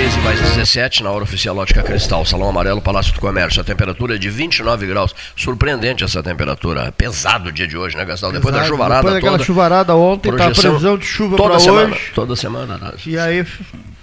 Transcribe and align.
13 0.00 0.20
mais 0.20 0.40
17 0.40 1.02
na 1.02 1.10
hora 1.10 1.24
oficial 1.24 1.54
Ótica 1.58 1.82
Cristal, 1.82 2.24
Salão 2.24 2.48
Amarelo, 2.48 2.80
Palácio 2.80 3.12
do 3.12 3.20
Comércio. 3.20 3.60
A 3.60 3.64
temperatura 3.64 4.14
é 4.14 4.18
de 4.18 4.30
29 4.30 4.86
graus. 4.86 5.14
Surpreendente 5.36 6.02
essa 6.02 6.22
temperatura. 6.22 6.90
Pesado 6.90 7.50
o 7.50 7.52
dia 7.52 7.66
de 7.68 7.76
hoje, 7.76 7.98
né, 7.98 8.06
Gastão? 8.06 8.32
Depois 8.32 8.54
da 8.54 8.64
chuvarada 8.64 9.02
Depois 9.02 9.14
daquela 9.16 9.32
toda. 9.32 9.44
chuvarada 9.44 9.94
ontem, 9.94 10.32
tá 10.32 10.46
a 10.46 10.50
previsão 10.52 10.96
de 10.96 11.04
chuva 11.04 11.36
toda 11.36 11.60
semana, 11.60 11.94
hoje. 11.94 12.12
Toda 12.14 12.34
semana. 12.34 12.78
né? 12.78 12.92
E 13.04 13.18
aí. 13.18 13.44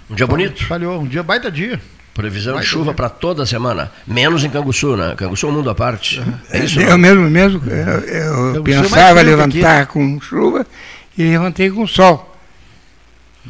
Um 0.08 0.14
dia 0.14 0.24
bonito. 0.24 0.64
Falhou, 0.66 1.00
um 1.00 1.04
dia 1.04 1.24
baita 1.24 1.50
dia. 1.50 1.80
Previsão 2.14 2.54
Vai 2.54 2.62
de 2.62 2.68
chuva 2.68 2.94
para 2.94 3.08
toda 3.08 3.44
semana. 3.44 3.90
Menos 4.06 4.44
em 4.44 4.50
Canguçu, 4.50 4.96
né? 4.96 5.14
Canguçu 5.16 5.46
é 5.46 5.48
um 5.48 5.52
mundo 5.52 5.68
à 5.68 5.74
parte. 5.74 6.22
É 6.52 6.60
isso? 6.60 6.80
Eu 6.80 6.90
não? 6.90 6.98
mesmo, 6.98 7.28
mesmo, 7.28 7.60
eu, 7.68 7.74
eu 7.74 8.54
é 8.54 8.60
mais 8.60 8.82
pensava 8.88 9.20
levantar 9.20 9.82
aqui. 9.82 9.94
com 9.94 10.20
chuva 10.20 10.64
e 11.18 11.24
levantei 11.24 11.68
com 11.68 11.84
sol. 11.88 12.37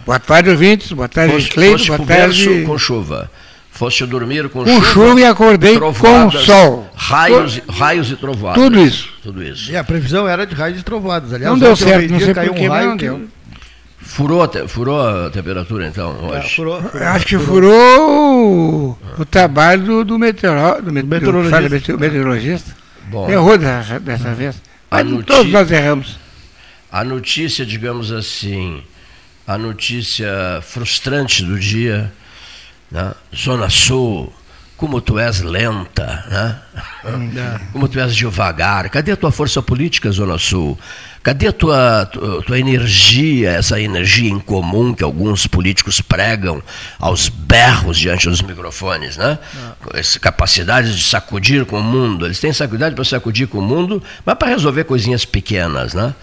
Boa 0.04 0.18
tarde, 0.18 0.50
ouvintes. 0.50 0.90
Boa 0.92 1.08
tarde, 1.08 1.32
Foste, 1.34 1.50
Cleito. 1.50 1.72
foste 1.78 1.88
Boa 1.88 2.06
tarde. 2.06 2.62
com 2.66 2.78
chuva. 2.78 3.30
Foste 3.70 4.04
dormir 4.06 4.48
com, 4.48 4.64
Com 4.64 4.82
chuva 4.82 5.20
e 5.20 5.24
acordei 5.24 5.78
com 5.78 5.92
sol. 6.32 6.90
Raios, 6.96 7.58
e- 7.58 7.62
raios 7.70 8.10
e 8.10 8.16
trovoadas. 8.16 8.60
Tudo 8.62 8.80
isso. 8.80 9.08
Tudo 9.22 9.42
isso. 9.42 9.70
E 9.70 9.76
a 9.76 9.84
previsão 9.84 10.26
era 10.26 10.44
de 10.46 10.54
raios 10.54 10.80
e 10.80 10.82
trovoadas. 10.82 11.32
Aliás, 11.32 11.52
Não 11.52 11.58
deu 11.58 11.76
certo, 11.76 12.10
não 12.10 12.18
sei 12.18 12.34
caiu 12.34 12.52
por 12.52 12.58
quê, 12.60 12.68
um 12.68 12.72
raio 12.72 12.88
não 12.90 12.96
que- 12.96 13.04
deu. 13.04 13.28
Furou, 14.00 14.48
te- 14.48 14.66
furou 14.66 15.00
a 15.06 15.30
temperatura, 15.30 15.86
então, 15.86 16.16
É, 16.32 16.38
hoje? 16.38 16.56
furou, 16.56 16.80
furou. 16.82 17.02
Eu 17.02 17.08
Acho 17.08 17.26
que 17.26 17.38
furou 17.38 18.40
o, 18.90 18.98
o 19.18 19.24
trabalho 19.24 19.82
do, 19.84 20.04
do, 20.04 20.18
meteoro, 20.18 20.82
do, 20.82 20.90
met- 20.92 21.04
do- 21.04 21.08
meteorologista. 21.10 21.96
meteorologista. 21.96 22.76
Bom. 23.10 23.30
Errou 23.30 23.58
dessa, 23.58 24.00
dessa 24.00 24.32
vez. 24.34 24.56
Mas 24.90 25.06
todos 25.24 25.52
nós 25.52 25.70
erramos. 25.70 26.18
A 26.90 27.04
notícia, 27.04 27.66
digamos 27.66 28.10
assim, 28.10 28.82
a 29.48 29.56
notícia 29.56 30.60
frustrante 30.60 31.42
do 31.42 31.58
dia, 31.58 32.12
né? 32.92 33.14
Zona 33.34 33.70
Sul, 33.70 34.30
como 34.76 35.00
tu 35.00 35.18
és 35.18 35.40
lenta, 35.40 36.22
né? 36.30 36.58
Como 37.72 37.88
tu 37.88 37.98
és 37.98 38.14
devagar. 38.14 38.90
Cadê 38.90 39.12
a 39.12 39.16
tua 39.16 39.32
força 39.32 39.62
política, 39.62 40.10
Zona 40.10 40.36
Sul? 40.36 40.78
Cadê 41.22 41.48
a 41.48 41.52
tua, 41.52 42.04
tua, 42.04 42.42
tua 42.42 42.58
energia, 42.58 43.52
essa 43.52 43.80
energia 43.80 44.30
em 44.30 44.38
comum 44.38 44.92
que 44.92 45.02
alguns 45.02 45.46
políticos 45.46 45.98
pregam 45.98 46.62
aos 46.98 47.30
berros 47.30 47.98
diante 47.98 48.28
dos 48.28 48.42
microfones, 48.42 49.16
né? 49.16 49.38
Com 49.80 49.96
Essa 49.96 50.20
capacidade 50.20 50.94
de 50.94 51.04
sacudir 51.04 51.64
com 51.64 51.80
o 51.80 51.82
mundo. 51.82 52.26
Eles 52.26 52.38
têm 52.38 52.52
sacudir 52.52 52.92
para 52.92 53.04
sacudir 53.04 53.48
com 53.48 53.60
o 53.60 53.62
mundo, 53.62 54.02
mas 54.26 54.36
para 54.36 54.48
resolver 54.48 54.84
coisinhas 54.84 55.24
pequenas, 55.24 55.94
né? 55.94 56.14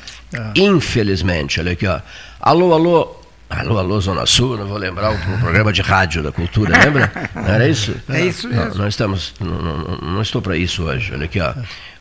Infelizmente, 0.55 1.60
olha 1.60 1.72
aqui, 1.72 1.88
ó. 1.88 2.00
Alô, 2.39 2.73
alô. 2.73 3.15
Alô, 3.49 3.77
alô, 3.77 4.01
Zona 4.01 4.25
Sul, 4.25 4.57
não 4.57 4.65
vou 4.65 4.77
lembrar 4.77 5.11
o, 5.13 5.39
programa 5.39 5.71
de 5.71 5.81
rádio 5.81 6.23
da 6.23 6.31
cultura, 6.31 6.77
lembra? 6.83 7.11
Não 7.35 7.45
era 7.53 7.67
isso? 7.69 7.95
É 8.09 8.21
isso 8.25 8.49
Não, 8.49 8.55
mesmo. 8.65 8.79
não 8.79 8.87
estamos, 8.87 9.33
não, 9.39 9.61
não- 9.61 9.97
não 10.13 10.21
estou 10.21 10.41
para 10.41 10.57
isso 10.57 10.83
hoje, 10.83 11.13
olha 11.13 11.25
aqui, 11.25 11.39
ó. 11.39 11.53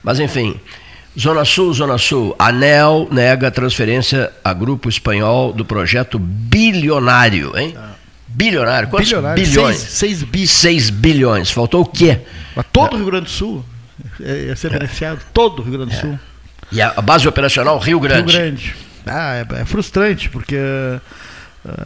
Mas 0.02 0.18
enfim, 0.18 0.58
Zona 1.20 1.44
Sul, 1.44 1.72
Zona 1.74 1.98
Sul, 1.98 2.34
ANEL 2.38 3.06
nega 3.10 3.50
transferência 3.50 4.32
a 4.42 4.54
grupo 4.54 4.88
espanhol 4.88 5.52
do 5.52 5.64
projeto 5.66 6.18
bilionário, 6.18 7.56
hein? 7.58 7.76
Bilionário, 8.26 8.88
quantos 8.88 9.08
Bilionário, 9.10 9.44
bilhões? 9.44 9.76
seis- 9.76 9.92
seis 9.92 10.22
bi. 10.22 10.48
6 10.48 10.90
bilhões, 10.90 11.50
faltou 11.50 11.82
o 11.82 11.86
quê? 11.86 12.20
Mas 12.56 12.64
todo 12.72 12.94
o 12.94 12.96
Rio 12.96 13.06
Grande 13.06 13.26
do 13.26 13.30
Sul 13.30 13.64
é, 14.20 14.46
ia 14.46 14.56
ser 14.56 14.70
beneficiado. 14.70 15.20
Todo 15.32 15.60
o 15.60 15.62
Rio 15.62 15.74
Grande 15.74 15.94
do 15.94 16.00
Sul. 16.00 16.18
E 16.72 16.80
a 16.80 16.94
a 16.96 17.02
base 17.02 17.28
operacional 17.28 17.78
Rio 17.78 18.00
Grande. 18.00 18.32
Rio 18.32 18.40
Grande. 18.40 18.74
Ah, 19.06 19.36
é, 19.36 19.60
é 19.60 19.64
frustrante, 19.64 20.28
porque 20.30 20.56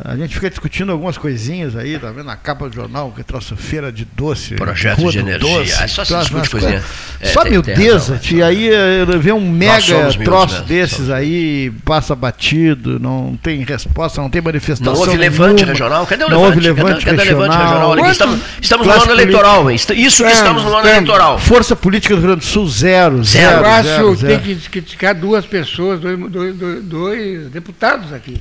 a 0.05 0.17
gente 0.17 0.35
fica 0.35 0.51
discutindo 0.51 0.91
algumas 0.91 1.17
coisinhas 1.17 1.77
aí, 1.77 1.99
tá 1.99 2.11
vendo? 2.11 2.25
Na 2.25 2.37
capa 2.37 2.69
do 2.69 2.75
jornal, 2.75 3.13
que 3.15 3.23
troço 3.23 3.55
feira 3.57 3.93
de 3.93 4.05
doce. 4.05 4.55
Projeto 4.57 5.09
de 5.11 5.19
energia. 5.19 5.39
doce, 5.59 5.73
Ah, 5.83 5.87
só 5.89 6.05
se 6.05 6.17
discute 6.19 6.51
coisinha. 6.51 6.73
coisas- 6.73 6.91
É, 7.21 7.27
só 7.29 7.43
tem- 7.43 7.61
tem 7.63 7.75
miudeza, 7.77 8.17
tia, 8.19 8.47
aí 8.47 8.69
eh, 8.69 9.05
vê 9.19 9.33
um 9.33 9.41
mega 9.51 9.81
troço 10.25 10.55
mesmo, 10.55 10.65
desses 10.67 11.11
aí, 11.11 11.71
passa 11.85 12.15
batido, 12.17 12.99
não 12.99 13.39
tem 13.43 13.63
resposta, 13.65 14.21
não 14.21 14.29
tem 14.31 14.41
manifestação. 14.43 14.93
Não 14.93 15.01
houve 15.01 15.17
levante 15.17 15.55
nenhuma. 15.65 15.73
regional? 15.73 16.07
Cadê 16.07 16.25
o 16.25 16.29
não 16.29 16.37
levante? 16.43 16.57
houve 16.57 16.69
levante 16.69 17.05
cadê, 17.05 17.17
cadê 17.19 17.31
o 17.35 17.39
levante 17.39 17.57
regional? 17.57 17.91
Olha 17.91 18.11
estamos, 18.11 18.41
estamos 18.61 18.87
no 18.87 18.93
ano 18.93 19.13
eleitoral, 19.13 19.71
hein? 19.71 19.77
Isso 19.77 20.25
que 20.25 20.31
estamos 20.31 20.65
no 20.65 20.77
ano 20.77 20.89
eleitoral. 20.89 21.39
Força 21.39 21.77
política 21.77 22.15
do 22.15 22.21
Rio 22.21 22.29
Grande 22.31 22.45
do 22.45 22.51
Sul, 22.51 22.69
zero. 22.69 23.23
Zero. 23.25 23.63
Zero. 23.65 23.83
Zero, 23.89 24.15
que 24.17 24.21
tem 24.27 24.29
zero. 24.31 24.43
que 24.43 24.69
criticar 24.71 25.15
duas 25.15 25.47
pessoas, 25.47 26.01
dois, 26.01 26.19
dois, 26.31 26.55
dois- 26.57 26.83
dois 26.85 27.49
deputados 27.49 28.13
aqui. 28.13 28.41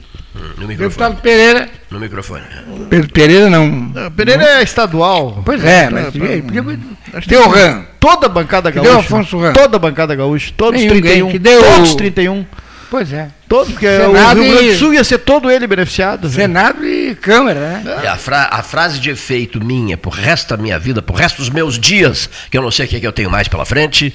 No 0.57 0.67
Deputado 0.67 0.67
microfone. 0.67 1.15
Pereira. 1.21 1.69
No 1.91 1.99
microfone. 1.99 2.43
Pe- 2.89 3.07
Pereira 3.07 3.49
não. 3.49 3.67
Não, 3.67 4.11
Pereira 4.11 4.43
é 4.43 4.63
estadual. 4.63 5.41
Pois 5.45 5.63
é, 5.63 5.89
mas 5.89 6.05
podia- 6.07 6.41
podia- 6.43 6.79
Acho 7.13 7.29
Deu 7.29 7.49
que 7.51 7.59
RAM. 7.59 7.85
Toda 7.99 8.25
a 8.27 8.29
bancada 8.29 8.69
gaúcha. 8.71 8.89
deu 8.91 8.99
Afonso 8.99 9.39
Ram. 9.39 9.53
Toda 9.53 9.77
a 9.77 9.79
bancada 9.79 10.15
gaúcha. 10.15 10.53
Todos 10.55 10.79
Nenhum 10.79 10.89
31. 10.93 11.13
ganho, 11.13 11.31
que 11.31 11.39
deu- 11.39 11.61
Todos 11.63 11.95
31. 11.95 12.45
Pois 12.89 13.11
é. 13.11 13.27
Todos, 13.47 13.71
porque 13.71 13.87
Senado 13.87 14.39
o 14.39 14.43
Rio 14.43 14.53
Grande 14.53 14.71
do 14.73 14.77
Sul 14.77 14.93
ia 14.93 15.03
ser 15.03 15.19
todo 15.19 15.49
ele 15.49 15.65
beneficiado. 15.67 16.29
Senado 16.29 16.85
e 16.85 17.15
Câmara, 17.15 17.59
né? 17.83 18.01
E 18.03 18.07
a, 18.07 18.15
fra- 18.17 18.49
a 18.51 18.61
frase 18.61 18.99
de 18.99 19.09
efeito 19.09 19.63
minha, 19.63 19.97
pro 19.97 20.09
resto 20.11 20.49
da 20.55 20.61
minha 20.61 20.77
vida, 20.77 21.01
pro 21.01 21.15
resto 21.15 21.37
dos 21.37 21.49
meus 21.49 21.79
dias, 21.79 22.29
que 22.51 22.57
eu 22.57 22.61
não 22.61 22.71
sei 22.71 22.85
o 22.85 22.89
que, 22.89 22.97
é 22.97 22.99
que 22.99 23.07
eu 23.07 23.13
tenho 23.13 23.29
mais 23.31 23.47
pela 23.47 23.65
frente, 23.65 24.13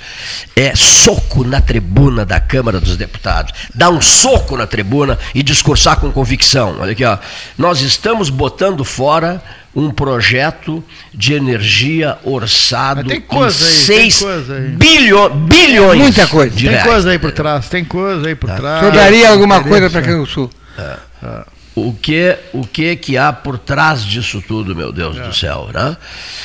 é 0.54 0.74
soco 0.76 1.44
na 1.44 1.60
tribuna 1.62 2.24
da 2.26 2.38
Câmara 2.40 2.78
dos 2.78 2.96
Deputados. 2.96 3.52
Dar 3.74 3.88
um 3.90 4.00
soco 4.02 4.56
na 4.56 4.66
tribuna 4.66 5.18
e 5.34 5.42
discursar 5.42 5.98
com 5.98 6.12
convicção. 6.12 6.76
Olha 6.80 6.92
aqui, 6.92 7.04
ó. 7.04 7.16
Nós 7.56 7.80
estamos 7.80 8.28
botando 8.28 8.84
fora 8.84 9.42
um 9.74 9.90
projeto 9.90 10.84
de 11.14 11.32
energia 11.32 12.18
orçado 12.24 13.08
tem 13.08 13.16
em 13.16 13.20
coisa 13.22 13.64
aí, 13.64 13.70
tem 13.72 14.10
6 14.10 14.18
coisa 14.18 14.54
aí. 14.56 14.68
bilho- 14.68 15.30
bilhões 15.30 15.98
Muita 15.98 16.26
coisa. 16.26 16.54
de 16.54 16.64
Tem 16.64 16.72
reais. 16.74 16.86
coisa 16.86 17.10
aí 17.10 17.18
por 17.18 17.32
trás, 17.32 17.68
tem 17.70 17.82
coisa 17.82 18.28
aí 18.28 18.34
por 18.34 18.50
Tá. 18.50 18.56
trás. 18.56 18.76
O 18.76 18.80
senhor 18.80 18.92
daria 19.22 19.30
alguma 19.30 19.62
coisa 19.62 19.88
para 19.88 20.00
né? 20.00 20.06
Canguçu? 20.06 20.50
O 21.74 21.92
que, 21.94 22.36
o 22.52 22.66
que 22.66 22.96
que 22.96 23.16
há 23.16 23.32
por 23.32 23.58
trás 23.58 24.04
disso 24.04 24.42
tudo, 24.46 24.76
meu 24.76 24.92
Deus 24.92 25.16
É. 25.16 25.22
do 25.22 25.34
céu, 25.34 25.70
né? 25.72 25.96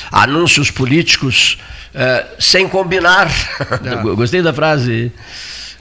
Anúncios 0.10 0.72
políticos 0.72 1.57
eh, 1.93 2.25
sem 2.39 2.67
combinar. 2.69 3.27
É. 3.84 3.96
Gostei 4.15 4.41
da 4.41 4.53
frase, 4.53 5.12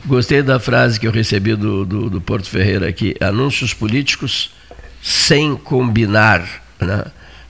gostei 0.04 0.42
da 0.42 0.58
frase 0.58 0.98
que 0.98 1.06
eu 1.06 1.12
recebi 1.12 1.54
do, 1.54 1.84
do, 1.84 2.10
do 2.10 2.20
Porto 2.20 2.48
Ferreira 2.48 2.88
aqui. 2.88 3.14
Anúncios 3.20 3.72
políticos 3.72 4.50
sem 5.00 5.54
combinar, 5.54 6.42
né? 6.80 7.04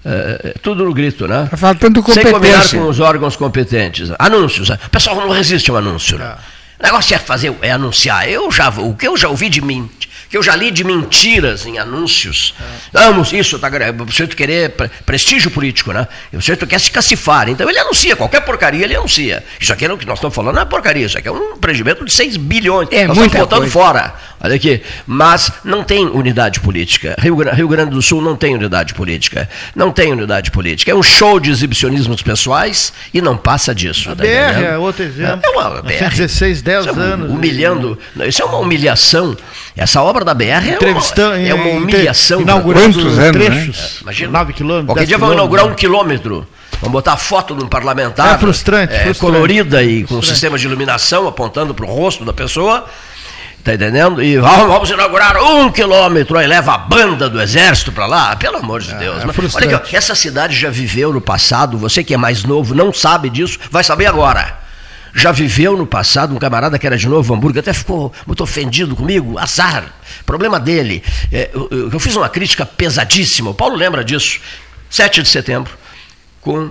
Eh, 0.04 0.54
tudo 0.62 0.84
no 0.84 0.92
grito, 0.92 1.26
né? 1.26 1.48
Tá 1.50 1.56
faltando 1.56 2.00
Sem 2.12 2.22
combinar 2.24 2.32
competência. 2.58 2.78
com 2.78 2.88
os 2.88 3.00
órgãos 3.00 3.34
competentes. 3.36 4.10
Anúncios. 4.18 4.68
O 4.68 4.90
pessoal 4.90 5.16
não 5.16 5.30
resiste 5.30 5.68
ao 5.70 5.78
anúncio. 5.78 6.18
Né? 6.18 6.36
O 6.78 6.82
negócio 6.82 7.14
é 7.14 7.18
fazer, 7.18 7.56
é 7.62 7.72
anunciar. 7.72 8.28
Eu 8.28 8.50
já, 8.50 8.68
o 8.68 8.94
que 8.94 9.08
eu 9.08 9.16
já 9.16 9.28
ouvi 9.28 9.48
de 9.48 9.60
mim, 9.60 9.90
que 10.28 10.36
eu 10.36 10.42
já 10.42 10.54
li 10.56 10.70
de 10.70 10.82
mentiras 10.84 11.66
em 11.66 11.78
anúncios. 11.78 12.54
Vamos, 12.92 13.32
isso, 13.32 13.58
tá, 13.58 13.68
o 13.68 14.06
sujeito 14.10 14.36
querer 14.36 14.70
pre- 14.70 14.90
prestígio 15.04 15.50
político, 15.50 15.92
né? 15.92 16.06
O 16.32 16.36
sujeito 16.36 16.66
quer 16.66 16.80
se 16.80 16.90
cacifar. 16.90 17.48
Então 17.48 17.68
ele 17.68 17.78
anuncia, 17.78 18.16
qualquer 18.16 18.40
porcaria 18.40 18.84
ele 18.84 18.96
anuncia. 18.96 19.44
Isso 19.60 19.72
aqui, 19.72 19.86
não- 19.86 19.96
que 19.96 20.06
nós 20.06 20.18
estamos 20.18 20.34
falando, 20.34 20.54
não 20.56 20.62
é 20.62 20.64
porcaria, 20.64 21.06
isso 21.06 21.16
aqui 21.18 21.28
é 21.28 21.32
um 21.32 21.52
empreendimento 21.52 22.04
de 22.04 22.12
6 22.12 22.36
bilhões. 22.36 22.88
É 22.90 23.06
nós 23.06 23.16
estamos 23.16 23.36
botando 23.38 23.58
coisa. 23.60 23.72
fora. 23.72 24.14
Olha 24.40 24.54
aqui. 24.56 24.82
Mas 25.06 25.50
não 25.64 25.82
tem 25.82 26.06
unidade 26.06 26.60
política. 26.60 27.16
Rio, 27.18 27.36
Rio 27.52 27.68
Grande 27.68 27.90
do 27.92 28.02
Sul 28.02 28.20
não 28.20 28.36
tem 28.36 28.54
unidade 28.54 28.92
política. 28.94 29.48
Não 29.74 29.90
tem 29.90 30.12
unidade 30.12 30.50
política. 30.50 30.90
É 30.90 30.94
um 30.94 31.02
show 31.02 31.40
de 31.40 31.50
exibicionismos 31.50 32.20
pessoais 32.22 32.92
e 33.14 33.22
não 33.22 33.36
passa 33.36 33.74
disso. 33.74 34.10
A 34.10 34.14
tá 34.14 34.22
BR 34.22 34.28
entendendo? 34.28 34.64
é 34.66 34.78
outro 34.78 35.02
exemplo. 35.04 35.40
É 35.44 35.48
uma 35.48 35.82
BR. 35.82 36.10
16, 36.10 36.60
10 36.62 36.80
Isso 36.86 36.90
é 36.90 36.92
um- 36.92 37.00
anos. 37.00 37.30
Humilhando. 37.30 37.98
Isso 38.26 38.42
é 38.42 38.44
uma 38.44 38.58
humilhação. 38.58 39.36
Essa 39.76 40.02
obra 40.02 40.24
da 40.24 40.32
BR 40.32 40.44
é 40.44 40.78
uma, 40.78 41.36
é 41.36 41.54
uma 41.54 41.68
humilhação. 41.68 42.40
inaugurando 42.40 42.98
Quantos 42.98 43.18
anos, 43.18 43.32
trechos. 43.32 43.76
né? 43.76 43.98
Imagina. 44.02 44.32
9 44.32 44.52
quilômetros. 44.54 44.86
Qualquer 44.86 45.00
10 45.00 45.08
dia 45.08 45.18
vão 45.18 45.32
inaugurar 45.34 45.66
um 45.66 45.74
quilômetro. 45.74 46.46
Vamos 46.80 46.92
botar 46.92 47.12
a 47.12 47.16
foto 47.16 47.54
de 47.54 47.62
um 47.62 47.68
parlamentar. 47.68 48.34
É 48.34 48.38
frustrante, 48.38 48.94
é, 48.94 49.04
frustrante. 49.04 49.20
colorida 49.20 49.82
e 49.82 50.02
com 50.02 50.08
Frustrante. 50.08 50.28
sistema 50.32 50.58
de 50.58 50.66
iluminação 50.66 51.28
apontando 51.28 51.74
para 51.74 51.84
o 51.84 51.88
rosto 51.88 52.24
da 52.24 52.32
pessoa. 52.32 52.86
Tá 53.62 53.74
entendendo? 53.74 54.22
E 54.22 54.38
vamos, 54.38 54.68
vamos 54.68 54.90
inaugurar 54.90 55.42
um 55.42 55.72
quilômetro, 55.72 56.38
aí 56.38 56.46
leva 56.46 56.74
a 56.74 56.78
banda 56.78 57.28
do 57.28 57.42
exército 57.42 57.90
para 57.90 58.06
lá. 58.06 58.36
Pelo 58.36 58.58
amor 58.58 58.80
de 58.80 58.94
Deus. 58.94 59.22
é 59.22 59.26
Mas 59.26 59.34
frustrante. 59.34 59.66
Olha 59.68 59.76
aqui, 59.78 59.94
ó, 59.96 59.98
essa 59.98 60.14
cidade 60.14 60.56
já 60.56 60.70
viveu 60.70 61.12
no 61.12 61.20
passado, 61.20 61.76
você 61.76 62.04
que 62.04 62.14
é 62.14 62.16
mais 62.16 62.44
novo 62.44 62.74
não 62.74 62.92
sabe 62.92 63.28
disso, 63.28 63.58
vai 63.70 63.82
saber 63.82 64.06
agora. 64.06 64.65
Já 65.16 65.32
viveu 65.32 65.76
no 65.76 65.86
passado 65.86 66.34
um 66.34 66.38
camarada 66.38 66.78
que 66.78 66.86
era 66.86 66.96
de 66.96 67.08
Novo 67.08 67.34
Hamburgo, 67.34 67.58
até 67.58 67.72
ficou 67.72 68.12
muito 68.26 68.42
ofendido 68.42 68.94
comigo, 68.94 69.38
azar, 69.38 69.92
problema 70.26 70.60
dele. 70.60 71.02
É, 71.32 71.50
eu, 71.54 71.90
eu- 71.92 71.98
fiz 72.00 72.14
uma 72.16 72.28
crítica 72.28 72.66
pesadíssima, 72.66 73.50
o 73.50 73.54
Paulo 73.54 73.74
lembra 73.76 74.04
disso. 74.04 74.38
7 74.90 75.22
de 75.22 75.28
setembro, 75.28 75.72
com 76.40 76.70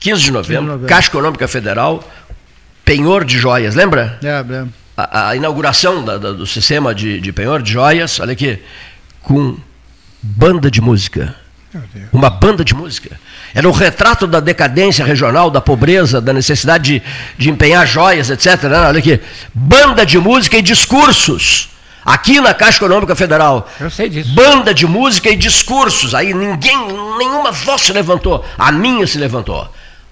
15 0.00 0.22
de 0.22 0.30
novembro, 0.32 0.64
novembro. 0.66 0.88
Caixa 0.88 1.08
Econômica 1.08 1.46
Federal, 1.46 2.02
penhor 2.84 3.24
de 3.24 3.38
joias, 3.38 3.74
lembra? 3.74 4.18
É, 4.22 4.28
é. 4.28 4.64
a, 4.96 5.28
a 5.28 5.36
inauguração 5.36 6.04
da- 6.04 6.16
da- 6.18 6.32
do 6.32 6.46
sistema 6.46 6.94
de, 6.94 7.20
de 7.20 7.30
penhor 7.32 7.62
de 7.62 7.70
joias, 7.72 8.18
olha 8.20 8.32
aqui, 8.32 8.58
com 9.22 9.56
banda 10.22 10.70
de 10.70 10.80
música, 10.80 11.34
Uma 12.12 12.30
banda 12.30 12.64
de 12.64 12.74
música. 12.74 13.18
Era 13.54 13.68
o 13.68 13.72
retrato 13.72 14.26
da 14.26 14.40
decadência 14.40 15.04
regional, 15.04 15.50
da 15.50 15.60
pobreza, 15.60 16.20
da 16.20 16.32
necessidade 16.32 17.00
de, 17.00 17.02
de 17.36 17.50
empenhar 17.50 17.86
joias, 17.86 18.30
etc. 18.30 18.64
Né? 18.64 18.80
Olha 18.80 18.98
aqui. 18.98 19.20
Banda 19.52 20.06
de 20.06 20.18
música 20.18 20.56
e 20.56 20.62
discursos. 20.62 21.70
Aqui 22.04 22.40
na 22.40 22.52
Caixa 22.52 22.78
Econômica 22.78 23.16
Federal. 23.16 23.68
Eu 23.80 23.90
sei 23.90 24.08
disso. 24.08 24.34
Banda 24.34 24.74
de 24.74 24.86
música 24.86 25.30
e 25.30 25.36
discursos. 25.36 26.14
Aí 26.14 26.34
ninguém, 26.34 26.76
nenhuma 27.18 27.50
voz 27.50 27.82
se 27.82 27.92
levantou. 27.92 28.44
A 28.58 28.70
minha 28.70 29.06
se 29.06 29.18
levantou. 29.18 29.70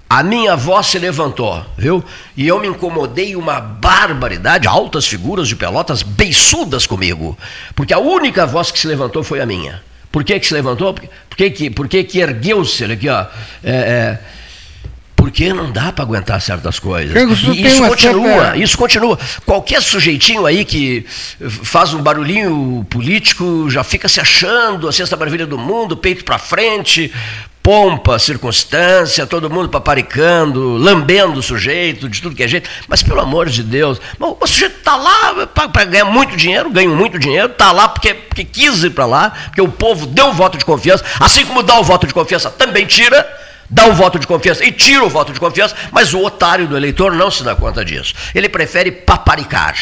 A 0.09 0.23
minha 0.23 0.55
voz 0.57 0.89
se 0.89 0.99
levantou, 0.99 1.65
viu? 1.77 2.05
E 2.37 2.47
eu 2.47 2.61
me 2.61 2.69
incomodei 2.69 3.35
uma 3.35 3.61
barbaridade, 3.61 4.69
altas 4.69 5.07
figuras 5.07 5.49
de 5.49 5.57
pelotas 5.57 6.03
beiçudas 6.03 6.87
comigo. 6.87 7.37
Porque 7.75 7.95
a 7.95 7.99
única 7.99 8.47
voz 8.47 8.71
que 8.71 8.79
se 8.79 8.87
levantou 8.87 9.23
foi 9.23 9.41
a 9.41 9.47
minha. 9.47 9.83
Por 10.13 10.23
que, 10.23 10.39
que 10.39 10.47
se 10.47 10.55
levantou? 10.55 10.93
Por 10.93 11.37
que, 11.37 11.51
que, 11.51 11.71
por 11.71 11.89
que, 11.89 12.05
que 12.05 12.21
ergueu-se? 12.21 12.85
Aqui, 12.85 13.09
ó. 13.09 13.27
É, 13.65 13.71
é, 13.73 14.19
porque 15.17 15.53
não 15.53 15.71
dá 15.71 15.93
para 15.93 16.05
aguentar 16.05 16.41
certas 16.41 16.81
coisas. 16.81 17.17
E 17.55 17.65
isso 17.65 17.87
continua, 17.87 18.43
certa... 18.43 18.57
isso 18.59 18.77
continua. 18.77 19.19
Qualquer 19.47 19.81
sujeitinho 19.81 20.45
aí 20.45 20.65
que 20.65 21.07
faz 21.63 21.95
um 21.95 22.03
barulhinho 22.03 22.85
político 22.91 23.71
já 23.71 23.85
fica 23.85 24.09
se 24.09 24.21
achando 24.21 24.89
a 24.89 24.93
sexta 24.93 25.17
maravilha 25.17 25.47
do 25.47 25.57
mundo, 25.57 25.97
peito 25.97 26.25
para 26.25 26.39
frente, 26.39 27.13
pompa, 27.63 28.19
circunstância, 28.19 29.27
todo 29.27 29.49
mundo 29.49 29.69
paparicando, 29.69 30.77
lambendo 30.77 31.39
o 31.39 31.43
sujeito, 31.43 32.09
de 32.09 32.21
tudo 32.21 32.35
que 32.35 32.43
é 32.43 32.49
jeito. 32.49 32.69
Mas 32.89 33.03
pelo 33.03 33.21
amor 33.21 33.49
de 33.49 33.63
Deus, 33.63 34.01
o 34.19 34.47
sujeito 34.47 34.79
está 34.79 34.97
lá 34.97 35.47
para 35.47 35.85
ganhar 35.85 36.05
muito 36.07 36.37
dinheiro, 36.37 36.71
ganha 36.71 36.89
muito 36.89 37.19
dinheiro, 37.19 37.47
está 37.47 37.71
lá 37.71 37.89
porque, 37.89 38.15
porque 38.15 38.45
quis 38.45 38.83
ir 38.83 38.91
para 38.91 39.07
lá, 39.07 39.31
porque 39.47 39.61
o 39.61 39.69
povo 39.69 40.07
deu 40.07 40.29
o 40.29 40.33
voto 40.33 40.59
de 40.59 40.65
confiança, 40.65 41.05
assim 41.21 41.47
como 41.47 41.63
dá 41.63 41.79
o 41.79 41.85
voto 41.85 42.07
de 42.07 42.13
confiança, 42.13 42.51
também 42.51 42.85
tira 42.85 43.42
dá 43.73 43.87
o 43.87 43.95
voto 43.95 44.19
de 44.19 44.27
confiança 44.27 44.63
e 44.63 44.71
tira 44.71 45.03
o 45.03 45.09
voto 45.09 45.33
de 45.33 45.41
confiança, 45.41 45.75
mas 45.91 46.13
o 46.13 46.23
otário 46.23 46.69
do 46.69 46.77
eleitor 46.77 47.15
não 47.15 47.31
se 47.31 47.43
dá 47.43 47.57
conta 47.57 47.83
disso. 47.83 48.13
Ele 48.35 48.47
prefere 48.47 48.93
paparicar. 48.93 49.75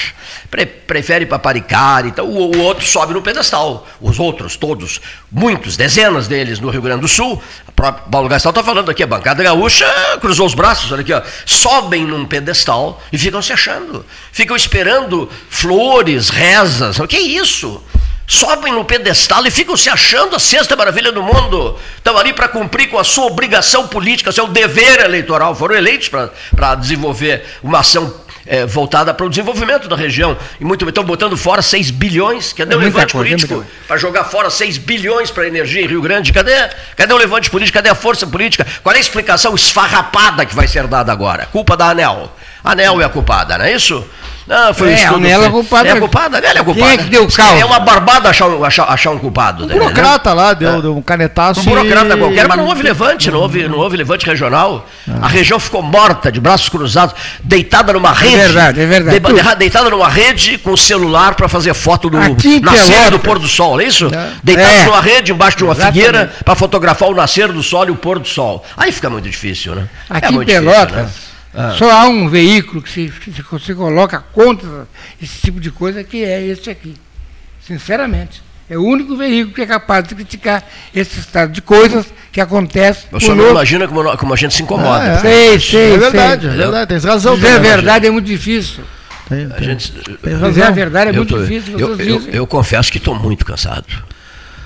Pre 0.49 0.65
prefere 0.65 1.27
paparicar, 1.27 2.07
então 2.07 2.27
o, 2.27 2.57
o, 2.57 2.61
outro 2.61 2.87
sobe 2.87 3.13
no 3.13 3.23
pedestal. 3.23 3.87
Os 4.01 4.19
outros, 4.19 4.57
todos, 4.57 5.01
muitos, 5.31 5.77
dezenas 5.77 6.29
deles 6.29 6.61
no 6.61 6.71
Rio 6.71 6.83
Grande 6.83 7.03
do 7.03 7.09
Sul, 7.09 7.43
o 7.67 7.73
próprio 7.73 8.09
Paulo 8.11 8.29
Gastal 8.29 8.51
está 8.51 8.63
falando 8.63 8.91
aqui, 8.91 9.03
a 9.03 9.07
bancada 9.07 9.43
gaúcha 9.43 9.87
cruzou 10.21 10.47
os 10.47 10.55
braços, 10.55 10.91
olha 10.93 11.03
aqui, 11.03 11.13
ó, 11.13 11.23
sobem 11.45 12.05
num 12.05 12.25
pedestal 12.27 13.03
e 13.13 13.19
ficam 13.19 13.43
se 13.43 13.53
achando. 13.53 14.05
Ficam 14.33 14.57
esperando 14.57 15.29
flores, 15.49 16.29
rezas. 16.29 16.99
O 16.99 17.07
que 17.07 17.17
é 17.17 17.21
isso? 17.21 17.83
Sobem 18.31 18.73
no 18.73 18.85
pedestal 18.85 19.45
e 19.45 19.51
ficam 19.51 19.77
se 19.77 19.91
achando 19.91 20.37
a 20.37 20.39
sexta 20.39 20.77
maravilha 20.77 21.11
do 21.11 21.21
mundo. 21.21 21.77
Estão 21.97 22.17
ali 22.17 22.33
para 22.33 22.47
cumprir 22.47 22.89
com 22.89 22.97
a 22.97 23.03
sua 23.03 23.27
obrigação 23.27 23.89
política, 23.89 24.31
seu 24.31 24.47
dever 24.47 25.01
eleitoral. 25.01 25.53
Foram 25.53 25.75
eleitos 25.75 26.09
para 26.09 26.75
desenvolver 26.77 27.43
uma 27.61 27.81
ação 27.81 28.15
é, 28.47 28.65
voltada 28.65 29.13
para 29.13 29.27
o 29.27 29.29
desenvolvimento 29.29 29.89
da 29.89 29.97
região. 29.97 30.39
E 30.61 30.65
muito 30.65 30.89
estão 30.89 31.03
botando 31.03 31.37
fora 31.37 31.61
6 31.61 31.91
bilhões. 31.91 32.53
Cadê 32.53 32.73
é 32.73 32.77
o 32.77 32.81
levante 32.81 33.13
coisa, 33.13 33.35
é 33.35 33.37
político 33.37 33.67
para 33.89 33.97
jogar 33.97 34.23
fora 34.23 34.49
6 34.49 34.79
bilhões 34.79 35.33
para 35.33 35.43
a 35.43 35.47
energia 35.49 35.83
em 35.83 35.89
Rio 35.89 36.01
Grande? 36.01 36.33
Cadê, 36.33 36.53
cadê 36.95 37.13
o 37.13 37.17
levante 37.17 37.51
político? 37.51 37.79
Cadê 37.79 37.89
a 37.89 37.97
força 37.97 38.29
política? 38.29 38.65
Qual 38.81 38.95
é 38.95 38.99
a 38.99 39.01
explicação 39.01 39.57
esfarrapada 39.57 40.47
que 40.47 40.55
vai 40.55 40.69
ser 40.69 40.87
dada 40.87 41.11
agora? 41.11 41.47
Culpa 41.47 41.77
da 41.77 41.91
ANEL. 41.91 42.31
A 42.62 42.73
ANEL 42.73 43.00
é 43.00 43.05
a 43.05 43.09
culpada, 43.09 43.57
não 43.59 43.64
é 43.64 43.73
isso? 43.73 44.05
Ah, 44.50 44.75
foi 44.75 44.93
é, 44.93 45.12
um 45.12 45.25
ela 45.25 45.47
é 45.47 45.50
culpada. 45.50 45.88
É 45.88 46.00
culpada? 46.00 46.38
Ela 46.38 46.59
é 46.59 46.64
culpada. 46.64 46.87
Quem 46.87 46.95
é 46.95 46.97
que 46.97 47.09
deu 47.09 47.23
o 47.23 47.33
carro? 47.33 47.61
É 47.61 47.64
uma 47.64 47.79
barbada 47.79 48.31
achar 48.31 48.49
um, 48.49 48.64
achar, 48.64 48.85
achar 48.90 49.11
um 49.12 49.19
culpado. 49.19 49.64
Um 49.64 49.69
burocrata 49.69 50.33
lá, 50.33 50.52
deu, 50.55 50.79
é. 50.79 50.83
deu 50.83 50.97
um 50.97 51.02
canetaço. 51.02 51.61
Um 51.61 51.64
burocrata 51.64 52.14
e... 52.14 52.19
qualquer, 52.19 52.49
mas 52.49 52.59
não 52.59 52.67
houve 52.67 52.83
levante, 52.83 53.31
não 53.31 53.38
houve, 53.38 53.69
não 53.69 53.79
houve 53.79 53.97
levante 53.97 54.26
regional. 54.26 54.88
Ah. 55.09 55.26
A 55.26 55.29
região 55.29 55.61
ficou 55.61 55.83
morta, 55.83 56.33
de 56.33 56.40
braços 56.40 56.69
cruzados, 56.69 57.14
deitada 57.45 57.93
numa 57.93 58.12
rede. 58.12 58.35
É 58.35 58.38
verdade, 58.38 58.81
é 58.81 58.87
verdade. 58.87 59.21
De, 59.21 59.57
deitada 59.57 59.88
numa 59.88 60.09
rede 60.09 60.59
com 60.59 60.76
celular 60.76 61.37
para 61.37 61.49
fazer 61.49 61.73
foto 61.73 62.11
do 62.11 62.19
nascer 62.19 63.11
do 63.11 63.21
pôr 63.21 63.39
do 63.39 63.47
sol, 63.47 63.80
é 63.80 63.85
isso? 63.85 64.06
É. 64.13 64.30
Deitada 64.43 64.69
é. 64.69 64.85
numa 64.87 65.00
rede 65.00 65.30
embaixo 65.30 65.58
de 65.58 65.65
uma 65.65 65.75
Exatamente. 65.75 65.95
figueira 65.97 66.32
para 66.45 66.56
fotografar 66.56 67.08
o 67.08 67.15
nascer 67.15 67.52
do 67.52 67.63
sol 67.63 67.87
e 67.87 67.91
o 67.93 67.97
pôr 67.97 68.19
do 68.19 68.26
sol. 68.26 68.65
Aí 68.76 68.91
fica 68.91 69.08
muito 69.08 69.30
difícil, 69.30 69.76
né? 69.76 69.87
Aqui 70.08 70.26
é 70.26 70.30
muito 70.32 70.49
Pelotas. 70.49 70.89
Difícil, 70.89 71.02
né? 71.04 71.29
Ah. 71.54 71.75
Só 71.76 71.91
há 71.91 72.06
um 72.08 72.28
veículo 72.28 72.80
que 72.80 72.91
se, 72.91 73.08
que 73.08 73.32
se 73.32 73.75
coloca 73.75 74.21
contra 74.32 74.86
esse 75.21 75.41
tipo 75.41 75.60
de 75.60 75.71
coisa, 75.71 76.04
que 76.04 76.25
é 76.25 76.47
esse 76.47 76.71
aqui. 76.71 76.95
Sinceramente. 77.60 78.43
É 78.69 78.78
o 78.78 78.84
único 78.84 79.17
veículo 79.17 79.52
que 79.52 79.63
é 79.63 79.67
capaz 79.67 80.06
de 80.06 80.15
criticar 80.15 80.65
esse 80.95 81.19
estado 81.19 81.50
de 81.50 81.60
coisas 81.60 82.06
que 82.30 82.41
acontece. 82.41 83.06
Você 83.10 83.28
não 83.30 83.36
novo... 83.36 83.50
imagina 83.50 83.89
como, 83.89 84.17
como, 84.17 84.32
a 84.32 84.36
gente 84.36 84.54
se 84.54 84.63
incomoda. 84.63 85.02
Ah, 85.02 85.08
é. 85.08 85.19
Sei, 85.19 85.58
sei, 85.60 85.95
é 85.95 85.99
verdade, 85.99 86.43
sei. 86.43 86.50
é 86.50 86.56
verdade, 86.56 86.89
tem 86.89 87.10
razão. 87.10 87.34
Dizer 87.34 87.49
a 87.49 87.58
verdade 87.58 88.06
é 88.06 88.10
muito 88.10 88.26
difícil. 88.26 88.84
Tem, 89.28 89.49
tem, 89.49 89.56
a 89.56 89.60
gente, 89.60 89.93
Dizer 90.23 90.63
a 90.63 90.71
verdade 90.71 91.10
é 91.10 91.13
muito 91.13 91.34
tô, 91.34 91.43
difícil. 91.43 91.80
Eu, 91.80 91.99
eu, 91.99 92.23
eu, 92.30 92.47
confesso 92.47 92.93
que 92.93 92.99
estou 92.99 93.15
muito 93.15 93.45
cansado. 93.45 93.86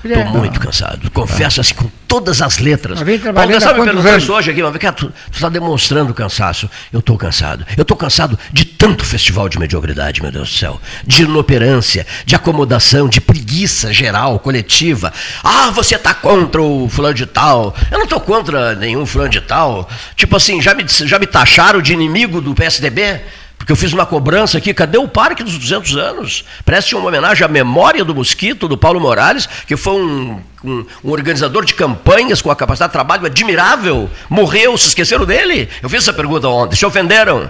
Estou 0.05 0.21
é. 0.21 0.25
muito 0.25 0.59
cansado. 0.59 1.09
Confesso 1.11 1.59
assim 1.59 1.73
com 1.73 1.89
todas 2.07 2.41
as 2.41 2.59
letras. 2.59 2.99
Paulo, 2.99 3.49
me 3.49 3.59
perguntou 3.59 4.17
isso 4.17 4.33
hoje 4.33 4.51
aqui, 4.51 4.61
mas 4.61 4.95
tu 4.95 5.11
está 5.31 5.49
demonstrando 5.49 6.13
cansaço. 6.13 6.69
Eu 6.93 6.99
estou 6.99 7.17
cansado. 7.17 7.65
Eu 7.75 7.81
estou 7.81 7.97
cansado 7.97 8.37
de 8.51 8.65
tanto 8.65 9.03
festival 9.03 9.49
de 9.49 9.57
mediocridade, 9.57 10.21
meu 10.21 10.31
Deus 10.31 10.49
do 10.49 10.55
céu. 10.55 10.79
De 11.05 11.23
inoperância, 11.23 12.05
de 12.25 12.35
acomodação, 12.35 13.09
de 13.09 13.19
preguiça 13.19 13.91
geral, 13.91 14.39
coletiva. 14.39 15.11
Ah, 15.43 15.71
você 15.71 15.95
está 15.95 16.13
contra 16.13 16.61
o 16.61 16.87
fulano 16.87 17.15
de 17.15 17.25
tal. 17.25 17.75
Eu 17.91 17.97
não 17.97 18.05
estou 18.05 18.21
contra 18.21 18.75
nenhum 18.75 19.05
fulano 19.05 19.31
de 19.31 19.41
tal. 19.41 19.89
Tipo 20.15 20.35
assim, 20.35 20.61
já 20.61 20.73
me, 20.73 20.85
já 20.87 21.17
me 21.17 21.25
taxaram 21.25 21.81
de 21.81 21.93
inimigo 21.93 22.39
do 22.41 22.53
PSDB? 22.53 23.21
Porque 23.65 23.71
eu 23.71 23.75
fiz 23.75 23.93
uma 23.93 24.05
cobrança 24.05 24.59
aqui, 24.59 24.75
cadê 24.75 24.99
o 24.99 25.07
Parque 25.07 25.43
dos 25.43 25.57
200 25.57 25.97
anos? 25.97 26.45
Preste 26.63 26.93
uma 26.95 27.07
homenagem 27.07 27.43
à 27.43 27.47
memória 27.47 28.05
do 28.05 28.13
Mosquito, 28.13 28.67
do 28.67 28.77
Paulo 28.77 28.99
Morales, 28.99 29.49
que 29.65 29.75
foi 29.75 29.93
um, 29.93 30.39
um, 30.63 30.85
um, 31.03 31.09
organizador 31.09 31.65
de 31.65 31.73
campanhas 31.73 32.43
com 32.43 32.51
a 32.51 32.55
capacidade 32.55 32.91
de 32.91 32.93
trabalho 32.93 33.25
admirável. 33.25 34.07
Morreu, 34.29 34.77
se 34.77 34.89
esqueceram 34.89 35.25
dele? 35.25 35.67
Eu 35.81 35.89
fiz 35.89 36.03
essa 36.03 36.13
pergunta 36.13 36.47
ontem, 36.47 36.75
se 36.75 36.85
ofenderam. 36.85 37.49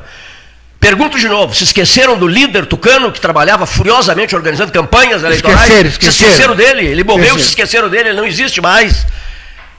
Pergunto 0.80 1.20
de 1.20 1.28
novo, 1.28 1.54
se 1.54 1.66
esqueceram 1.66 2.18
do 2.18 2.30
líder 2.30 2.66
tucano 2.66 3.12
que 3.12 3.20
trabalhava 3.20 3.66
furiosamente 3.66 4.34
organizando 4.38 4.72
campanhas 4.72 5.22
eleitorais? 5.22 5.64
Esqueceram, 5.64 5.90
esqueceram. 5.90 6.14
Se 6.14 6.24
esqueceram 6.24 6.56
dele, 6.56 6.86
ele 6.86 7.04
morreu 7.04 7.24
esqueceram. 7.26 7.44
se 7.44 7.50
esqueceram 7.50 7.90
dele, 7.90 8.10
ele 8.10 8.18
não 8.18 8.26
existe 8.26 8.62
mais. 8.62 9.06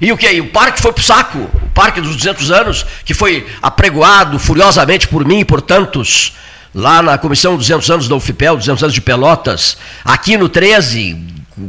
E 0.01 0.13
o 0.13 0.17
que 0.17 0.27
aí? 0.27 0.41
O 0.41 0.51
parque 0.51 0.81
foi 0.81 0.93
para 0.93 1.01
o 1.01 1.05
saco. 1.05 1.39
O 1.39 1.71
parque 1.75 2.01
dos 2.01 2.17
200 2.17 2.51
anos, 2.51 2.87
que 3.05 3.15
foi 3.15 3.47
apregoado 3.63 4.39
furiosamente 4.39 5.09
por 5.09 5.25
mim 5.25 5.41
e 5.41 5.45
por 5.45 5.63
tantos, 5.63 6.35
lá 6.75 7.03
na 7.03 7.17
Comissão 7.17 7.57
200 7.57 7.91
anos 7.91 8.09
da 8.09 8.15
UFPEL, 8.15 8.57
200 8.57 8.83
anos 8.83 8.95
de 8.95 9.01
Pelotas, 9.01 9.79
aqui 10.05 10.37
no 10.37 10.49
13, 10.49 11.17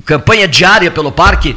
campanha 0.06 0.48
diária 0.48 0.92
pelo 0.92 1.12
parque. 1.12 1.56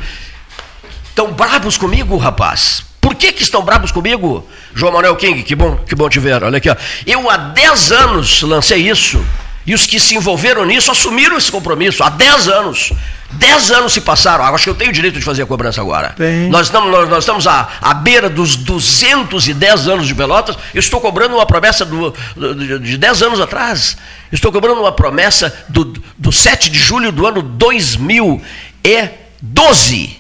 Estão 1.09 1.33
bravos 1.33 1.77
comigo, 1.77 2.17
rapaz. 2.17 2.85
Por 3.01 3.15
que, 3.15 3.33
que 3.33 3.43
estão 3.43 3.63
bravos 3.63 3.91
comigo? 3.91 4.49
João 4.75 4.93
Manuel 4.93 5.17
King, 5.17 5.43
que 5.43 5.57
bom, 5.57 5.77
que 5.77 5.95
bom 5.95 6.09
te 6.09 6.21
ver. 6.21 6.45
Olha 6.45 6.59
aqui, 6.59 6.71
ó. 6.71 6.77
Eu 7.07 7.29
há 7.29 7.37
10 7.37 7.93
anos 7.93 8.43
lancei 8.43 8.89
isso. 8.89 9.25
E 9.71 9.75
os 9.75 9.87
que 9.87 10.01
se 10.01 10.17
envolveram 10.17 10.65
nisso 10.65 10.91
assumiram 10.91 11.39
esse 11.39 11.49
compromisso 11.49 12.03
há 12.03 12.09
10 12.09 12.49
anos. 12.49 12.93
10 13.31 13.71
anos 13.71 13.93
se 13.93 14.01
passaram, 14.01 14.45
acho 14.53 14.65
que 14.65 14.71
eu 14.71 14.75
tenho 14.75 14.91
o 14.91 14.93
direito 14.93 15.17
de 15.17 15.25
fazer 15.25 15.45
a 15.45 15.47
cobrança 15.47 15.81
agora. 15.81 16.13
Nós 16.49 16.67
estamos, 16.67 16.91
nós, 16.91 17.09
nós 17.09 17.21
estamos 17.21 17.47
à, 17.47 17.69
à, 17.81 17.95
beira 17.95 18.29
dos 18.29 18.57
210 18.57 19.87
anos 19.87 20.09
de 20.09 20.15
Pelotas, 20.17 20.57
eu 20.75 20.81
estou 20.81 21.01
cobrando 21.01 21.37
uma 21.37 21.47
promessa 21.47 21.85
do, 21.85 22.13
do, 22.35 22.81
de 22.81 22.99
10 22.99 23.23
anos 23.23 23.41
atrás. 23.41 23.97
Estou 24.33 24.51
cobrando 24.51 24.81
uma 24.81 24.91
promessa 24.91 25.57
do, 25.69 25.85
do 26.19 26.33
7 26.33 26.69
de 26.69 26.77
julho 26.77 27.13
do 27.13 27.25
ano 27.25 27.41
2012. 27.41 30.19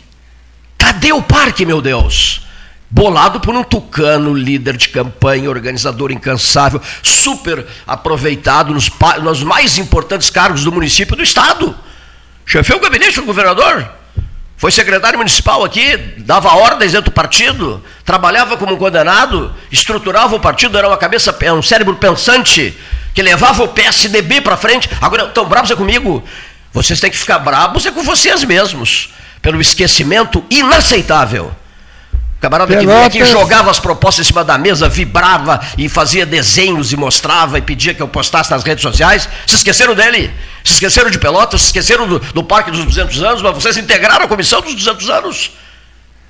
Cadê 0.78 1.12
o 1.12 1.22
parque, 1.22 1.66
meu 1.66 1.82
Deus? 1.82 2.42
Bolado 2.90 3.38
por 3.38 3.54
um 3.54 3.62
tucano, 3.62 4.34
líder 4.34 4.76
de 4.76 4.88
campanha, 4.88 5.48
organizador 5.48 6.10
incansável, 6.10 6.82
super 7.02 7.64
aproveitado 7.86 8.74
nos, 8.74 8.90
nos 9.22 9.42
mais 9.44 9.78
importantes 9.78 10.28
cargos 10.28 10.64
do 10.64 10.72
município 10.72 11.14
do 11.14 11.22
Estado. 11.22 11.76
Chefeu 12.44 12.78
o 12.78 12.80
gabinete 12.80 13.20
do 13.20 13.26
governador, 13.26 13.88
foi 14.56 14.72
secretário 14.72 15.16
municipal 15.16 15.64
aqui, 15.64 15.96
dava 16.18 16.52
ordens 16.52 16.92
dentro 16.92 17.10
do 17.10 17.14
partido, 17.14 17.82
trabalhava 18.04 18.56
como 18.56 18.74
um 18.74 18.76
condenado, 18.76 19.54
estruturava 19.70 20.34
o 20.34 20.40
partido, 20.40 20.76
era 20.76 20.88
uma 20.88 20.96
cabeça, 20.96 21.36
um 21.56 21.62
cérebro 21.62 21.94
pensante, 21.94 22.76
que 23.14 23.22
levava 23.22 23.62
o 23.62 23.68
PSDB 23.68 24.40
para 24.40 24.56
frente. 24.56 24.90
Agora, 25.00 25.26
estão 25.26 25.46
bravos 25.46 25.70
é 25.70 25.76
comigo? 25.76 26.24
Vocês 26.72 26.98
têm 27.00 27.10
que 27.10 27.16
ficar 27.16 27.38
bravos 27.38 27.86
é 27.86 27.90
com 27.90 28.02
vocês 28.02 28.44
mesmos, 28.44 29.14
pelo 29.40 29.60
esquecimento 29.60 30.44
inaceitável 30.50 31.54
camarada 32.40 32.74
que 32.74 32.86
vinha 32.86 33.06
aqui 33.06 33.24
jogava 33.24 33.70
as 33.70 33.78
propostas 33.78 34.26
em 34.26 34.28
cima 34.28 34.42
da 34.42 34.56
mesa, 34.56 34.88
vibrava 34.88 35.60
e 35.76 35.88
fazia 35.88 36.24
desenhos 36.24 36.90
e 36.92 36.96
mostrava 36.96 37.58
e 37.58 37.62
pedia 37.62 37.92
que 37.92 38.02
eu 38.02 38.08
postasse 38.08 38.50
nas 38.50 38.62
redes 38.62 38.82
sociais. 38.82 39.28
Se 39.46 39.56
esqueceram 39.56 39.94
dele? 39.94 40.32
Se 40.64 40.72
esqueceram 40.74 41.10
de 41.10 41.18
Pelotas? 41.18 41.60
Se 41.60 41.66
esqueceram 41.68 42.08
do, 42.08 42.18
do 42.18 42.42
Parque 42.42 42.70
dos 42.70 42.84
200 42.84 43.22
anos? 43.22 43.42
Mas 43.42 43.54
vocês 43.54 43.76
integraram 43.76 44.24
a 44.24 44.28
comissão 44.28 44.62
dos 44.62 44.74
200 44.74 45.10
anos? 45.10 45.50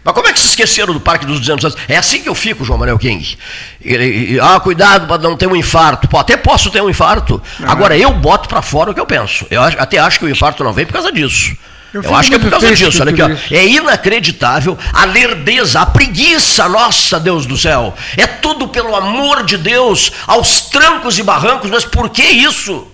Mas 0.03 0.15
como 0.15 0.27
é 0.27 0.33
que 0.33 0.41
se 0.41 0.47
esqueceram 0.49 0.95
do 0.95 1.01
Parque 1.01 1.27
dos 1.27 1.39
200 1.41 1.65
anos? 1.67 1.79
É 1.87 1.97
assim 1.97 2.23
que 2.23 2.29
eu 2.29 2.35
fico, 2.35 2.65
João 2.65 2.79
Manuel 2.79 2.99
King. 2.99 3.39
Ah, 4.43 4.59
cuidado 4.59 5.07
para 5.07 5.21
não 5.23 5.37
ter 5.37 5.47
um 5.47 5.55
infarto. 5.55 6.09
Pô, 6.09 6.19
até 6.19 6.37
posso 6.37 6.71
ter 6.71 6.81
um 6.81 6.89
infarto. 6.89 7.41
Agora, 7.67 7.97
eu 7.97 8.11
boto 8.13 8.49
para 8.49 8.63
fora 8.63 8.91
o 8.91 8.95
que 8.95 9.01
eu 9.01 9.07
penso. 9.07 9.47
Eu 9.51 9.63
até 9.63 9.99
acho 9.99 10.19
que 10.19 10.25
o 10.25 10.29
infarto 10.29 10.65
não 10.65 10.73
vem 10.73 10.87
por 10.87 10.95
causa 10.95 11.13
disso. 11.13 11.55
Eu, 11.93 12.03
eu 12.03 12.15
acho 12.15 12.31
que 12.31 12.37
é 12.37 12.39
por 12.39 12.51
causa 12.51 12.75
disso. 12.75 13.03
Olha 13.03 13.11
aqui, 13.11 13.23
ó. 13.23 13.55
É 13.55 13.67
inacreditável 13.67 14.79
a 14.93 15.05
lerdeza, 15.05 15.81
a 15.81 15.87
preguiça, 15.87 16.69
nossa 16.69 17.19
Deus 17.19 17.47
do 17.47 17.57
céu. 17.57 17.95
É 18.17 18.27
tudo 18.27 18.69
pelo 18.69 18.95
amor 18.95 19.45
de 19.45 19.57
Deus, 19.57 20.13
aos 20.27 20.63
trancos 20.63 21.19
e 21.19 21.23
barrancos, 21.23 21.71
mas 21.71 21.85
por 21.85 22.11
que 22.11 22.23
isso? 22.23 22.87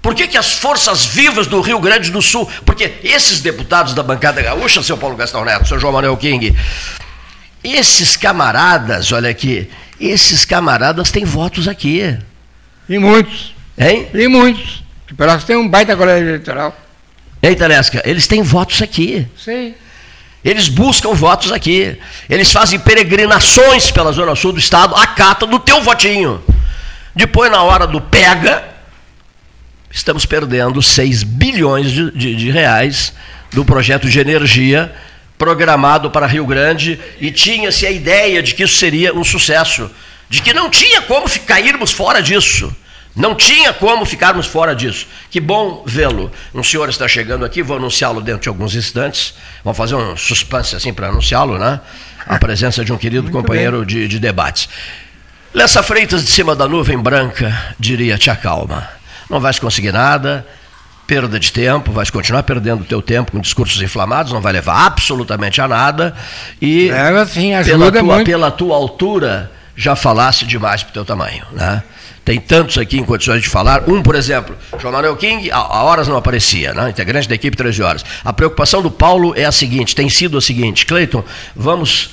Por 0.00 0.14
que, 0.14 0.28
que 0.28 0.38
as 0.38 0.52
forças 0.52 1.04
vivas 1.04 1.48
do 1.48 1.60
Rio 1.60 1.80
Grande 1.80 2.12
do 2.12 2.22
Sul, 2.22 2.48
porque 2.64 2.94
esses 3.02 3.40
deputados 3.40 3.92
da 3.92 4.04
bancada 4.04 4.40
gaúcha, 4.40 4.80
seu 4.80 4.96
Paulo 4.96 5.16
Gastão 5.16 5.44
Neto, 5.44 5.66
seu 5.66 5.80
João 5.80 5.92
Manuel 5.92 6.16
King, 6.16 6.56
esses 7.64 8.16
camaradas, 8.16 9.10
olha 9.10 9.28
aqui, 9.28 9.68
esses 10.00 10.44
camaradas 10.44 11.10
têm 11.10 11.24
votos 11.24 11.66
aqui. 11.66 12.16
E 12.88 12.98
muitos. 13.00 13.52
Hein? 13.76 14.08
E 14.14 14.28
muitos. 14.28 14.84
Que 15.08 15.14
Pelotas 15.14 15.42
tem 15.42 15.56
um 15.56 15.68
baita 15.68 15.96
colégio 15.96 16.28
eleitoral. 16.28 16.85
Ei, 17.42 17.54
Telesca, 17.54 18.02
eles 18.04 18.26
têm 18.26 18.42
votos 18.42 18.82
aqui. 18.82 19.26
Sim. 19.36 19.74
Eles 20.44 20.68
buscam 20.68 21.12
votos 21.12 21.52
aqui. 21.52 21.98
Eles 22.30 22.52
fazem 22.52 22.78
peregrinações 22.78 23.90
pela 23.90 24.12
Zona 24.12 24.34
Sul 24.34 24.52
do 24.52 24.58
Estado, 24.58 24.94
acata 24.94 25.46
do 25.46 25.58
teu 25.58 25.82
votinho. 25.82 26.42
Depois, 27.14 27.50
na 27.50 27.62
hora 27.62 27.86
do 27.86 28.00
pega, 28.00 28.64
estamos 29.90 30.24
perdendo 30.26 30.82
6 30.82 31.22
bilhões 31.22 31.90
de, 31.90 32.10
de, 32.12 32.36
de 32.36 32.50
reais 32.50 33.12
do 33.52 33.64
projeto 33.64 34.08
de 34.08 34.20
energia 34.20 34.94
programado 35.38 36.10
para 36.10 36.26
Rio 36.26 36.46
Grande 36.46 36.98
e 37.20 37.30
tinha-se 37.30 37.86
a 37.86 37.90
ideia 37.90 38.42
de 38.42 38.54
que 38.54 38.64
isso 38.64 38.76
seria 38.76 39.14
um 39.14 39.24
sucesso, 39.24 39.90
de 40.28 40.40
que 40.40 40.52
não 40.52 40.70
tinha 40.70 41.02
como 41.02 41.28
cairmos 41.40 41.92
fora 41.92 42.22
disso. 42.22 42.74
Não 43.16 43.34
tinha 43.34 43.72
como 43.72 44.04
ficarmos 44.04 44.46
fora 44.46 44.76
disso. 44.76 45.06
Que 45.30 45.40
bom 45.40 45.82
vê-lo. 45.86 46.30
Um 46.54 46.62
senhor 46.62 46.88
está 46.88 47.08
chegando 47.08 47.44
aqui, 47.44 47.62
vou 47.62 47.78
anunciá-lo 47.78 48.20
dentro 48.20 48.42
de 48.42 48.48
alguns 48.48 48.74
instantes. 48.74 49.34
Vamos 49.64 49.76
fazer 49.76 49.94
um 49.94 50.16
suspense 50.16 50.76
assim 50.76 50.92
para 50.92 51.08
anunciá-lo, 51.08 51.58
né? 51.58 51.80
A 52.26 52.36
presença 52.40 52.84
de 52.84 52.92
um 52.92 52.98
querido 52.98 53.24
Muito 53.24 53.34
companheiro 53.34 53.86
de, 53.86 54.06
de, 54.06 54.18
debates. 54.18 54.68
Lessa 55.54 55.82
Freitas 55.82 56.24
de 56.24 56.30
cima 56.30 56.54
da 56.54 56.68
nuvem 56.68 56.98
branca, 56.98 57.74
diria, 57.80 58.18
te 58.18 58.28
acalma 58.28 58.96
não 59.28 59.40
vais 59.40 59.58
conseguir 59.58 59.92
nada, 59.92 60.46
perda 61.06 61.38
de 61.38 61.52
tempo, 61.52 61.92
vais 61.92 62.10
continuar 62.10 62.42
perdendo 62.42 62.82
o 62.82 62.84
teu 62.84 63.02
tempo 63.02 63.32
com 63.32 63.40
discursos 63.40 63.80
inflamados, 63.82 64.32
não 64.32 64.40
vai 64.40 64.52
levar 64.52 64.86
absolutamente 64.86 65.60
a 65.60 65.68
nada. 65.68 66.14
E 66.60 66.88
é, 66.88 67.08
assim, 67.18 67.50
pela, 67.64 67.92
tua, 67.92 68.02
muito. 68.02 68.24
pela 68.24 68.50
tua 68.50 68.76
altura, 68.76 69.50
já 69.76 69.94
falasse 69.94 70.44
demais 70.44 70.82
para 70.82 70.90
o 70.90 70.92
teu 70.92 71.04
tamanho. 71.04 71.44
Né? 71.52 71.82
Tem 72.26 72.40
tantos 72.40 72.76
aqui 72.76 72.98
em 72.98 73.04
condições 73.04 73.40
de 73.40 73.48
falar. 73.48 73.88
Um, 73.88 74.02
por 74.02 74.16
exemplo, 74.16 74.56
João 74.80 74.92
Manuel 74.92 75.14
King, 75.14 75.48
a, 75.52 75.84
horas 75.84 76.08
não 76.08 76.16
aparecia, 76.16 76.74
né? 76.74 76.90
integrante 76.90 77.28
da 77.28 77.36
equipe 77.36 77.56
13 77.56 77.82
horas. 77.84 78.04
A 78.24 78.32
preocupação 78.32 78.82
do 78.82 78.90
Paulo 78.90 79.32
é 79.36 79.44
a 79.44 79.52
seguinte, 79.52 79.94
tem 79.94 80.10
sido 80.10 80.36
a 80.36 80.40
seguinte, 80.40 80.84
Cleiton, 80.86 81.22
vamos 81.54 82.10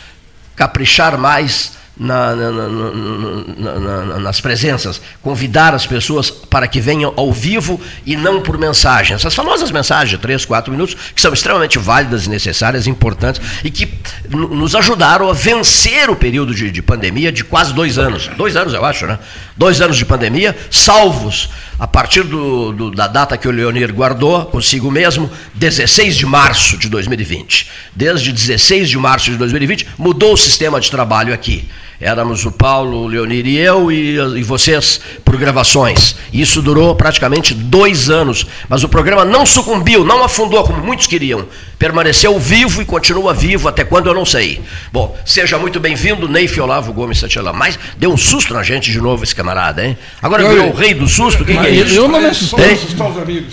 caprichar 0.56 1.18
mais 1.18 1.72
na, 1.96 2.36
na, 2.36 2.52
na, 2.52 4.20
nas 4.20 4.42
presenças, 4.42 5.00
convidar 5.22 5.76
as 5.76 5.86
pessoas 5.86 6.32
para 6.32 6.68
que 6.68 6.82
venham 6.82 7.14
ao 7.16 7.32
vivo 7.32 7.80
e 8.06 8.16
não 8.16 8.42
por 8.42 8.58
mensagem. 8.58 9.16
Essas 9.16 9.36
famosas 9.36 9.72
mensagens 9.72 10.20
3, 10.20 10.44
4 10.44 10.72
minutos, 10.72 10.96
que 11.14 11.22
são 11.22 11.32
extremamente 11.34 11.78
válidas, 11.78 12.28
necessárias, 12.28 12.88
importantes 12.88 13.42
e 13.64 13.70
que 13.70 13.88
nos 14.30 14.76
ajudaram 14.76 15.30
a 15.30 15.34
vencer 15.34 16.10
o 16.10 16.16
período 16.16 16.54
de, 16.54 16.72
de 16.72 16.82
pandemia 16.82 17.32
de 17.32 17.44
quase 17.44 17.74
dois 17.74 18.00
anos. 18.00 18.28
Dois 18.38 18.56
anos, 18.56 18.74
eu 18.74 18.84
acho, 18.84 19.06
né? 19.06 19.20
Dois 19.56 19.82
anos 19.82 19.98
de 19.98 20.06
pandemia, 20.06 20.56
salvos 20.72 21.50
a 21.80 21.88
partir 21.88 22.24
do, 22.24 22.72
do, 22.72 22.92
da 22.92 23.08
data 23.08 23.38
que 23.38 23.48
o 23.48 23.52
Leonir 23.52 23.94
guardou 23.94 24.46
consigo 24.46 24.90
mesmo, 24.90 25.30
16 25.54 26.16
de 26.16 26.26
março 26.26 26.78
de 26.78 26.90
2020. 26.90 27.70
Desde 27.96 28.32
16 28.32 28.90
de 28.90 28.98
março 28.98 29.32
de 29.32 29.38
2020, 29.38 29.88
mudou 29.98 30.34
o 30.34 30.38
sistema 30.38 30.80
de 30.80 30.90
trabalho 30.90 31.34
aqui. 31.34 31.68
Éramos 32.04 32.46
o 32.46 32.52
Paulo, 32.52 32.98
o 32.98 33.08
Leonir 33.08 33.48
e 33.48 33.58
eu, 33.58 33.90
e, 33.90 34.18
e 34.18 34.44
vocês 34.44 35.00
por 35.24 35.38
gravações. 35.38 36.18
Isso 36.34 36.62
durou 36.62 36.94
praticamente 36.96 37.54
dois 37.54 38.10
anos. 38.10 38.46
Mas 38.68 38.84
o 38.84 38.90
programa 38.90 39.24
não 39.24 39.46
sucumbiu, 39.46 40.04
não 40.04 40.22
afundou 40.22 40.64
como 40.66 40.84
muitos 40.84 41.08
queriam. 41.08 41.46
Permaneceu 41.80 42.38
vivo 42.38 42.82
e 42.82 42.86
continua 42.86 43.34
vivo 43.34 43.70
até 43.70 43.86
quando 43.86 44.08
eu 44.08 44.14
não 44.14 44.26
sei. 44.26 44.62
Bom, 44.92 45.18
seja 45.26 45.58
muito 45.58 45.80
bem-vindo, 45.80 46.28
Neif 46.28 46.60
Olavo 46.60 46.92
Gomes 46.92 47.20
Santila. 47.20 47.54
Mas 47.54 47.80
deu 47.98 48.12
um 48.12 48.18
susto 48.18 48.54
na 48.54 48.64
gente 48.64 48.92
de 48.92 49.00
novo 49.00 49.24
esse 49.24 49.34
camarada, 49.34 49.86
hein? 49.86 49.98
Agora 50.22 50.48
virou 50.48 50.72
o 50.72 50.76
rei 50.76 50.94
do 50.94 51.08
susto, 51.08 51.46
quem 51.46 51.58
que 51.58 51.68
é 51.68 51.72
isso? 51.72 51.96
Eu 51.96 52.10
não 52.10 52.20
me 52.20 52.26
assustei. 52.26 52.78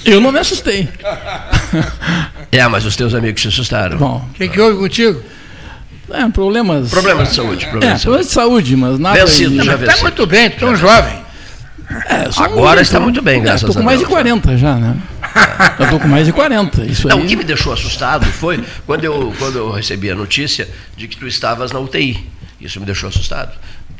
Eu 0.04 0.20
não 0.20 0.32
me 0.32 0.38
assustei. 0.40 0.88
É, 2.52 2.66
mas 2.66 2.84
os 2.84 2.96
teus 2.96 3.14
amigos 3.14 3.42
se 3.42 3.46
assustaram. 3.46 3.96
Bom, 3.96 4.28
o 4.28 4.34
que, 4.34 4.48
que 4.48 4.60
houve 4.60 4.76
contigo? 4.76 5.22
É, 6.12 6.28
problemas. 6.28 6.90
Problemas 6.90 7.28
de 7.28 7.34
saúde. 7.36 7.66
Problemas, 7.66 7.94
é, 7.94 7.96
de, 7.96 8.02
problemas 8.02 8.26
de 8.26 8.32
saúde, 8.32 8.76
mas 8.76 8.98
nada. 8.98 9.20
Vencido, 9.20 9.64
já 9.64 9.74
Está 9.74 9.96
muito 9.98 10.26
bem, 10.26 10.50
tão 10.50 10.74
jovem. 10.76 11.20
É, 12.06 12.28
Agora 12.36 12.80
está 12.80 13.00
muito 13.00 13.20
bem, 13.20 13.42
graças 13.42 13.64
a 13.64 13.66
Deus. 13.66 13.70
Estou 13.70 13.82
com 13.82 13.86
mais 13.86 13.98
de 13.98 14.06
40 14.06 14.56
já, 14.56 14.76
né? 14.76 14.96
Eu 15.78 15.84
estou 15.84 16.00
com 16.00 16.08
mais 16.08 16.26
de 16.26 16.32
40. 16.32 16.84
Isso 16.84 17.08
Não, 17.08 17.18
aí... 17.18 17.24
o 17.24 17.28
que 17.28 17.34
me 17.34 17.42
deixou 17.42 17.72
assustado 17.72 18.24
foi 18.26 18.62
quando 18.86 19.04
eu, 19.04 19.34
quando 19.38 19.58
eu 19.58 19.70
recebi 19.70 20.10
a 20.10 20.14
notícia 20.14 20.68
de 20.96 21.08
que 21.08 21.16
tu 21.16 21.26
estavas 21.26 21.72
na 21.72 21.80
UTI. 21.80 22.28
Isso 22.60 22.78
me 22.78 22.86
deixou 22.86 23.08
assustado. 23.08 23.52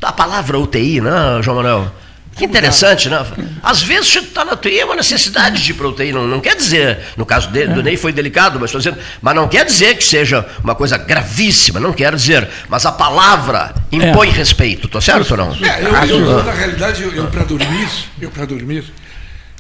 A 0.03 0.13
palavra 0.13 0.59
UTI, 0.59 1.01
não, 1.01 1.43
João 1.43 1.57
Manuel? 1.57 1.93
Que 2.41 2.47
interessante, 2.47 3.11
né? 3.11 3.27
Às 3.63 3.83
vezes 3.83 4.11
você 4.11 4.21
está 4.21 4.47
na 4.47 4.55
UTI, 4.55 4.81
é 4.81 4.85
uma 4.87 4.97
necessidade 4.97 5.63
de 5.63 5.75
proteína. 5.75 6.21
Não, 6.21 6.27
não 6.27 6.41
quer 6.41 6.57
dizer, 6.57 6.99
no 7.15 7.27
caso 7.27 7.51
dele, 7.51 7.75
do 7.75 7.83
Ney 7.83 7.99
foi 7.99 8.15
delicado, 8.15 8.59
mas 8.59 8.71
estou 8.71 8.81
dizendo, 8.81 8.99
mas 9.21 9.35
não 9.35 9.47
quer 9.47 9.67
dizer 9.67 9.95
que 9.99 10.03
seja 10.03 10.49
uma 10.65 10.75
coisa 10.75 10.97
gravíssima, 10.97 11.79
não 11.79 11.93
quer 11.93 12.15
dizer. 12.17 12.49
Mas 12.67 12.87
a 12.87 12.93
palavra 12.93 13.75
impõe 13.93 14.29
é. 14.29 14.33
respeito, 14.33 14.89
tô 14.89 15.03
certo 15.03 15.33
ou 15.33 15.37
não? 15.37 15.55
É, 15.55 15.83
eu, 15.83 16.17
eu, 16.17 16.31
eu, 16.31 16.43
na 16.43 16.53
realidade, 16.53 17.03
eu, 17.03 17.13
eu 17.15 17.27
para 17.27 17.45
dormir, 17.45 17.89
eu 18.19 18.31
para 18.31 18.47
dormir, 18.47 18.85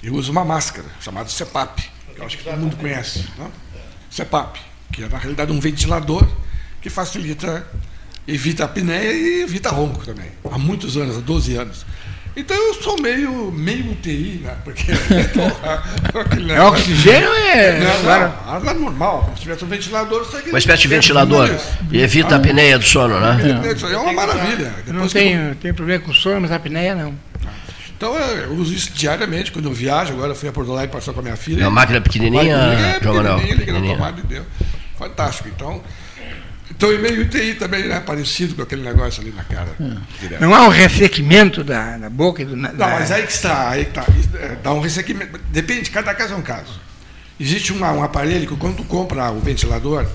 eu 0.02 0.14
uso 0.14 0.32
uma 0.32 0.44
máscara 0.44 0.88
chamada 1.02 1.28
CEPAP, 1.28 1.82
que 2.14 2.20
eu 2.20 2.24
acho 2.24 2.38
que 2.38 2.44
todo 2.44 2.56
mundo 2.56 2.76
conhece. 2.76 3.26
Né? 3.36 3.46
CEPAP, 4.10 4.58
que 4.90 5.04
é 5.04 5.08
na 5.08 5.18
realidade 5.18 5.52
um 5.52 5.60
ventilador 5.60 6.26
que 6.80 6.88
facilita, 6.88 7.66
evita 8.26 8.62
a 8.62 8.66
apneia 8.66 9.12
e 9.12 9.42
evita 9.42 9.68
ronco 9.68 10.02
também. 10.02 10.30
Há 10.50 10.56
muitos 10.56 10.96
anos, 10.96 11.18
há 11.18 11.20
12 11.20 11.56
anos. 11.56 11.84
Então 12.36 12.56
eu 12.56 12.74
sou 12.74 13.00
meio, 13.00 13.50
meio 13.50 13.90
UTI, 13.90 14.40
né? 14.44 14.56
Porque 14.64 14.92
é 16.52 16.62
oxigênio 16.62 17.28
é. 17.32 17.80
Não, 17.80 18.02
não, 18.02 18.70
ar 18.70 18.74
normal, 18.74 19.22
como 19.24 19.36
se 19.36 19.42
tivesse 19.42 19.64
um 19.64 19.68
ventilador. 19.68 20.26
Uma 20.46 20.58
espécie 20.58 20.82
de 20.82 20.88
ventilador. 20.88 21.50
E 21.90 22.00
evita 22.00 22.34
ah, 22.34 22.38
a 22.38 22.40
apneia 22.40 22.78
do 22.78 22.84
sono, 22.84 23.18
né? 23.18 23.38
É, 23.64 23.92
é 23.92 23.98
uma 23.98 24.12
maravilha. 24.12 24.72
Depois 24.84 24.94
não 24.94 25.08
tenho, 25.08 25.48
eu... 25.48 25.54
tenho 25.56 25.74
problema 25.74 26.04
com 26.04 26.14
sono, 26.14 26.40
mas 26.40 26.52
a 26.52 26.56
apneia 26.56 26.94
não. 26.94 27.14
Então 27.96 28.16
eu 28.16 28.52
uso 28.54 28.72
isso 28.72 28.92
diariamente 28.94 29.52
quando 29.52 29.66
eu 29.66 29.74
viajo. 29.74 30.12
Agora 30.12 30.30
eu 30.30 30.36
fui 30.36 30.48
a 30.48 30.52
Porto 30.52 30.72
Alegre 30.72 30.90
passar 30.90 31.12
com 31.12 31.20
a 31.20 31.22
minha 31.22 31.36
filha. 31.36 31.64
É 31.64 31.66
uma 31.66 31.70
máquina 31.70 32.00
pequenininha, 32.00 32.56
é, 32.56 32.98
pequenininha, 32.98 33.56
pequenininha, 33.56 33.92
na 33.92 33.98
tomada 33.98 34.20
e 34.20 34.26
deu. 34.26 34.46
Fantástico. 34.96 35.48
Então, 35.54 35.82
então, 36.80 36.94
e 36.94 36.98
meio 36.98 37.20
UTI 37.20 37.56
também, 37.56 37.86
né? 37.86 38.00
Parecido 38.00 38.54
com 38.54 38.62
aquele 38.62 38.80
negócio 38.80 39.20
ali 39.20 39.30
na 39.36 39.44
cara. 39.44 39.68
É. 39.78 40.40
Não 40.40 40.54
há 40.54 40.64
um 40.64 40.70
ressequimento 40.70 41.62
da, 41.62 41.98
da 41.98 42.08
boca 42.08 42.40
e 42.40 42.46
do. 42.46 42.56
Da... 42.56 42.72
Não, 42.72 42.88
mas 42.98 43.12
aí 43.12 43.22
que 43.26 43.32
está, 43.32 43.68
aí 43.68 43.84
que 43.84 43.90
está. 43.90 44.06
É, 44.38 44.56
dá 44.62 44.72
um 44.72 44.80
ressequimento. 44.80 45.38
Depende, 45.50 45.90
cada 45.90 46.14
caso 46.14 46.32
é 46.32 46.36
um 46.38 46.42
caso. 46.42 46.80
Existe 47.38 47.70
uma, 47.70 47.92
um 47.92 48.02
aparelho 48.02 48.48
que 48.48 48.56
quando 48.56 48.78
tu 48.78 48.84
compra 48.84 49.30
o 49.30 49.40
ventilador, 49.40 50.06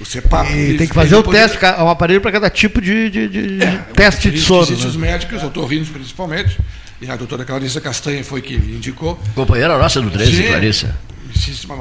o 0.00 0.04
CEPAP. 0.04 0.50
E 0.50 0.76
tem 0.76 0.88
que 0.88 0.94
fazer 0.94 1.14
o 1.14 1.22
teste, 1.22 1.56
um 1.78 1.88
aparelho 1.88 2.20
para 2.20 2.32
cada 2.32 2.50
tipo 2.50 2.80
de, 2.80 3.08
de, 3.08 3.28
de 3.28 3.62
é, 3.62 3.76
teste 3.94 4.28
de 4.28 4.40
sono. 4.40 4.62
Existem 4.62 4.84
né? 4.84 4.90
os 4.90 4.96
médicos, 4.96 5.40
otorrinos 5.44 5.88
principalmente, 5.88 6.58
e 7.00 7.08
a 7.08 7.14
doutora 7.14 7.44
Clarissa 7.44 7.80
Castanha 7.80 8.24
foi 8.24 8.42
que 8.42 8.58
me 8.58 8.74
indicou. 8.74 9.20
Companheira 9.36 9.78
nossa 9.78 10.00
do 10.00 10.10
13, 10.10 10.42
Clarissa. 10.48 10.96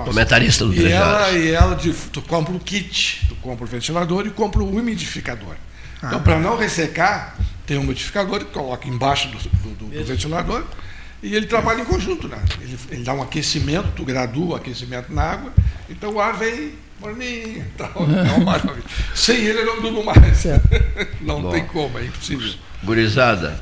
Comentarista 0.05 0.65
do 0.65 0.73
e 0.73 0.91
ela, 0.91 1.31
e 1.31 1.51
ela 1.51 1.75
de, 1.75 1.93
tu 1.93 2.21
compra 2.21 2.53
o 2.53 2.59
kit, 2.59 3.25
tu 3.27 3.35
compra 3.35 3.65
o 3.65 3.67
ventilador 3.67 4.25
e 4.25 4.29
compra 4.29 4.61
o 4.61 4.77
umidificador. 4.77 5.55
Ah. 6.01 6.07
Então, 6.07 6.21
para 6.21 6.39
não 6.39 6.57
ressecar, 6.57 7.37
tem 7.65 7.77
um 7.77 7.81
umidificador 7.81 8.39
que 8.39 8.51
coloca 8.51 8.87
embaixo 8.87 9.27
do, 9.29 9.37
do, 9.37 9.69
do, 9.75 9.85
do 9.85 10.05
ventilador 10.05 10.65
e 11.21 11.35
ele 11.35 11.45
trabalha 11.45 11.81
em 11.81 11.85
conjunto. 11.85 12.27
Né? 12.27 12.37
Ele, 12.61 12.77
ele, 12.89 13.03
dá 13.03 13.13
um 13.13 13.21
aquecimento, 13.21 13.89
tu 13.95 14.03
gradua 14.03 14.45
o 14.45 14.55
aquecimento 14.55 15.13
na 15.13 15.23
água, 15.23 15.53
então 15.89 16.13
o 16.13 16.19
ar 16.19 16.33
vem 16.37 16.73
morninho. 16.99 17.65
Então, 17.73 17.89
é 17.97 18.31
uma 18.33 18.45
maravilha. 18.45 18.83
Sem 19.13 19.37
ele 19.37 19.59
eu 19.59 19.65
não 19.65 19.81
durmo 19.81 20.03
mais. 20.03 20.45
não 21.21 21.41
Bom, 21.41 21.51
tem 21.51 21.65
como, 21.65 21.97
é 21.99 22.05
impossível. 22.05 22.53
Gurizada, 22.83 23.61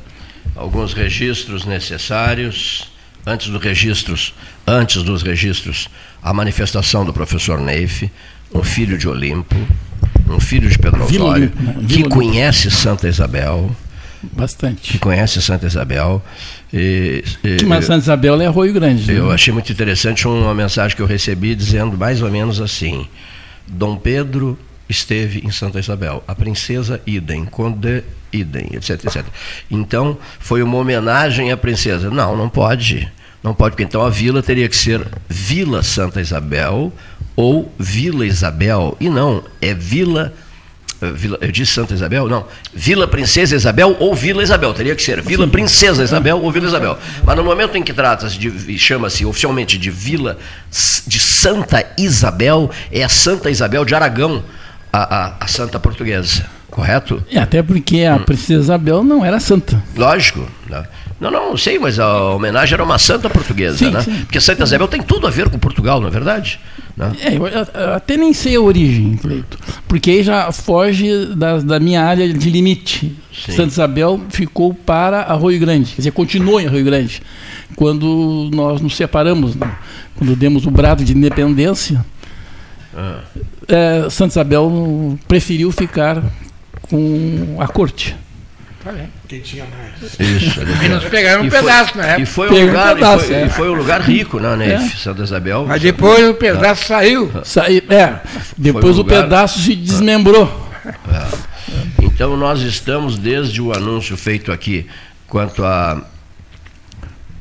alguns 0.56 0.93
registros 0.93 1.65
necessários 1.65 2.89
antes 3.25 3.49
dos 3.49 3.62
registros, 3.62 4.34
antes 4.65 5.03
dos 5.03 5.21
registros, 5.21 5.89
a 6.21 6.34
manifestação 6.34 7.05
do 7.05 7.13
professor 7.13 7.60
Neif, 7.60 8.10
um 8.53 8.63
filho 8.63 8.97
de 8.97 9.08
Olimpo, 9.08 9.55
um 10.27 10.39
filho 10.39 10.69
de 10.69 10.77
Pedro 10.77 11.03
Osório, 11.03 11.51
né? 11.60 11.75
que 11.88 12.03
conhece 12.03 12.69
Santa 12.71 13.08
Isabel, 13.08 13.75
Bastante. 14.21 14.93
que 14.93 14.99
conhece 14.99 15.41
Santa 15.41 15.65
Isabel. 15.67 16.23
E, 16.73 17.23
e- 17.43 17.65
Mas 17.65 17.86
Santa 17.86 17.99
Isabel 18.03 18.39
é 18.41 18.45
Arroio 18.47 18.73
Grande. 18.73 19.12
eu 19.12 19.27
né? 19.27 19.34
achei 19.34 19.53
muito 19.53 19.71
interessante 19.71 20.27
uma 20.27 20.53
mensagem 20.53 20.95
que 20.95 21.01
eu 21.01 21.08
recebi 21.08 21.55
dizendo 21.55 21.97
mais 21.97 22.21
ou 22.21 22.29
menos 22.29 22.60
assim: 22.62 23.08
Dom 23.67 23.95
Pedro 23.95 24.58
esteve 24.88 25.39
em 25.45 25.51
Santa 25.51 25.79
Isabel, 25.79 26.23
a 26.27 26.34
princesa 26.36 27.01
idem, 27.05 27.45
Conde 27.45 28.03
idem, 28.31 28.69
etc, 28.73 29.05
etc. 29.05 29.25
Então, 29.69 30.17
foi 30.39 30.61
uma 30.61 30.77
homenagem 30.77 31.51
à 31.51 31.57
princesa. 31.57 32.09
Não, 32.09 32.35
não 32.35 32.49
pode. 32.49 33.11
Não 33.43 33.53
pode, 33.53 33.71
porque 33.71 33.83
então 33.83 34.01
a 34.01 34.09
vila 34.09 34.43
teria 34.43 34.67
que 34.67 34.75
ser 34.75 35.05
Vila 35.29 35.81
Santa 35.81 36.19
Isabel 36.19 36.91
ou 37.35 37.71
Vila 37.79 38.25
Isabel. 38.25 38.97
E 38.99 39.09
não, 39.09 39.43
é 39.61 39.73
Vila 39.73 40.33
eh, 41.01 41.11
Vila, 41.11 41.37
eu 41.41 41.51
disse 41.51 41.73
Santa 41.73 41.93
Isabel? 41.93 42.27
Não. 42.27 42.45
Vila 42.73 43.07
Princesa 43.07 43.55
Isabel 43.55 43.95
ou 43.99 44.13
Vila 44.13 44.43
Isabel. 44.43 44.73
Teria 44.73 44.95
que 44.95 45.01
ser 45.01 45.21
Vila 45.21 45.47
Princesa 45.47 46.03
Isabel 46.03 46.37
ou 46.41 46.51
Vila 46.51 46.67
Isabel. 46.67 46.97
Mas 47.23 47.37
no 47.37 47.43
momento 47.43 47.77
em 47.77 47.83
que 47.83 47.93
trata-se 47.93 48.37
de, 48.37 48.77
chama-se 48.77 49.25
oficialmente 49.25 49.77
de 49.77 49.89
Vila 49.89 50.37
de 51.07 51.19
Santa 51.19 51.85
Isabel, 51.97 52.69
é 52.91 53.03
a 53.03 53.09
Santa 53.09 53.49
Isabel 53.49 53.85
de 53.85 53.95
Aragão, 53.95 54.43
a, 54.91 55.15
a, 55.15 55.35
a 55.39 55.47
santa 55.47 55.79
portuguesa. 55.79 56.59
Correto? 56.69 57.23
É, 57.32 57.39
até 57.39 57.62
porque 57.63 58.03
a 58.03 58.19
princesa 58.19 58.62
Isabel 58.62 59.03
não 59.03 59.23
era 59.25 59.39
santa. 59.39 59.82
Lógico. 59.95 60.45
né? 60.69 60.84
Não, 61.19 61.29
não, 61.29 61.58
sei, 61.58 61.77
mas 61.77 61.99
a 61.99 62.29
homenagem 62.34 62.75
era 62.75 62.84
uma 62.84 62.97
santa 62.97 63.29
portuguesa, 63.29 63.77
Sim, 63.77 63.91
né? 63.91 64.01
sim. 64.01 64.12
Porque 64.21 64.39
Santa 64.39 64.63
Isabel 64.63 64.88
tem 64.88 65.01
tudo 65.01 65.27
a 65.27 65.29
ver 65.29 65.49
com 65.49 65.60
Portugal, 65.60 65.99
não 65.99 66.08
é 66.08 66.12
verdade? 66.12 66.60
Né? 66.95 67.12
É, 67.21 67.36
eu, 67.36 67.45
eu 67.47 67.93
até 67.93 68.15
nem 68.15 68.32
sei 68.34 68.55
a 68.55 68.62
origem, 68.62 69.17
Cleito. 69.17 69.58
Porque 69.88 70.12
aí 70.12 70.23
já 70.23 70.49
foge 70.51 71.25
da, 71.36 71.58
da 71.58 71.79
minha 71.79 72.01
área 72.03 72.32
de 72.32 72.49
limite. 72.49 73.13
Sim. 73.34 73.51
Santa 73.51 73.67
Isabel 73.73 74.21
ficou 74.29 74.73
para 74.73 75.21
Arroio 75.23 75.60
Grande, 75.60 75.89
quer 75.91 75.97
dizer, 75.97 76.12
continuou 76.12 76.62
em 76.62 76.67
Arroio 76.67 76.86
Grande. 76.86 77.21
Quando 77.75 78.49
nós 78.53 78.79
nos 78.79 78.95
separamos, 78.95 79.55
né? 79.55 79.71
quando 80.15 80.36
demos 80.38 80.65
o 80.65 80.71
brado 80.71 81.03
de 81.03 81.13
independência, 81.17 82.05
Ah. 82.95 83.19
é, 83.67 84.10
Santa 84.10 84.34
Isabel 84.34 85.17
preferiu 85.27 85.71
ficar 85.71 86.23
com 86.89 87.58
a 87.60 87.67
corte. 87.67 88.15
Tá 88.84 88.91
bem. 88.93 89.10
Quem 89.28 89.41
tinha 89.41 89.65
mais. 89.65 90.13
Isso. 90.19 90.62
E 90.62 90.88
nos 90.89 91.04
pegaram 91.06 91.43
um 91.43 91.45
E 91.45 91.49
foi- 91.52 91.60
pedaço 91.60 91.97
na 91.97 92.06
época. 92.06 92.21
E 92.21 92.25
foi 92.25 92.47
um 92.47 92.49
Pegaram 92.49 92.65
um 92.65 92.71
lugar, 92.71 92.91
e 92.91 92.95
pedaço, 92.95 93.25
foi, 93.25 93.36
é. 93.36 93.45
e 93.45 93.49
foi 93.49 93.69
um 93.69 93.73
lugar 93.73 94.02
rico, 94.02 94.39
né, 94.39 94.56
né? 94.56 94.73
É. 94.75 94.80
Santa 94.97 95.21
Isabel. 95.23 95.65
Mas 95.67 95.82
depois 95.82 96.28
o 96.30 96.34
pedaço 96.34 96.86
saiu. 96.88 97.30
Sai, 97.43 97.84
é, 97.89 98.19
depois 98.58 98.97
um 98.97 99.02
o 99.02 99.04
lugar- 99.04 99.23
pedaço 99.23 99.60
se 99.60 99.75
desmembrou. 99.75 100.69
É. 100.86 101.25
Então 102.02 102.36
nós 102.38 102.62
estamos 102.62 103.17
desde 103.17 103.62
o 103.62 103.73
anúncio 103.73 104.15
feito 104.17 104.52
aqui 104.52 104.88
quanto 105.28 105.63
a 105.65 106.02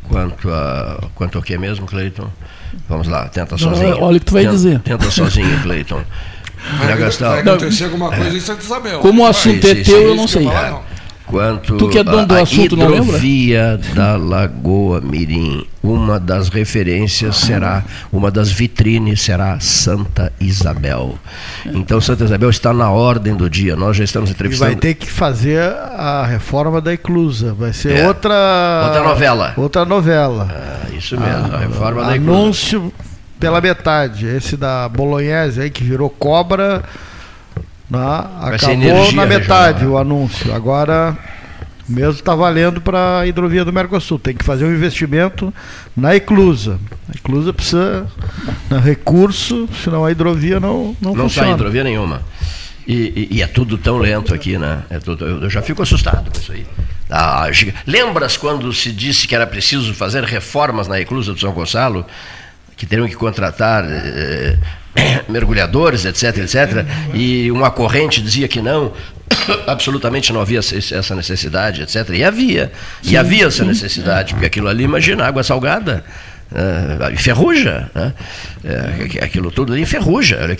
quanto 0.09 0.51
a 0.51 1.09
quanto 1.15 1.39
ao 1.39 1.43
que 1.43 1.57
mesmo, 1.57 1.87
Cleiton? 1.87 2.29
Vamos 2.89 3.07
lá, 3.07 3.29
tenta 3.29 3.53
Não, 3.53 3.59
sozinho. 3.59 3.97
olha 4.03 4.17
o 4.17 4.21
que 4.21 4.27
tu 4.27 4.33
vai 4.33 4.43
tenta, 4.43 4.55
dizer. 4.55 4.81
Tenta 4.81 5.11
sozinho, 5.11 5.63
Cleiton. 5.63 6.03
Vai, 6.79 6.97
gastar. 6.97 7.31
vai 7.31 7.41
acontecer 7.41 7.85
alguma 7.85 8.11
coisa 8.11 8.37
em 8.37 8.41
Santa 8.41 8.63
Isabel. 8.63 8.99
Como 9.01 9.23
o 9.23 9.27
assunto 9.27 9.67
é 9.67 9.75
teu, 9.77 9.97
eu 10.01 10.07
isso 10.15 10.17
não 10.17 10.29
sei. 10.29 10.49
Quanto 11.27 11.77
Tu 11.77 11.89
que 11.91 11.99
é 11.99 12.03
dono 12.03 12.25
do 12.25 12.35
a, 12.35 12.39
a 12.39 12.43
assunto, 12.43 12.75
não 12.75 12.87
lembra? 12.89 13.05
hidrovia 13.19 13.79
da 13.95 14.17
Lagoa 14.17 14.99
Mirim, 15.03 15.67
uma 15.83 16.19
das 16.19 16.49
referências 16.49 17.37
será, 17.37 17.85
uma 18.11 18.31
das 18.31 18.51
vitrines 18.51 19.21
será 19.21 19.61
Santa 19.61 20.33
Isabel. 20.41 21.19
Então 21.67 22.01
Santa 22.01 22.25
Isabel 22.25 22.49
está 22.49 22.73
na 22.73 22.91
ordem 22.91 23.35
do 23.37 23.51
dia. 23.51 23.77
Nós 23.77 23.95
já 23.99 24.05
estamos 24.05 24.31
E 24.31 24.33
entrevistando. 24.33 24.71
vai 24.71 24.81
ter 24.81 24.95
que 24.95 25.07
fazer 25.11 25.61
a 25.61 26.25
reforma 26.25 26.81
da 26.81 26.95
Eclusa. 26.95 27.53
Vai 27.53 27.75
ser 27.75 27.95
É. 27.99 28.07
outra. 28.09 28.85
Outra 28.87 29.03
novela. 29.03 29.53
Outra 29.59 29.85
novela. 29.85 30.49
Ah, 30.51 30.87
isso 30.97 31.15
mesmo, 31.21 31.55
a 31.55 31.59
reforma 31.59 32.05
da 32.07 32.17
Eclusa. 32.17 32.31
Anúncio 32.33 32.93
pela 33.39 33.61
metade. 33.61 34.27
Esse 34.27 34.57
da 34.57 34.89
Bolognese 34.89 35.61
aí 35.61 35.71
que 35.71 35.83
virou 35.85 36.11
cobra. 36.11 36.83
né, 37.91 37.99
acabou 38.41 39.13
na 39.13 39.27
metade 39.27 39.79
regional. 39.81 39.95
o 39.95 39.99
anúncio. 39.99 40.55
Agora 40.55 41.17
mesmo 41.89 42.13
está 42.13 42.35
valendo 42.35 42.81
para 42.83 43.21
a 43.21 43.27
hidrovia 43.27 43.65
do 43.65 43.73
Mercosul. 43.73 44.19
Tem 44.19 44.35
que 44.37 44.45
fazer 44.45 44.65
um 44.67 44.73
investimento 44.75 45.53
na 45.97 46.15
Eclusa. 46.15 46.79
A 47.09 47.17
Eclusa 47.17 47.53
precisa 47.53 48.07
de 48.71 48.79
recurso, 48.81 49.69
senão 49.83 50.05
a 50.05 50.11
hidrovia 50.11 50.61
não, 50.61 50.95
não, 51.01 51.15
Não 51.15 51.23
funciona. 51.25 51.49
sai 51.49 51.55
hidrovia 51.55 51.83
nenhuma. 51.85 52.23
E, 52.87 53.29
e- 53.31 53.37
e 53.37 53.43
é 53.43 53.47
tudo 53.47 53.77
tão 53.79 53.99
lento 53.99 54.35
aqui, 54.35 54.57
né? 54.59 54.83
É 54.91 54.99
tudo- 54.99 55.25
eu, 55.25 55.43
eu 55.43 55.51
já 55.51 55.61
fico 55.63 55.83
assustado 55.83 56.31
com 56.31 56.39
isso 56.39 56.53
aí. 56.53 56.67
Ah, 57.11 57.47
giga- 57.53 57.75
lembras 57.87 58.37
quando 58.37 58.71
se 58.73 58.93
disse 58.93 59.27
que 59.27 59.35
era 59.35 59.47
preciso 59.47 59.93
fazer 59.95 60.25
reformas 60.25 60.89
na 60.89 60.97
reclusa 60.97 61.33
do 61.35 61.41
São 61.41 61.53
Gonçalo? 61.53 62.05
Que 62.79 62.87
teriam 62.87 63.07
que 63.09 63.15
contratar 63.17 63.85
eh, 63.87 64.57
mergulhadores, 65.29 66.05
etc, 66.05 66.39
etc. 66.39 66.87
E 67.13 67.51
uma 67.51 67.71
corrente 67.71 68.23
dizia 68.23 68.47
que 68.49 68.63
não, 68.63 68.93
absolutamente 69.67 70.33
não 70.33 70.41
havia 70.41 70.61
essa 70.61 71.15
necessidade, 71.15 71.83
etc. 71.83 72.09
E 72.11 72.25
havia. 72.25 72.73
E 73.03 73.17
havia 73.17 73.47
essa 73.47 73.65
necessidade, 73.65 74.33
porque 74.35 74.47
aquilo 74.47 74.69
ali, 74.69 74.85
imagina, 74.85 75.27
água 75.27 75.43
salgada. 75.43 76.05
eh, 76.55 77.13
enferruja, 77.13 77.91
né? 77.95 78.15
É, 78.65 79.23
aquilo 79.25 79.51
tudo 79.51 79.73
ali 79.75 79.83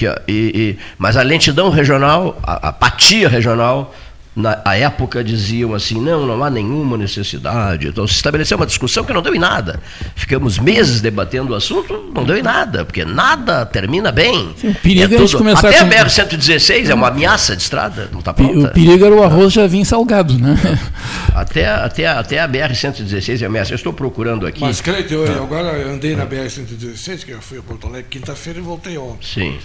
ó. 0.07 0.15
E- 0.29 0.53
e- 0.55 0.79
mas 0.99 1.17
a 1.17 1.23
lentidão 1.23 1.71
regional, 1.71 2.39
a 2.43 2.69
apatia 2.69 3.27
regional, 3.29 3.95
na 4.39 4.61
a 4.65 4.77
época 4.77 5.23
diziam 5.25 5.75
assim, 5.75 6.01
não, 6.01 6.27
não 6.27 6.43
há 6.43 6.49
nenhuma 6.51 6.97
necessidade. 6.97 7.89
Então 7.89 8.07
se 8.07 8.15
estabeleceu 8.15 8.57
uma 8.57 8.67
discussão 8.67 9.05
que 9.05 9.13
não 9.13 9.21
deu 9.21 9.35
em 9.35 9.39
nada. 9.39 9.81
Ficamos 10.15 10.59
meses 10.59 11.01
debatendo 11.01 11.53
o 11.53 11.57
assunto, 11.57 12.11
não 12.15 12.25
deu 12.25 12.37
em 12.39 12.43
nada, 12.43 12.85
porque 12.85 13.05
nada 13.05 13.67
termina 13.67 14.11
bem. 14.13 14.55
o 14.63 14.75
perigo 14.77 15.13
é 15.15 15.17
a 15.17 15.21
gente 15.21 15.37
começar 15.37 15.69
até 15.69 15.79
com- 15.81 15.85
a 15.87 15.89
BR-116 15.89 16.89
é 16.89 16.95
uma 16.95 17.09
ameaça 17.09 17.57
de 17.57 17.63
estrada, 17.63 18.09
não 18.13 18.21
está 18.21 18.31
O 18.31 18.35
pronta. 18.35 18.69
perigo 18.69 19.05
era 19.05 19.15
o 19.15 19.23
arroz 19.23 19.53
já 19.53 19.67
vir 19.67 19.85
salgado, 19.85 20.39
né? 20.39 20.57
Até, 21.35 21.67
até, 21.69 22.07
até 22.07 22.41
a 22.41 22.49
BR-116 22.49 23.43
é 23.43 23.47
ameaça. 23.47 23.73
Eu 23.73 23.77
estou 23.77 23.93
procurando 23.93 24.45
aqui. 24.47 24.61
Mas, 24.61 24.81
Cleito, 24.81 25.15
eu, 25.15 25.25
eu 25.25 25.43
agora 25.45 25.69
eu 25.79 25.93
andei 25.93 26.17
na 26.17 26.27
BR-116, 26.27 27.25
que 27.25 27.31
eu 27.31 27.41
fui 27.41 27.59
a 27.59 27.63
Porto 27.63 27.87
Alegre 27.87 28.07
quinta-feira 28.11 28.59
e 28.59 28.63
voltei 28.63 28.99
ontem. 28.99 29.27
Sim. 29.35 29.59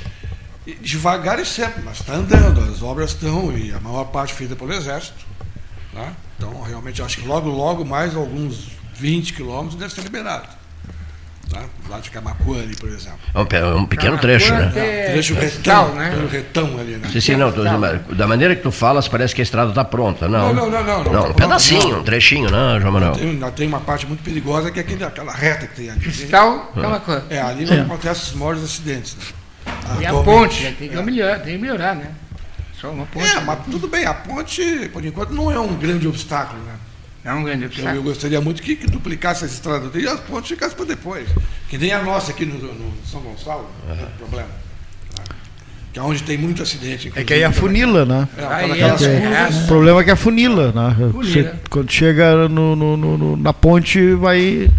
Devagar 0.82 1.40
e 1.40 1.46
sempre, 1.46 1.82
mas 1.84 2.00
está 2.00 2.14
andando, 2.14 2.62
as 2.62 2.82
obras 2.82 3.12
estão, 3.12 3.56
e 3.58 3.74
a 3.74 3.80
maior 3.80 4.06
parte 4.06 4.34
feita 4.34 4.56
pelo 4.56 4.72
Exército. 4.74 5.26
Tá? 5.94 6.14
Então, 6.38 6.62
realmente, 6.62 7.02
acho 7.02 7.18
que 7.18 7.28
logo, 7.28 7.50
logo, 7.50 7.84
mais 7.84 8.16
alguns 8.16 8.70
20 8.96 9.34
quilômetros 9.34 9.76
deve 9.76 9.94
ser 9.94 10.02
liberado. 10.02 10.48
Tá? 11.52 11.64
Lá 11.90 12.00
de 12.00 12.10
Camacuã 12.10 12.62
ali, 12.62 12.76
por 12.76 12.90
exemplo. 12.90 13.20
É 13.34 13.40
um, 13.40 13.72
é 13.72 13.76
um 13.76 13.86
pequeno 13.86 14.18
trecho, 14.18 14.52
né? 14.54 14.72
É, 14.76 15.12
trecho 15.12 15.36
retão, 15.36 15.94
né? 15.94 16.28
retão 16.32 16.80
ali, 16.80 16.96
né? 16.96 17.10
Sim, 17.12 17.20
sim, 17.20 17.36
não, 17.36 17.52
tô 17.52 17.64
da 17.64 18.26
maneira 18.26 18.56
que 18.56 18.64
tu 18.64 18.72
falas, 18.72 19.08
parece 19.08 19.36
que 19.36 19.42
a 19.42 19.44
estrada 19.44 19.70
está 19.70 19.84
pronta. 19.84 20.28
Não, 20.28 20.54
Não, 20.54 20.70
não, 20.70 20.84
não, 20.84 20.84
não, 20.84 21.04
não, 21.04 21.14
Não, 21.14 21.30
um 21.30 21.34
pedacinho, 21.34 21.90
não. 21.90 22.00
um 22.00 22.04
trechinho, 22.04 22.50
não, 22.50 22.80
João 22.80 22.94
Manuel. 22.94 23.12
Tem, 23.14 23.30
ainda 23.30 23.52
tem 23.52 23.68
uma 23.68 23.82
parte 23.82 24.08
muito 24.08 24.24
perigosa 24.24 24.72
que 24.72 24.80
é 24.80 24.82
aquele, 24.82 25.04
aquela 25.04 25.34
reta 25.34 25.68
que 25.68 25.76
tem 25.76 25.90
ali. 25.90 26.08
Hospital, 26.08 26.72
Camacuã. 26.74 27.24
É, 27.30 27.42
ali 27.42 27.66
não 27.66 27.84
acontecem 27.84 28.24
os 28.24 28.34
maiores 28.34 28.64
acidentes. 28.64 29.16
Né? 29.16 29.24
E 30.00 30.06
a 30.06 30.14
ponte, 30.14 30.64
né? 30.64 30.76
tem 30.78 30.90
que 30.90 31.02
melhorar, 31.02 31.40
tem 31.40 31.56
que 31.56 31.62
melhorar, 31.62 31.96
né? 31.96 32.08
Só 32.80 32.90
uma 32.92 33.06
ponte. 33.06 33.26
É, 33.28 33.40
mas 33.42 33.60
tudo 33.70 33.88
bem, 33.88 34.06
a 34.06 34.14
ponte, 34.14 34.90
por 34.92 35.04
enquanto, 35.06 35.32
não 35.34 35.52
é 35.52 35.60
um 35.60 35.76
grande 35.76 36.08
obstáculo, 36.08 36.62
né? 36.64 36.74
É 37.26 37.32
um 37.34 37.44
grande 37.44 37.64
Eu, 37.64 37.68
obstáculo. 37.70 37.96
eu 37.96 38.04
gostaria 38.04 38.42
muito 38.42 38.62
que, 38.62 38.76
que 38.76 38.86
duplicasse 38.88 39.46
essa 39.46 39.54
estrada 39.54 39.90
e 39.98 40.06
as 40.06 40.20
pontes 40.20 40.50
ficassem 40.50 40.76
para 40.76 40.86
depois. 40.86 41.28
Que 41.70 41.78
nem 41.78 41.94
a 41.94 42.02
nossa 42.04 42.32
aqui 42.32 42.46
no, 42.46 42.56
no 42.58 42.94
São 43.10 43.22
Gonçalo, 43.22 43.70
não 43.88 43.96
tem 43.96 44.06
problema. 44.18 44.50
tá? 45.16 45.24
Que 45.94 46.00
é 46.00 46.02
onde 46.02 46.22
tem 46.24 46.38
muito 46.38 46.62
acidente. 46.62 47.14
É 47.16 47.24
que 47.24 47.34
aí 47.34 47.44
afunila, 47.46 48.04
né? 48.04 48.28
É, 48.38 48.46
Aí 48.46 48.72
aquelas 48.74 49.02
é, 49.04 49.20
curvas. 49.22 49.56
O 49.64 49.68
problema 49.68 50.02
é 50.02 50.04
que 50.04 50.12
afunila, 50.12 50.72
né? 50.74 50.96
Funila. 51.12 51.24
Você- 51.24 51.54
quando 51.70 51.90
chega 51.92 52.50
no, 52.50 52.76
no- 52.76 52.98
no- 52.98 53.38
na 53.38 53.54
ponte, 53.54 54.14
vai. 54.16 54.70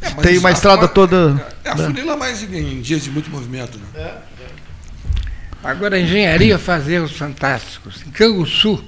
É, 0.00 0.10
tem 0.22 0.38
uma 0.38 0.52
estrada 0.52 0.86
toda. 0.86 1.44
É, 1.68 1.72
a 1.72 1.74
né? 1.74 1.84
funila 1.84 2.16
mais 2.16 2.42
em, 2.42 2.56
em 2.56 2.80
dias 2.80 3.02
de 3.04 3.10
muito 3.10 3.30
movimento. 3.30 3.78
Né? 3.94 4.12
Agora 5.62 5.96
a 5.96 6.00
engenharia 6.00 6.58
faz 6.58 6.88
erros 6.88 7.12
fantásticos. 7.12 8.02
Em 8.06 8.10
Canguçu, 8.10 8.82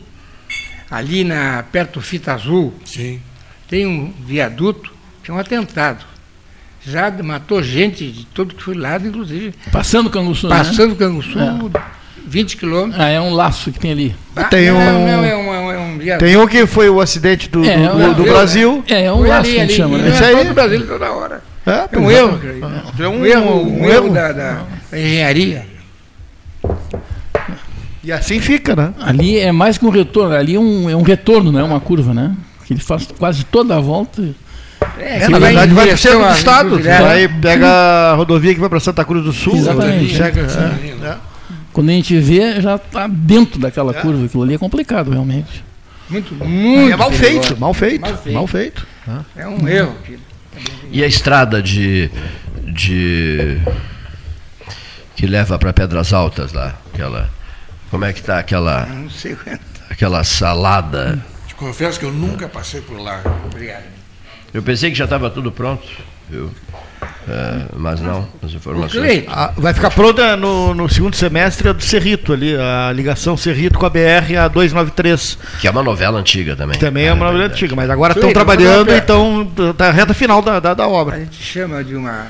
ali 0.91 1.25
na, 1.25 1.63
perto 1.71 1.95
do 1.95 2.01
Fita 2.01 2.33
Azul, 2.33 2.73
Sim. 2.85 3.21
tem 3.69 3.87
um 3.87 4.13
viaduto 4.25 4.93
que 5.23 5.31
é 5.31 5.35
um 5.35 5.39
atentado. 5.39 6.05
Já 6.87 7.11
matou 7.23 7.63
gente 7.63 8.11
de 8.11 8.25
todo 8.27 8.55
que 8.55 8.63
foi 8.63 8.75
lado, 8.75 9.07
inclusive. 9.07 9.53
Passando 9.71 10.07
o 10.07 10.11
Canguçu, 10.11 10.49
né? 10.49 10.57
Passando 10.57 10.93
o 10.93 10.97
Canguçu, 10.97 11.39
É. 11.39 11.59
20 12.27 12.57
quilômetros. 12.57 12.99
Ah, 13.03 13.09
é 13.09 13.21
um 13.21 13.35
laço 13.35 13.71
que 13.73 13.79
tem 13.79 13.91
ali. 13.91 14.17
Ah, 14.37 14.45
Tem 14.45 14.69
não, 14.69 14.77
um- 14.77 14.85
não, 15.07 15.25
é 15.25 15.37
um, 15.37 15.55
é 15.55 15.59
um, 15.59 15.73
é 15.73 15.79
um 15.79 15.99
viaduto. 15.99 16.25
Tem 16.25 16.37
um 16.39 16.47
que 16.47 16.65
foi 16.67 16.89
o 16.89 17.01
acidente 17.01 17.51
do, 17.51 17.63
É, 17.65 17.77
do- 17.77 17.83
é 18.03 18.07
do- 18.09 18.15
do 18.15 18.27
eu- 18.27 18.33
Brasil. 18.33 18.85
É, 18.89 19.05
é 19.05 19.13
um 19.13 19.21
laço 19.27 19.41
ali, 19.51 19.53
que 19.55 19.57
a 19.59 19.67
gente 19.67 19.83
ali, 19.83 19.93
chama, 19.93 19.99
né? 19.99 20.11
É 20.11 20.25
aí- 20.39 20.45
do 20.49 20.55
Brasil 20.55 20.87
toda 20.87 21.13
hora. 21.13 21.43
É, 21.71 21.89
É 21.93 21.99
um 21.99 22.03
pois 22.03 22.17
erro. 22.17 22.41
É 22.99 23.09
um, 23.09 23.21
um 23.21 23.27
erro, 23.27 23.51
um 23.63 23.83
um 23.83 23.89
erro 23.89 24.11
da, 24.11 24.33
da- 24.33 24.63
engenharia. 24.93 25.67
E 28.03 28.11
assim 28.11 28.41
fica, 28.41 28.75
né? 28.75 28.95
Ali 29.01 29.39
é 29.39 29.53
mais 29.53 29.77
que 29.77 29.85
um 29.85 29.91
retorno, 29.91 30.35
ali 30.35 30.55
é 30.55 30.59
um, 30.61 30.89
é 30.89 30.97
um 30.97 31.03
retorno, 31.03 31.53
não 31.53 31.61
é 31.61 31.65
uma 31.65 31.81
curva, 31.81 32.15
né? 32.15 32.35
Que 32.65 32.73
ele 32.73 32.81
faz 32.81 33.07
quase 33.19 33.45
toda 33.45 33.77
a 33.77 33.81
volta. 33.81 34.23
É, 34.99 35.29
na 35.29 35.39
verdade 35.39 35.75
vai 35.75 35.87
para 35.87 35.95
o 35.95 35.99
centro 35.99 36.21
do 36.21 36.33
estado. 36.33 36.81
Aí 37.07 37.29
pega 37.29 37.67
a 37.67 38.15
rodovia 38.15 38.55
que 38.55 38.61
vai 38.61 38.69
para 38.71 38.81
Santa 38.81 39.05
Cruz 39.05 39.23
do 39.25 39.33
Sul. 39.33 39.55
Exatamente. 39.57 40.15
Chega, 40.15 40.41
é, 40.41 41.07
é. 41.09 41.17
Quando 41.73 41.91
a 41.91 41.93
gente 41.93 42.19
vê, 42.19 42.61
já 42.61 42.77
está 42.77 43.07
dentro 43.07 43.61
daquela 43.61 43.93
curva. 43.93 44.25
Aquilo 44.25 44.43
ali 44.43 44.55
é 44.55 44.59
complicado, 44.59 45.11
realmente. 45.11 45.63
Muito, 46.09 46.35
muito. 46.35 46.93
É 46.93 46.97
mal 46.97 47.13
feito, 47.13 47.57
mal 47.61 47.75
feito, 47.75 48.01
mal 48.01 48.17
feito. 48.17 48.35
Mal 48.35 48.47
feito. 48.47 48.87
É 49.37 49.47
um 49.47 49.69
erro. 49.69 49.95
E 50.91 51.03
a 51.03 51.07
estrada 51.07 51.63
de. 51.63 52.11
de 52.65 53.61
que 55.17 55.27
leva 55.27 55.59
para 55.59 55.73
Pedras 55.73 56.13
Altas 56.13 56.53
lá? 56.53 56.79
Aquela. 56.93 57.31
Como 57.91 58.05
é 58.05 58.13
que 58.13 58.23
tá 58.23 58.39
aquela. 58.39 58.87
Não 58.87 59.11
sei. 59.11 59.37
Aquela 59.89 60.25
salada. 60.25 61.25
Te 61.47 61.55
confesso 61.55 61.99
que 61.99 62.07
eu 62.07 62.13
nunca 62.13 62.49
passei 62.49 62.81
por 62.81 62.99
lá. 62.99 63.23
Obrigado. 63.47 63.85
Eu 64.53 64.63
pensei 64.63 64.91
que 64.91 64.97
já 64.97 65.05
estava 65.05 65.31
tudo 65.31 65.53
pronto. 65.53 65.87
Eu, 66.31 66.51
é, 67.29 67.67
mas 67.77 68.01
não, 68.01 68.29
as 68.43 68.53
informações. 68.53 69.25
Ah, 69.29 69.53
vai 69.57 69.73
ficar 69.73 69.91
pronta 69.91 70.37
no, 70.37 70.75
no, 70.75 70.89
segundo 70.89 71.15
semestre 71.15 71.73
do 71.73 71.83
Cerrito 71.83 72.33
ali, 72.33 72.57
a 72.57 72.93
ligação 72.93 73.37
Cerrito 73.37 73.79
com 73.79 73.87
a 73.87 73.91
BR 73.91 74.37
a 74.39 74.49
293. 74.49 75.39
Que 75.61 75.69
é 75.69 75.71
uma 75.71 75.83
novela 75.83 76.19
antiga 76.19 76.57
também. 76.57 76.75
Que 76.75 76.81
também 76.81 77.05
é, 77.05 77.09
é 77.09 77.13
uma 77.13 77.27
novela 77.27 77.45
antiga, 77.45 77.75
mas 77.77 77.89
agora 77.89 78.15
estão 78.15 78.33
trabalhando 78.33 78.91
e 78.91 78.99
estão. 78.99 79.51
Está 79.71 79.89
a 79.89 79.93
reta 79.93 80.13
final 80.13 80.43
da, 80.43 80.61
da, 80.61 80.75
da, 80.75 80.89
obra. 80.89 81.17
A 81.17 81.19
gente 81.21 81.43
chama 81.43 81.85
de 81.85 81.95
uma. 81.95 82.27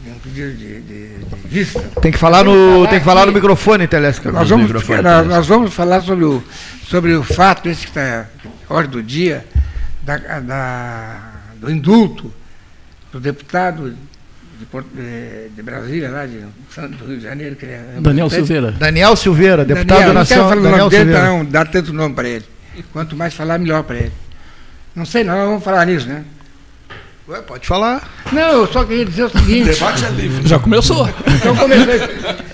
De 0.00 0.10
um 0.10 0.18
pedido 0.18 0.56
de, 0.56 0.80
de, 0.82 1.18
de 1.18 1.48
vista. 1.48 1.80
Tem 2.02 2.12
que 2.12 2.18
falar 2.18 2.44
no, 2.44 2.86
tem 2.88 2.98
que 2.98 3.04
falar 3.04 3.26
no 3.26 3.32
microfone, 3.32 3.88
Telesca. 3.88 4.30
Nós 4.30 4.48
vamos, 4.48 4.70
nós, 4.70 5.26
nós 5.26 5.46
vamos 5.46 5.72
falar 5.72 6.02
sobre 6.02 6.24
o, 6.24 6.42
sobre 6.86 7.14
o 7.14 7.22
fato, 7.22 7.68
esse 7.68 7.82
que 7.82 7.88
está 7.88 8.26
hora 8.68 8.86
do 8.86 9.02
dia, 9.02 9.44
da, 10.02 10.18
da, 10.40 11.20
do 11.56 11.70
indulto 11.70 12.32
do 13.14 13.20
deputado 13.20 13.94
de, 14.58 15.48
de, 15.54 15.62
Brasília, 15.62 16.10
lá 16.10 16.26
de, 16.26 16.38
do 16.38 17.06
Rio 17.06 17.16
de 17.18 17.22
Janeiro, 17.22 17.54
que 17.54 17.64
é 17.64 17.98
Daniel 18.00 18.28
Silveira. 18.28 18.72
Daniel 18.72 19.14
Silveira, 19.14 19.64
deputado 19.64 19.98
Daniel, 19.98 20.08
da 20.08 20.14
Nação. 20.14 20.38
Não 20.38 20.48
quero 20.48 20.62
falar 20.62 20.70
Daniel 20.70 20.90
dele 20.90 21.12
para 21.12 21.26
não 21.26 21.44
dar 21.44 21.68
tanto 21.68 21.92
nome 21.92 22.14
para 22.14 22.28
ele. 22.28 22.44
Quanto 22.92 23.14
mais 23.14 23.32
falar, 23.34 23.58
melhor 23.58 23.84
para 23.84 23.96
ele. 23.98 24.12
Não 24.96 25.04
sei 25.04 25.22
não, 25.22 25.36
vamos 25.46 25.62
falar 25.62 25.86
nisso, 25.86 26.08
né? 26.08 26.24
Ué, 27.28 27.40
pode 27.40 27.66
falar. 27.66 28.02
Não, 28.32 28.50
eu 28.50 28.66
só 28.66 28.84
queria 28.84 29.04
dizer 29.04 29.24
o 29.24 29.30
seguinte. 29.30 29.70
Debate 29.78 30.04
é 30.04 30.10
livre. 30.10 30.48
Já 30.48 30.58
começou. 30.58 31.08
Então 31.36 31.56
comecei. 31.56 32.00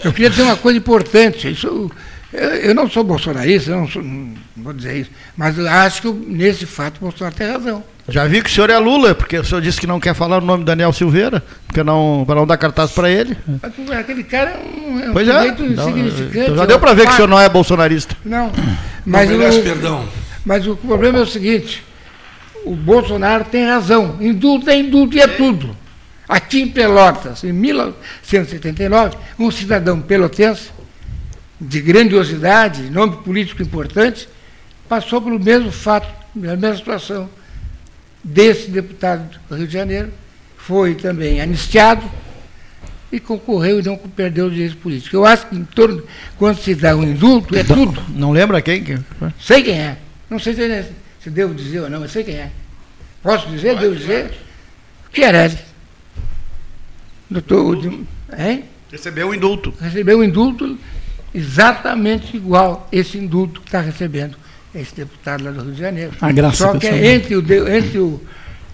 Eu 0.05 0.12
queria 0.12 0.29
dizer 0.29 0.42
uma 0.42 0.57
coisa 0.57 0.79
importante. 0.79 1.51
Isso, 1.51 1.90
eu, 2.33 2.40
eu 2.40 2.75
não 2.75 2.88
sou 2.88 3.03
bolsonarista, 3.03 3.70
não, 3.70 3.88
sou, 3.88 4.03
não 4.03 4.35
vou 4.59 4.75
dizer 4.75 4.96
isso, 4.99 5.11
mas 5.37 5.57
eu 5.59 5.66
acho 5.66 6.03
que 6.03 6.09
nesse 6.12 6.66
fato 6.66 6.99
o 6.99 7.01
Bolsonaro 7.01 7.35
tem 7.35 7.51
razão. 7.51 7.83
Já 8.11 8.27
vi 8.27 8.42
que 8.42 8.51
o 8.51 8.53
senhor 8.53 8.68
é 8.70 8.79
Lula, 8.79 9.14
porque 9.14 9.38
o 9.38 9.44
senhor 9.44 9.61
disse 9.61 9.81
que 9.81 9.87
não 9.87 10.01
quer 10.01 10.14
falar 10.14 10.38
o 10.38 10.44
nome 10.44 10.64
do 10.64 10.66
Daniel 10.66 10.92
Silveira, 10.92 11.42
porque 11.66 11.83
não, 11.85 12.25
para 12.27 12.35
não 12.35 12.46
dar 12.46 12.57
cartaz 12.57 12.90
para 12.90 13.09
ele. 13.09 13.37
Aquele 13.99 14.25
cara 14.25 14.51
é 14.51 14.59
um, 14.59 15.01
é 15.01 15.11
um 15.11 15.12
pois 15.12 15.29
é, 15.29 15.49
insignificante. 15.49 16.38
Então 16.38 16.57
já 16.57 16.66
deu 16.66 16.81
para 16.81 16.92
ver 16.92 17.07
que 17.07 17.12
o 17.12 17.16
senhor 17.16 17.29
não 17.29 17.40
é 17.40 17.49
bolsonarista. 17.49 18.16
Não, 18.25 18.51
mas, 19.07 19.31
não 19.31 19.38
merece 19.38 19.61
o, 19.61 19.62
perdão. 19.62 20.09
mas 20.44 20.66
o 20.66 20.75
problema 20.77 21.18
é 21.18 21.23
o 21.23 21.27
seguinte, 21.27 21.85
o 22.64 22.75
Bolsonaro 22.75 23.44
tem 23.44 23.64
razão, 23.64 24.16
indulto 24.20 24.68
é 24.68 24.77
indulto 24.77 25.16
e 25.16 25.20
é 25.20 25.29
tudo. 25.29 25.77
Aqui 26.29 26.62
em 26.62 26.68
Pelotas, 26.68 27.44
em 27.44 27.53
1979, 27.53 29.16
um 29.38 29.51
cidadão 29.51 30.01
pelotense 30.01 30.70
de 31.61 31.81
grandiosidade, 31.81 32.90
nome 32.90 33.18
político 33.18 33.62
importante, 33.62 34.29
passou 34.88 35.23
pelo 35.23 35.38
mesmo 35.38 35.70
fato, 35.70 36.09
pela 36.35 36.57
mesma 36.57 36.77
situação 36.77 37.29
desse 38.22 38.70
deputado 38.70 39.38
do 39.48 39.56
Rio 39.56 39.66
de 39.66 39.72
Janeiro, 39.72 40.12
foi 40.56 40.94
também 40.94 41.40
anistiado 41.40 42.09
e 43.12 43.18
concorreu 43.18 43.80
e 43.80 43.83
não 43.83 43.96
perdeu 43.96 44.46
o 44.46 44.50
direito 44.50 44.76
político. 44.76 45.16
Eu 45.16 45.26
acho 45.26 45.46
que 45.46 45.56
em 45.56 45.64
torno, 45.64 46.02
quando 46.38 46.59
se 46.59 46.74
dá 46.74 46.94
um 46.94 47.02
indulto, 47.02 47.56
é 47.56 47.64
tudo. 47.64 48.00
Não 48.11 48.30
lembra 48.30 48.62
quem? 48.62 48.85
Sei 49.40 49.62
quem 49.62 49.78
é. 49.78 49.96
Não 50.28 50.38
sei 50.38 50.54
se, 50.54 50.62
é, 50.62 50.88
se 51.20 51.30
devo 51.30 51.54
dizer 51.54 51.80
ou 51.80 51.90
não, 51.90 52.00
mas 52.00 52.12
sei 52.12 52.22
quem 52.22 52.37
é. 52.37 52.50
Posso 53.22 53.48
dizer, 53.48 53.76
devo 53.78 53.96
dizer? 53.96 54.33
Chiarelli. 55.12 55.59
Doutor. 57.28 57.85
Hein? 58.38 58.64
Recebeu 58.90 59.28
o 59.28 59.35
indulto. 59.35 59.74
Recebeu 59.80 60.18
o 60.18 60.24
indulto 60.24 60.78
exatamente 61.35 62.37
igual 62.37 62.88
esse 62.92 63.18
indulto 63.18 63.61
que 63.61 63.68
está 63.68 63.80
recebendo 63.80 64.37
esse 64.74 64.94
deputado 64.94 65.44
lá 65.44 65.50
do 65.50 65.62
Rio 65.62 65.72
de 65.72 65.80
Janeiro. 65.80 66.12
A 66.20 66.33
graça 66.33 66.56
Só 66.56 66.78
que 66.78 66.87
é 66.87 67.14
entre 67.14 67.37
o, 67.37 67.40
entre 67.68 67.98
o, 67.98 68.20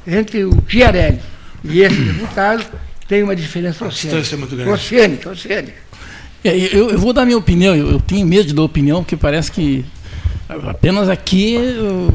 entre 0.06 0.44
o 0.44 0.62
Chiarelli 0.68 1.20
e 1.64 1.80
esse 1.80 1.96
deputado 1.96 2.64
tem 3.08 3.22
uma 3.22 3.36
diferença 3.36 3.84
oceânica. 3.84 4.34
É 4.34 4.38
muito 4.38 4.56
grande. 4.56 4.70
Oceânica, 4.70 5.30
oceânica. 5.30 5.86
É, 6.44 6.56
eu, 6.56 6.90
eu, 6.90 6.98
vou 6.98 7.12
dar 7.12 7.24
minha 7.24 7.38
opinião, 7.38 7.74
eu, 7.74 7.92
eu, 7.92 8.00
tenho 8.00 8.26
medo 8.26 8.48
de 8.48 8.54
dar 8.54 8.62
opinião, 8.62 9.02
porque 9.02 9.16
parece 9.16 9.50
que 9.50 9.84
apenas 10.48 11.08
aqui 11.08 11.54
eu, 11.54 12.12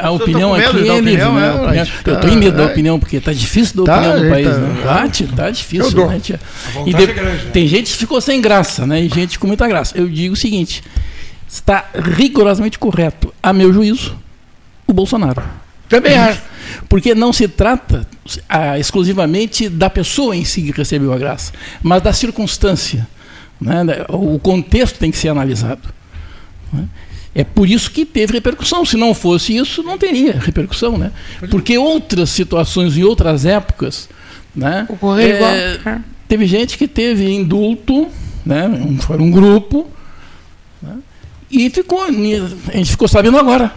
a 0.00 0.10
opinião 0.10 0.54
aqui 0.54 0.88
é 0.88 1.00
livre. 1.00 1.16
Né? 1.16 1.78
É, 2.04 2.10
eu 2.10 2.14
estou 2.14 2.30
em 2.30 2.36
medo 2.36 2.56
da 2.56 2.66
opinião, 2.66 2.98
porque 3.00 3.16
está 3.16 3.32
difícil 3.32 3.84
dar 3.84 4.00
tá, 4.00 4.00
opinião 4.00 4.24
no 4.24 4.30
país. 4.30 4.48
Tá, 4.48 4.58
né? 4.58 4.82
tá, 4.84 5.36
tá 5.36 5.50
difícil. 5.50 6.06
Né, 6.06 6.20
e 6.86 6.94
de, 6.94 7.02
é 7.02 7.06
grande, 7.06 7.44
né? 7.44 7.50
Tem 7.52 7.66
gente 7.66 7.92
que 7.92 7.98
ficou 7.98 8.20
sem 8.20 8.40
graça, 8.40 8.86
né? 8.86 9.00
E 9.00 9.08
gente 9.08 9.38
com 9.38 9.46
muita 9.46 9.66
graça. 9.66 9.96
Eu 9.96 10.08
digo 10.08 10.34
o 10.34 10.36
seguinte: 10.36 10.82
está 11.54 11.88
rigorosamente 11.94 12.78
correto, 12.80 13.32
a 13.40 13.52
meu 13.52 13.72
juízo, 13.72 14.16
o 14.88 14.92
Bolsonaro. 14.92 15.42
Também 15.88 16.16
acho. 16.16 16.42
Porque 16.88 17.14
não 17.14 17.32
se 17.32 17.46
trata 17.46 18.06
ah, 18.48 18.76
exclusivamente 18.78 19.68
da 19.68 19.88
pessoa 19.88 20.34
em 20.34 20.44
si 20.44 20.62
que 20.62 20.72
recebeu 20.72 21.12
a 21.12 21.18
graça, 21.18 21.52
mas 21.80 22.02
da 22.02 22.12
circunstância. 22.12 23.06
Né? 23.60 23.76
O 24.08 24.38
contexto 24.40 24.98
tem 24.98 25.12
que 25.12 25.16
ser 25.16 25.28
analisado. 25.28 25.88
Né? 26.72 26.88
É 27.32 27.44
por 27.44 27.68
isso 27.68 27.88
que 27.88 28.04
teve 28.04 28.32
repercussão. 28.32 28.84
Se 28.84 28.96
não 28.96 29.14
fosse 29.14 29.56
isso, 29.56 29.82
não 29.84 29.96
teria 29.96 30.32
repercussão, 30.32 30.98
né? 30.98 31.12
Porque 31.50 31.78
outras 31.78 32.30
situações 32.30 32.96
em 32.96 33.02
outras 33.04 33.44
épocas, 33.44 34.08
né? 34.54 34.86
Ocorreu 34.88 35.26
é, 35.26 35.74
igual. 35.74 36.00
Teve 36.28 36.46
gente 36.46 36.78
que 36.78 36.86
teve 36.86 37.28
indulto, 37.28 38.08
né? 38.46 38.66
Um, 38.66 38.98
foi 38.98 39.18
um 39.18 39.32
grupo, 39.32 39.88
né? 40.80 40.96
E 41.54 41.70
ficou. 41.70 42.02
A 42.02 42.10
gente 42.10 42.90
ficou 42.90 43.06
sabendo 43.06 43.38
agora, 43.38 43.72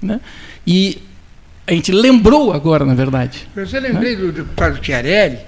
né? 0.00 0.20
E 0.66 0.98
a 1.66 1.72
gente 1.72 1.92
lembrou 1.92 2.52
agora, 2.52 2.84
na 2.86 2.94
verdade. 2.94 3.46
Você 3.54 3.78
lembrei 3.78 4.16
né? 4.16 4.22
do 4.22 4.32
deputado 4.32 4.82
Chiarelli, 4.82 5.38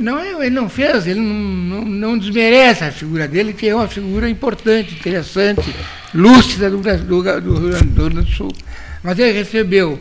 não, 0.00 0.42
ele 0.42 0.50
não 0.50 0.68
fez, 0.68 1.06
ele 1.06 1.20
não, 1.20 1.34
não, 1.34 1.84
não, 1.84 2.18
desmerece 2.18 2.82
a 2.82 2.90
figura 2.90 3.28
dele, 3.28 3.52
que 3.52 3.68
é 3.68 3.74
uma 3.74 3.86
figura 3.86 4.28
importante, 4.28 4.94
interessante, 4.94 5.72
lúcida 6.12 6.68
do, 6.68 6.78
do, 6.78 7.40
do 7.40 7.58
Rio 7.58 7.84
Grande 7.94 8.14
do 8.16 8.26
Sul. 8.26 8.52
Mas 9.00 9.16
ele 9.20 9.38
recebeu 9.38 10.00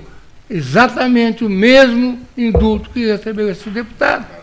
exatamente 0.49 1.45
o 1.45 1.49
mesmo 1.49 2.19
indulto 2.35 2.89
que 2.89 3.05
recebeu 3.05 3.47
esse 3.49 3.69
deputado. 3.69 4.36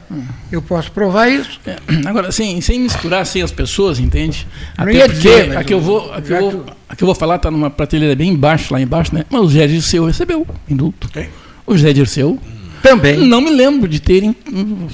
Eu 0.51 0.63
posso 0.63 0.91
provar 0.93 1.29
isso. 1.29 1.61
É, 1.67 1.77
agora, 2.07 2.31
sem, 2.33 2.61
sem 2.61 2.81
misturar 2.81 3.23
assim, 3.23 3.43
as 3.43 3.51
pessoas, 3.51 3.99
entende? 3.99 4.47
Até 4.77 4.85
não 4.85 4.93
ia 4.93 5.05
porque 5.07 5.17
dizer, 5.17 5.57
a 5.57 5.65
que 5.65 5.75
eu 5.75 5.81
vou, 5.81 6.13
a 6.13 6.21
que 6.21 6.33
eu 6.33 6.41
vou, 6.41 6.67
a 6.89 6.97
que 6.97 7.03
eu 7.03 7.07
vou 7.07 7.15
falar 7.15 7.37
está 7.37 7.51
numa 7.51 7.71
prateleira 7.71 8.15
bem 8.15 8.31
embaixo, 8.31 8.73
lá 8.73 8.81
embaixo, 8.81 9.15
né? 9.15 9.25
Mas 9.31 9.41
o 9.41 9.45
José 9.49 9.67
Dirceu 9.67 10.05
recebeu 10.05 10.47
indulto. 10.69 11.09
Okay. 11.09 11.29
O 11.67 11.77
José 11.77 11.93
Dirceu 11.93 12.39
também. 12.85 13.17
Não 13.17 13.41
me 13.41 13.51
lembro 13.51 13.89
de 13.89 13.99
terem 13.99 14.37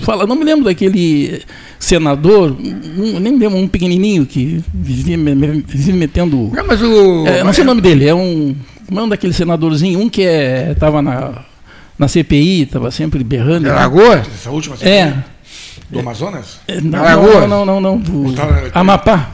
fala, 0.02 0.24
não 0.24 0.36
me 0.36 0.44
lembro 0.44 0.64
daquele 0.64 1.42
senador, 1.76 2.56
um, 2.56 3.18
nem 3.18 3.36
lembro 3.36 3.58
um 3.58 3.66
pequenininho 3.66 4.24
que 4.24 4.62
vivia, 4.72 5.16
vivia 5.66 5.94
metendo. 5.96 6.52
Não, 6.54 6.66
mas 6.66 6.80
o 6.80 7.26
é, 7.26 7.42
não 7.42 7.52
sei 7.52 7.64
o 7.64 7.66
nome 7.66 7.80
dele, 7.80 8.06
é 8.06 8.14
um 8.14 8.54
como 8.86 9.00
é 9.00 9.02
um 9.02 9.08
daquele 9.08 9.32
senadorzinho, 9.32 10.00
um 10.00 10.08
que 10.08 10.22
é, 10.22 10.74
tava 10.74 11.02
na 11.02 11.44
na 12.00 12.08
CPI, 12.08 12.62
estava 12.62 12.90
sempre 12.90 13.22
berrando. 13.22 13.68
É 13.68 13.72
Lagoa? 13.72 14.20
Essa 14.20 14.50
última 14.50 14.74
CPI? 14.74 14.90
É. 14.90 15.24
Do 15.90 15.98
Amazonas? 15.98 16.58
É, 16.66 16.80
não, 16.80 17.46
não, 17.46 17.46
não, 17.46 17.66
não, 17.66 17.80
não, 17.80 17.98
do 17.98 18.34
Amapá. 18.72 19.28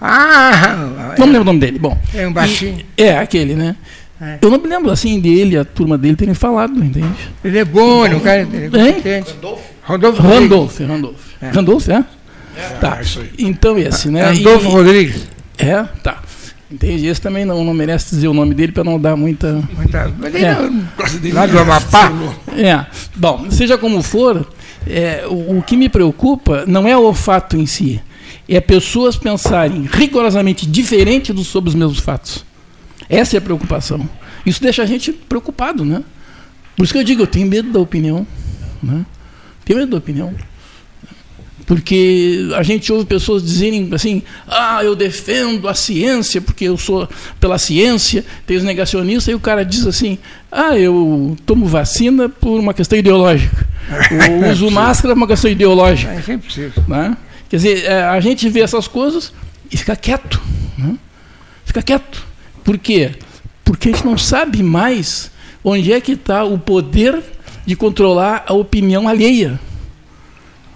Ah! 0.00 1.14
Não 1.18 1.26
me 1.26 1.32
lembro 1.32 1.42
o 1.42 1.44
nome 1.44 1.60
dele. 1.60 1.78
Bom. 1.78 1.98
É 2.14 2.26
um 2.26 2.32
baixinho. 2.32 2.78
E, 2.96 3.02
é, 3.02 3.18
aquele, 3.18 3.54
né? 3.54 3.76
É. 4.18 4.38
Eu 4.40 4.50
não 4.50 4.58
me 4.58 4.66
lembro 4.66 4.90
assim 4.90 5.20
dele, 5.20 5.58
a 5.58 5.64
turma 5.64 5.98
dele 5.98 6.16
terem 6.16 6.32
falado, 6.32 6.82
entende? 6.82 7.14
Ele 7.44 7.58
é 7.58 7.64
bom, 7.66 8.06
ele 8.06 8.14
é 8.14 8.16
um 8.16 8.20
cara 8.20 8.46
competente. 8.46 9.34
Randolph? 9.82 10.18
Randolph, 10.18 10.80
Randolph. 10.80 11.20
É. 11.42 11.50
Randolph, 11.50 11.88
é? 11.90 12.04
é 12.56 12.68
tá. 12.80 12.98
É 13.02 13.28
então 13.38 13.76
esse, 13.76 14.08
né? 14.08 14.22
Randolfo 14.22 14.68
e, 14.68 14.70
Rodrigues. 14.70 15.28
É, 15.58 15.82
tá. 16.02 16.22
Entendi. 16.70 17.06
Esse 17.06 17.20
também 17.20 17.44
não, 17.44 17.64
não 17.64 17.74
merece 17.74 18.14
dizer 18.14 18.28
o 18.28 18.34
nome 18.34 18.54
dele 18.54 18.72
para 18.72 18.84
não 18.84 19.00
dar 19.00 19.16
muita. 19.16 19.62
muita 19.76 20.12
é. 20.38 20.54
não, 20.54 21.34
lá 21.34 21.46
do 21.46 21.58
Amapá. 21.58 22.12
É. 22.56 22.86
Bom, 23.16 23.50
seja 23.50 23.76
como 23.76 24.02
for, 24.02 24.46
é, 24.86 25.26
o, 25.28 25.58
o, 25.58 25.62
que 25.62 25.76
me 25.76 25.88
preocupa 25.88 26.64
não 26.66 26.86
é 26.86 26.96
o 26.96 27.12
fato 27.12 27.56
em 27.56 27.66
si, 27.66 28.00
é 28.48 28.60
pessoas 28.60 29.16
pensarem 29.16 29.88
rigorosamente 29.90 30.66
diferente 30.66 31.32
do, 31.32 31.42
sobre 31.42 31.70
os 31.70 31.74
mesmos 31.74 31.98
fatos. 31.98 32.44
Essa 33.08 33.36
é 33.36 33.38
a 33.38 33.42
preocupação. 33.42 34.08
Isso 34.46 34.62
deixa 34.62 34.82
a 34.82 34.86
gente 34.86 35.12
preocupado, 35.12 35.84
né? 35.84 36.02
Por 36.76 36.84
isso 36.84 36.92
que 36.92 36.98
eu 36.98 37.04
digo, 37.04 37.22
eu 37.22 37.26
tenho 37.26 37.46
medo 37.46 37.70
da 37.72 37.80
opinião. 37.80 38.26
Né? 38.82 39.04
Tenho 39.64 39.80
medo 39.80 39.90
da 39.90 39.98
opinião. 39.98 40.32
Porque 41.70 42.48
a 42.56 42.64
gente 42.64 42.92
ouve 42.92 43.04
pessoas 43.04 43.44
dizerem 43.44 43.88
assim: 43.92 44.24
ah, 44.48 44.82
eu 44.82 44.96
defendo 44.96 45.68
a 45.68 45.74
ciência 45.74 46.40
porque 46.40 46.64
eu 46.64 46.76
sou 46.76 47.08
pela 47.38 47.60
ciência, 47.60 48.24
tem 48.44 48.56
os 48.56 48.64
negacionistas, 48.64 49.28
e 49.28 49.36
o 49.36 49.38
cara 49.38 49.64
diz 49.64 49.86
assim: 49.86 50.18
ah, 50.50 50.76
eu 50.76 51.36
tomo 51.46 51.66
vacina 51.66 52.28
por 52.28 52.58
uma 52.58 52.74
questão 52.74 52.98
ideológica. 52.98 53.68
Eu 54.10 54.50
uso 54.50 54.68
máscara 54.74 55.14
por 55.14 55.20
uma 55.20 55.28
questão 55.28 55.48
ideológica. 55.48 56.10
É 56.10 56.20
sempre 56.20 56.48
possível. 56.48 56.82
Né? 56.88 57.16
Quer 57.48 57.56
dizer, 57.56 57.84
é, 57.84 58.02
a 58.02 58.18
gente 58.18 58.48
vê 58.48 58.62
essas 58.62 58.88
coisas 58.88 59.32
e 59.70 59.76
fica 59.76 59.94
quieto. 59.94 60.42
Né? 60.76 60.96
Fica 61.64 61.80
quieto. 61.82 62.26
Por 62.64 62.78
quê? 62.78 63.12
Porque 63.64 63.90
a 63.90 63.92
gente 63.92 64.04
não 64.04 64.18
sabe 64.18 64.60
mais 64.60 65.30
onde 65.62 65.92
é 65.92 66.00
que 66.00 66.12
está 66.14 66.42
o 66.42 66.58
poder 66.58 67.22
de 67.64 67.76
controlar 67.76 68.42
a 68.48 68.54
opinião 68.54 69.06
alheia. 69.06 69.60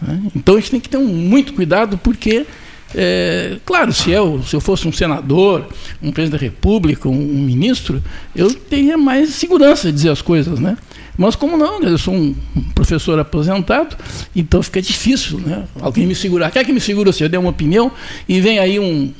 Né? 0.06 0.22
Então 0.36 0.56
a 0.56 0.60
gente 0.60 0.70
tem 0.70 0.80
que 0.80 0.88
ter 0.88 0.98
um, 0.98 1.06
muito 1.06 1.54
cuidado, 1.54 1.98
porque, 1.98 2.46
é, 2.94 3.56
claro, 3.64 3.92
se 3.92 4.10
eu, 4.10 4.42
se 4.42 4.54
eu 4.54 4.60
fosse 4.60 4.86
um 4.86 4.92
senador, 4.92 5.66
um 6.02 6.12
presidente 6.12 6.38
da 6.38 6.46
República, 6.46 7.08
um, 7.08 7.12
um 7.12 7.42
ministro, 7.42 8.02
eu 8.36 8.52
teria 8.54 8.98
mais 8.98 9.30
segurança 9.30 9.88
de 9.88 9.94
dizer 9.94 10.10
as 10.10 10.22
coisas, 10.22 10.60
né? 10.60 10.76
Mas 11.16 11.36
como 11.36 11.56
não, 11.56 11.80
eu 11.80 11.96
sou 11.96 12.12
um 12.12 12.34
professor 12.74 13.18
aposentado, 13.18 13.96
então 14.34 14.62
fica 14.62 14.82
difícil, 14.82 15.38
né? 15.38 15.64
Alguém 15.80 16.06
me 16.06 16.14
segurar. 16.14 16.50
Quer 16.50 16.64
que 16.64 16.72
me 16.72 16.80
segure 16.80 17.12
se 17.12 17.22
eu 17.22 17.28
der 17.28 17.38
uma 17.38 17.50
opinião 17.50 17.90
e 18.28 18.40
vem 18.40 18.58
aí 18.58 18.80
um, 18.80 19.12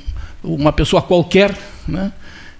uma 0.42 0.72
pessoa 0.72 1.00
qualquer, 1.00 1.56
né? 1.86 2.12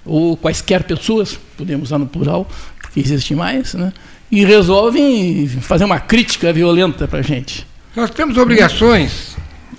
Ou 0.07 0.37
quaisquer 0.37 0.85
pessoas, 0.85 1.39
podemos 1.57 1.89
usar 1.89 1.99
no 1.99 2.07
plural, 2.07 2.49
porque 2.81 3.01
existe 3.01 3.35
mais, 3.35 3.75
né? 3.75 3.93
E 4.31 4.45
resolvem 4.45 5.49
fazer 5.49 5.85
uma 5.85 5.99
crítica 5.99 6.53
violenta 6.53 7.09
para 7.09 7.19
a 7.19 7.23
gente. 7.23 7.67
Nós 7.97 8.11
temos 8.11 8.37
obrigações, 8.39 9.37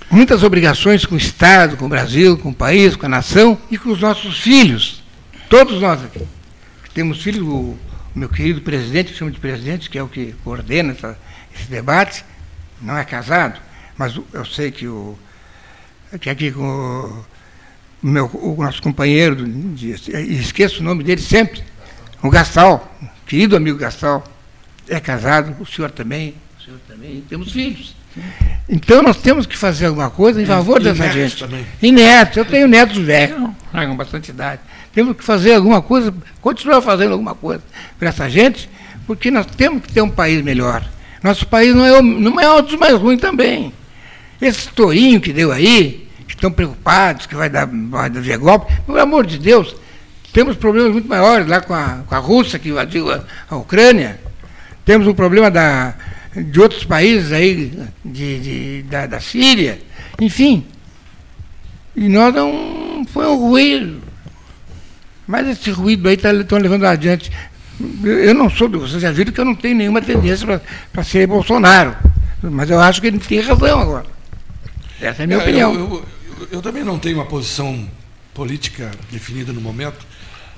muitas 0.10 0.42
obrigações 0.42 1.06
com 1.06 1.16
o 1.16 1.18
Estado, 1.18 1.76
com 1.76 1.86
o 1.86 1.90
Brasil, 1.90 2.38
com 2.38 2.50
o 2.50 2.56
país, 2.56 2.96
com 2.96 3.08
a 3.08 3.10
nação 3.10 3.60
e 3.70 3.78
com 3.78 3.90
os 3.92 4.00
nossos 4.00 4.40
filhos. 4.40 5.04
Todos 5.50 5.82
nós 5.82 6.02
aqui. 6.02 6.26
Temos 6.94 7.22
filhos, 7.22 7.46
o 7.46 7.78
meu 8.16 8.30
querido 8.30 8.62
presidente, 8.62 9.12
que 9.12 9.18
chama 9.18 9.32
de 9.32 9.40
presidente, 9.40 9.90
que 9.90 9.98
é 9.98 10.02
o 10.02 10.08
que 10.08 10.34
coordena 10.46 10.94
essa, 10.94 11.20
esse 11.54 11.70
debate, 11.70 12.24
não 12.82 12.98
é 12.98 13.04
casado, 13.04 13.60
mas 13.98 14.18
eu 14.32 14.46
sei 14.46 14.72
que 14.72 14.88
o 14.88 15.18
que 16.22 16.30
aqui 16.30 16.54
com 16.54 17.26
o, 18.02 18.08
meu, 18.08 18.32
o 18.34 18.56
nosso 18.64 18.82
companheiro, 18.82 19.46
esqueço 20.30 20.80
o 20.80 20.84
nome 20.84 21.04
dele 21.04 21.22
sempre, 21.22 21.62
o 22.24 22.30
Gastal, 22.30 22.98
querido 23.28 23.58
amigo 23.58 23.78
Gastal, 23.78 24.24
é 24.88 25.02
casado, 25.02 25.54
o 25.62 25.66
senhor 25.66 25.92
também, 25.92 26.34
o 26.58 26.64
senhor 26.64 26.80
também, 26.88 27.22
temos 27.28 27.52
filhos. 27.52 28.05
Então 28.68 29.04
nós 29.04 29.18
temos 29.18 29.46
que 29.46 29.58
fazer 29.58 29.88
alguma 29.88 30.10
coisa 30.10 30.42
em 30.42 30.46
favor 30.46 30.82
e, 30.82 30.86
dessa 30.86 31.10
gente. 31.12 31.38
Também. 31.38 31.66
E 31.82 31.92
netos, 31.92 32.38
eu 32.38 32.46
tenho 32.46 32.68
netos 32.68 32.98
velhos, 32.98 33.50
com 33.72 33.96
bastante 33.96 34.30
idade. 34.30 34.62
Temos 34.94 35.18
que 35.18 35.24
fazer 35.24 35.56
alguma 35.56 35.82
coisa, 35.82 36.14
continuar 36.42 36.82
fazendo 36.82 37.12
alguma 37.12 37.36
coisa 37.36 37.62
para 38.00 38.10
essa 38.10 38.30
gente, 38.30 38.70
porque 39.06 39.30
nós 39.30 39.46
temos 39.46 39.84
que 39.84 39.92
ter 39.92 40.02
um 40.02 40.10
país 40.10 40.44
melhor. 40.44 40.84
Nosso 41.22 41.46
país 41.48 41.76
não 41.76 41.86
é, 41.86 42.02
não 42.02 42.40
é 42.40 42.54
um 42.54 42.62
dos 42.62 42.76
mais 42.76 42.94
ruins 42.94 43.20
também. 43.20 43.74
Esse 44.42 44.70
tourinho 44.70 45.20
que 45.20 45.34
deu 45.34 45.52
aí, 45.52 46.08
que 46.28 46.34
estão 46.34 46.52
preocupados, 46.52 47.26
que 47.26 47.36
vai 47.36 47.50
dar, 47.50 47.68
vai 47.68 48.10
dar 48.10 48.38
golpe, 48.38 48.74
pelo 48.86 49.00
amor 49.00 49.26
de 49.26 49.38
Deus, 49.38 49.76
temos 50.32 50.56
problemas 50.58 50.92
muito 50.92 51.08
maiores 51.08 51.48
lá 51.48 51.62
com 51.62 51.74
a, 51.74 52.04
com 52.06 52.16
a 52.16 52.18
Rússia, 52.18 52.60
que 52.60 52.70
invadiu 52.70 53.12
a, 53.12 53.24
a 53.50 53.56
Ucrânia. 53.56 54.20
Temos 54.84 55.08
o 55.08 55.16
problema 55.16 55.50
da, 55.50 55.96
de 56.36 56.60
outros 56.60 56.84
países 56.84 57.32
aí, 57.32 57.72
de, 58.04 58.40
de 58.40 58.84
da, 58.84 59.08
da, 59.08 59.20
Síria, 59.20 59.80
enfim. 60.20 60.66
E 61.96 62.10
nós 62.10 62.34
não. 62.34 63.06
Foi 63.08 63.26
um 63.26 63.38
ruído. 63.38 64.02
Mas 65.26 65.48
esse 65.48 65.72
ruído 65.72 66.08
aí 66.08 66.16
estão 66.16 66.44
tá, 66.44 66.58
levando 66.58 66.86
adiante. 66.86 67.32
Eu 68.04 68.34
não 68.34 68.50
sou, 68.50 68.70
vocês 68.70 69.02
já 69.02 69.12
viram 69.12 69.32
que 69.32 69.40
eu 69.40 69.46
não 69.46 69.56
tenho 69.56 69.76
nenhuma 69.76 70.02
tendência 70.02 70.62
para 70.92 71.04
ser 71.04 71.28
Bolsonaro. 71.28 71.96
Mas 72.42 72.70
eu 72.70 72.80
acho 72.80 73.02
que 73.02 73.08
ele 73.08 73.20
tem 73.20 73.40
razão 73.40 73.80
agora. 73.80 74.06
Essa 75.00 75.24
é 75.24 75.26
a 75.26 75.28
minha 75.28 75.40
é, 75.40 75.42
opinião. 75.42 75.74
Eu, 75.74 76.06
eu, 76.40 76.48
eu, 76.52 76.62
também 76.62 76.84
não 76.84 77.00
tenho 77.00 77.18
uma 77.18 77.26
posição 77.26 77.88
política 78.34 78.92
definida 79.12 79.52
no 79.52 79.62
momento. 79.62 80.06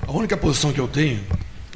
A 0.06 0.12
única 0.12 0.38
posição 0.38 0.72
que 0.72 0.80
eu 0.80 0.88
tenho, 0.88 1.20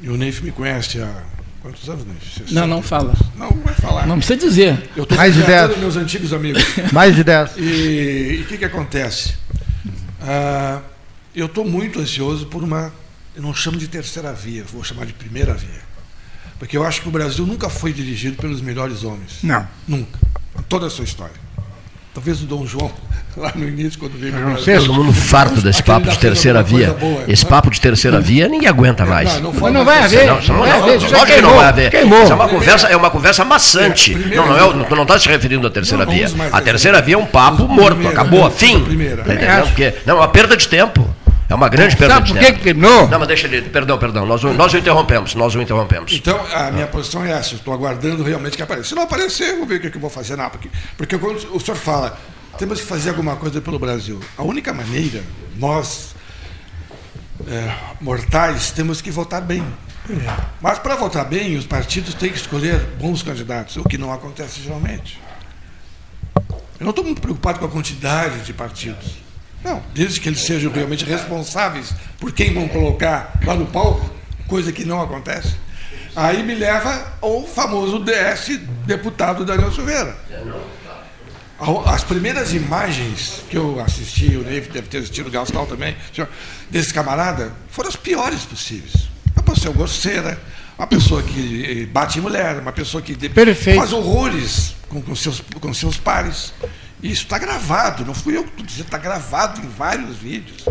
e 0.02 0.08
o 0.08 0.16
Neif 0.16 0.42
me 0.42 0.52
conhece 0.52 1.00
há 1.00 1.22
Quantos 1.62 1.88
anos, 1.88 2.04
né? 2.04 2.16
Não, 2.50 2.66
não 2.66 2.82
fala. 2.82 3.14
Não, 3.36 3.50
vai 3.50 3.74
falar. 3.74 4.04
Não 4.04 4.18
precisa 4.18 4.36
dizer. 4.36 4.90
Eu 4.96 5.04
estou 5.04 5.16
Mais 5.16 5.32
de 5.32 5.42
10. 5.44 5.78
meus 5.78 5.96
antigos 5.96 6.32
amigos. 6.32 6.60
Mais 6.92 7.14
de 7.14 7.22
10. 7.22 7.52
E 7.56 8.40
o 8.42 8.48
que, 8.48 8.58
que 8.58 8.64
acontece? 8.64 9.34
Ah, 10.20 10.80
eu 11.34 11.46
estou 11.46 11.64
muito 11.64 12.00
ansioso 12.00 12.46
por 12.46 12.64
uma. 12.64 12.92
Eu 13.36 13.42
não 13.42 13.54
chamo 13.54 13.78
de 13.78 13.86
terceira 13.86 14.32
via, 14.32 14.64
vou 14.64 14.82
chamar 14.82 15.06
de 15.06 15.12
primeira 15.12 15.54
via. 15.54 15.80
Porque 16.58 16.76
eu 16.76 16.84
acho 16.84 17.00
que 17.00 17.08
o 17.08 17.12
Brasil 17.12 17.46
nunca 17.46 17.68
foi 17.68 17.92
dirigido 17.92 18.36
pelos 18.36 18.60
melhores 18.60 19.04
homens. 19.04 19.38
Não. 19.42 19.66
Nunca. 19.86 20.18
Em 20.58 20.62
toda 20.62 20.86
a 20.88 20.90
sua 20.90 21.04
história. 21.04 21.41
Talvez 22.14 22.42
o 22.42 22.44
Dom 22.44 22.66
João 22.66 22.90
lá 23.36 23.52
no 23.54 23.66
início, 23.66 23.98
quando 23.98 24.18
veio 24.18 24.38
não 24.38 24.58
sei, 24.58 24.76
Todo 24.78 24.92
mundo 24.92 25.12
farto 25.12 25.62
desse 25.62 25.82
papo 25.82 26.10
de 26.10 26.18
terceira 26.18 26.62
via. 26.62 26.94
Esse 27.26 27.44
papo 27.46 27.70
de 27.70 27.80
terceira 27.80 28.20
via 28.20 28.48
ninguém 28.48 28.68
aguenta 28.68 29.06
mais. 29.06 29.40
Não, 29.40 29.52
não, 29.52 29.72
não 29.72 29.84
vai 29.84 30.00
haver. 30.00 30.26
Não, 30.26 30.40
não, 30.42 30.66
não, 30.66 30.86
lógico 30.86 31.26
que 31.26 31.40
não 31.40 31.54
vai 31.56 31.66
haver. 31.66 31.90
Queimou. 31.90 32.22
Isso 32.22 32.32
é 32.32 32.34
uma 32.34 32.48
conversa, 32.48 32.86
é 32.88 32.96
uma 32.96 33.10
conversa 33.10 33.44
maçante. 33.44 34.12
É, 34.12 34.36
não, 34.36 34.46
não, 34.46 34.82
é, 34.82 34.84
tu 34.84 34.94
não 34.94 35.02
está 35.02 35.18
se 35.18 35.28
referindo 35.28 35.66
à 35.66 35.70
terceira 35.70 36.04
via. 36.04 36.30
A 36.52 36.60
terceira 36.60 37.00
via 37.00 37.14
é 37.14 37.18
um 37.18 37.24
papo 37.24 37.66
morto, 37.66 38.06
acabou, 38.06 38.50
fim. 38.50 38.84
Tá 39.16 39.62
Porque, 39.62 39.94
não, 40.04 40.16
é 40.16 40.20
uma 40.20 40.28
perda 40.28 40.56
de 40.56 40.68
tempo. 40.68 41.08
É 41.48 41.54
uma 41.54 41.68
grande 41.68 41.96
perda 41.96 42.14
Sabe 42.14 42.26
de 42.26 42.32
tempo. 42.32 42.44
Sabe 42.44 42.52
por 42.52 42.58
que 42.58 42.64
terminou? 42.64 43.08
Não, 43.08 43.18
mas 43.18 43.28
deixa 43.28 43.46
ele. 43.46 43.62
Perdão, 43.68 43.98
perdão. 43.98 44.24
Nós, 44.24 44.42
nós 44.42 44.72
o 44.72 44.78
interrompemos. 44.78 45.34
Nós 45.34 45.54
o 45.54 45.60
interrompemos. 45.60 46.12
Então, 46.12 46.40
a 46.54 46.70
minha 46.70 46.86
posição 46.86 47.24
é 47.24 47.32
essa. 47.32 47.54
Estou 47.54 47.74
aguardando 47.74 48.22
realmente 48.22 48.56
que 48.56 48.62
apareça. 48.62 48.90
Se 48.90 48.94
não 48.94 49.02
aparecer, 49.02 49.50
eu 49.50 49.58
vou 49.58 49.66
ver 49.66 49.76
o 49.76 49.90
que 49.90 49.94
eu 49.94 50.00
vou 50.00 50.10
fazer. 50.10 50.36
Não, 50.36 50.48
porque, 50.48 50.70
porque 50.96 51.18
quando 51.18 51.36
o 51.54 51.60
senhor 51.60 51.76
fala, 51.76 52.18
temos 52.56 52.80
que 52.80 52.86
fazer 52.86 53.10
alguma 53.10 53.36
coisa 53.36 53.60
pelo 53.60 53.78
Brasil. 53.78 54.18
A 54.36 54.42
única 54.42 54.72
maneira, 54.72 55.22
nós, 55.56 56.14
é, 57.46 57.74
mortais, 58.00 58.70
temos 58.70 59.00
que 59.00 59.10
votar 59.10 59.42
bem. 59.42 59.62
Mas 60.60 60.78
para 60.78 60.96
votar 60.96 61.24
bem, 61.24 61.56
os 61.56 61.66
partidos 61.66 62.14
têm 62.14 62.30
que 62.30 62.36
escolher 62.36 62.78
bons 62.98 63.22
candidatos, 63.22 63.76
o 63.76 63.84
que 63.84 63.96
não 63.96 64.12
acontece 64.12 64.60
geralmente. 64.60 65.20
Eu 66.80 66.84
não 66.84 66.90
estou 66.90 67.04
muito 67.04 67.20
preocupado 67.20 67.60
com 67.60 67.66
a 67.66 67.68
quantidade 67.68 68.40
de 68.40 68.52
partidos. 68.52 69.21
Não, 69.64 69.82
desde 69.94 70.20
que 70.20 70.28
eles 70.28 70.40
sejam 70.40 70.72
realmente 70.72 71.04
responsáveis 71.04 71.94
por 72.18 72.32
quem 72.32 72.52
vão 72.52 72.68
colocar 72.68 73.38
lá 73.44 73.54
no 73.54 73.66
palco, 73.66 74.10
coisa 74.46 74.72
que 74.72 74.84
não 74.84 75.00
acontece. 75.00 75.54
Aí 76.14 76.42
me 76.42 76.54
leva 76.54 77.14
ao 77.20 77.46
famoso 77.46 77.98
DS 78.00 78.58
deputado 78.84 79.44
Daniel 79.44 79.72
Silveira. 79.72 80.16
As 81.86 82.02
primeiras 82.02 82.52
imagens 82.52 83.44
que 83.48 83.56
eu 83.56 83.80
assisti, 83.80 84.36
o 84.36 84.42
Ney 84.42 84.60
deve 84.62 84.88
ter 84.88 84.98
assistido, 84.98 85.28
o 85.28 85.30
Gastal 85.30 85.64
também, 85.66 85.96
desse 86.68 86.92
camarada, 86.92 87.52
foram 87.70 87.88
as 87.88 87.96
piores 87.96 88.40
possíveis. 88.42 89.08
Uma 89.34 89.44
pessoa 89.44 89.72
grosseira, 89.72 90.40
uma 90.76 90.86
pessoa 90.88 91.22
que 91.22 91.88
bate 91.92 92.18
em 92.18 92.22
mulher, 92.22 92.58
uma 92.58 92.72
pessoa 92.72 93.00
que 93.00 93.14
Perfeito. 93.28 93.78
faz 93.78 93.92
horrores 93.92 94.74
com, 94.88 95.00
com, 95.00 95.14
seus, 95.14 95.40
com 95.40 95.72
seus 95.72 95.96
pares. 95.96 96.52
Isso 97.02 97.24
está 97.24 97.38
gravado, 97.38 98.04
não 98.04 98.14
fui 98.14 98.36
eu 98.36 98.44
que 98.44 98.50
estou 98.50 98.66
dizendo, 98.66 98.86
está 98.86 98.98
gravado 98.98 99.60
em 99.60 99.68
vários 99.68 100.16
vídeos. 100.16 100.64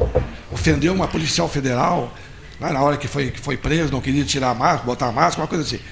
Ofendeu 0.51 0.93
uma 0.93 1.07
policial 1.07 1.49
federal, 1.49 2.15
né, 2.59 2.71
na 2.71 2.81
hora 2.81 2.97
que 2.97 3.07
foi, 3.07 3.31
que 3.31 3.39
foi 3.39 3.57
preso, 3.57 3.91
não 3.91 4.01
queria 4.01 4.23
tirar 4.23 4.51
a 4.51 4.55
máscara, 4.55 4.83
botar 4.83 5.07
a 5.07 5.11
máscara, 5.11 5.41
uma 5.41 5.47
coisa 5.47 5.63
assim. 5.63 5.83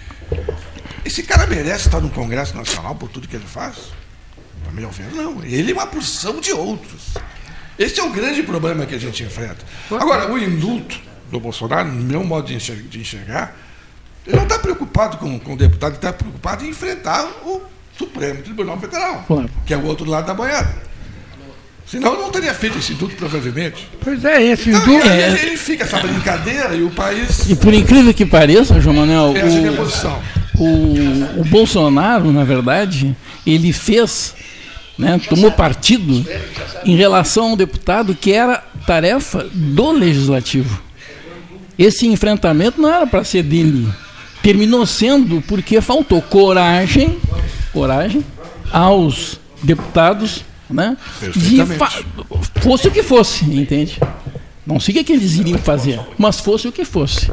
Esse 1.03 1.23
cara 1.23 1.45
merece 1.47 1.87
estar 1.87 1.99
no 1.99 2.09
Congresso 2.09 2.55
Nacional 2.55 2.95
por 2.95 3.09
tudo 3.09 3.27
que 3.27 3.35
ele 3.35 3.45
faz? 3.45 3.75
Para 4.63 4.71
meu 4.71 4.89
ver, 4.89 5.11
não. 5.13 5.43
Ele 5.43 5.71
é 5.71 5.73
uma 5.73 5.87
porção 5.87 6.39
de 6.39 6.51
outros. 6.51 7.15
Esse 7.77 7.99
é 7.99 8.03
o 8.03 8.11
grande 8.11 8.43
problema 8.43 8.85
que 8.85 8.95
a 8.95 8.99
gente 8.99 9.23
enfrenta. 9.23 9.65
Agora, 9.91 10.31
o 10.31 10.37
indulto 10.37 10.99
do 11.31 11.39
Bolsonaro, 11.39 11.89
no 11.89 12.03
meu 12.03 12.23
modo 12.23 12.47
de 12.47 12.55
enxergar, 12.55 12.87
de 12.87 12.99
enxergar 12.99 13.55
ele 14.29 14.35
não 14.35 14.43
está 14.43 14.59
preocupado 14.59 15.17
com, 15.17 15.39
com 15.39 15.53
o 15.53 15.57
deputado, 15.57 15.91
ele 15.91 15.97
está 15.97 16.13
preocupado 16.13 16.63
em 16.63 16.69
enfrentar 16.69 17.25
o 17.43 17.63
Supremo 17.99 18.41
Tribunal 18.41 18.79
Federal, 18.79 19.25
claro. 19.27 19.49
que 19.65 19.73
é 19.73 19.77
o 19.77 19.85
outro 19.85 20.09
lado 20.09 20.25
da 20.25 20.33
boiada. 20.33 20.89
Senão 21.85 22.17
não 22.17 22.29
teria 22.29 22.53
feito 22.53 22.77
esse 22.77 22.93
indulto, 22.93 23.15
provavelmente. 23.15 23.89
Pois 24.01 24.23
é, 24.23 24.41
esse 24.43 24.69
indulto. 24.69 24.89
Então, 24.89 25.11
é... 25.11 25.41
Ele 25.41 25.57
fica 25.57 25.83
essa 25.83 25.99
brincadeira 25.99 26.75
e 26.75 26.83
o 26.83 26.91
país. 26.91 27.49
E 27.49 27.55
por 27.55 27.73
incrível 27.73 28.13
que 28.13 28.25
pareça, 28.25 28.79
João 28.79 28.95
Manuel. 28.95 29.35
Essa 29.35 29.59
o, 29.59 29.65
é 29.65 29.69
a 29.69 29.73
posição. 29.73 30.21
O, 30.55 31.41
o 31.41 31.43
Bolsonaro, 31.45 32.31
na 32.31 32.43
verdade, 32.43 33.15
ele 33.45 33.73
fez 33.73 34.35
né, 34.99 35.19
tomou 35.29 35.51
partido 35.51 36.25
em 36.85 36.95
relação 36.95 37.45
a 37.45 37.53
um 37.53 37.57
deputado 37.57 38.13
que 38.13 38.33
era 38.33 38.63
tarefa 38.85 39.47
do 39.51 39.91
legislativo. 39.91 40.79
Esse 41.77 42.05
enfrentamento 42.05 42.81
não 42.81 42.93
era 42.93 43.07
para 43.07 43.23
ser 43.23 43.43
dele. 43.43 43.87
Terminou 44.43 44.85
sendo 44.85 45.41
porque 45.47 45.79
faltou 45.79 46.21
coragem, 46.21 47.17
coragem 47.71 48.23
aos 48.71 49.39
deputados, 49.63 50.43
né? 50.69 50.97
De 51.35 51.57
fosse 52.61 52.87
o 52.87 52.91
que 52.91 53.03
fosse, 53.03 53.45
entende? 53.45 53.99
Não 54.65 54.79
sei 54.79 54.99
o 54.99 55.03
que 55.03 55.13
eles 55.13 55.35
iriam 55.35 55.57
fazer, 55.57 55.99
mas 56.17 56.39
fosse 56.39 56.67
o 56.67 56.71
que 56.71 56.85
fosse. 56.85 57.29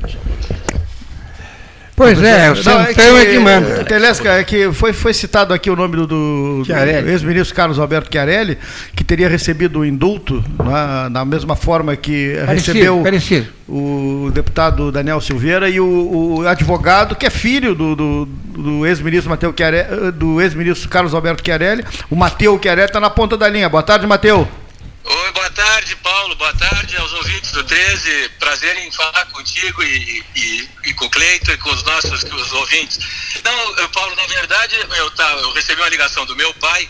Pois 1.97 2.22
é, 2.22 2.53
o 2.53 2.57
Centrão 2.57 2.82
é 2.82 2.92
que, 2.92 3.01
é 3.01 3.24
que 3.24 3.38
manda. 3.38 3.84
Telesca, 3.84 4.28
é 4.34 4.44
que 4.44 4.70
foi, 4.70 4.92
foi 4.92 5.14
citado 5.14 5.55
aqui 5.55 5.70
o 5.70 5.74
nome 5.74 5.97
do, 5.97 6.07
do, 6.07 6.62
do 6.62 7.11
ex-ministro 7.11 7.57
Carlos 7.57 7.78
Alberto 7.78 8.11
Chiarelli, 8.12 8.59
que 8.94 9.03
teria 9.03 9.30
recebido 9.30 9.80
o 9.80 9.84
indulto 9.84 10.44
na, 10.62 11.09
na 11.09 11.24
mesma 11.24 11.57
forma 11.57 11.97
que 11.97 12.36
parecido, 12.44 12.72
recebeu 12.74 13.03
parecido. 13.03 13.47
o 13.66 14.30
deputado 14.34 14.92
Daniel 14.92 15.22
Silveira 15.22 15.70
e 15.70 15.80
o, 15.80 16.36
o 16.40 16.47
advogado, 16.47 17.16
que 17.16 17.24
é 17.24 17.30
filho 17.30 17.74
do, 17.74 17.97
do, 17.97 18.26
do 18.26 18.86
ex-ministro 18.86 19.30
Mateu 19.30 19.55
do 20.14 20.42
ex-ministro 20.42 20.90
Carlos 20.90 21.14
Alberto 21.14 21.42
Chiarelli. 21.42 21.82
O 22.11 22.14
Mateu 22.14 22.61
Chiarelli 22.62 22.88
está 22.88 23.01
na 23.01 23.09
ponta 23.09 23.38
da 23.38 23.49
linha. 23.49 23.70
Boa 23.70 23.82
tarde, 23.82 24.07
Mateu. 24.07 24.47
Oi, 25.09 25.32
boa 25.32 25.50
tarde, 25.50 25.94
Paulo. 25.96 26.34
Boa 26.34 26.52
tarde 26.54 26.96
aos 26.96 27.12
ouvintes 27.12 27.52
do 27.52 27.62
13. 27.62 28.28
Prazer 28.40 28.76
em 28.78 28.90
falar 28.90 29.24
contigo 29.26 29.80
e, 29.84 30.24
e, 30.34 30.68
e 30.86 30.94
com 30.94 31.04
o 31.04 31.11
Cleito 31.11 31.52
e 31.52 31.57
com 31.59 31.70
os 31.70 31.84
nossos 31.84 32.24
os 32.24 32.52
ouvintes. 32.52 32.98
Não, 33.44 33.88
Paulo, 33.90 34.16
na 34.16 34.26
verdade, 34.26 34.74
eu, 34.74 35.11
tá, 35.12 35.30
eu 35.34 35.52
recebi 35.52 35.80
uma 35.80 35.88
ligação 35.88 36.26
do 36.26 36.34
meu 36.34 36.52
pai, 36.54 36.88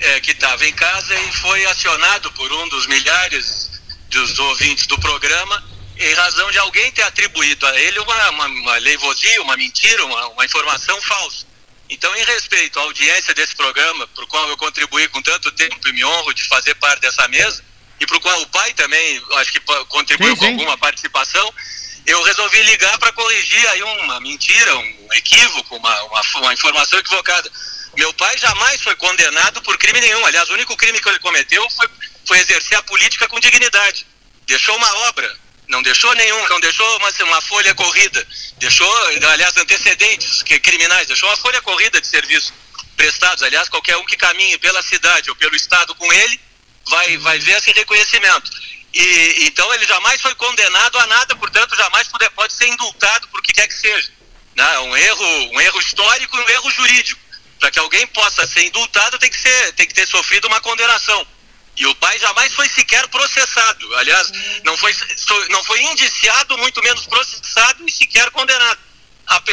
é, 0.00 0.18
que 0.20 0.30
estava 0.30 0.66
em 0.66 0.72
casa 0.72 1.14
e 1.14 1.32
foi 1.32 1.66
acionado 1.66 2.32
por 2.32 2.50
um 2.50 2.68
dos 2.70 2.86
milhares 2.86 3.70
dos 4.08 4.38
ouvintes 4.38 4.86
do 4.86 4.98
programa, 4.98 5.62
em 5.98 6.14
razão 6.14 6.50
de 6.50 6.58
alguém 6.58 6.90
ter 6.92 7.02
atribuído 7.02 7.66
a 7.66 7.78
ele 7.78 7.98
uma, 7.98 8.30
uma, 8.30 8.46
uma 8.46 8.78
leivosia, 8.78 9.42
uma 9.42 9.58
mentira, 9.58 10.06
uma, 10.06 10.28
uma 10.28 10.44
informação 10.46 10.98
falsa. 11.02 11.47
Então, 11.90 12.14
em 12.16 12.24
respeito 12.24 12.78
à 12.78 12.82
audiência 12.82 13.34
desse 13.34 13.56
programa, 13.56 14.06
para 14.08 14.24
o 14.24 14.26
qual 14.26 14.48
eu 14.48 14.56
contribuí 14.56 15.08
com 15.08 15.22
tanto 15.22 15.50
tempo 15.52 15.88
e 15.88 15.92
me 15.92 16.04
honro 16.04 16.34
de 16.34 16.44
fazer 16.44 16.74
parte 16.74 17.00
dessa 17.00 17.26
mesa, 17.28 17.64
e 17.98 18.06
para 18.06 18.16
o 18.16 18.20
qual 18.20 18.40
o 18.42 18.46
pai 18.48 18.72
também, 18.74 19.22
acho 19.36 19.52
que 19.52 19.60
contribuiu 19.88 20.36
sim, 20.36 20.36
sim. 20.36 20.46
com 20.46 20.52
alguma 20.52 20.78
participação, 20.78 21.52
eu 22.06 22.22
resolvi 22.22 22.62
ligar 22.62 22.96
para 22.98 23.12
corrigir 23.12 23.66
aí 23.68 23.82
uma 23.82 24.20
mentira, 24.20 24.76
um 24.76 25.08
equívoco, 25.12 25.76
uma, 25.76 26.02
uma, 26.04 26.22
uma, 26.36 26.54
informação 26.54 26.98
equivocada. 26.98 27.50
Meu 27.96 28.12
pai 28.14 28.36
jamais 28.38 28.80
foi 28.82 28.94
condenado 28.96 29.60
por 29.62 29.76
crime 29.76 30.00
nenhum. 30.00 30.24
Aliás, 30.24 30.48
o 30.48 30.54
único 30.54 30.76
crime 30.76 31.00
que 31.00 31.08
ele 31.08 31.18
cometeu 31.18 31.68
foi, 31.70 31.88
foi 32.26 32.38
exercer 32.38 32.78
a 32.78 32.82
política 32.82 33.28
com 33.28 33.40
dignidade. 33.40 34.06
Deixou 34.46 34.76
uma 34.76 34.94
obra 35.08 35.36
não 35.68 35.82
deixou 35.82 36.12
nenhum, 36.14 36.48
não 36.48 36.60
deixou 36.60 36.96
uma, 36.96 37.10
uma 37.24 37.40
folha 37.42 37.74
corrida, 37.74 38.26
deixou, 38.56 38.90
aliás, 39.30 39.56
antecedentes 39.56 40.42
que, 40.42 40.58
criminais, 40.58 41.06
deixou 41.06 41.28
uma 41.28 41.36
folha 41.36 41.60
corrida 41.60 42.00
de 42.00 42.06
serviço 42.06 42.52
prestados. 42.96 43.42
Aliás, 43.42 43.68
qualquer 43.68 43.96
um 43.96 44.04
que 44.04 44.16
caminhe 44.16 44.58
pela 44.58 44.82
cidade 44.82 45.30
ou 45.30 45.36
pelo 45.36 45.54
estado 45.54 45.94
com 45.94 46.12
ele 46.12 46.40
vai, 46.88 47.16
vai 47.18 47.38
ver 47.38 47.58
esse 47.58 47.70
reconhecimento. 47.72 48.50
E, 48.92 49.46
então 49.46 49.72
ele 49.74 49.86
jamais 49.86 50.20
foi 50.20 50.34
condenado 50.34 50.98
a 50.98 51.06
nada, 51.06 51.36
portanto, 51.36 51.76
jamais 51.76 52.08
pode, 52.08 52.30
pode 52.30 52.52
ser 52.54 52.66
indultado 52.66 53.28
por 53.28 53.42
que 53.42 53.52
quer 53.52 53.68
que 53.68 53.74
seja. 53.74 54.10
Né? 54.56 54.78
Um, 54.80 54.96
erro, 54.96 55.50
um 55.52 55.60
erro 55.60 55.78
histórico 55.78 56.36
e 56.36 56.40
um 56.40 56.48
erro 56.48 56.70
jurídico. 56.70 57.20
Para 57.60 57.70
que 57.70 57.78
alguém 57.78 58.06
possa 58.08 58.46
ser 58.46 58.64
indultado, 58.64 59.18
tem 59.18 59.30
que, 59.30 59.36
ser, 59.36 59.72
tem 59.72 59.86
que 59.86 59.94
ter 59.94 60.06
sofrido 60.06 60.46
uma 60.46 60.60
condenação. 60.60 61.26
E 61.78 61.86
o 61.86 61.94
pai 61.94 62.18
jamais 62.18 62.52
foi 62.54 62.68
sequer 62.68 63.06
processado. 63.08 63.94
Aliás, 63.96 64.30
não 64.64 64.76
foi, 64.76 64.94
não 65.50 65.62
foi 65.64 65.80
indiciado, 65.82 66.58
muito 66.58 66.82
menos 66.82 67.06
processado 67.06 67.88
e 67.88 67.92
sequer 67.92 68.30
condenado. 68.30 68.80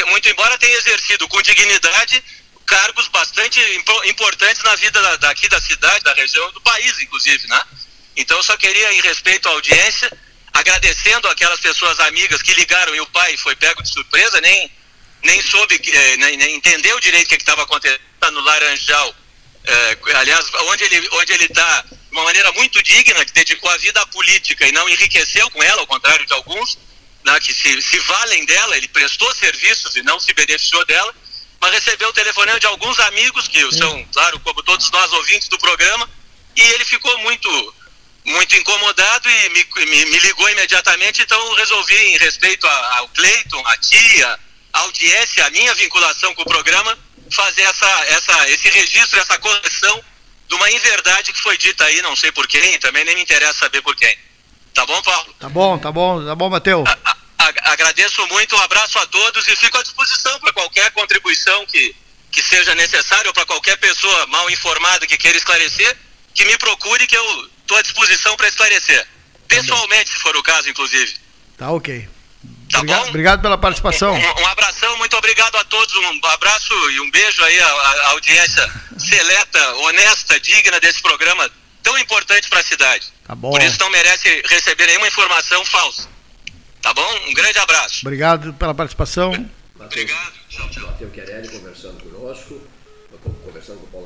Muito 0.08 0.28
embora 0.28 0.58
tenha 0.58 0.76
exercido 0.76 1.28
com 1.28 1.40
dignidade 1.42 2.22
cargos 2.66 3.06
bastante 3.08 3.60
importantes 4.06 4.62
na 4.64 4.74
vida 4.74 5.18
daqui 5.18 5.48
da 5.48 5.60
cidade, 5.60 6.02
da 6.02 6.14
região, 6.14 6.50
do 6.52 6.60
país, 6.60 6.98
inclusive, 7.00 7.46
né? 7.46 7.60
Então, 8.16 8.36
eu 8.36 8.42
só 8.42 8.56
queria, 8.56 8.92
em 8.94 9.00
respeito 9.02 9.48
à 9.48 9.52
audiência, 9.52 10.10
agradecendo 10.52 11.28
aquelas 11.28 11.60
pessoas 11.60 12.00
amigas 12.00 12.42
que 12.42 12.54
ligaram 12.54 12.94
e 12.94 13.00
o 13.00 13.06
pai 13.06 13.36
foi 13.36 13.54
pego 13.54 13.82
de 13.82 13.92
surpresa, 13.92 14.40
nem, 14.40 14.70
nem 15.22 15.40
soube, 15.42 15.80
eh, 15.84 16.16
nem, 16.16 16.36
nem 16.36 16.56
entendeu 16.56 16.98
direito 16.98 17.26
o 17.26 17.28
que 17.36 17.42
estava 17.42 17.62
acontecendo 17.62 18.00
no 18.32 18.40
Laranjal. 18.40 19.14
Eh, 19.64 19.98
aliás, 20.14 20.46
onde 20.70 20.84
ele 20.84 21.08
onde 21.12 21.32
ele 21.32 21.44
está 21.44 21.84
uma 22.16 22.24
maneira 22.24 22.50
muito 22.52 22.82
digna, 22.82 23.24
que 23.24 23.32
dedicou 23.32 23.70
a 23.70 23.76
vida 23.76 24.00
à 24.00 24.06
política 24.06 24.66
e 24.66 24.72
não 24.72 24.88
enriqueceu 24.88 25.50
com 25.50 25.62
ela, 25.62 25.82
ao 25.82 25.86
contrário 25.86 26.24
de 26.24 26.32
alguns, 26.32 26.78
né, 27.24 27.38
que 27.40 27.52
se, 27.52 27.82
se 27.82 27.98
valem 28.00 28.44
dela, 28.46 28.76
ele 28.76 28.88
prestou 28.88 29.32
serviços 29.34 29.94
e 29.96 30.02
não 30.02 30.18
se 30.18 30.32
beneficiou 30.32 30.84
dela, 30.86 31.14
mas 31.60 31.72
recebeu 31.72 32.08
o 32.08 32.12
telefonema 32.12 32.58
de 32.58 32.66
alguns 32.66 32.98
amigos, 33.00 33.48
que 33.48 33.60
são, 33.72 34.04
claro, 34.12 34.40
como 34.40 34.62
todos 34.62 34.90
nós 34.90 35.12
ouvintes 35.12 35.48
do 35.48 35.58
programa, 35.58 36.08
e 36.54 36.62
ele 36.62 36.84
ficou 36.84 37.16
muito 37.18 37.74
muito 38.24 38.56
incomodado 38.56 39.30
e 39.30 39.48
me, 39.50 39.64
me, 39.86 40.04
me 40.06 40.18
ligou 40.18 40.50
imediatamente, 40.50 41.22
então 41.22 41.54
resolvi, 41.54 41.96
em 41.96 42.18
respeito 42.18 42.66
ao 42.66 43.08
Cleiton, 43.10 43.62
a 43.64 43.76
tia, 43.76 44.40
a 44.72 44.80
audiência, 44.80 45.46
a 45.46 45.50
minha 45.50 45.72
vinculação 45.76 46.34
com 46.34 46.42
o 46.42 46.46
programa, 46.46 46.98
fazer 47.30 47.62
essa, 47.62 48.04
essa, 48.06 48.50
esse 48.50 48.68
registro, 48.68 49.20
essa 49.20 49.38
correção 49.38 50.04
de 50.48 50.54
uma 50.54 50.70
inverdade 50.70 51.32
que 51.32 51.40
foi 51.40 51.56
dita 51.58 51.84
aí, 51.84 52.00
não 52.02 52.14
sei 52.16 52.30
por 52.32 52.46
quem, 52.46 52.78
também 52.78 53.04
nem 53.04 53.14
me 53.14 53.22
interessa 53.22 53.60
saber 53.60 53.82
por 53.82 53.94
quem. 53.96 54.16
Tá 54.72 54.84
bom, 54.86 55.02
Paulo? 55.02 55.34
Tá 55.40 55.48
bom, 55.48 55.78
tá 55.78 55.92
bom, 55.92 56.24
tá 56.24 56.34
bom, 56.34 56.50
Matheus. 56.50 56.88
Agradeço 57.64 58.26
muito, 58.28 58.56
um 58.56 58.60
abraço 58.60 58.98
a 58.98 59.06
todos 59.06 59.46
e 59.48 59.56
fico 59.56 59.78
à 59.78 59.82
disposição 59.82 60.38
para 60.40 60.52
qualquer 60.52 60.90
contribuição 60.92 61.64
que, 61.66 61.94
que 62.30 62.42
seja 62.42 62.74
necessária 62.74 63.28
ou 63.28 63.34
para 63.34 63.46
qualquer 63.46 63.76
pessoa 63.78 64.26
mal 64.26 64.50
informada 64.50 65.06
que 65.06 65.16
queira 65.16 65.38
esclarecer, 65.38 65.96
que 66.34 66.44
me 66.44 66.56
procure 66.58 67.06
que 67.06 67.16
eu 67.16 67.50
estou 67.60 67.76
à 67.76 67.82
disposição 67.82 68.36
para 68.36 68.48
esclarecer. 68.48 69.04
Tá 69.04 69.08
Pessoalmente, 69.48 70.10
se 70.10 70.20
for 70.20 70.36
o 70.36 70.42
caso, 70.42 70.68
inclusive. 70.68 71.16
Tá 71.56 71.70
ok. 71.70 72.08
Tá 72.76 72.80
obrigado, 72.80 73.02
bom? 73.02 73.08
Obrigado 73.08 73.42
pela 73.42 73.58
participação. 73.58 74.14
Um, 74.14 74.42
um, 74.42 74.46
abração, 74.48 74.96
muito 74.98 75.16
obrigado 75.16 75.56
a 75.56 75.64
todos. 75.64 75.94
Um 75.94 76.26
abraço 76.26 76.74
e 76.90 77.00
um 77.00 77.10
beijo 77.10 77.42
aí 77.44 77.60
à, 77.60 77.66
à 77.66 78.10
audiência 78.10 78.72
seleta, 78.98 79.74
honesta, 79.76 80.38
digna 80.40 80.78
desse 80.80 81.00
programa 81.00 81.50
tão 81.82 81.96
importante 81.98 82.48
para 82.48 82.60
a 82.60 82.64
cidade. 82.64 83.12
Tá 83.26 83.34
bom. 83.34 83.50
Por 83.50 83.62
isso 83.62 83.78
não 83.80 83.90
merece 83.90 84.42
receber 84.46 84.86
nenhuma 84.86 85.08
informação 85.08 85.64
falsa. 85.64 86.08
Tá 86.82 86.92
bom? 86.92 87.08
Um 87.28 87.34
grande 87.34 87.58
abraço. 87.58 88.00
Obrigado 88.02 88.52
pela 88.54 88.74
participação. 88.74 89.32
Obrigado. 89.78 90.32
Tchau, 90.48 90.68
tchau. 90.70 90.86
Matheus 90.86 91.12
Querelli 91.12 91.48
conversando 91.48 92.02
conosco, 92.02 92.60
conversando 93.44 93.78
com 93.80 93.86
o 93.86 93.90
Paulo 93.90 94.05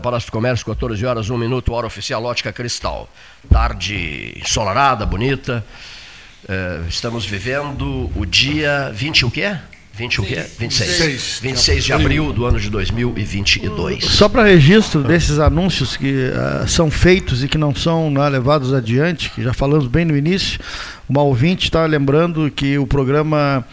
Amarelo, 0.00 0.02
Palácio 0.02 0.28
do 0.28 0.32
Comércio, 0.32 0.66
14 0.66 1.06
horas, 1.06 1.30
1 1.30 1.36
minuto, 1.36 1.72
hora 1.72 1.86
oficial 1.86 2.24
Ótica 2.24 2.52
Cristal. 2.52 3.08
Tarde 3.48 4.34
ensolarada, 4.40 5.06
bonita. 5.06 5.64
É, 6.48 6.80
estamos 6.88 7.24
vivendo 7.26 8.10
o 8.16 8.24
dia 8.26 8.90
20 8.92 9.26
o 9.26 9.30
quê? 9.30 9.56
20 9.92 10.20
o 10.20 10.24
quê? 10.24 10.46
26. 10.58 10.88
26, 10.88 11.38
26 11.42 11.84
de 11.84 11.92
abril 11.92 12.32
do 12.32 12.46
ano 12.46 12.58
de 12.58 12.70
2022. 12.70 14.04
Só 14.04 14.28
para 14.28 14.44
registro 14.44 15.02
desses 15.02 15.38
anúncios 15.38 15.96
que 15.96 16.30
uh, 16.30 16.66
são 16.66 16.90
feitos 16.90 17.44
e 17.44 17.48
que 17.48 17.58
não 17.58 17.74
são 17.74 18.10
né, 18.10 18.26
levados 18.28 18.72
adiante, 18.72 19.30
que 19.30 19.42
já 19.42 19.52
falamos 19.52 19.86
bem 19.86 20.04
no 20.04 20.16
início, 20.16 20.58
uma 21.08 21.22
ouvinte 21.22 21.64
está 21.64 21.84
lembrando 21.84 22.50
que 22.50 22.78
o 22.78 22.86
programa 22.86 23.64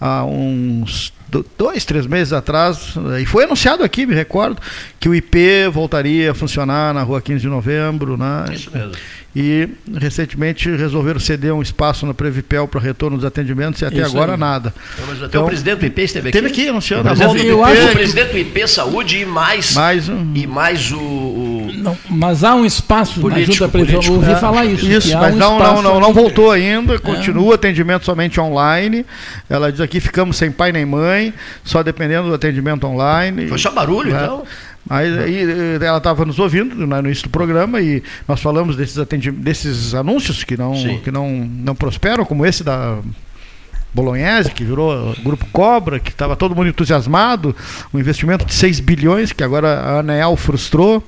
há 0.00 0.24
uns 0.24 1.12
dois, 1.56 1.84
três 1.84 2.06
meses 2.06 2.32
atrás, 2.32 2.94
e 3.20 3.24
foi 3.24 3.44
anunciado 3.44 3.82
aqui, 3.82 4.04
me 4.04 4.14
recordo, 4.14 4.60
que 5.00 5.08
o 5.08 5.14
IP 5.14 5.68
voltaria 5.72 6.30
a 6.32 6.34
funcionar 6.34 6.92
na 6.92 7.02
rua 7.02 7.20
15 7.22 7.40
de 7.40 7.48
novembro. 7.48 8.16
Né? 8.16 8.44
Isso 8.52 8.70
mesmo. 8.72 8.92
E 9.34 9.66
recentemente 9.98 10.68
resolveram 10.70 11.18
ceder 11.18 11.54
um 11.54 11.62
espaço 11.62 12.04
na 12.04 12.12
Previpel 12.12 12.68
para 12.68 12.78
retorno 12.78 13.16
dos 13.16 13.24
atendimentos 13.24 13.80
e 13.80 13.86
até 13.86 14.02
Isso 14.02 14.06
agora 14.14 14.34
aí. 14.34 14.38
nada. 14.38 14.74
Então, 14.92 15.06
mas 15.08 15.22
até 15.22 15.38
o 15.38 15.46
presidente 15.46 15.78
do 15.78 15.86
IP 15.86 16.02
esteve 16.02 16.28
aqui? 16.28 16.36
Esteve 16.36 16.52
aqui 16.52 16.68
anunciando 16.68 17.08
O 17.08 17.12
a 17.12 17.14
presidente, 17.16 17.46
do 17.46 17.62
IP, 17.66 17.80
o 17.80 17.92
presidente 17.92 18.30
do 18.32 18.38
IP 18.38 18.68
Saúde 18.68 19.18
e 19.20 19.24
mais, 19.24 19.72
Mais 19.72 20.08
um. 20.10 20.32
e 20.34 20.46
mais 20.46 20.92
o 20.92 20.98
Não, 21.78 21.96
mas 22.10 22.44
há 22.44 22.54
um 22.54 22.64
espaço 22.64 23.20
Político, 23.20 23.48
na 23.48 23.54
junta 23.54 23.68
previsão. 23.68 23.94
político. 24.00 24.14
ouvi 24.16 24.32
É, 24.32 24.36
falar 24.36 24.64
isso. 24.64 24.86
Isso, 24.90 25.16
mas 25.18 25.34
um 25.34 25.38
não, 25.38 25.58
não, 25.58 25.82
não, 25.82 26.00
não 26.00 26.12
voltou 26.12 26.50
ainda, 26.50 26.98
continua 26.98 27.44
o 27.44 27.52
atendimento 27.52 28.04
somente 28.04 28.40
online. 28.40 29.04
Ela 29.48 29.70
diz 29.72 29.80
aqui 29.80 30.00
ficamos 30.00 30.36
sem 30.36 30.50
pai 30.50 30.72
nem 30.72 30.84
mãe, 30.84 31.32
só 31.64 31.82
dependendo 31.82 32.28
do 32.28 32.34
atendimento 32.34 32.86
online. 32.86 33.48
Foi 33.48 33.58
só 33.58 33.70
barulho, 33.70 34.12
Né? 34.12 34.22
então? 34.22 34.44
Mas 34.88 35.16
aí 35.16 35.36
eh, 35.36 35.78
ela 35.80 35.98
estava 35.98 36.24
nos 36.24 36.40
ouvindo 36.40 36.74
né, 36.86 37.00
no 37.00 37.06
início 37.06 37.24
do 37.24 37.30
programa 37.30 37.80
e 37.80 38.02
nós 38.26 38.40
falamos 38.40 38.74
desses, 38.74 38.96
desses 39.34 39.94
anúncios 39.94 40.42
que 40.42 40.56
não, 40.56 40.74
Sim. 40.74 40.98
que 41.04 41.10
não, 41.10 41.30
não 41.30 41.72
prosperam, 41.74 42.24
como 42.24 42.44
esse 42.44 42.64
da 42.64 42.98
Bolognese, 43.94 44.50
que 44.50 44.64
virou 44.64 45.14
Grupo 45.22 45.46
Cobra, 45.52 46.00
que 46.00 46.10
estava 46.10 46.34
todo 46.34 46.56
mundo 46.56 46.68
entusiasmado, 46.68 47.54
um 47.92 47.98
investimento 47.98 48.44
de 48.44 48.54
6 48.54 48.80
bilhões, 48.80 49.32
que 49.32 49.44
agora 49.44 49.68
a 49.78 49.98
Anel 50.00 50.34
frustrou. 50.36 51.00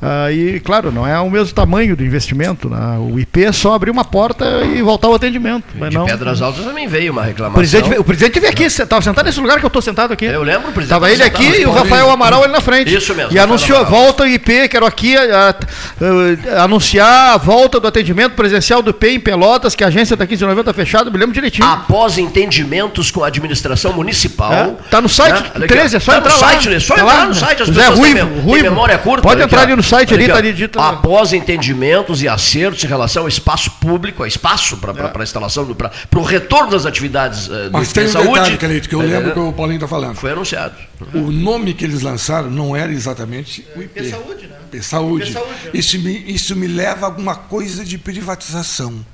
Ah, 0.00 0.30
e, 0.30 0.60
claro, 0.60 0.92
não 0.92 1.04
é 1.06 1.18
o 1.18 1.28
mesmo 1.28 1.52
tamanho 1.52 1.96
do 1.96 2.04
investimento. 2.04 2.68
né? 2.70 2.96
O 3.00 3.18
IP 3.18 3.44
é 3.44 3.50
só 3.52 3.74
abrir 3.74 3.90
uma 3.90 4.04
porta 4.04 4.44
e 4.64 4.80
voltar 4.80 5.08
ao 5.08 5.14
atendimento. 5.14 5.64
Mas 5.74 5.90
de 5.90 5.96
não, 5.96 6.06
Pedras 6.06 6.40
Altas 6.40 6.64
também 6.64 6.86
veio 6.86 7.10
uma 7.12 7.22
o 7.22 7.24
reclamação. 7.24 7.54
presidente, 7.58 7.88
veio- 7.88 8.00
o 8.00 8.04
presidente 8.04 8.38
veio 8.38 8.52
aqui, 8.52 8.62
estava 8.64 9.02
sentado 9.02 9.24
nesse 9.26 9.40
lugar 9.40 9.58
que 9.58 9.64
eu 9.64 9.68
estou 9.68 9.82
sentado 9.82 10.12
aqui. 10.12 10.24
Eu 10.24 10.42
lembro, 10.44 10.68
o 10.70 10.72
presidente. 10.72 10.84
Estava 10.84 11.10
ele 11.10 11.22
aqui 11.24 11.62
e 11.62 11.66
o. 11.66 11.72
Rafael 11.72 12.08
Amaral 12.10 12.44
ali 12.44 12.52
na 12.52 12.60
frente. 12.60 12.94
Isso 12.94 13.12
mesmo. 13.14 13.32
E 13.32 13.34
Rafael 13.38 13.44
anunciou, 13.44 13.78
Amaral. 13.80 14.02
volta 14.04 14.22
o 14.22 14.26
IP, 14.28 14.68
quero 14.68 14.86
aqui 14.86 15.16
a- 15.16 15.48
a- 15.50 16.58
a- 16.60 16.62
anunciar 16.64 17.34
a 17.34 17.36
volta 17.36 17.80
do 17.80 17.88
atendimento 17.88 18.34
presencial 18.34 18.80
do 18.82 18.90
IP 18.90 19.08
em 19.08 19.20
Pelotas, 19.20 19.74
que 19.74 19.82
a 19.82 19.88
agência 19.88 20.16
da 20.16 20.26
15 20.26 20.38
de 20.38 20.44
novembro 20.44 20.60
está 20.60 20.72
fechada, 20.72 21.10
me 21.10 21.18
lembro 21.18 21.34
direitinho. 21.34 21.66
Após 21.66 22.18
entendimentos 22.18 23.10
com 23.10 23.24
a 23.24 23.26
administração 23.26 23.92
municipal. 23.92 24.52
É, 24.52 24.74
tá 24.90 25.00
no 25.00 25.08
site 25.08 25.32
né? 25.42 25.50
Olha 25.56 25.64
aqui, 25.64 25.74
13, 25.74 25.96
é 25.96 26.00
só 26.00 26.12
tá 26.12 26.18
entrar 26.18 26.32
no 26.34 26.40
lá. 26.40 26.48
site, 26.48 26.68
né? 26.68 26.78
Só 26.80 26.94
Tá 26.94 27.00
entrar 27.02 27.14
lá, 27.14 27.22
no 27.24 27.28
né? 27.30 27.34
site. 27.34 27.62
As 27.62 27.68
José 27.68 27.80
pessoas 27.80 27.98
Ruivo, 27.98 28.14
têm, 28.26 28.40
Ruivo. 28.40 28.64
memória 28.64 28.98
curta. 28.98 29.22
Pode 29.22 29.42
entrar 29.42 29.62
ali 29.62 29.74
no 29.76 29.82
site, 29.88 30.14
ali, 30.14 30.26
tá 30.28 30.36
ali 30.36 30.52
dito 30.52 30.78
lá. 30.78 30.90
Após 30.90 31.32
entendimentos 31.32 32.22
e 32.22 32.28
acertos 32.28 32.84
em 32.84 32.86
relação 32.86 33.22
ao 33.22 33.28
espaço 33.28 33.70
público, 33.80 34.22
a 34.22 34.28
espaço 34.28 34.76
para 34.76 34.92
É. 34.92 35.12
a 35.18 35.22
instalação, 35.22 35.74
para 35.74 35.90
o 36.18 36.22
retorno 36.22 36.70
das 36.70 36.86
atividades 36.86 37.48
do 37.48 37.70
Mas 37.72 37.92
tem 37.92 38.04
um 38.04 38.08
Saúde. 38.08 38.32
detalhe, 38.34 38.56
Calito, 38.58 38.88
que 38.88 38.94
eu 38.94 38.98
tá 39.00 39.04
lembro 39.04 39.18
entendendo? 39.30 39.34
que 39.44 39.48
o 39.48 39.52
Paulinho 39.52 39.76
está 39.76 39.88
falando. 39.88 40.16
Foi 40.16 40.32
anunciado. 40.32 40.74
O 41.14 41.30
nome 41.30 41.74
que 41.74 41.84
eles 41.84 42.02
lançaram 42.02 42.50
não 42.50 42.76
era 42.76 42.92
exatamente 42.92 43.66
o 43.76 43.82
IP. 43.82 43.98
IP 44.00 44.10
Saúde, 44.10 44.46
né? 44.46 44.56
IP 44.68 44.82
Saúde. 44.82 45.24
IP 45.24 45.32
Saúde. 45.32 45.54
Isso, 45.74 45.98
me, 46.00 46.24
isso 46.32 46.56
me 46.56 46.66
leva 46.66 47.06
a 47.06 47.08
alguma 47.08 47.34
coisa 47.34 47.84
de 47.84 47.96
privatização. 47.98 49.04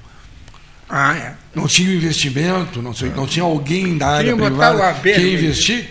Ah, 0.89 1.15
é. 1.17 1.33
Não 1.55 1.67
tinha 1.67 1.93
investimento, 1.95 2.83
não, 2.83 2.93
sei, 2.95 3.11
não 3.17 3.27
tinha 3.27 3.45
alguém 3.45 3.97
da 3.97 4.09
área 4.09 4.37
privada 4.37 4.95
que 5.01 5.09
ia 5.09 5.19
meio. 5.19 5.35
investir. 5.39 5.89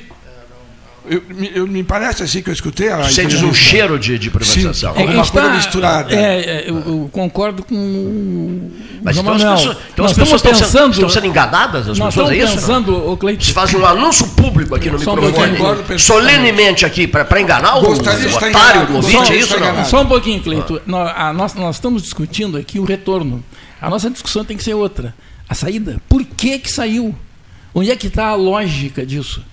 Eu, 1.10 1.22
me, 1.30 1.51
eu- 1.54 1.68
me 1.68 1.84
parece 1.84 2.24
assim 2.24 2.41
que 2.41 2.49
eu 2.49 2.54
escutei 2.54 2.88
a 2.89 3.04
Sentes 3.04 3.41
um 3.43 3.54
cheiro 3.54 3.99
de, 3.99 4.18
de 4.18 4.30
privatização. 4.30 4.93
Sim. 4.93 5.01
Alguma 5.01 5.26
coisa 5.26 5.49
misturada. 5.49 6.14
É, 6.16 6.39
é, 6.39 6.64
eu, 6.70 6.78
eu 6.78 7.10
concordo 7.12 7.64
com 7.64 7.76
o 7.76 8.72
Mas 9.04 9.16
João 9.16 9.26
então 9.26 9.36
as 9.36 9.41
Manuel. 9.43 9.58
pessoas, 9.58 9.78
então 9.93 10.04
Nós 10.04 10.12
as 10.12 10.18
pessoas 10.18 10.39
estamos 10.39 10.39
estão, 10.39 10.54
sendo, 10.54 10.82
pensando, 10.82 10.93
estão 10.93 11.10
sendo 11.10 11.28
enganadas, 11.28 11.89
as 11.89 11.99
pessoas, 11.99 12.32
é 12.32 12.36
estamos 12.38 12.38
isso? 12.38 12.45
não? 12.72 12.84
pensando, 12.84 13.10
ô 13.12 13.18
Cleiton, 13.18 13.43
Se 13.43 13.51
faz 13.54 13.74
um 13.74 13.86
anúncio 13.86 14.28
público 14.30 14.76
aqui 14.76 14.89
no 14.89 14.97
Só 14.99 15.12
um 15.14 15.16
microfone, 15.16 15.58
pouquinho. 15.58 15.99
solenemente 15.99 16.86
aqui, 16.86 17.06
para 17.08 17.41
enganar 17.41 17.78
o, 17.78 17.82
Gostaria 17.82 18.30
o 18.30 18.36
otário 18.36 18.86
do 18.88 18.95
ouvinte, 18.95 19.28
Só- 19.28 19.34
é 19.34 19.38
isso 19.38 19.60
não? 19.60 19.86
Só 19.86 20.01
um 20.01 20.06
pouquinho, 20.08 20.41
Cleito. 20.41 20.82
Nós, 20.86 21.12
a 21.16 21.34
nós, 21.34 21.54
nós 21.56 21.76
estamos 21.76 22.01
discutindo 22.04 22.58
aqui 22.58 22.80
o 22.80 22.86
retorno. 22.86 23.43
A 23.82 23.89
nossa 23.89 24.10
discussão 24.10 24.45
tem 24.45 24.56
que 24.56 24.64
ser 24.64 24.74
outra. 24.74 25.14
A 25.49 25.54
saída. 25.54 25.97
Por 26.08 26.24
que, 26.24 26.58
que 26.60 26.72
saiu? 26.72 27.14
Onde 27.76 27.91
é 27.91 27.95
que 27.95 28.08
está 28.08 28.28
a 28.28 28.36
lógica 28.36 29.06
disso? 29.06 29.43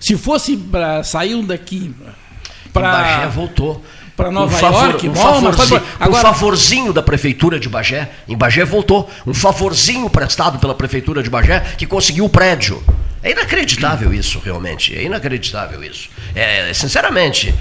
Se 0.00 0.16
fosse 0.16 0.56
para 0.56 1.02
sair 1.04 1.42
daqui 1.44 1.94
O 2.00 2.70
Bagé 2.70 3.16
para 3.18 3.28
voltou. 3.28 3.84
para 4.16 4.30
Nova 4.30 4.54
um 4.54 4.58
favor, 4.58 4.84
York, 4.90 5.08
um, 5.08 5.12
bom, 5.12 5.40
mas 5.40 5.54
favorzinho. 5.56 5.82
Agora- 6.00 6.18
um 6.18 6.22
favorzinho 6.32 6.92
da 6.92 7.02
prefeitura 7.02 7.58
de 7.60 7.68
Bagé, 7.68 8.10
em 8.28 8.36
Bagé 8.36 8.64
voltou, 8.64 9.08
um 9.26 9.34
favorzinho 9.34 10.08
prestado 10.10 10.58
pela 10.58 10.74
prefeitura 10.74 11.22
de 11.22 11.30
Bagé 11.30 11.60
que 11.76 11.86
conseguiu 11.86 12.24
o 12.24 12.28
prédio. 12.28 12.82
É 13.22 13.32
inacreditável 13.32 14.12
isso, 14.14 14.38
realmente. 14.44 14.94
É 14.96 15.02
inacreditável 15.02 15.82
isso. 15.82 16.08
É, 16.34 16.72
sinceramente, 16.72 17.52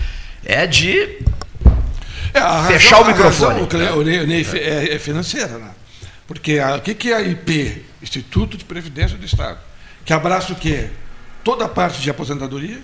é 0.45 0.67
de 0.67 1.17
É, 2.33 2.39
a 2.39 2.65
Fechar 2.65 3.01
o 3.01 3.05
a 3.05 3.07
microfone. 3.07 3.61
razão, 3.61 4.03
Ney, 4.03 4.45
é, 4.53 4.95
é 4.95 4.99
financeira, 4.99 5.57
né? 5.57 5.69
Porque 6.27 6.59
a- 6.59 6.75
o 6.75 6.81
que, 6.81 6.93
que 6.93 7.11
é 7.11 7.15
a 7.15 7.21
IP? 7.21 7.83
Instituto 8.03 8.57
de 8.57 8.65
Previdência 8.65 9.17
do 9.17 9.25
Estado. 9.25 9.57
Que 10.05 10.13
abraça 10.13 10.53
o 10.53 10.55
quê? 10.55 10.89
Toda 11.47 11.63
a 11.63 11.69
parte 11.69 12.01
de 12.01 12.09
aposentadoria 12.09 12.77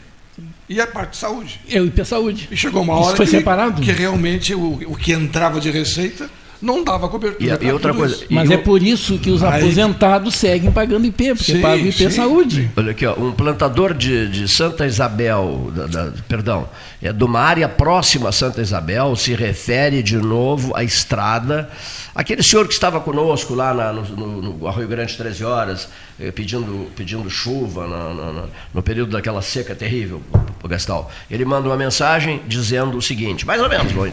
e 0.70 0.80
a 0.80 0.88
parte 0.88 1.11
de 1.11 1.18
saúde. 1.18 1.59
É 1.70 1.82
o 1.82 1.86
IP 1.86 2.05
Saúde. 2.05 2.47
E 2.49 2.55
chegou 2.55 2.82
uma 2.82 2.93
Isso 2.93 3.03
hora 3.07 3.18
foi 3.18 3.26
que, 3.26 3.32
separado? 3.32 3.82
que 3.82 3.91
realmente 3.91 4.55
o, 4.55 4.80
o 4.88 4.95
que 4.95 5.11
entrava 5.11 5.59
de 5.59 5.70
receita 5.70 6.30
não 6.61 6.82
dava 6.82 7.09
cobertura. 7.09 7.43
E 7.45 7.51
a- 7.51 7.70
e 7.70 7.74
outra 7.74 7.93
coisa, 7.93 8.16
isso. 8.16 8.26
Mas 8.30 8.49
E 8.49 8.53
é 8.53 8.57
por 8.57 8.82
isso 8.82 9.18
que 9.20 9.30
os 9.30 9.43
Aí- 9.43 9.61
aposentados 9.61 10.36
seguem 10.36 10.72
pagando 10.72 11.05
IP, 11.05 11.36
porque 11.36 11.51
Sim, 11.55 11.61
pagam 11.61 11.86
IP 11.88 11.91
sim. 11.97 12.09
Saúde. 12.09 12.72
Olha 12.78 12.91
aqui, 12.91 13.05
ó, 13.05 13.14
um 13.16 13.34
plantador 13.34 13.93
de, 13.93 14.30
de 14.30 14.47
Santa 14.47 14.86
Isabel, 14.86 15.70
da- 15.76 15.88
da- 15.88 16.14
perdão, 16.30 16.70
é 17.01 17.11
de 17.11 17.22
uma 17.26 17.41
área 17.41 17.68
próxima 17.68 18.30
a 18.30 18.32
Santa 18.32 18.61
Isabel, 18.61 19.14
se 19.18 19.34
refere 19.36 20.01
de 20.01 20.16
novo 20.16 20.74
à 20.74 20.86
estrada. 20.86 21.70
Aquele 22.16 22.43
senhor 22.43 22.68
que 22.68 22.74
estava 22.74 22.99
conosco 22.99 23.55
lá 23.55 23.74
na- 23.74 23.91
no, 23.91 24.03
no, 24.03 24.41
no 24.57 24.68
Arroio 24.68 24.88
Grande 24.88 25.18
13 25.18 25.43
horas, 25.43 25.89
eh, 26.20 26.32
pedindo, 26.32 26.91
pedindo 26.95 27.28
chuva 27.30 27.88
na- 27.88 28.14
na- 28.14 28.45
no 28.74 28.84
período 28.84 29.11
daquela 29.14 29.41
seca 29.41 29.74
terrível, 29.74 30.22
o 30.61 30.68
Gastal, 30.68 31.11
ele 31.30 31.43
manda 31.43 31.68
uma 31.68 31.76
mensagem 31.76 32.41
dizendo 32.47 32.97
o 32.97 33.01
seguinte, 33.01 33.45
mais 33.47 33.59
ou 33.61 33.68
menos, 33.68 33.91
vou, 33.91 34.07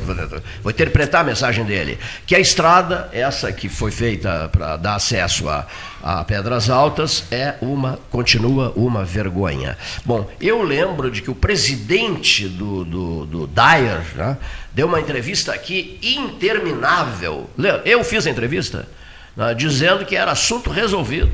vou 0.62 0.72
interpretar 0.72 1.20
a 1.20 1.24
mensagem 1.24 1.64
dele, 1.64 1.98
que 2.26 2.34
a 2.34 2.40
estrada, 2.40 3.08
essa 3.12 3.52
que 3.52 3.68
foi 3.68 3.90
feita 3.90 4.48
para 4.50 4.76
dar 4.78 4.94
acesso 4.94 5.48
a, 5.48 5.66
a 6.02 6.24
Pedras 6.24 6.70
Altas, 6.70 7.24
é 7.30 7.54
uma, 7.60 7.98
continua 8.10 8.72
uma 8.74 9.04
vergonha. 9.04 9.76
Bom, 10.06 10.26
eu 10.40 10.62
lembro 10.62 11.10
de 11.10 11.20
que 11.20 11.30
o 11.30 11.34
presidente 11.34 12.48
do, 12.48 12.82
do, 12.84 13.26
do 13.26 13.46
Dyer 13.46 14.00
né, 14.16 14.36
deu 14.72 14.86
uma 14.86 15.00
entrevista 15.00 15.52
aqui 15.52 15.98
interminável. 16.02 17.48
Eu 17.84 18.04
fiz 18.04 18.26
a 18.26 18.30
entrevista 18.30 18.88
né, 19.36 19.54
dizendo 19.54 20.04
que 20.04 20.16
era 20.16 20.32
assunto 20.32 20.70
resolvido 20.70 21.30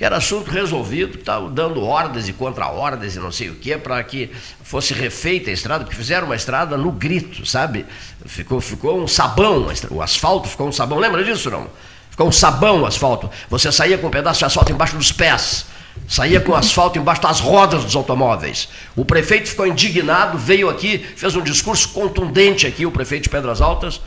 que 0.00 0.04
era 0.06 0.16
assunto 0.16 0.50
resolvido, 0.50 1.18
estava 1.18 1.50
dando 1.50 1.84
ordens 1.84 2.26
e 2.26 2.32
contra-ordens 2.32 3.16
e 3.16 3.18
não 3.18 3.30
sei 3.30 3.50
o 3.50 3.56
que, 3.56 3.76
para 3.76 4.02
que 4.02 4.30
fosse 4.64 4.94
refeita 4.94 5.50
a 5.50 5.52
estrada, 5.52 5.84
porque 5.84 5.94
fizeram 5.94 6.24
uma 6.24 6.34
estrada 6.34 6.74
no 6.74 6.90
grito, 6.90 7.44
sabe? 7.44 7.84
Ficou, 8.24 8.62
ficou 8.62 8.98
um 8.98 9.06
sabão, 9.06 9.66
o 9.90 10.00
asfalto 10.00 10.48
ficou 10.48 10.68
um 10.68 10.72
sabão, 10.72 10.98
lembra 10.98 11.22
disso 11.22 11.50
não? 11.50 11.68
Ficou 12.08 12.28
um 12.28 12.32
sabão 12.32 12.80
o 12.80 12.86
asfalto. 12.86 13.30
Você 13.50 13.70
saía 13.70 13.98
com 13.98 14.06
um 14.06 14.10
pedaço 14.10 14.38
de 14.38 14.46
asfalto 14.46 14.72
embaixo 14.72 14.96
dos 14.96 15.12
pés, 15.12 15.66
saía 16.08 16.40
com 16.40 16.54
asfalto 16.54 16.98
embaixo 16.98 17.22
das 17.22 17.40
rodas 17.40 17.84
dos 17.84 17.94
automóveis. 17.96 18.68
O 18.96 19.04
prefeito 19.04 19.48
ficou 19.48 19.66
indignado, 19.66 20.36
veio 20.38 20.68
aqui, 20.68 20.98
fez 20.98 21.36
um 21.36 21.42
discurso 21.42 21.88
contundente 21.90 22.66
aqui, 22.66 22.84
o 22.84 22.90
prefeito 22.90 23.24
de 23.24 23.28
Pedras 23.28 23.60
Altas, 23.60 24.00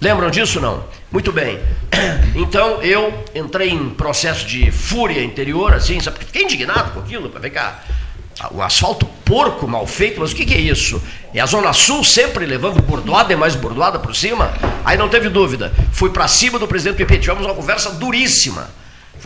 Lembram 0.00 0.30
disso 0.30 0.60
não? 0.60 0.84
Muito 1.10 1.32
bem. 1.32 1.58
Então 2.34 2.82
eu 2.82 3.24
entrei 3.34 3.70
em 3.70 3.88
processo 3.88 4.46
de 4.46 4.70
fúria 4.70 5.24
interior, 5.24 5.72
assim, 5.72 5.98
sabe? 6.00 6.18
Fiquei 6.18 6.42
indignado 6.42 6.92
com 6.92 7.00
aquilo, 7.00 7.30
para 7.30 7.40
ver 7.40 7.48
cá. 7.48 7.80
O 8.50 8.60
asfalto 8.60 9.06
porco 9.24 9.66
mal 9.66 9.86
feito, 9.86 10.20
mas 10.20 10.32
o 10.32 10.36
que, 10.36 10.44
que 10.44 10.52
é 10.52 10.60
isso? 10.60 11.02
É 11.32 11.40
a 11.40 11.46
Zona 11.46 11.72
Sul 11.72 12.04
sempre 12.04 12.44
levando 12.44 12.82
bordoada 12.82 13.32
e 13.32 13.36
mais 13.36 13.56
bordoada 13.56 13.98
por 13.98 14.14
cima? 14.14 14.52
Aí 14.84 14.98
não 14.98 15.08
teve 15.08 15.30
dúvida. 15.30 15.72
Fui 15.92 16.10
para 16.10 16.28
cima 16.28 16.58
do 16.58 16.68
presidente 16.68 16.96
do 16.96 17.06
PP, 17.06 17.20
tivemos 17.20 17.46
uma 17.46 17.54
conversa 17.54 17.90
duríssima. 17.92 18.68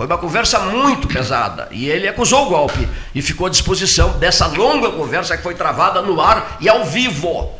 Foi 0.01 0.07
uma 0.07 0.17
conversa 0.17 0.59
muito 0.61 1.07
pesada. 1.09 1.69
E 1.71 1.87
ele 1.87 2.09
acusou 2.09 2.47
o 2.47 2.49
golpe 2.49 2.89
e 3.15 3.21
ficou 3.21 3.47
à 3.49 3.51
disposição 3.51 4.13
dessa 4.19 4.47
longa 4.47 4.91
conversa 4.93 5.37
que 5.37 5.43
foi 5.43 5.55
travada 5.55 6.01
no 6.01 6.19
ar 6.23 6.57
e 6.59 6.71
ao 6.71 6.87
vivo. 6.87 7.51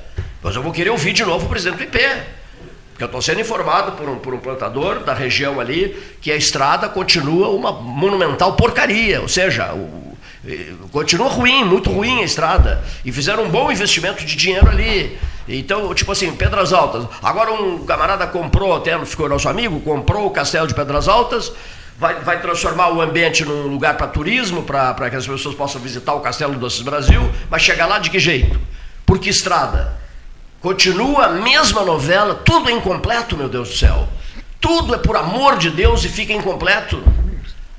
Mas 0.43 0.57
eu 0.57 0.63
vou 0.63 0.73
querer 0.73 0.89
ouvir 0.89 1.13
de 1.13 1.23
novo 1.23 1.45
o 1.45 1.49
presidente 1.51 1.77
do 1.77 1.83
IP. 1.85 1.99
Porque 2.93 3.05
eu 3.05 3.05
estou 3.05 3.21
sendo 3.21 3.43
informado 3.43 3.93
por 3.93 4.09
um, 4.09 4.17
por 4.17 4.33
um 4.33 4.39
plantador 4.39 5.01
da 5.01 5.13
região 5.13 5.61
ali 5.61 5.95
que 6.23 6.33
a 6.33 6.37
estrada 6.37 6.89
continua 6.89 7.51
uma 7.51 7.73
monumental 7.73 8.55
porcaria, 8.55 9.21
ou 9.21 9.29
seja, 9.29 9.75
o- 9.75 10.17
eh, 10.49 10.73
continua 10.91 11.29
ruim, 11.29 11.63
muito 11.63 11.91
ruim 11.91 12.23
a 12.23 12.25
estrada. 12.25 12.83
E 13.05 13.13
fizeram 13.13 13.43
um 13.45 13.51
bom 13.51 13.71
investimento 13.71 14.25
de 14.25 14.35
dinheiro 14.35 14.67
ali. 14.67 15.19
Então, 15.47 15.93
tipo 15.93 16.11
assim, 16.11 16.33
Pedras 16.33 16.73
Altas. 16.73 17.05
Agora 17.23 17.53
um 17.53 17.85
camarada 17.85 18.27
comprou, 18.27 18.75
até 18.75 18.99
ficou 19.05 19.29
nosso 19.29 19.47
amigo, 19.47 19.79
comprou 19.81 20.25
o 20.27 20.31
castelo 20.31 20.67
de 20.67 20.73
Pedras 20.75 21.07
Altas, 21.07 21.53
vai, 22.01 22.15
vai 22.21 22.41
transformar 22.41 22.89
o 22.89 23.03
ambiente 23.03 23.45
num 23.45 23.67
lugar 23.67 23.97
para 23.97 24.09
turismo, 24.09 24.63
para 24.63 25.11
que 25.11 25.17
as 25.17 25.27
pessoas 25.27 25.55
possam 25.55 25.81
visitar 25.81 26.15
o 26.15 26.21
Castelo 26.21 26.55
Doces 26.55 26.81
Brasil, 26.81 27.31
mas 27.51 27.61
chegar 27.61 27.85
lá 27.85 27.99
de 27.99 28.09
que 28.09 28.19
jeito? 28.19 28.59
Por 29.05 29.19
que 29.19 29.29
estrada? 29.29 30.01
Continua 30.63 31.27
a 31.27 31.29
mesma 31.29 31.85
novela, 31.85 32.35
tudo 32.35 32.71
é 32.71 32.73
incompleto, 32.73 33.37
meu 33.37 33.51
Deus 33.51 33.69
do 33.69 33.77
céu. 33.77 34.09
Tudo 34.59 34.95
é 34.95 34.99
por 34.99 35.17
amor 35.17 35.59
de 35.59 35.71
Deus 35.71 36.03
e 36.05 36.09
fica 36.09 36.33
incompleto. 36.33 37.03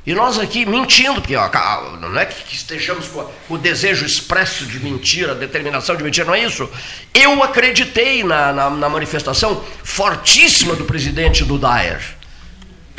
E 0.06 0.14
nós 0.14 0.40
aqui 0.40 0.66
mentindo, 0.66 1.22
porque 1.22 1.36
ó, 1.36 1.50
não 2.00 2.20
é 2.20 2.26
que 2.26 2.56
estejamos 2.56 3.08
com 3.08 3.28
o 3.50 3.58
desejo 3.58 4.04
expresso 4.06 4.66
de 4.66 4.80
mentira, 4.80 5.32
a 5.32 5.36
determinação 5.36 5.96
de 5.96 6.04
mentira, 6.04 6.26
não 6.26 6.34
é 6.34 6.44
isso. 6.44 6.70
Eu 7.14 7.44
acreditei 7.44 8.24
na, 8.24 8.52
na, 8.52 8.70
na 8.70 8.90
manifestação 8.90 9.64
fortíssima 9.84 10.76
do 10.76 10.86
presidente 10.86 11.44
do 11.44 11.58
Daer. 11.58 12.21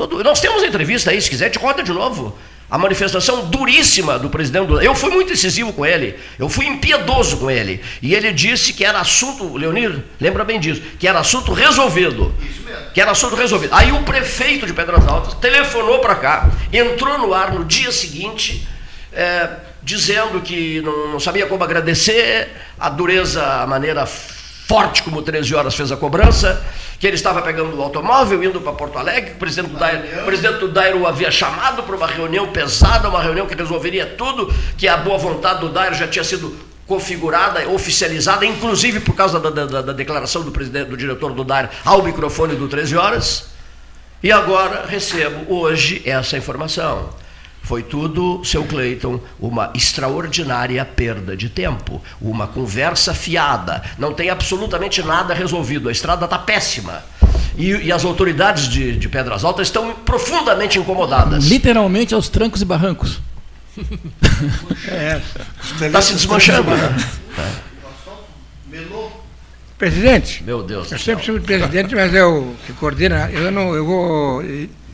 Todo, 0.08 0.24
nós 0.24 0.40
temos 0.40 0.64
entrevista 0.64 1.10
aí, 1.10 1.20
se 1.20 1.30
quiser, 1.30 1.48
te 1.50 1.58
roda 1.58 1.82
de 1.82 1.92
novo 1.92 2.36
a 2.68 2.78
manifestação 2.78 3.50
duríssima 3.50 4.18
do 4.18 4.30
presidente. 4.30 4.72
Eu 4.82 4.94
fui 4.94 5.10
muito 5.10 5.30
incisivo 5.30 5.74
com 5.74 5.84
ele, 5.84 6.18
eu 6.38 6.48
fui 6.48 6.66
impiedoso 6.66 7.36
com 7.36 7.50
ele. 7.50 7.82
E 8.00 8.14
ele 8.14 8.32
disse 8.32 8.72
que 8.72 8.82
era 8.82 8.98
assunto, 8.98 9.58
Leonir, 9.58 10.02
lembra 10.18 10.42
bem 10.42 10.58
disso, 10.58 10.80
que 10.98 11.06
era 11.06 11.20
assunto 11.20 11.52
resolvido. 11.52 12.34
Isso 12.40 12.62
mesmo. 12.62 12.90
Que 12.94 13.00
era 13.00 13.10
assunto 13.10 13.36
resolvido. 13.36 13.74
Aí 13.74 13.92
o 13.92 14.02
prefeito 14.04 14.66
de 14.66 14.72
Pedras 14.72 15.06
Altas 15.06 15.34
telefonou 15.34 15.98
para 15.98 16.14
cá, 16.14 16.50
entrou 16.72 17.18
no 17.18 17.34
ar 17.34 17.52
no 17.52 17.62
dia 17.62 17.92
seguinte, 17.92 18.66
é, 19.12 19.50
dizendo 19.82 20.40
que 20.40 20.80
não, 20.80 21.12
não 21.12 21.20
sabia 21.20 21.46
como 21.46 21.62
agradecer, 21.62 22.48
a 22.80 22.88
dureza, 22.88 23.44
a 23.44 23.66
maneira 23.66 24.06
forte 24.72 25.02
como 25.02 25.20
13 25.20 25.54
horas 25.54 25.74
fez 25.74 25.92
a 25.92 25.98
cobrança, 25.98 26.64
que 26.98 27.06
ele 27.06 27.16
estava 27.16 27.42
pegando 27.42 27.76
o 27.76 27.82
automóvel, 27.82 28.42
indo 28.42 28.58
para 28.58 28.72
Porto 28.72 28.98
Alegre, 28.98 29.32
o 29.32 29.34
presidente 29.34 29.70
do 29.70 29.78
Dairo, 29.78 30.22
o 30.22 30.24
presidente 30.24 30.58
do 30.60 30.68
Dairo 30.68 31.00
o 31.00 31.06
havia 31.06 31.30
chamado 31.30 31.82
para 31.82 31.94
uma 31.94 32.06
reunião 32.06 32.48
pesada, 32.48 33.06
uma 33.06 33.22
reunião 33.22 33.46
que 33.46 33.54
resolveria 33.54 34.06
tudo, 34.06 34.50
que 34.78 34.88
a 34.88 34.96
boa 34.96 35.18
vontade 35.18 35.60
do 35.60 35.68
Dairo 35.68 35.94
já 35.94 36.08
tinha 36.08 36.24
sido 36.24 36.56
configurada, 36.86 37.68
oficializada, 37.68 38.46
inclusive 38.46 39.00
por 39.00 39.14
causa 39.14 39.38
da, 39.38 39.50
da, 39.50 39.82
da 39.82 39.92
declaração 39.92 40.40
do 40.40 40.50
presidente, 40.50 40.88
do 40.88 40.96
diretor 40.96 41.34
do 41.34 41.44
Dairo 41.44 41.68
ao 41.84 42.02
microfone 42.02 42.56
do 42.56 42.66
13 42.66 42.96
horas. 42.96 43.50
E 44.22 44.32
agora 44.32 44.86
recebo 44.88 45.54
hoje 45.54 46.00
essa 46.06 46.38
informação. 46.38 47.10
Foi 47.62 47.82
tudo, 47.82 48.44
seu 48.44 48.64
Cleiton, 48.64 49.20
uma 49.40 49.72
extraordinária 49.74 50.84
perda 50.84 51.36
de 51.36 51.48
tempo, 51.48 52.02
uma 52.20 52.46
conversa 52.46 53.14
fiada. 53.14 53.82
Não 53.98 54.12
tem 54.12 54.30
absolutamente 54.30 55.00
nada 55.02 55.32
resolvido. 55.32 55.88
A 55.88 55.92
estrada 55.92 56.24
está 56.24 56.38
péssima. 56.38 57.04
E, 57.56 57.70
e, 57.70 57.92
as 57.92 58.04
autoridades 58.04 58.68
de, 58.68 58.96
de 58.96 59.08
Pedras 59.08 59.44
Altas 59.44 59.68
estão 59.68 59.92
profundamente 59.92 60.78
incomodadas. 60.78 61.44
Literalmente 61.44 62.14
aos 62.14 62.28
trancos 62.28 62.62
e 62.62 62.64
barrancos. 62.64 63.20
Está 65.80 66.00
se 66.02 66.14
desmanchando. 66.14 66.70
Né? 66.70 66.96
Presidente. 69.78 70.42
Meu 70.44 70.62
Deus. 70.62 70.90
Eu 70.90 70.98
sempre 70.98 71.24
fui 71.26 71.40
presidente, 71.40 71.94
mas 71.94 72.14
eu 72.14 72.54
que 72.66 72.72
coordena. 72.72 73.30
Eu 73.30 73.50
não, 73.50 73.74
eu 73.74 73.84
vou, 73.84 74.42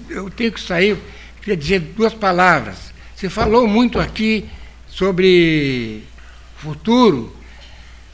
eu 0.09 0.31
tenho 0.31 0.51
que 0.51 0.61
sair 0.61 0.99
queria 1.41 1.57
dizer 1.57 1.81
duas 1.81 2.15
palavras. 2.15 2.93
Você 3.15 3.29
falou 3.29 3.67
muito 3.67 3.99
aqui 3.99 4.49
sobre 4.89 6.05
futuro, 6.57 7.35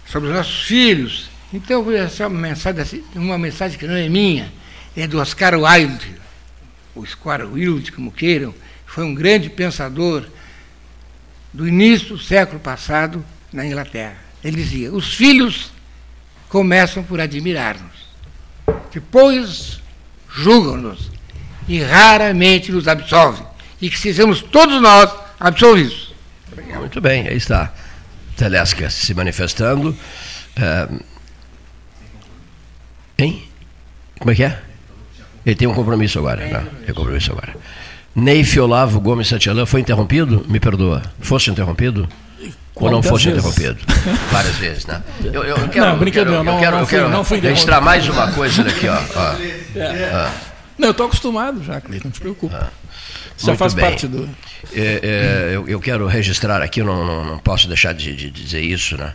sobre 0.07 0.29
os 0.29 0.35
nossos 0.35 0.62
filhos. 0.62 1.31
Então 1.53 1.79
eu 1.79 1.85
vou 1.85 1.93
deixar 1.93 2.29
uma 2.29 2.41
mensagem, 2.41 3.05
uma 3.14 3.39
mensagem 3.39 3.79
que 3.79 3.87
não 3.87 3.95
é 3.95 4.09
minha, 4.09 4.53
é 4.97 5.07
do 5.07 5.18
Oscar 5.18 5.55
Wilde, 5.55 6.14
o 6.95 7.03
Oscar 7.03 7.47
Wilde, 7.47 7.93
como 7.93 8.12
queiram, 8.12 8.55
foi 8.87 9.05
um 9.05 9.14
grande 9.14 9.51
pensador 9.51 10.25
do 11.53 11.66
início 11.66 12.09
do 12.11 12.18
século 12.18 12.61
passado 12.61 13.25
na 13.53 13.64
Inglaterra. 13.64 14.16
Ele 14.43 14.57
dizia: 14.57 14.93
os 14.93 15.14
filhos 15.14 15.72
começam 16.49 17.03
por 17.03 17.20
admirar-nos, 17.20 18.09
depois 18.93 19.81
julgam-nos 20.29 21.13
e 21.68 21.82
raramente 21.82 22.70
nos 22.72 22.88
absolve. 22.88 23.42
E 23.80 23.90
que 23.90 23.98
sejamos 23.98 24.40
todos 24.42 24.80
nós 24.80 25.10
absolvidos. 25.38 26.14
Muito 26.78 27.00
bem, 27.00 27.28
aí 27.28 27.36
está. 27.36 27.72
Telesca 28.36 28.90
se 28.90 29.14
manifestando. 29.14 29.96
É... 30.56 30.88
Hein? 33.18 33.44
Como 34.18 34.30
é 34.30 34.34
que 34.34 34.44
é? 34.44 34.58
Ele 35.44 35.54
tem 35.54 35.68
um 35.68 35.74
compromisso 35.74 36.18
agora. 36.18 36.46
Não, 36.46 36.64
tem 36.84 36.94
compromisso 36.94 37.32
agora. 37.32 37.54
Neif 38.14 38.58
Olavo 38.58 39.00
Gomes 39.00 39.28
Santillan 39.28 39.66
foi 39.66 39.80
interrompido? 39.80 40.44
Me 40.48 40.60
perdoa. 40.60 41.02
Fosse 41.20 41.50
interrompido? 41.50 42.08
Ou 42.76 42.90
não 42.90 43.02
fosse 43.02 43.28
vezes? 43.28 43.38
interrompido? 43.38 43.78
Várias 44.32 44.56
vezes, 44.56 44.86
né? 44.86 45.02
Eu, 45.22 45.44
eu 45.44 45.68
quero, 45.68 45.86
não, 45.86 45.98
brincadeira, 45.98 46.38
eu 46.38 46.44
quero, 46.44 46.44
não, 46.44 46.54
eu 46.54 46.60
quero, 46.60 46.72
não, 46.72 46.80
eu 46.80 46.86
quero, 46.86 47.08
não 47.08 47.24
fui, 47.24 47.38
registrar 47.38 47.80
mais 47.80 48.08
uma 48.08 48.32
coisa 48.32 48.62
aqui, 48.62 48.88
ó. 48.88 49.00
ó. 49.14 49.34
É. 49.78 50.30
Não, 50.79 50.89
eu 50.89 50.93
estou 50.93 51.07
acostumado 51.07 51.62
já, 51.62 51.81
Cleiton, 51.81 52.09
não 52.09 52.12
te 52.12 52.20
preocupe. 52.20 52.55
Ah, 52.55 52.70
já 53.39 53.57
faz 53.57 53.75
bem. 53.75 53.85
parte 53.85 54.07
do. 54.07 54.29
É, 54.72 55.51
é, 55.53 55.55
eu, 55.55 55.68
eu, 55.68 55.81
quero 55.81 56.07
registrar 56.07 56.62
aqui, 56.62 56.83
não, 56.83 57.07
não, 57.07 57.25
não 57.25 57.39
posso 57.39 57.68
deixar 57.68 57.95
de, 57.95 58.14
de, 58.14 58.31
dizer 58.31 58.61
isso, 58.61 58.97
né? 58.97 59.14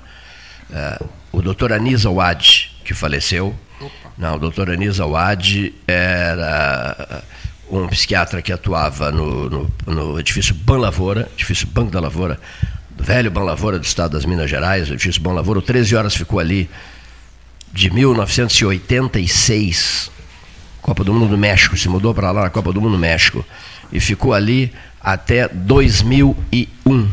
É, 0.72 1.00
o 1.32 1.42
doutor 1.42 1.74
Anisa 1.74 2.10
Wad, 2.10 2.72
que 2.84 2.94
faleceu. 2.94 3.56
Opa. 3.80 4.12
Não, 4.18 4.36
o 4.36 4.40
doutor 4.40 4.70
Anisa 4.70 5.06
Wad 5.06 5.74
era 5.88 7.24
um 7.70 7.88
psiquiatra 7.88 8.42
que 8.42 8.52
atuava 8.52 9.12
no, 9.12 9.50
no, 9.50 9.72
no 9.86 10.20
edifício 10.20 10.56
Ban 10.56 10.80
Lavoura, 10.80 11.30
edifício 11.34 11.68
Banco 11.68 11.92
da 11.92 12.00
Lavoura, 12.00 12.40
velho 12.98 13.30
Ban 13.30 13.44
Lavoura 13.44 13.78
do 13.78 13.86
estado 13.86 14.14
das 14.14 14.26
Minas 14.26 14.50
Gerais, 14.50 14.90
o 14.90 14.94
edifício 14.94 15.22
Ban 15.22 15.34
Lavoura, 15.34 15.62
13 15.62 15.96
horas 15.96 16.16
ficou 16.16 16.40
ali 16.40 16.68
de 17.72 17.92
1986 17.92 20.10
Copa 20.90 21.04
do 21.04 21.14
Mundo 21.14 21.30
do 21.30 21.38
México, 21.38 21.78
se 21.78 21.88
mudou 21.88 22.16
para 22.16 22.32
lá 22.32 22.42
na 22.42 22.50
Copa 22.50 22.74
do 22.74 22.82
Mundo 22.82 22.94
do 22.94 22.98
México 22.98 23.46
e 23.92 24.00
ficou 24.00 24.34
ali 24.34 24.74
até 25.00 25.48
2001. 25.48 27.10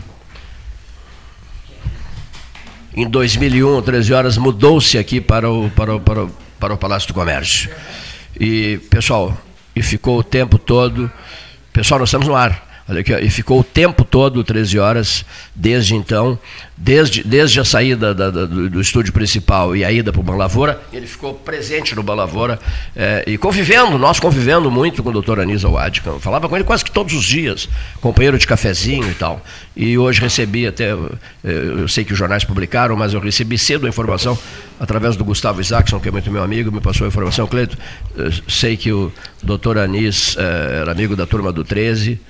Em 2.97 3.07
2001, 3.07 3.83
13 3.83 4.15
horas, 4.15 4.39
mudou-se 4.39 4.97
aqui 4.97 5.21
para 5.21 5.51
o, 5.51 5.69
para, 5.69 5.95
o, 5.95 6.01
para, 6.01 6.25
o, 6.25 6.31
para 6.59 6.73
o 6.73 6.79
Palácio 6.79 7.09
do 7.09 7.13
Comércio. 7.13 7.69
E, 8.41 8.81
pessoal, 8.89 9.37
e 9.75 9.83
ficou 9.83 10.21
o 10.21 10.25
tempo 10.25 10.57
todo. 10.59 11.13
Pessoal, 11.71 12.01
nós 12.01 12.09
estamos 12.09 12.27
no 12.27 12.35
ar. 12.35 12.66
Olha 12.89 13.01
aqui, 13.01 13.13
e 13.13 13.29
ficou 13.29 13.59
o 13.59 13.65
tempo 13.65 14.05
todo, 14.05 14.45
13 14.45 14.79
horas, 14.79 15.25
desde 15.53 15.97
então, 15.97 16.39
desde, 16.77 17.25
desde 17.25 17.59
a 17.59 17.65
saída 17.65 18.15
da, 18.15 18.31
da, 18.31 18.45
do, 18.47 18.71
do, 18.71 18.81
estúdio 18.81 19.13
principal 19.13 19.75
e 19.75 19.85
a 19.85 19.91
ida 19.91 20.13
para 20.13 20.21
o 20.21 20.23
Ban 20.23 20.37
Lavoura, 20.37 20.81
ele 20.93 21.09
ficou 21.09 21.35
presente 21.35 21.97
no 21.97 22.03
Ban 22.05 22.15
Lavoura 22.15 22.61
é, 22.95 23.25
e 23.27 23.37
convivendo, 23.37 23.99
nós 23.99 24.21
convivendo 24.21 24.71
muito 24.71 25.03
com 25.03 25.09
o 25.09 25.13
doutor 25.13 25.41
Anísio 25.41 25.73
Wad, 25.73 26.01
falava 26.21 26.49
com 26.49 26.55
ele 26.55 26.65
quase 26.65 26.85
que 26.85 26.93
todos 26.93 27.13
os 27.13 27.25
dias, 27.25 27.69
companheiro 28.01 28.39
de 28.39 28.47
cafezinho 28.47 29.11
e 29.11 29.15
tal. 29.15 29.45
E 29.75 29.99
hoje 29.99 30.21
recebi 30.21 30.65
até, 30.65 30.91
é, 30.93 30.97
eu 31.43 31.89
sei 31.89 32.05
que 32.05 32.13
os 32.13 32.19
jornais 32.19 32.45
publicaram, 32.45 32.95
mas 32.95 33.13
eu 33.13 33.19
recebi 33.19 33.59
cedo 33.59 33.87
a 33.87 33.89
informação 33.89 34.39
através 34.79 35.17
do 35.17 35.25
Gustavo 35.25 35.61
Isaacson, 35.61 35.99
que 35.99 36.09
é 36.09 36.13
muito 36.13 36.31
meu 36.31 36.43
amigo, 36.45 36.71
me 36.71 36.81
passou 36.81 37.05
a 37.05 37.09
informação, 37.09 37.49
Cleito, 37.49 37.77
sei 38.47 38.77
que 38.77 38.93
o 38.93 39.13
doutor 39.43 39.77
Anis 39.77 40.37
era 40.37 40.93
amigo 40.93 41.17
da 41.17 41.27
turma 41.27 41.51
do 41.53 41.65
13, 41.65 42.21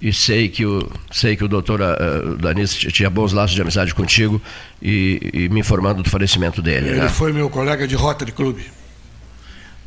e 0.00 0.12
sei 0.12 0.48
que 0.48 0.64
o, 0.64 0.90
sei 1.10 1.36
que 1.36 1.44
o 1.44 1.48
doutor 1.48 1.80
uh, 1.80 2.36
Danis 2.36 2.74
tinha 2.74 3.10
bons 3.10 3.32
laços 3.32 3.54
de 3.54 3.62
amizade 3.62 3.94
contigo 3.94 4.40
e, 4.80 5.30
e 5.32 5.48
me 5.48 5.60
informando 5.60 6.02
do 6.02 6.10
falecimento 6.10 6.62
dele. 6.62 6.90
Ele 6.90 7.00
né? 7.00 7.08
foi 7.08 7.32
meu 7.32 7.50
colega 7.50 7.86
de 7.86 7.96
Rotary 7.96 8.32
Club. 8.32 8.58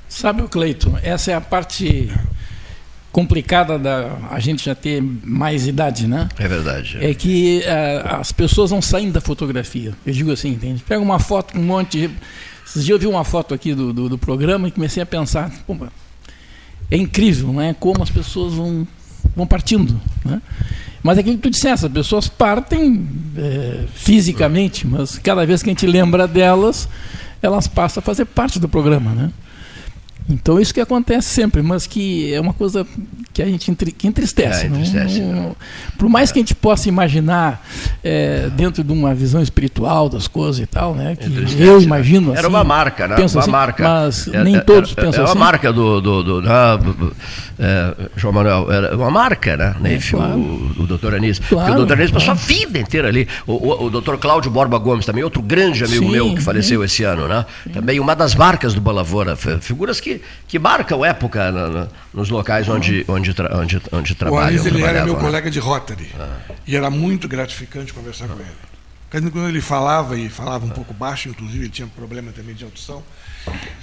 Sabe, 0.09 0.41
o 0.41 0.49
Cleiton, 0.49 0.99
essa 1.01 1.31
é 1.31 1.35
a 1.35 1.39
parte 1.39 2.11
complicada 3.13 3.79
da 3.79 4.17
a 4.29 4.39
gente 4.39 4.65
já 4.65 4.75
ter 4.75 5.01
mais 5.01 5.67
idade, 5.67 6.07
né? 6.07 6.27
É 6.37 6.47
verdade. 6.47 6.97
É, 6.99 7.11
é 7.11 7.13
que 7.13 7.63
uh, 7.65 8.15
as 8.19 8.31
pessoas 8.33 8.71
não 8.71 8.81
saem 8.81 9.11
da 9.11 9.21
fotografia. 9.21 9.93
Eu 10.05 10.13
digo 10.13 10.31
assim, 10.31 10.49
entende? 10.49 10.83
Pega 10.85 11.01
uma 11.01 11.19
foto 11.19 11.53
com 11.53 11.59
um 11.59 11.63
monte 11.63 12.07
de... 12.07 12.13
Esses 12.65 12.85
dias 12.85 12.95
eu 12.95 12.99
vi 12.99 13.07
uma 13.07 13.23
foto 13.23 13.53
aqui 13.53 13.73
do, 13.73 13.91
do, 13.91 14.09
do 14.09 14.17
programa 14.17 14.67
e 14.67 14.71
comecei 14.71 15.01
a 15.01 15.05
pensar, 15.05 15.51
é 16.89 16.97
incrível, 16.97 17.51
não 17.51 17.61
é? 17.61 17.73
Como 17.73 18.03
as 18.03 18.09
pessoas 18.09 18.53
vão 18.53 18.87
vão 19.35 19.47
partindo. 19.47 19.99
Né? 20.23 20.41
Mas 21.03 21.17
é 21.17 21.21
aquilo 21.21 21.37
que 21.37 21.43
tu 21.43 21.49
disseste, 21.49 21.85
as 21.85 21.91
pessoas 21.91 22.27
partem 22.27 23.07
é, 23.35 23.85
fisicamente, 23.93 24.85
mas 24.85 25.17
cada 25.17 25.45
vez 25.45 25.63
que 25.63 25.69
a 25.69 25.73
gente 25.73 25.87
lembra 25.87 26.27
delas, 26.27 26.87
elas 27.41 27.67
passam 27.67 28.01
a 28.01 28.03
fazer 28.03 28.25
parte 28.25 28.59
do 28.59 28.69
programa. 28.69 29.11
Né? 29.11 29.31
Então 30.29 30.59
isso 30.59 30.73
que 30.73 30.79
acontece 30.79 31.29
sempre, 31.29 31.61
mas 31.61 31.87
que 31.87 32.33
é 32.33 32.39
uma 32.39 32.53
coisa 32.53 32.85
que 33.33 33.41
a 33.41 33.45
gente 33.45 33.73
que 33.97 34.07
entristece. 34.07 34.65
É, 34.65 34.67
entristece 34.67 35.19
não, 35.21 35.33
não, 35.33 35.55
por 35.97 36.09
mais 36.09 36.31
que 36.31 36.39
a 36.39 36.41
gente 36.41 36.55
possa 36.55 36.89
imaginar 36.89 37.65
é, 38.03 38.49
dentro 38.49 38.83
de 38.83 38.91
uma 38.91 39.13
visão 39.13 39.41
espiritual 39.41 40.09
das 40.09 40.27
coisas 40.27 40.61
e 40.61 40.65
tal, 40.65 40.93
né? 40.93 41.15
Que 41.15 41.25
eu 41.61 41.79
né? 41.79 41.83
imagino 41.83 42.31
assim, 42.31 42.39
Era 42.39 42.47
uma 42.47 42.63
marca, 42.63 43.07
né? 43.07 43.15
Uma 43.15 43.25
assim, 43.25 43.51
marca. 43.51 43.83
Mas 43.83 44.27
era, 44.27 44.43
nem 44.43 44.59
todos 44.59 44.91
era, 44.91 45.01
pensam 45.01 45.23
era 45.23 45.31
assim. 45.31 45.39
uma 45.39 45.45
marca 45.45 45.73
do, 45.73 46.01
do, 46.01 46.23
do, 46.23 46.41
do 46.41 47.15
é, 47.59 47.95
João 48.15 48.33
Manuel, 48.33 48.71
era 48.71 48.95
uma 48.95 49.11
marca, 49.11 49.55
né? 49.55 49.75
É, 49.83 49.97
claro. 49.97 50.37
o, 50.37 50.71
o 50.79 50.87
doutor 50.87 51.13
Anísio. 51.13 51.43
Claro, 51.47 51.65
Porque 51.65 51.71
o 51.71 51.77
doutor 51.77 51.93
Anísio 51.97 52.13
passou 52.13 52.31
a 52.31 52.35
vida 52.35 52.79
inteira 52.79 53.07
ali. 53.07 53.27
O, 53.45 53.53
o, 53.53 53.85
o 53.85 53.89
doutor 53.89 54.17
Cláudio 54.17 54.49
Borba 54.49 54.77
Gomes, 54.77 55.05
também 55.05 55.23
outro 55.23 55.41
grande 55.41 55.83
amigo 55.83 56.05
Sim, 56.05 56.11
meu 56.11 56.33
que 56.33 56.41
faleceu 56.41 56.83
esse 56.83 57.03
ano, 57.03 57.27
né? 57.27 57.45
Também 57.71 57.99
uma 57.99 58.15
das 58.15 58.35
marcas 58.35 58.73
do 58.73 58.81
Balavora. 58.81 59.35
Figuras 59.35 59.99
que, 59.99 60.10
que 60.47 60.57
marcam 60.57 61.05
época 61.05 61.51
no, 61.51 61.69
no, 61.69 61.89
nos 62.13 62.29
locais 62.29 62.67
onde, 62.67 63.05
onde, 63.07 63.33
tra, 63.33 63.57
onde, 63.57 63.81
onde 63.91 64.15
trabalham. 64.15 64.45
O 64.45 64.47
Anísio, 64.47 64.67
ele 64.69 64.83
era 64.83 65.05
meu 65.05 65.15
né? 65.15 65.19
colega 65.19 65.51
de 65.51 65.59
Rotary. 65.59 66.09
Ah. 66.19 66.37
E 66.65 66.75
era 66.75 66.89
muito 66.89 67.27
gratificante 67.27 67.93
conversar 67.93 68.25
ah. 68.25 68.29
com 68.29 68.39
ele. 68.39 69.29
Quando 69.29 69.49
ele 69.49 69.59
falava, 69.59 70.17
e 70.17 70.29
falava 70.29 70.65
um 70.65 70.69
pouco 70.69 70.93
baixo, 70.93 71.27
inclusive, 71.27 71.65
ele 71.65 71.69
tinha 71.69 71.87
problema 71.87 72.31
também 72.31 72.55
de 72.55 72.63
audição, 72.63 73.03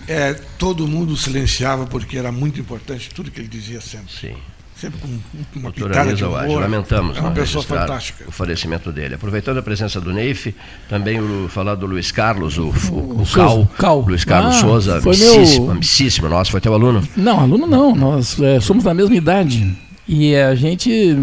é, 0.06 0.32
todo 0.58 0.88
mundo 0.88 1.14
silenciava 1.18 1.86
porque 1.86 2.16
era 2.16 2.32
muito 2.32 2.58
importante 2.58 3.10
tudo 3.10 3.30
que 3.30 3.38
ele 3.38 3.48
dizia 3.48 3.80
sempre. 3.80 4.10
Sim. 4.10 4.36
Sempre 4.80 5.00
com 5.00 5.08
uma 5.08 5.70
Doutora 5.72 5.88
pitada 5.88 6.14
de 6.14 6.24
humor. 6.24 6.60
Lamentamos 6.60 7.16
é 7.16 7.20
uma 7.20 7.32
pessoa 7.32 7.64
fantástica. 7.64 8.24
o 8.28 8.30
falecimento 8.30 8.92
dele. 8.92 9.16
Aproveitando 9.16 9.58
a 9.58 9.62
presença 9.62 10.00
do 10.00 10.12
Neif, 10.12 10.54
também 10.88 11.20
o, 11.20 11.48
falar 11.48 11.74
do 11.74 11.84
Luiz 11.84 12.12
Carlos, 12.12 12.58
o, 12.58 12.68
o, 12.92 13.22
o 13.22 13.26
Cal, 13.26 13.68
Cal, 13.76 14.00
Luiz 14.00 14.24
Carlos 14.24 14.54
ah, 14.54 14.60
Souza, 14.60 14.98
amicíssimo, 14.98 15.64
meu... 15.64 15.72
amicíssimo 15.72 16.28
nosso, 16.28 16.52
foi 16.52 16.60
teu 16.60 16.72
aluno? 16.72 17.02
Não, 17.16 17.40
aluno 17.40 17.66
não, 17.66 17.92
nós 17.92 18.40
é, 18.40 18.60
somos 18.60 18.84
da 18.84 18.94
mesma 18.94 19.16
idade. 19.16 19.76
E 20.06 20.34
a 20.36 20.54
gente 20.54 21.16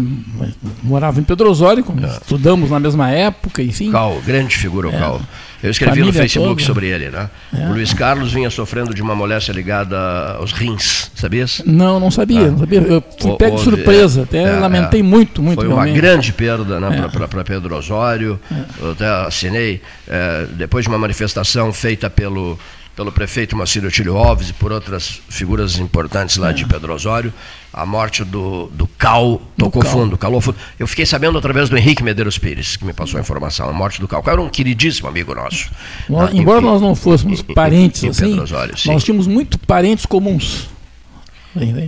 morava 0.82 1.18
em 1.18 1.24
Pedro 1.24 1.50
Osório, 1.50 1.84
é. 2.02 2.06
estudamos 2.08 2.70
na 2.70 2.78
mesma 2.78 3.10
época, 3.10 3.62
enfim. 3.62 3.90
Cal, 3.90 4.20
grande 4.24 4.54
figura 4.54 4.88
o 4.88 4.94
é. 4.94 4.98
Cal. 4.98 5.20
Eu 5.62 5.70
escrevi 5.70 5.92
Família 5.92 6.12
no 6.12 6.18
Facebook 6.18 6.48
toda. 6.48 6.66
sobre 6.66 6.86
ele, 6.88 7.08
né? 7.08 7.30
É. 7.56 7.66
O 7.68 7.72
Luiz 7.72 7.92
Carlos 7.92 8.32
vinha 8.32 8.50
sofrendo 8.50 8.94
de 8.94 9.02
uma 9.02 9.14
moléstia 9.14 9.52
ligada 9.52 9.96
aos 10.38 10.52
rins, 10.52 11.10
sabias? 11.14 11.62
Não, 11.64 11.98
não 11.98 12.10
sabia, 12.10 12.42
ah. 12.42 12.50
não 12.50 12.58
sabia. 12.58 12.80
Eu 12.80 13.02
fui 13.18 13.30
o, 13.30 13.36
pego 13.36 13.56
de 13.56 13.62
surpresa, 13.62 14.22
até 14.22 14.42
é, 14.42 14.58
lamentei 14.58 15.00
é. 15.00 15.02
muito, 15.02 15.42
muito. 15.42 15.58
Foi 15.58 15.66
realmente. 15.66 15.90
uma 15.90 15.96
grande 15.96 16.32
perda 16.32 16.78
né, 16.78 17.04
é. 17.06 17.26
para 17.26 17.44
Pedro 17.44 17.74
Osório. 17.76 18.38
Eu 18.80 18.92
até 18.92 19.06
assinei, 19.26 19.80
é, 20.06 20.46
depois 20.52 20.84
de 20.84 20.88
uma 20.88 20.98
manifestação 20.98 21.72
feita 21.72 22.10
pelo 22.10 22.58
pelo 22.96 23.12
prefeito 23.12 23.54
Marcílio 23.54 23.90
Tílio 23.90 24.16
Alves 24.16 24.48
e 24.48 24.52
por 24.54 24.72
outras 24.72 25.20
figuras 25.28 25.78
importantes 25.78 26.38
lá 26.38 26.48
é. 26.48 26.52
de 26.54 26.64
Pedro 26.64 26.94
Osório, 26.94 27.32
a 27.70 27.84
morte 27.84 28.24
do, 28.24 28.68
do 28.68 28.86
Cal 28.86 29.40
tocou 29.56 29.82
do 29.82 29.88
fundo, 29.88 30.16
calou 30.16 30.40
fundo. 30.40 30.56
Eu 30.78 30.86
fiquei 30.86 31.04
sabendo 31.04 31.36
através 31.36 31.68
do 31.68 31.76
Henrique 31.76 32.02
Medeiros 32.02 32.38
Pires, 32.38 32.74
que 32.74 32.86
me 32.86 32.94
passou 32.94 33.18
a 33.18 33.20
informação, 33.20 33.68
a 33.68 33.72
morte 33.72 34.00
do 34.00 34.08
Cal. 34.08 34.22
Cal 34.22 34.32
era 34.32 34.42
um 34.42 34.48
queridíssimo 34.48 35.06
amigo 35.08 35.34
nosso. 35.34 35.70
Nós, 36.08 36.32
né, 36.32 36.40
embora 36.40 36.62
em, 36.62 36.64
nós 36.64 36.80
não 36.80 36.94
fôssemos 36.94 37.40
em, 37.40 37.54
parentes 37.54 38.02
em, 38.02 38.08
assim, 38.08 38.40
Osório, 38.40 38.74
nós 38.86 39.04
tínhamos 39.04 39.26
muito 39.26 39.58
parentes 39.58 40.06
comuns. 40.06 40.70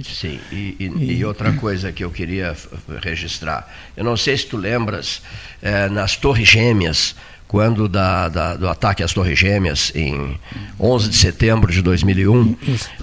Sim, 0.04 0.40
e, 0.50 0.76
e, 0.78 1.12
e, 1.18 1.24
outra 1.26 1.52
coisa 1.52 1.92
que 1.92 2.02
eu 2.02 2.11
queria 2.11 2.56
registrar. 3.02 3.68
Eu 3.94 4.02
não 4.02 4.16
sei 4.16 4.36
se 4.36 4.46
tu 4.46 4.56
lembras, 4.56 5.20
é, 5.61 5.88
nas 5.90 6.16
Torres 6.16 6.48
Gêmeas, 6.48 7.14
quando 7.49 7.88
da, 7.88 8.28
da, 8.28 8.55
do 8.55 8.68
ataque 8.68 9.03
às 9.03 9.14
Torres 9.14 9.38
Gêmeas, 9.38 9.90
em 9.94 10.38
11 10.78 11.09
de 11.09 11.16
setembro 11.16 11.72
de 11.72 11.80
2001, 11.80 12.55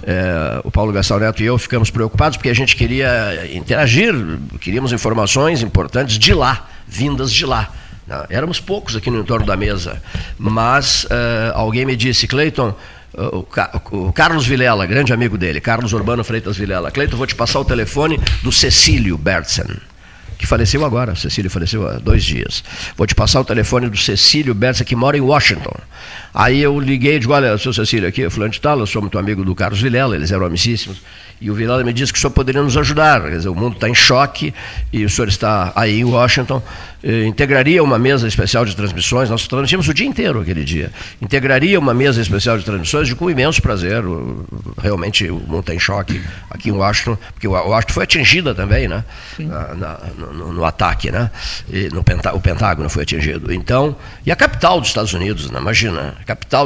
é, 0.03 0.61
o 0.63 0.69
Paulo 0.69 0.93
Gastão 0.93 1.19
Neto 1.19 1.41
e 1.41 1.47
eu 1.47 1.57
ficamos 1.57 1.89
preocupados 1.89 2.37
porque 2.37 2.49
a 2.49 2.53
gente 2.53 2.75
queria 2.75 3.49
interagir, 3.51 4.13
queríamos 4.61 4.93
informações 4.93 5.63
importantes 5.63 6.19
de 6.19 6.33
lá, 6.33 6.69
vindas 6.87 7.33
de 7.33 7.43
lá. 7.43 7.71
Né? 8.05 8.23
Éramos 8.29 8.59
poucos 8.59 8.95
aqui 8.95 9.09
no 9.09 9.19
entorno 9.19 9.47
da 9.47 9.57
mesa, 9.57 9.99
mas 10.37 11.07
é, 11.09 11.51
alguém 11.55 11.83
me 11.83 11.95
disse, 11.95 12.27
Cleiton, 12.27 12.75
o, 13.17 13.47
o, 13.91 14.13
Carlos 14.13 14.45
Vilela, 14.45 14.85
grande 14.85 15.11
amigo 15.11 15.39
dele, 15.39 15.59
Carlos 15.59 15.91
Urbano 15.91 16.23
Freitas 16.23 16.55
Vilela, 16.55 16.91
Cleiton, 16.91 17.17
vou 17.17 17.25
te 17.25 17.33
passar 17.33 17.59
o 17.59 17.65
telefone 17.65 18.19
do 18.43 18.51
Cecílio 18.51 19.17
Bertzen 19.17 19.65
que 20.38 20.45
faleceu 20.45 20.86
agora, 20.86 21.15
Cecílio 21.15 21.49
faleceu 21.49 21.88
há 21.88 21.93
dois 21.93 22.23
dias. 22.23 22.63
Vou 22.95 23.07
te 23.07 23.15
passar 23.15 23.41
o 23.41 23.45
telefone 23.45 23.89
do 23.89 23.97
Cecílio 23.97 24.53
Bersa, 24.53 24.83
que 24.83 24.95
mora 24.95 25.17
em 25.17 25.21
Washington. 25.21 25.75
Aí 26.33 26.61
eu 26.61 26.79
liguei 26.79 27.15
e 27.15 27.19
digo, 27.19 27.33
olha, 27.33 27.57
seu 27.57 27.73
Cecílio, 27.73 28.07
aqui 28.07 28.23
é 28.23 28.29
fulano 28.29 28.51
de 28.51 28.59
tal, 28.59 28.79
eu 28.79 28.86
sou 28.86 29.01
muito 29.01 29.17
amigo 29.17 29.43
do 29.43 29.55
Carlos 29.55 29.81
Vilela, 29.81 30.15
eles 30.15 30.31
eram 30.31 30.45
amicíssimos. 30.45 31.01
E 31.39 31.51
o 31.51 31.53
Vilela 31.53 31.83
me 31.83 31.91
disse 31.91 32.13
que 32.13 32.17
o 32.17 32.21
senhor 32.21 32.31
poderia 32.31 32.61
nos 32.61 32.77
ajudar. 32.77 33.21
Quer 33.21 33.38
dizer, 33.38 33.49
o 33.49 33.55
mundo 33.55 33.75
está 33.75 33.89
em 33.89 33.95
choque 33.95 34.53
e 34.91 35.03
o 35.03 35.09
senhor 35.09 35.27
está 35.27 35.73
aí 35.75 35.99
em 35.99 36.05
Washington. 36.05 36.61
Eh, 37.07 37.27
integraria 37.27 37.83
uma 37.83 37.99
mesa 37.99 38.27
especial 38.27 38.65
de 38.65 38.75
transmissões, 38.75 39.29
nós 39.29 39.47
transmitimos 39.47 39.87
o 39.87 39.93
dia 39.93 40.07
inteiro 40.07 40.41
aquele 40.41 40.63
dia. 40.63 40.91
Integraria 41.21 41.77
uma 41.79 41.93
mesa 41.93 42.19
especial 42.19 42.57
de 42.57 42.65
transmissões 42.65 43.07
de 43.07 43.13
com 43.13 43.29
imenso 43.29 43.61
prazer. 43.61 44.03
Realmente 44.81 45.29
o 45.29 45.35
mundo 45.35 45.59
está 45.59 45.75
em 45.75 45.77
choque 45.77 46.19
aqui 46.49 46.69
em 46.69 46.71
Washington, 46.71 47.15
porque 47.31 47.47
o 47.47 47.51
Washington 47.51 47.93
foi 47.93 48.03
atingida 48.05 48.55
também, 48.55 48.87
né? 48.87 49.03
Na, 49.37 49.75
na, 49.75 49.99
no, 50.17 50.51
no, 50.53 50.65
ataque, 50.65 51.11
né? 51.11 51.29
E 51.71 51.89
no 51.89 52.03
Pentá 52.03 52.33
o 52.33 52.41
Pentágono 52.41 52.89
foi 52.89 53.03
atingido. 53.03 53.53
Então, 53.53 53.95
e 54.25 54.31
a 54.31 54.35
capital 54.35 54.79
dos 54.79 54.89
Estados 54.89 55.13
Unidos, 55.13 55.51
né? 55.51 55.59
imagina, 55.59 56.15
capital, 56.25 56.65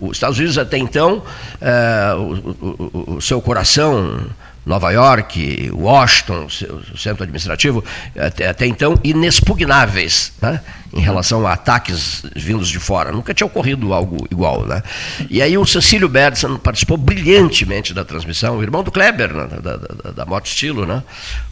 os 0.00 0.16
Estados 0.16 0.38
Unidos 0.38 0.56
até 0.56 0.78
então, 0.78 1.22
é, 1.60 2.14
o, 2.14 2.56
o, 2.62 3.14
o 3.16 3.20
seu 3.20 3.42
coração 3.42 4.24
Nova 4.64 4.90
York, 4.90 5.70
Washington, 5.72 6.46
o 6.92 6.98
centro 6.98 7.22
administrativo, 7.22 7.82
até, 8.16 8.48
até 8.48 8.66
então 8.66 8.98
inexpugnáveis 9.02 10.32
né, 10.40 10.60
em 10.92 11.00
relação 11.00 11.46
a 11.46 11.54
ataques 11.54 12.22
vindos 12.36 12.68
de 12.68 12.78
fora. 12.78 13.10
Nunca 13.10 13.32
tinha 13.32 13.46
ocorrido 13.46 13.94
algo 13.94 14.26
igual. 14.30 14.66
Né? 14.66 14.82
E 15.30 15.40
aí 15.40 15.56
o 15.56 15.64
Cecílio 15.64 16.08
Bergson 16.08 16.58
participou 16.58 16.98
brilhantemente 16.98 17.94
da 17.94 18.04
transmissão, 18.04 18.58
o 18.58 18.62
irmão 18.62 18.82
do 18.82 18.90
Kleber, 18.90 19.32
né, 19.32 19.46
da, 19.62 19.76
da, 19.76 20.10
da 20.10 20.26
Moto 20.26 20.46
Estilo, 20.46 20.84
né, 20.84 21.02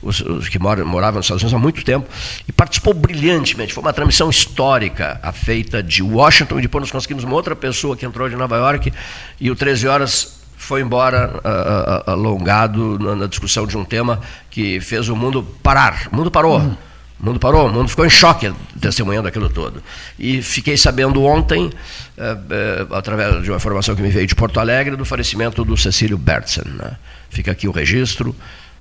os, 0.02 0.20
os 0.20 0.48
que 0.48 0.58
moram, 0.58 0.84
moravam 0.84 1.18
nos 1.18 1.26
Estados 1.26 1.42
Unidos 1.42 1.58
há 1.58 1.62
muito 1.62 1.82
tempo, 1.82 2.06
e 2.46 2.52
participou 2.52 2.92
brilhantemente. 2.92 3.72
Foi 3.72 3.82
uma 3.82 3.92
transmissão 3.92 4.28
histórica, 4.28 5.18
a 5.22 5.32
feita 5.32 5.82
de 5.82 6.02
Washington, 6.02 6.58
e 6.58 6.62
depois 6.62 6.82
nós 6.82 6.90
conseguimos 6.90 7.24
uma 7.24 7.34
outra 7.34 7.56
pessoa 7.56 7.96
que 7.96 8.04
entrou 8.04 8.28
de 8.28 8.36
Nova 8.36 8.56
York, 8.56 8.92
e 9.40 9.50
o 9.50 9.56
13 9.56 9.88
horas 9.88 10.37
foi 10.68 10.82
embora 10.82 11.40
uh, 11.42 12.10
alongado 12.10 12.98
na, 12.98 13.16
na, 13.16 13.26
discussão 13.26 13.66
de 13.66 13.74
um 13.74 13.86
tema 13.86 14.20
que 14.50 14.78
fez 14.80 15.08
o 15.08 15.16
mundo 15.16 15.42
parar. 15.62 16.08
O 16.12 16.16
mundo 16.16 16.30
parou. 16.30 16.58
Uhum. 16.58 16.76
O 17.18 17.24
mundo 17.24 17.40
parou, 17.40 17.68
o 17.68 17.72
mundo 17.72 17.88
ficou 17.88 18.04
em 18.04 18.10
choque 18.10 18.52
testemunhando 18.78 19.26
aquilo 19.26 19.48
todo. 19.48 19.82
E 20.18 20.42
fiquei 20.42 20.76
sabendo 20.76 21.24
ontem, 21.24 21.64
uh, 21.64 22.90
uh, 22.90 22.94
através 22.94 23.42
de 23.42 23.50
uma 23.50 23.56
informação 23.56 23.96
que 23.96 24.02
me 24.02 24.10
veio 24.10 24.26
de 24.26 24.34
Porto 24.34 24.60
Alegre, 24.60 24.94
do 24.94 25.06
falecimento 25.06 25.64
do 25.64 25.74
Cecílio 25.74 26.18
Bertzen. 26.18 26.64
Né? 26.66 26.96
Fica 27.30 27.50
aqui 27.50 27.66
o 27.66 27.72
registro 27.72 28.36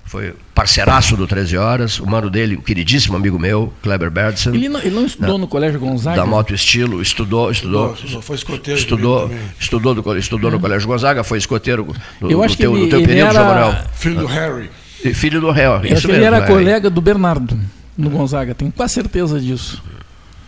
foi 0.08 0.34
parceiraço 0.55 1.18
do 1.18 1.28
13 1.28 1.58
Horas, 1.58 1.99
o 1.99 2.08
mano 2.08 2.30
dele, 2.30 2.55
um 2.55 2.62
queridíssimo 2.62 3.18
amigo 3.18 3.38
meu, 3.38 3.74
Kleber 3.84 4.10
Bertsen. 4.10 4.55
Ele 4.55 4.70
não, 4.70 4.80
ele 4.80 4.95
não 4.95 5.05
estudou 5.05 5.34
na, 5.34 5.39
no 5.39 5.47
Colégio 5.47 5.80
Gonzaga? 5.80 6.16
Da 6.16 6.26
Moto 6.26 6.53
Estilo, 6.53 7.01
estudou, 7.01 7.51
estudou. 7.51 7.95
Não, 8.10 8.22
foi 8.22 8.38
escoteiro. 8.38 8.80
Estudou, 8.80 9.30
estudou, 9.60 9.93
do, 9.93 10.18
estudou 10.18 10.49
no 10.49 10.60
Colégio 10.62 10.88
Gonzaga, 10.88 11.26
foi 11.26 11.38
escoteiro 11.38 11.93
do, 12.22 12.32
Eu 12.32 12.41
acho 12.41 12.55
do 12.55 12.58
teu, 12.58 12.72
que 12.72 12.78
ele, 12.78 12.86
do 12.86 12.89
teu 12.89 13.01
período, 13.05 13.30
era... 13.30 13.43
Manuel. 13.43 13.84
Filho 13.93 14.20
do 14.22 14.26
Harry. 14.26 14.70
Filho 15.14 15.41
do 15.41 15.51
Harry. 15.51 15.93
Acho 15.93 16.08
que 16.08 16.14
ele 16.14 16.24
era 16.24 16.47
colega 16.47 16.89
do 16.89 17.01
Bernardo, 17.01 17.60
no 17.97 18.10
Gonzaga, 18.10 18.55
tenho 18.55 18.72
quase 18.72 18.93
certeza 18.93 19.42
disso. 19.42 19.84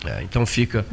É, 0.06 0.22
então 0.22 0.46
fica 0.46 0.86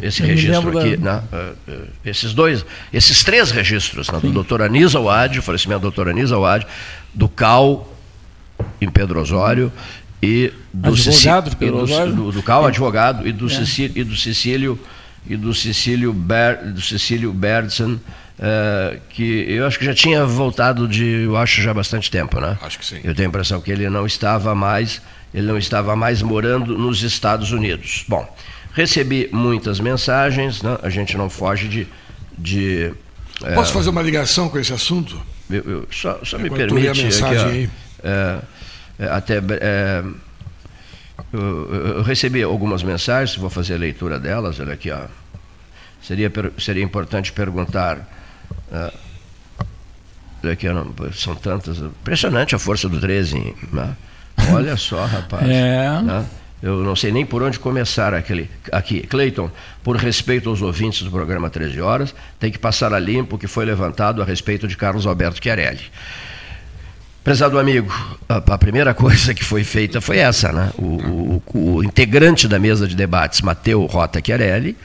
esse 0.00 0.22
Eu 0.22 0.28
registro 0.28 0.78
aqui, 0.78 0.96
da... 0.96 1.14
né, 1.14 1.22
uh, 1.32 1.72
uh, 1.72 1.88
esses 2.04 2.32
dois, 2.32 2.64
esses 2.92 3.24
três 3.24 3.50
registros, 3.50 4.08
né, 4.08 4.20
do 4.20 4.30
doutor 4.30 4.62
Anísio 4.62 5.02
Wad, 5.02 5.40
o 5.40 5.42
falecimento 5.42 5.80
do 5.80 5.82
doutor 5.82 6.08
Anísio 6.08 6.40
Wad, 6.40 6.64
do 7.12 7.28
Cal 7.28 7.95
em 8.80 8.88
Pedro 8.88 9.20
Osório 9.20 9.72
e 10.22 10.52
do 10.72 10.90
advogado 10.90 11.50
de 11.50 11.56
Pedro 11.56 11.78
Osório? 11.78 12.12
Do, 12.12 12.32
do 12.32 12.42
Cal, 12.42 12.66
advogado, 12.66 13.26
e 13.26 13.32
do, 13.32 13.46
é. 13.46 13.50
Cecílio, 13.50 13.92
e 13.94 14.04
do 14.04 14.16
Cecílio 14.16 14.78
e 15.28 15.36
do 15.36 15.52
Cecílio, 15.52 16.12
Ber, 16.12 16.72
do 16.72 16.80
Cecílio 16.80 17.32
Berdson, 17.32 17.94
uh, 17.94 19.00
que 19.10 19.44
eu 19.48 19.66
acho 19.66 19.78
que 19.78 19.84
já 19.84 19.94
tinha 19.94 20.24
voltado 20.24 20.86
de, 20.86 21.24
eu 21.24 21.36
acho, 21.36 21.60
já 21.60 21.72
há 21.72 21.74
bastante 21.74 22.10
tempo, 22.10 22.40
né? 22.40 22.56
Acho 22.62 22.78
que 22.78 22.86
sim. 22.86 23.00
Eu 23.02 23.14
tenho 23.14 23.28
a 23.28 23.30
impressão 23.30 23.60
que 23.60 23.70
ele 23.70 23.88
não 23.90 24.06
estava 24.06 24.54
mais, 24.54 25.02
ele 25.34 25.46
não 25.46 25.58
estava 25.58 25.96
mais 25.96 26.22
morando 26.22 26.78
nos 26.78 27.02
Estados 27.02 27.50
Unidos. 27.50 28.04
Bom, 28.08 28.26
recebi 28.72 29.28
muitas 29.32 29.80
mensagens, 29.80 30.62
né? 30.62 30.78
a 30.82 30.88
gente 30.88 31.16
não 31.16 31.28
foge 31.28 31.68
de... 31.68 31.86
de 32.38 32.92
Posso 33.54 33.70
uh, 33.70 33.74
fazer 33.74 33.90
uma 33.90 34.02
ligação 34.02 34.48
com 34.48 34.58
esse 34.58 34.72
assunto? 34.72 35.20
Eu, 35.50 35.62
eu, 35.64 35.88
só, 35.90 36.18
só 36.24 36.38
me 36.38 36.48
permite... 36.48 36.88
Aqui, 36.88 37.22
ó, 37.22 37.48
é, 37.48 37.62
é, 37.64 37.68
até 39.10 39.38
é, 39.38 40.04
eu, 41.32 42.02
recebi 42.02 42.42
algumas 42.42 42.82
mensagens, 42.82 43.36
vou 43.36 43.50
fazer 43.50 43.74
a 43.74 43.78
leitura 43.78 44.18
delas, 44.18 44.60
olha 44.60 44.74
aqui, 44.74 44.90
ó. 44.90 45.06
Seria, 46.02 46.30
seria 46.58 46.84
importante 46.84 47.32
perguntar. 47.32 47.98
Uh, 48.70 49.06
Aqui, 50.50 50.68
não, 50.68 50.94
são 51.12 51.34
tantas. 51.34 51.78
Impressionante 51.78 52.54
a 52.54 52.58
força 52.58 52.88
do 52.88 53.00
13. 53.00 53.54
Né? 53.72 53.96
Olha 54.52 54.76
só, 54.76 55.04
rapaz. 55.04 55.46
É. 55.48 56.02
Né? 56.02 56.26
Eu 56.62 56.82
não 56.82 56.96
sei 56.96 57.12
nem 57.12 57.24
por 57.24 57.42
onde 57.42 57.58
começar 57.58 58.14
aquele, 58.14 58.50
aqui. 58.72 59.02
Cleiton, 59.02 59.50
por 59.84 59.96
respeito 59.96 60.48
aos 60.48 60.62
ouvintes 60.62 61.02
do 61.02 61.10
programa 61.10 61.50
13 61.50 61.80
Horas, 61.80 62.14
tem 62.40 62.50
que 62.50 62.58
passar 62.58 62.94
a 62.94 62.98
limpo 62.98 63.36
o 63.36 63.38
que 63.38 63.46
foi 63.46 63.64
levantado 63.66 64.22
a 64.22 64.24
respeito 64.24 64.66
de 64.66 64.76
Carlos 64.76 65.06
Alberto 65.06 65.42
Chiarelli. 65.42 65.82
Prezado 67.26 67.58
amigo, 67.58 67.92
a, 68.28 68.36
a, 68.36 68.56
primeira 68.56 68.94
coisa 68.94 69.34
que 69.34 69.42
foi 69.42 69.64
feita 69.64 70.00
foi 70.00 70.18
essa, 70.18 70.52
né? 70.52 70.70
O, 70.78 71.42
o, 71.52 71.74
o 71.78 71.82
integrante 71.82 72.46
da 72.46 72.56
mesa 72.56 72.86
de 72.86 72.94
debates, 72.94 73.40
Mateu 73.40 73.84
Rota 73.84 74.22
Chiarelli, 74.24 74.76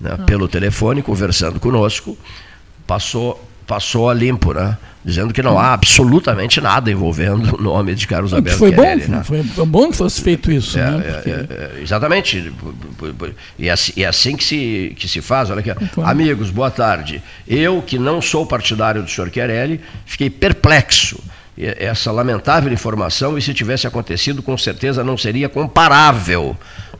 né, 0.00 0.10
ah. 0.12 0.18
pelo 0.18 0.46
telefone, 0.46 1.02
conversando 1.02 1.58
conosco, 1.58 2.16
passou, 2.86 3.44
passou 3.66 4.08
a 4.08 4.14
limpo, 4.14 4.54
né? 4.54 4.78
Dizendo 5.04 5.34
que 5.34 5.42
não 5.42 5.58
há 5.58 5.72
absolutamente 5.72 6.60
nada 6.60 6.88
envolvendo 6.88 7.56
o 7.58 7.60
nome 7.60 7.96
de 7.96 8.06
Carlos 8.06 8.32
Alberto 8.32 8.60
foi 8.60 8.72
Chiarelli. 8.72 9.06
Bom, 9.06 9.10
né? 9.10 9.24
Foi 9.24 9.66
bom 9.66 9.90
que 9.90 9.96
fosse 9.96 10.22
feito 10.22 10.52
isso. 10.52 10.78
É, 10.78 10.88
né? 10.88 11.12
Porque... 11.14 11.30
é, 11.30 11.34
é, 11.34 11.82
exatamente. 11.82 12.52
E 13.58 13.68
é, 13.68 13.72
assim, 13.72 13.92
é 13.96 14.06
assim 14.06 14.36
que 14.36 14.44
se, 14.44 14.94
que 14.96 15.08
se 15.08 15.20
faz. 15.20 15.50
Olha 15.50 15.58
aqui. 15.58 15.74
Claro. 15.88 16.08
Amigos, 16.08 16.48
boa 16.48 16.70
tarde. 16.70 17.20
Eu, 17.44 17.82
que 17.82 17.98
não 17.98 18.22
sou 18.22 18.46
partidário 18.46 19.02
do 19.02 19.10
senhor 19.10 19.28
Chiarelli, 19.32 19.80
fiquei 20.06 20.30
perplexo 20.30 21.20
essa 21.56 22.10
lamentável 22.10 22.72
informação 22.72 23.36
e 23.36 23.42
se 23.42 23.52
tivesse 23.52 23.86
acontecido, 23.86 24.42
com 24.42 24.56
certeza 24.56 25.04
não 25.04 25.18
seria 25.18 25.48
comparável 25.48 26.56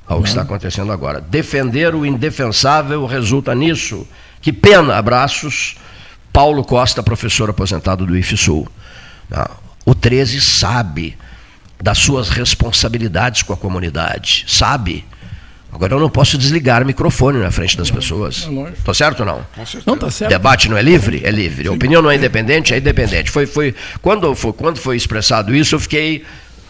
ao 0.07 0.23
que 0.23 0.29
está 0.29 0.43
acontecendo 0.43 0.93
agora. 0.93 1.21
Defender 1.21 1.95
o 1.95 2.05
indefensável 2.05 3.07
resulta 3.07 3.55
nisso. 3.55 4.07
Que 4.41 4.53
pena, 4.53 4.97
abraços. 4.97 5.77
Paulo 6.33 6.65
Costa, 6.65 7.03
professor 7.03 7.49
aposentado 7.51 8.07
do 8.07 8.17
IFSUL. 8.17 8.69
O 9.85 9.95
13 9.95 10.41
sabe 10.41 11.17
das 11.81 11.99
suas 11.99 12.29
responsabilidades 12.29 13.43
com 13.43 13.53
a 13.53 13.57
comunidade, 13.57 14.45
sabe. 14.49 15.05
Agora 15.73 15.95
eu 15.95 15.99
não 15.99 16.11
posso 16.11 16.37
desligar 16.37 16.83
o 16.83 16.87
microfone 16.87 17.39
na 17.39 17.51
frente 17.51 17.79
das 17.79 17.91
pessoas. 17.91 18.47
Tá 18.85 18.93
certo 18.93 19.21
ou 19.21 19.27
não? 19.27 19.47
Não 19.87 19.97
tá 19.97 20.11
certo. 20.11 20.31
Debate 20.31 20.69
não 20.69 20.77
é 20.77 20.83
livre? 20.83 21.23
É 21.25 21.31
livre. 21.31 21.67
A 21.67 21.73
opinião 21.73 22.03
não 22.03 22.11
é 22.11 22.17
independente? 22.17 22.75
É 22.75 22.79
independente. 22.79 23.31
Foi, 23.31 23.47
foi, 23.47 23.75
quando, 24.03 24.35
foi, 24.35 24.53
quando 24.53 24.77
foi 24.77 24.97
expressado 24.97 25.55
isso, 25.55 25.75
eu 25.75 25.81
fiquei 25.81 26.25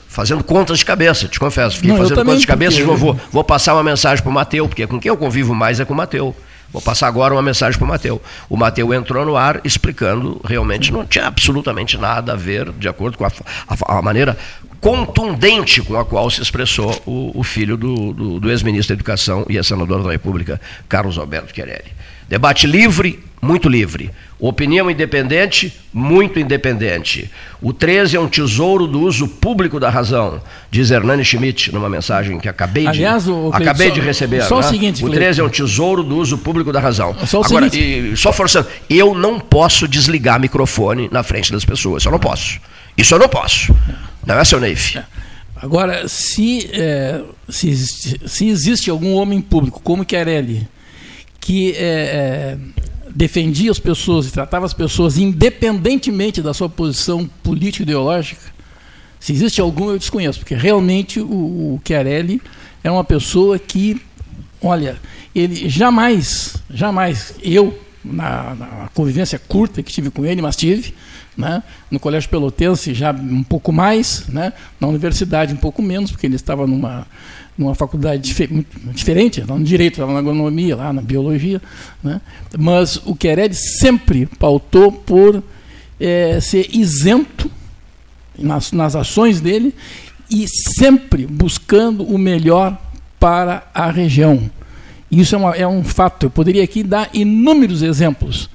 fazendo 0.07 0.45
contas 0.45 0.79
de 0.79 0.85
cabeça, 0.85 1.27
te 1.27 1.41
confesso. 1.41 1.77
Fiquei 1.77 1.91
não, 1.91 1.99
fazendo 1.99 2.25
contas 2.25 2.43
de 2.43 2.47
cabeça 2.47 2.77
porque... 2.77 2.93
e 2.93 2.97
vou, 2.97 3.19
vou 3.33 3.43
passar 3.43 3.75
uma 3.75 3.83
mensagem 3.83 4.23
para 4.23 4.31
o 4.31 4.33
Mateu, 4.33 4.69
porque 4.69 4.87
com 4.87 5.01
quem 5.01 5.09
eu 5.09 5.17
convivo 5.17 5.53
mais 5.53 5.81
é 5.81 5.85
com 5.85 5.95
o 5.95 5.97
Mateu. 5.97 6.37
Vou 6.73 6.81
passar 6.81 7.09
agora 7.09 7.35
uma 7.35 7.43
mensagem 7.43 7.79
para 7.79 7.85
o 7.85 7.89
Mateu. 7.89 8.23
O 8.49 8.57
Mateu 8.57 8.95
entrou 8.95 9.27
no 9.27 9.37
ar 9.37 9.61
explicando, 9.65 10.41
realmente 10.45 10.93
não 10.93 11.05
tinha 11.05 11.27
absolutamente 11.27 11.99
nada 11.99 12.33
a 12.33 12.37
ver, 12.37 12.71
de 12.73 12.89
acordo 12.89 13.19
com 13.19 13.25
a, 13.27 13.33
a, 13.69 13.99
a 13.99 14.03
maneira 14.03 14.39
contundente 14.83 15.81
com 15.81 15.97
a 15.97 16.05
qual 16.05 16.29
se 16.29 16.43
expressou 16.43 17.01
o, 17.07 17.31
o 17.37 17.45
filho 17.45 17.77
do, 17.77 18.13
do, 18.13 18.41
do 18.41 18.51
ex-ministro 18.51 18.89
da 18.89 18.99
Educação 18.99 19.47
e 19.49 19.57
ex-senador 19.57 20.03
da 20.03 20.11
República, 20.11 20.61
Carlos 20.89 21.17
Alberto 21.17 21.55
Querelli. 21.55 21.93
Debate 22.29 22.67
livre, 22.67 23.23
muito 23.41 23.69
livre. 23.69 24.11
Opinião 24.41 24.91
independente, 24.91 25.73
muito 25.93 26.41
independente. 26.41 27.31
O 27.61 27.73
13 27.73 28.17
é 28.17 28.21
um 28.21 28.27
tesouro 28.27 28.89
do 28.89 29.03
uso 29.03 29.29
público 29.29 29.79
da 29.79 29.89
razão, 29.89 30.43
diz 30.69 30.91
Hernani 30.91 31.25
Schmidt 31.25 31.73
numa 31.73 31.89
mensagem 31.89 32.41
que 32.41 32.49
acabei 32.49 32.89
Aliás, 32.89 33.25
de, 33.25 33.31
o, 33.31 33.51
o 33.51 33.55
acabei 33.55 33.89
só, 33.89 33.95
de 33.95 34.01
receber. 34.01 34.43
Só 34.43 34.61
né? 34.61 34.67
o 34.67 34.69
seguinte, 34.69 35.05
o 35.05 35.11
13 35.11 35.41
é 35.41 35.45
um 35.45 35.49
tesouro 35.49 36.03
do 36.03 36.17
uso 36.17 36.39
público 36.39 36.73
da 36.73 36.81
razão. 36.81 37.15
Só 37.25 37.41
o 37.41 37.45
Agora, 37.45 37.71
seguinte. 37.71 38.15
e, 38.15 38.17
só 38.17 38.33
forçando, 38.33 38.67
eu 38.91 39.15
não 39.15 39.39
posso 39.39 39.87
desligar 39.87 40.41
microfone 40.41 41.09
na 41.13 41.23
frente 41.23 41.53
das 41.53 41.65
pessoas, 41.65 42.05
eu 42.05 42.11
não 42.11 42.19
posso. 42.19 42.59
Isso 42.97 43.15
eu 43.15 43.21
não 43.21 43.29
posso. 43.29 43.73
Não 44.27 44.39
é, 44.39 44.45
seu 44.45 44.61
Neif? 44.61 44.99
Agora, 45.57 46.09
se, 46.09 46.69
é, 46.73 47.23
se, 47.49 47.77
se 47.77 48.49
existe 48.49 48.91
algum 48.91 49.15
homem 49.15 49.41
público 49.41 49.81
como 49.81 50.05
Chiarelli 50.09 50.69
que 51.41 51.73
é, 51.73 52.57
é, 52.57 52.59
defendia 53.11 53.71
as 53.71 53.79
pessoas 53.79 54.27
e 54.27 54.31
tratava 54.31 54.65
as 54.65 54.73
pessoas 54.73 55.19
independentemente 55.19 56.41
da 56.41 56.55
sua 56.55 56.69
posição 56.69 57.29
política 57.43 57.83
ideológica, 57.83 58.53
se 59.19 59.33
existe 59.33 59.61
algum 59.61 59.91
eu 59.91 59.99
desconheço, 59.99 60.39
porque 60.39 60.55
realmente 60.55 61.21
o, 61.21 61.25
o 61.77 61.81
é 62.83 62.91
uma 62.91 63.05
pessoa 63.05 63.59
que, 63.59 64.01
olha, 64.61 64.97
ele 65.35 65.69
jamais, 65.69 66.57
jamais, 66.69 67.35
eu, 67.43 67.79
na, 68.05 68.55
na 68.55 68.91
convivência 68.95 69.39
curta 69.39 69.83
que 69.83 69.93
tive 69.93 70.11
com 70.11 70.27
ele, 70.27 70.43
mas 70.43 70.57
tive, 70.57 70.95
né? 71.37 71.63
no 71.91 71.99
Colégio 71.99 72.29
Pelotense 72.29 72.95
já 72.95 73.13
um 73.13 73.43
pouco 73.43 73.73
mais, 73.73 74.27
né? 74.29 74.53
na 74.81 74.89
universidade 74.89 75.55
um 75.55 75.59
pouco 75.59 75.83
menos, 75.83 76.11
porque 76.11 76.27
ele 76.27 76.37
estava 76.37 76.67
numa 76.67 77.07
numa 77.57 77.75
faculdade 77.75 78.23
dif 78.23 78.49
diferente, 78.95 79.43
lá 79.43 79.59
no 79.59 79.65
direito, 79.65 79.95
estava 79.95 80.13
na 80.13 80.21
agronomia, 80.21 80.75
lá 80.75 80.91
na 80.91 81.03
biologia, 81.03 81.61
né? 82.03 82.19
mas 82.59 82.97
o 83.05 83.15
Querelli 83.15 83.55
sempre 83.55 84.25
pautou 84.25 84.91
por 84.91 85.43
é, 86.01 86.41
ser 86.41 86.75
isento 86.75 87.51
nas, 88.39 88.73
nas 88.73 88.97
ações 88.97 89.41
dele 89.41 89.75
e 90.31 90.47
sempre 90.49 91.27
buscando 91.27 92.05
o 92.05 92.17
melhor 92.17 92.77
para 93.21 93.65
a 93.75 93.91
região. 93.91 94.51
Isso 95.11 95.35
é, 95.35 95.39
uma, 95.39 95.55
é 95.55 95.69
um 95.69 95.85
fato. 95.85 96.27
Eu 96.27 96.31
poderia 96.31 96.65
aqui 96.65 96.83
dar 96.83 97.11
inúmeros 97.13 97.83
exemplos. 97.83 98.49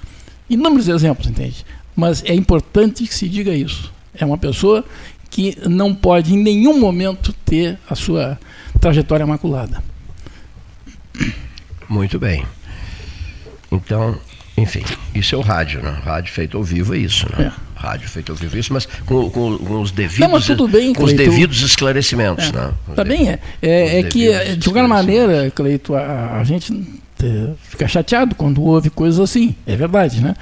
Inúmeros 0.49 0.87
exemplos, 0.87 1.27
entende? 1.27 1.63
Mas 1.97 2.23
é 2.23 2.35
importante 2.35 3.03
que 3.07 3.13
se 3.13 3.27
diga 3.27 3.51
isso. 3.51 3.91
É 4.13 4.23
uma 4.23 4.37
pessoa 4.37 4.85
que 5.31 5.57
não 5.67 5.95
pode 5.95 6.35
em 6.35 6.37
nenhum 6.37 6.79
momento 6.79 7.33
ter 7.43 7.79
a 7.89 7.95
sua 7.95 8.39
trajetória 8.79 9.25
maculada. 9.25 9.83
Muito 11.89 12.19
bem. 12.19 12.45
Então, 13.71 14.15
enfim, 14.55 14.83
isso 15.15 15.33
é 15.33 15.37
o 15.39 15.41
rádio, 15.41 15.81
né? 15.81 15.99
Rádio 16.03 16.31
feito 16.31 16.55
ao 16.55 16.63
vivo 16.63 16.93
é 16.93 16.99
isso, 16.99 17.25
né? 17.35 17.51
É. 17.51 17.67
Rádio 17.79 18.07
feito 18.07 18.31
ao 18.31 18.35
vivo 18.35 18.55
é 18.55 18.59
isso, 18.59 18.71
mas 18.71 18.85
com, 18.85 19.27
com, 19.31 19.57
com 19.57 19.81
os 19.81 19.89
devidos, 19.89 20.19
Não, 20.19 20.67
bem, 20.67 20.93
com 20.93 21.03
os 21.03 21.13
devidos 21.13 21.61
esclarecimentos, 21.63 22.49
é. 22.49 22.51
né? 22.51 22.73
Tá 22.95 23.03
bem, 23.03 23.29
é. 23.29 23.39
É, 23.59 23.99
é 23.99 24.03
que, 24.03 24.55
de 24.55 24.69
qualquer 24.69 24.87
maneira, 24.87 25.49
Cleito, 25.49 25.95
a, 25.95 26.37
a 26.39 26.43
gente 26.43 26.71
é, 27.23 27.49
fica 27.63 27.87
chateado 27.87 28.35
quando 28.35 28.61
ouve 28.61 28.91
coisas 28.91 29.19
assim, 29.19 29.55
é 29.65 29.75
verdade, 29.75 30.21
né? 30.21 30.35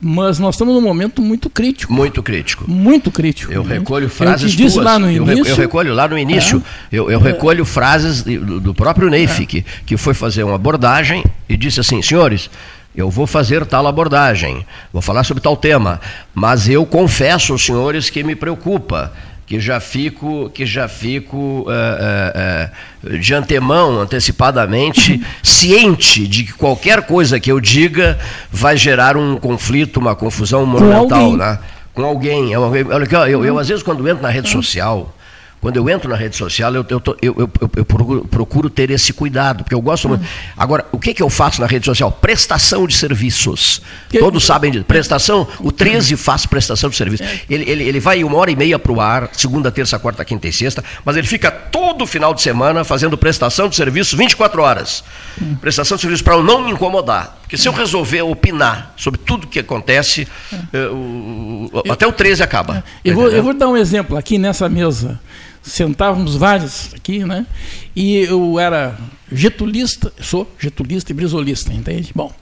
Mas 0.00 0.38
nós 0.38 0.54
estamos 0.54 0.74
num 0.74 0.80
momento 0.80 1.20
muito 1.20 1.50
crítico. 1.50 1.92
Muito 1.92 2.22
crítico. 2.22 2.64
Muito 2.68 3.10
crítico. 3.10 3.52
Eu 3.52 3.62
recolho 3.62 4.08
frases 4.08 4.52
eu 4.52 4.56
disse 4.56 4.74
tuas. 4.74 4.84
lá 4.84 4.98
no 4.98 5.10
início. 5.10 5.46
Eu, 5.46 5.56
recolho 5.56 5.92
lá 5.92 6.08
no 6.08 6.18
início. 6.18 6.62
É, 6.90 6.96
eu, 6.96 7.10
eu, 7.10 7.20
recolho 7.20 7.62
é, 7.62 7.66
frases 7.66 8.22
do, 8.22 8.60
do 8.60 8.74
próprio 8.74 9.10
Neif, 9.10 9.42
é, 9.42 9.46
que, 9.46 9.64
que 9.84 9.96
foi 9.96 10.14
fazer 10.14 10.42
uma 10.42 10.54
abordagem 10.54 11.22
e 11.48 11.56
disse 11.56 11.80
assim, 11.80 12.00
senhores, 12.00 12.48
eu 12.96 13.10
vou 13.10 13.26
fazer 13.26 13.64
tal 13.66 13.86
abordagem, 13.86 14.66
vou 14.92 15.02
falar 15.02 15.22
sobre 15.22 15.42
tal 15.42 15.56
tema, 15.56 16.00
mas 16.34 16.68
eu 16.68 16.84
confesso 16.86 17.52
aos 17.52 17.64
senhores 17.64 18.10
que 18.10 18.24
me 18.24 18.34
preocupa 18.34 19.12
que 19.50 19.58
já 19.58 19.80
fico, 19.80 20.48
que 20.50 20.64
já 20.64 20.86
fico 20.86 21.36
uh, 21.36 21.64
uh, 21.64 23.08
uh, 23.08 23.18
de 23.18 23.34
antemão, 23.34 24.00
antecipadamente, 24.00 25.20
ciente 25.42 26.28
de 26.28 26.44
que 26.44 26.52
qualquer 26.52 27.02
coisa 27.02 27.40
que 27.40 27.50
eu 27.50 27.58
diga 27.58 28.16
vai 28.48 28.76
gerar 28.76 29.16
um 29.16 29.36
conflito, 29.36 29.96
uma 29.96 30.14
confusão 30.14 30.64
monumental, 30.64 31.32
Com 31.32 31.36
né? 31.36 31.58
Com 31.92 32.04
alguém. 32.04 32.56
Olha 32.56 33.02
aqui, 33.02 33.16
eu, 33.16 33.44
eu, 33.44 33.58
às 33.58 33.66
vezes 33.66 33.82
quando 33.82 34.08
entro 34.08 34.22
na 34.22 34.30
rede 34.30 34.48
social, 34.48 35.12
quando 35.60 35.76
eu 35.76 35.90
entro 35.90 36.08
na 36.08 36.16
rede 36.16 36.36
social, 36.36 36.74
eu, 36.74 36.86
eu, 36.88 37.02
eu, 37.20 37.50
eu 37.76 37.84
procuro, 37.84 38.24
procuro, 38.24 38.70
ter 38.70 38.90
esse 38.90 39.12
cuidado, 39.12 39.62
porque 39.62 39.74
eu 39.74 39.80
gosto 39.82 40.08
muito. 40.08 40.24
Agora, 40.56 40.86
o 40.90 40.98
que, 40.98 41.12
que 41.12 41.22
eu 41.22 41.28
faço 41.28 41.60
na 41.60 41.66
rede 41.66 41.84
social? 41.84 42.10
Prestação 42.10 42.86
de 42.86 42.96
serviços. 42.96 43.82
Que... 44.08 44.18
Todos 44.18 44.42
sabem 44.42 44.70
disso. 44.70 44.86
Prestação, 44.86 45.46
o 45.60 45.70
13 45.70 46.16
faz 46.16 46.46
prestação 46.46 46.88
de 46.88 46.96
serviços. 46.96 47.26
Ele, 47.48 47.68
ele, 47.70 47.84
ele 47.84 48.00
vai 48.00 48.24
uma 48.24 48.38
hora 48.38 48.50
e 48.50 48.56
meia 48.56 48.78
para 48.78 48.90
o 48.90 49.00
ar, 49.02 49.28
segunda, 49.34 49.70
terça, 49.70 49.98
quarta, 49.98 50.24
quinta 50.24 50.48
e 50.48 50.52
sexta, 50.52 50.82
mas 51.04 51.16
ele 51.16 51.26
fica 51.26 51.50
todo 51.50 52.06
final 52.06 52.32
de 52.32 52.40
semana 52.40 52.82
fazendo 52.82 53.18
prestação 53.18 53.68
de 53.68 53.76
serviços 53.76 54.18
24 54.18 54.62
horas. 54.62 55.04
Prestação 55.60 55.96
de 55.96 56.00
serviços 56.00 56.22
para 56.22 56.36
eu 56.36 56.42
não 56.42 56.64
me 56.64 56.72
incomodar. 56.72 57.38
Porque 57.42 57.58
se 57.58 57.68
eu 57.68 57.72
resolver 57.72 58.22
opinar 58.22 58.94
sobre 58.96 59.20
tudo 59.20 59.46
que 59.46 59.58
acontece, 59.58 60.26
é. 60.72 60.86
o, 60.86 61.70
até 61.90 62.06
o 62.06 62.12
13 62.12 62.42
acaba. 62.42 62.82
Eu 63.04 63.14
vou, 63.14 63.28
eu 63.28 63.42
vou 63.42 63.52
dar 63.52 63.68
um 63.68 63.76
exemplo 63.76 64.16
aqui 64.16 64.38
nessa 64.38 64.68
mesa 64.68 65.20
sentávamos 65.62 66.36
vários 66.36 66.92
aqui, 66.94 67.24
né? 67.24 67.46
E 67.94 68.16
eu 68.16 68.58
era 68.58 68.98
getulista, 69.30 70.12
sou 70.20 70.50
getulista 70.58 71.12
e 71.12 71.14
brisolista, 71.14 71.72
entende? 71.72 72.12
Bom, 72.14 72.32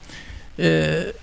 é, 0.58 1.14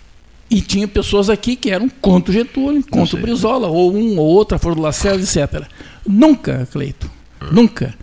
e 0.49 0.61
tinha 0.61 0.87
pessoas 0.87 1.29
aqui 1.29 1.55
que 1.55 1.71
eram 1.71 1.89
contra 1.89 2.31
o 2.31 2.33
Getúlio, 2.33 2.85
contra 2.89 3.17
o 3.17 3.21
Brizola, 3.21 3.67
ou 3.67 3.95
um 3.95 4.17
ou 4.17 4.27
outro, 4.27 4.55
a 4.55 4.59
Flor 4.59 4.75
do 4.75 4.81
Lacerda, 4.81 5.23
etc. 5.23 5.67
Nunca, 6.07 6.67
Cleito, 6.71 7.09
hum. 7.41 7.47
nunca 7.51 7.95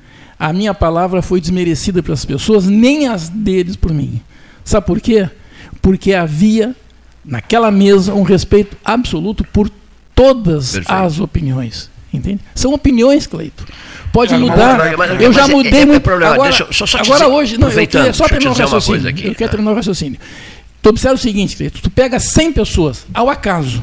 a 0.42 0.52
minha 0.52 0.74
palavra 0.74 1.22
foi 1.22 1.40
desmerecida 1.40 2.02
pelas 2.02 2.24
pessoas, 2.24 2.66
nem 2.66 3.06
as 3.06 3.28
deles 3.28 3.76
por 3.76 3.94
mim. 3.94 4.20
Sabe 4.64 4.84
por 4.84 5.00
quê? 5.00 5.30
Porque 5.80 6.14
havia 6.14 6.74
naquela 7.24 7.70
mesa 7.70 8.12
um 8.12 8.24
respeito 8.24 8.76
absoluto 8.84 9.44
por 9.44 9.70
todas 10.16 10.72
Perfeito. 10.72 10.92
as 10.92 11.20
opiniões. 11.20 11.88
Entende? 12.12 12.40
São 12.54 12.72
opiniões, 12.74 13.26
Cleito. 13.26 13.64
Pode 14.12 14.34
é, 14.34 14.38
mudar. 14.38 14.78
eu 15.20 15.32
já 15.32 15.48
mudei 15.48 15.72
é, 15.72 15.82
é 15.82 15.86
muito. 15.86 16.10
Agora, 16.10 16.42
Deixa, 16.42 16.66
só, 16.70 16.84
só 16.86 16.98
agora 16.98 17.24
dizer, 17.24 17.32
hoje, 17.32 17.58
não, 17.58 17.70
eu 17.70 17.86
queria 17.86 18.12
só 18.12 18.28
terminar 18.28 18.52
o 18.52 18.54
raciocínio. 18.54 19.08
Aqui, 19.08 19.26
eu 19.28 19.34
quero 19.34 19.50
terminar 19.50 19.72
o 19.72 19.74
raciocínio. 19.74 20.18
Tu 20.82 20.88
observa 20.88 21.14
o 21.14 21.18
seguinte, 21.18 21.56
Cleito, 21.56 21.80
tu 21.80 21.90
pega 21.90 22.20
100 22.20 22.52
pessoas, 22.52 23.06
ao 23.14 23.30
acaso. 23.30 23.82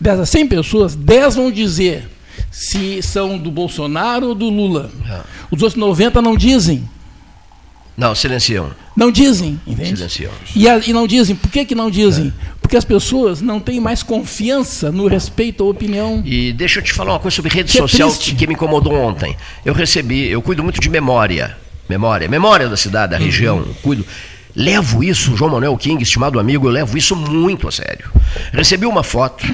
Dessas 0.00 0.30
100 0.30 0.46
pessoas, 0.48 0.94
10 0.94 1.34
vão 1.36 1.50
dizer 1.50 2.08
se 2.50 3.02
são 3.02 3.38
do 3.38 3.50
Bolsonaro 3.50 4.28
ou 4.28 4.34
do 4.34 4.48
Lula. 4.48 4.90
Os 5.50 5.62
outros 5.62 5.74
90 5.74 6.22
não 6.22 6.36
dizem. 6.36 6.88
Não, 7.96 8.14
silenciam. 8.14 8.70
Não 8.96 9.10
dizem, 9.10 9.60
entende? 9.66 9.96
Silenciam. 9.96 10.32
E, 10.56 10.68
a, 10.68 10.78
e 10.78 10.92
não 10.92 11.06
dizem. 11.06 11.36
Por 11.36 11.50
que, 11.50 11.64
que 11.64 11.74
não 11.74 11.90
dizem? 11.90 12.32
É. 12.58 12.61
Porque 12.62 12.76
as 12.76 12.84
pessoas 12.84 13.42
não 13.42 13.60
têm 13.60 13.80
mais 13.80 14.02
confiança 14.02 14.90
no 14.90 15.06
respeito 15.06 15.62
à 15.62 15.66
opinião. 15.66 16.22
E 16.24 16.52
deixa 16.52 16.78
eu 16.78 16.84
te 16.84 16.92
falar 16.92 17.12
uma 17.12 17.20
coisa 17.20 17.34
sobre 17.34 17.50
rede 17.50 17.70
que 17.70 17.76
é 17.76 17.80
social 17.82 18.08
é 18.08 18.12
que 18.12 18.46
me 18.46 18.54
incomodou 18.54 18.94
ontem. 18.94 19.36
Eu 19.64 19.74
recebi, 19.74 20.28
eu 20.28 20.40
cuido 20.40 20.62
muito 20.62 20.80
de 20.80 20.88
memória. 20.88 21.56
Memória. 21.88 22.28
Memória 22.28 22.68
da 22.68 22.76
cidade, 22.76 23.10
da 23.10 23.18
uhum. 23.18 23.24
região. 23.24 23.64
Cuido. 23.82 24.06
Levo 24.54 25.02
isso, 25.02 25.34
João 25.36 25.50
Manuel 25.50 25.76
King, 25.76 26.02
estimado 26.02 26.38
amigo, 26.38 26.66
eu 26.66 26.70
levo 26.70 26.96
isso 26.96 27.16
muito 27.16 27.66
a 27.66 27.72
sério. 27.72 28.10
Recebi 28.52 28.84
uma 28.84 29.02
foto, 29.02 29.46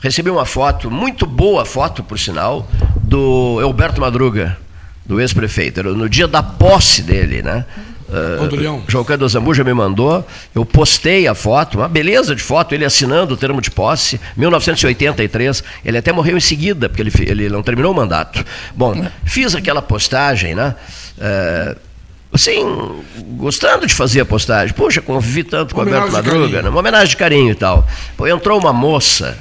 recebi 0.00 0.30
uma 0.30 0.46
foto, 0.46 0.90
muito 0.90 1.26
boa 1.26 1.64
foto, 1.66 2.02
por 2.02 2.18
sinal, 2.18 2.66
do 3.02 3.60
Alberto 3.62 4.00
Madruga, 4.00 4.56
do 5.04 5.20
ex-prefeito, 5.20 5.82
no 5.82 6.08
dia 6.08 6.26
da 6.26 6.42
posse 6.42 7.02
dele, 7.02 7.42
né? 7.42 7.66
Uh, 8.08 8.82
João 8.86 9.04
Carlos 9.04 9.32
Zambuja 9.32 9.64
me 9.64 9.74
mandou, 9.74 10.24
eu 10.54 10.64
postei 10.64 11.26
a 11.26 11.34
foto, 11.34 11.78
uma 11.78 11.88
beleza 11.88 12.36
de 12.36 12.42
foto, 12.42 12.74
ele 12.74 12.84
assinando 12.84 13.34
o 13.34 13.36
termo 13.36 13.60
de 13.60 13.70
posse, 13.70 14.20
1983, 14.36 15.64
ele 15.84 15.98
até 15.98 16.12
morreu 16.12 16.36
em 16.36 16.40
seguida, 16.40 16.88
porque 16.88 17.02
ele, 17.02 17.12
ele 17.26 17.48
não 17.48 17.62
terminou 17.62 17.92
o 17.92 17.96
mandato. 17.96 18.44
Bom, 18.74 19.06
fiz 19.24 19.54
aquela 19.54 19.82
postagem, 19.82 20.54
né? 20.54 20.76
Uh, 21.18 21.76
assim, 22.32 22.62
gostando 23.36 23.86
de 23.86 23.94
fazer 23.94 24.20
a 24.20 24.24
postagem. 24.24 24.72
Poxa, 24.74 25.00
convivi 25.00 25.42
tanto 25.42 25.74
com 25.74 25.80
o 25.80 25.84
Alberto 25.84 26.12
Madruga, 26.12 26.62
né? 26.62 26.68
uma 26.68 26.78
homenagem 26.78 27.08
de 27.08 27.16
carinho 27.16 27.50
e 27.50 27.56
tal. 27.56 27.86
Pô, 28.16 28.26
entrou 28.26 28.58
uma 28.60 28.72
moça 28.72 29.36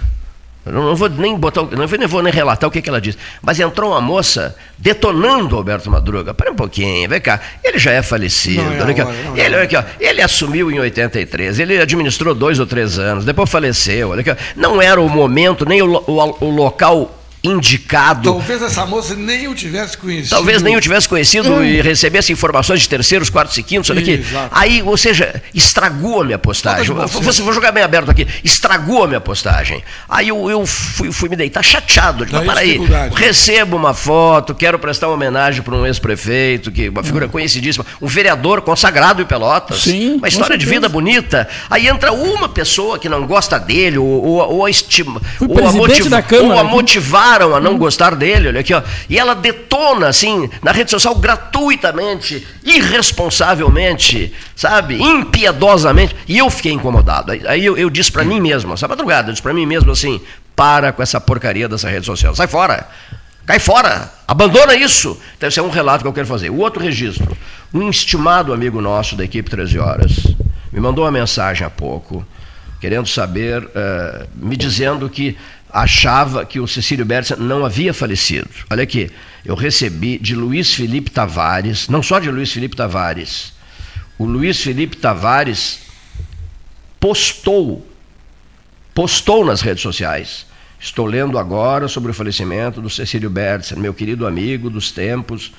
não 0.65 0.95
vou 0.95 1.07
nem 1.09 1.37
botar, 1.37 1.61
não 1.63 2.07
vou 2.07 2.23
nem 2.23 2.33
relatar 2.33 2.67
o 2.67 2.71
que, 2.71 2.81
que 2.81 2.89
ela 2.89 2.99
disse. 2.99 3.17
Mas 3.41 3.59
entrou 3.59 3.91
uma 3.91 4.01
moça 4.01 4.55
detonando 4.77 5.55
o 5.55 5.57
Alberto 5.57 5.91
Madruga. 5.91 6.33
Para 6.33 6.51
um 6.51 6.55
pouquinho, 6.55 7.07
vem 7.07 7.21
cá. 7.21 7.39
Ele 7.63 7.77
já 7.77 7.91
é 7.91 8.01
falecido. 8.01 8.63
Não, 8.63 8.89
aqui. 8.89 9.03
Não, 9.03 9.37
ele, 9.37 9.55
aqui, 9.55 9.75
ó. 9.75 9.83
ele 9.99 10.21
assumiu 10.21 10.71
em 10.71 10.79
83, 10.79 11.59
ele 11.59 11.79
administrou 11.79 12.33
dois 12.33 12.59
ou 12.59 12.65
três 12.65 12.97
anos, 12.97 13.23
depois 13.23 13.49
faleceu. 13.49 14.13
Aqui. 14.13 14.35
Não 14.55 14.81
era 14.81 14.99
o 14.99 15.07
momento, 15.07 15.65
nem 15.65 15.81
o, 15.81 16.03
o, 16.07 16.45
o 16.45 16.49
local 16.49 17.24
indicado. 17.45 18.31
Talvez 18.31 18.61
essa 18.61 18.85
moça 18.85 19.15
nem 19.15 19.47
o 19.47 19.55
tivesse 19.55 19.97
conhecido. 19.97 20.29
Talvez 20.29 20.61
nem 20.61 20.75
o 20.75 20.81
tivesse 20.81 21.07
conhecido 21.07 21.53
hum. 21.53 21.63
e 21.63 21.81
recebesse 21.81 22.31
informações 22.31 22.81
de 22.81 22.89
terceiros, 22.89 23.29
quartos 23.29 23.57
e 23.57 23.63
quintos, 23.63 23.89
olha 23.89 24.01
aqui. 24.01 24.23
Aí, 24.51 24.81
ou 24.83 24.97
seja, 24.97 25.41
estragou 25.53 26.21
a 26.21 26.25
minha 26.25 26.39
postagem. 26.39 26.93
Vou, 26.93 27.07
vou 27.07 27.53
jogar 27.53 27.71
bem 27.71 27.83
aberto 27.83 28.09
aqui. 28.11 28.27
Estragou 28.43 29.03
a 29.03 29.07
minha 29.07 29.21
postagem. 29.21 29.83
Aí 30.09 30.27
eu, 30.27 30.49
eu 30.49 30.65
fui, 30.65 31.11
fui, 31.11 31.29
me 31.29 31.35
deitar 31.35 31.63
chateado. 31.63 32.25
Digo, 32.25 32.43
para 32.43 32.61
aí, 32.61 32.79
recebo 33.15 33.75
uma 33.75 33.93
foto, 33.93 34.53
quero 34.53 34.77
prestar 34.79 35.07
uma 35.07 35.15
homenagem 35.15 35.61
para 35.61 35.75
um 35.75 35.85
ex-prefeito, 35.85 36.71
que 36.71 36.89
uma 36.89 37.03
figura 37.03 37.25
hum. 37.25 37.29
conhecidíssima, 37.29 37.85
um 38.01 38.07
vereador 38.07 38.61
consagrado 38.61 39.21
em 39.21 39.25
Pelotas. 39.25 39.81
Sim, 39.81 40.15
uma 40.15 40.27
história 40.27 40.57
de 40.57 40.65
vida 40.65 40.87
bonita. 40.87 41.47
Aí 41.69 41.87
entra 41.87 42.11
uma 42.11 42.49
pessoa 42.49 42.97
que 42.99 43.09
não 43.09 43.25
gosta 43.25 43.59
dele, 43.59 43.97
ou, 43.97 44.07
ou, 44.07 44.55
ou 44.55 44.65
a 44.65 44.69
estima, 44.69 45.21
ou 45.39 45.67
a, 45.67 45.71
motiv, 45.71 46.07
ou 46.43 46.59
a 46.59 46.63
motivar 46.63 47.34
a 47.41 47.59
não 47.59 47.77
gostar 47.77 48.15
dele, 48.15 48.47
olha 48.47 48.59
aqui, 48.59 48.73
ó. 48.73 48.81
E 49.09 49.17
ela 49.17 49.33
detona, 49.33 50.07
assim, 50.07 50.49
na 50.63 50.71
rede 50.71 50.91
social 50.91 51.15
gratuitamente, 51.15 52.45
irresponsavelmente, 52.63 54.33
sabe? 54.55 55.01
Impiedosamente. 55.01 56.15
E 56.27 56.37
eu 56.37 56.49
fiquei 56.49 56.71
incomodado. 56.71 57.31
Aí 57.31 57.65
eu, 57.65 57.77
eu 57.77 57.89
disse 57.89 58.11
para 58.11 58.23
mim 58.23 58.39
mesmo, 58.39 58.73
essa 58.73 58.87
madrugada, 58.87 59.29
eu 59.29 59.33
disse 59.33 59.43
para 59.43 59.53
mim 59.53 59.65
mesmo 59.65 59.91
assim: 59.91 60.21
para 60.55 60.91
com 60.93 61.03
essa 61.03 61.19
porcaria 61.19 61.67
dessa 61.67 61.89
rede 61.89 62.05
social, 62.05 62.35
sai 62.35 62.47
fora. 62.47 62.87
Cai 63.45 63.59
fora, 63.59 64.11
abandona 64.27 64.75
isso. 64.75 65.19
Deve 65.39 65.53
ser 65.53 65.61
um 65.61 65.69
relato 65.69 66.01
que 66.03 66.07
eu 66.07 66.13
quero 66.13 66.25
fazer. 66.25 66.49
O 66.49 66.57
outro 66.57 66.81
registro. 66.81 67.37
Um 67.71 67.89
estimado 67.89 68.51
amigo 68.51 68.81
nosso 68.81 69.15
da 69.15 69.23
equipe 69.23 69.49
13 69.49 69.77
Horas 69.77 70.35
me 70.75 70.81
mandou 70.81 71.05
uma 71.05 71.11
mensagem 71.11 71.65
há 71.65 71.69
pouco, 71.69 72.25
querendo 72.81 73.07
saber, 73.07 73.63
uh, 73.63 74.27
me 74.35 74.57
dizendo 74.57 75.09
que 75.09 75.37
achava 75.75 76.45
que 76.45 76.57
o 76.57 76.65
Cecílio 76.65 77.03
Bersa 77.03 77.35
não 77.35 77.65
havia 77.65 77.93
falecido. 77.93 78.49
Olha 78.69 78.83
aqui, 78.83 79.11
eu 79.43 79.55
recebi 79.55 80.17
de 80.17 80.33
Luiz 80.33 80.73
Felipe 80.73 81.11
Tavares, 81.11 81.89
não 81.89 82.01
só 82.01 82.17
de 82.17 82.31
Luiz 82.31 82.49
Felipe 82.49 82.77
Tavares, 82.77 83.51
o 84.17 84.23
Luiz 84.23 84.61
Felipe 84.61 84.95
Tavares 84.95 85.81
postou, 86.97 87.85
postou 88.93 89.43
nas 89.43 89.59
redes 89.59 89.83
sociais. 89.83 90.45
Estou 90.79 91.05
lendo 91.05 91.37
agora 91.37 91.89
sobre 91.89 92.11
o 92.11 92.13
falecimento 92.13 92.79
do 92.79 92.89
Cecílio 92.89 93.29
Bersa, 93.29 93.75
meu 93.75 93.93
querido 93.93 94.25
amigo 94.25 94.69
dos 94.69 94.93
tempos 94.93 95.51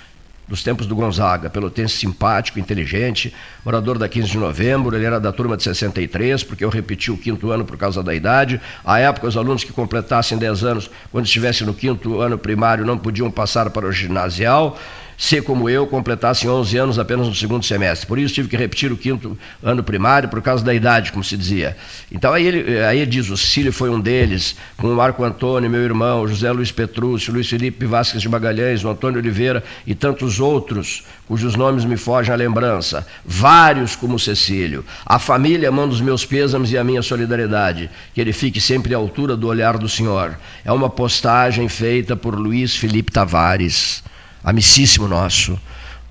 dos 0.49 0.63
tempos 0.63 0.87
do 0.87 0.95
Gonzaga, 0.95 1.51
pelotense 1.51 1.97
simpático, 1.97 2.59
inteligente, 2.59 3.35
morador 3.65 3.99
da 3.99 4.09
15 4.09 4.29
de 4.29 4.39
novembro, 4.39 4.95
ele 4.97 5.05
era 5.05 5.19
da 5.19 5.33
turma 5.33 5.57
de 5.57 5.65
63, 5.65 6.45
porque 6.45 6.65
eu 6.65 6.69
repeti 6.69 7.11
o 7.11 7.17
quinto 7.17 7.51
ano 7.51 7.65
por 7.65 7.77
causa 7.77 8.03
da 8.03 8.15
idade. 8.15 8.61
À 8.85 8.99
época, 8.99 9.27
os 9.27 9.37
alunos 9.37 9.65
que 9.65 9.73
completassem 9.73 10.39
10 10.39 10.65
anos, 10.65 10.91
quando 11.11 11.27
estivessem 11.27 11.67
no 11.67 11.75
quinto 11.75 12.21
ano 12.21 12.39
primário, 12.39 12.85
não 12.85 12.97
podiam 12.97 13.31
passar 13.31 13.71
para 13.71 13.87
o 13.87 13.93
ginasial 13.93 14.79
se, 15.17 15.41
como 15.41 15.69
eu, 15.69 15.87
completasse 15.87 16.49
11 16.49 16.77
anos 16.77 16.99
apenas 16.99 17.27
no 17.27 17.35
segundo 17.35 17.65
semestre. 17.65 18.07
Por 18.07 18.19
isso 18.19 18.35
tive 18.35 18.49
que 18.49 18.57
repetir 18.57 18.93
o 18.93 18.97
quinto 18.97 19.39
ano 19.63 19.83
primário 19.83 20.29
por 20.29 20.43
causa 20.43 20.65
da 20.65 20.75
idade, 20.75 21.13
como 21.13 21.25
se 21.25 21.37
dizia. 21.37 21.77
Então 22.13 22.33
aí 22.33 22.47
ele, 22.47 22.79
aí 22.81 22.99
ele 22.99 23.11
diz, 23.11 23.31
o 23.31 23.37
Cílio 23.37 23.73
foi 23.73 23.89
um 23.89 23.99
deles, 23.99 24.57
com 24.77 24.89
o 24.89 24.97
Marco 24.97 25.25
Antônio, 25.25 25.71
meu 25.71 25.83
irmão, 25.83 26.29
José 26.29 26.51
Luiz 26.53 26.71
Petrúcio, 26.71 27.33
Luiz 27.33 27.49
Felipe 27.49 27.87
Vasques 27.87 28.21
de 28.21 28.29
Magalhães, 28.29 28.85
o 28.85 28.89
Antônio 28.89 29.19
Oliveira 29.19 29.65
e 29.87 29.95
tantos 29.95 30.39
outros, 30.39 31.05
cujos 31.27 31.55
nomes 31.55 31.85
me 31.85 31.97
fogem 31.97 32.33
à 32.33 32.37
lembrança. 32.37 33.07
Vários 33.25 33.97
como 33.97 34.19
Cecílio. 34.19 34.85
A 35.05 35.19
família 35.19 35.73
manda 35.73 35.95
os 35.95 36.01
meus 36.01 36.25
pêsames 36.25 36.71
e 36.73 36.79
a 36.79 36.85
minha 36.85 37.03
solidariedade. 37.03 37.91
Que 38.15 38.21
ele 38.21 38.33
fique 38.33 38.61
sempre 38.61 38.95
à 38.95 38.99
altura 38.99 39.37
do 39.37 39.49
olhar 39.49 39.79
do 39.79 39.89
Senhor. 39.89 40.39
É 40.65 40.73
uma 40.73 40.89
postagem 40.89 41.69
feita 41.69 42.17
por 42.17 42.35
Luiz 42.35 42.77
Felipe 42.77 43.11
Tavares 43.11 44.03
amicíssimo 44.47 45.09
nosso, 45.09 45.61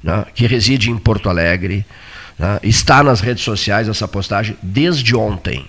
né, 0.03 0.25
que 0.35 0.45
reside 0.45 0.91
em 0.91 0.97
Porto 0.97 1.29
Alegre, 1.29 1.85
né, 2.37 2.59
está 2.61 3.01
nas 3.01 3.21
redes 3.21 3.45
sociais 3.45 3.87
essa 3.87 4.07
postagem 4.07 4.57
desde 4.61 5.15
ontem. 5.15 5.65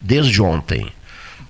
Desde 0.00 0.42
ontem. 0.42 0.92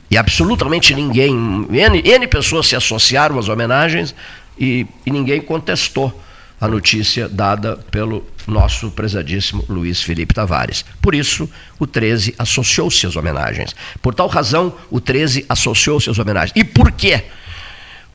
E 0.09 0.17
absolutamente 0.17 0.95
ninguém, 0.95 1.35
N, 1.69 2.03
N 2.05 2.27
pessoas 2.29 2.69
se 2.69 2.77
associaram 2.77 3.37
às 3.37 3.49
homenagens 3.49 4.15
e, 4.57 4.87
e 5.05 5.11
ninguém 5.11 5.41
contestou 5.41 6.23
a 6.61 6.69
notícia 6.69 7.29
dada 7.29 7.77
pelo 7.91 8.25
nosso 8.47 8.91
prezadíssimo 8.93 9.65
Luiz 9.69 10.03
Felipe 10.03 10.33
Tavares. 10.33 10.85
Por 11.03 11.17
isso, 11.17 11.51
o 11.81 11.87
13 11.87 12.35
associou-se 12.39 13.07
às 13.07 13.17
homenagens. 13.17 13.75
Por 14.01 14.15
tal 14.15 14.29
razão, 14.29 14.73
o 14.89 15.01
13 15.01 15.47
associou-se 15.49 16.09
às 16.09 16.19
homenagens. 16.19 16.53
E 16.55 16.63
por 16.63 16.93
quê? 16.93 17.25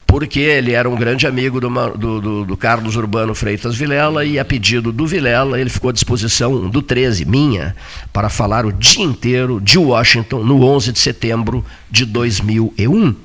Porque 0.10 0.40
ele 0.40 0.72
era 0.72 0.90
um 0.90 0.95
grande 0.95 1.27
amigo 1.27 1.61
do, 1.61 1.69
do, 1.95 2.45
do, 2.45 2.57
Carlos 2.57 2.95
Urbano 2.95 3.36
Freitas 3.36 3.76
Vilela 3.76 4.26
e 4.26 4.40
a 4.40 4.44
pedido 4.44 4.91
do 4.91 5.06
Vilela 5.06 5.61
ele 5.61 5.69
ficou 5.69 5.91
à 5.91 5.94
disposição 5.94 6.68
do 6.68 6.81
13, 6.81 7.26
minha, 7.26 7.76
para 8.11 8.27
falar 8.27 8.65
o 8.65 8.73
dia 8.73 9.03
inteiro 9.03 9.61
de 9.61 9.77
Washington 9.77 10.44
no 10.44 10.64
11 10.64 10.94
de 10.94 10.99
setembro 10.99 11.64
de 11.91 12.06
2001, 12.06 13.15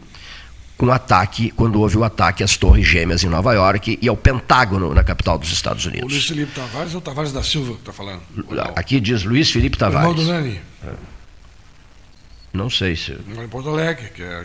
com 0.76 0.92
ataque, 0.92 1.50
quando 1.52 1.80
houve 1.80 1.96
o 1.96 2.04
ataque 2.04 2.44
às 2.44 2.54
Torres 2.58 2.86
Gêmeas 2.86 3.24
em 3.24 3.28
Nova 3.28 3.54
York 3.54 3.98
e 4.02 4.06
ao 4.06 4.16
Pentágono 4.16 4.92
na 4.92 5.02
capital 5.02 5.38
dos 5.38 5.50
Estados 5.50 5.86
Unidos. 5.86 6.12
O 6.12 6.14
Luiz 6.14 6.26
Felipe 6.26 6.52
Tavares 6.52 6.94
ou 6.94 7.00
Tavares 7.00 7.32
da 7.32 7.42
Silva 7.42 7.72
que 7.72 7.78
está 7.78 7.94
falando? 7.94 8.20
Aqui 8.76 9.00
diz 9.00 9.24
Luiz 9.24 9.50
Felipe 9.50 9.78
Tavares. 9.78 10.10
Irmão 10.10 10.22
do 10.22 10.30
Nani. 10.30 10.60
É. 10.86 10.92
Não 12.52 12.68
sei 12.68 12.94
se. 12.94 13.12
Em 13.12 13.48
Porto 13.48 13.70
Alegre, 13.70 14.10
que 14.14 14.22
é 14.22 14.44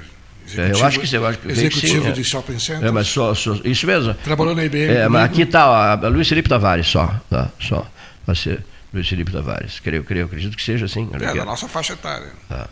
é, 0.58 0.72
eu 0.72 0.86
acho 0.86 1.00
que 1.00 1.16
eu 1.16 1.26
acho 1.28 1.38
que 1.40 1.52
executivo 1.52 2.06
sim, 2.06 2.12
de 2.14 2.24
shopping 2.24 2.60
center. 2.60 2.88
É, 2.88 2.92
mas 2.92 3.08
só, 3.08 3.34
só, 3.36 3.56
isso 3.64 3.86
mesmo. 3.86 4.14
Trabalhou 4.16 4.56
na 4.56 4.66
IBM. 4.66 4.94
É, 4.94 5.08
mas 5.08 5.24
aqui 5.24 5.44
está 5.44 5.94
a 5.94 6.08
Luiz 6.08 6.28
Felipe 6.28 6.50
Tavares 6.50 6.88
só, 6.88 7.14
tá, 7.30 7.50
só. 7.60 7.86
Vai 8.26 8.36
ser 8.36 8.64
Luiz 8.94 9.08
Felipe 9.08 9.32
Tavares. 9.32 9.80
Creio, 9.80 10.04
creio, 10.04 10.26
acredito 10.26 10.58
que 10.58 10.64
seja 10.64 10.86
assim. 10.86 11.10
É, 11.14 11.34
da 11.34 11.46
nossa 11.46 11.68
faixa 11.68 11.94
etária. 11.94 12.32
Tá. 12.48 12.68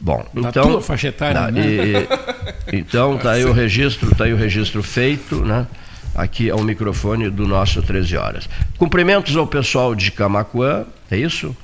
Bom, 0.00 0.26
da 0.34 0.48
então. 0.48 0.70
Tua 0.70 0.82
faixa 0.82 1.08
etária, 1.08 1.42
tá, 1.42 1.50
né? 1.50 1.62
E, 1.62 2.76
então 2.76 3.16
tá 3.18 3.32
aí 3.32 3.44
o 3.44 3.52
registro, 3.52 4.14
tá 4.14 4.24
aí 4.24 4.32
o 4.32 4.36
registro 4.36 4.82
feito, 4.82 5.44
né? 5.44 5.66
Aqui 6.14 6.50
ao 6.50 6.62
microfone 6.62 7.30
do 7.30 7.46
nosso 7.46 7.82
13 7.82 8.16
horas. 8.16 8.48
Cumprimentos 8.78 9.36
ao 9.36 9.46
pessoal 9.46 9.94
de 9.94 10.10
Camacuã, 10.10 10.84
é 11.10 11.16
isso? 11.16 11.56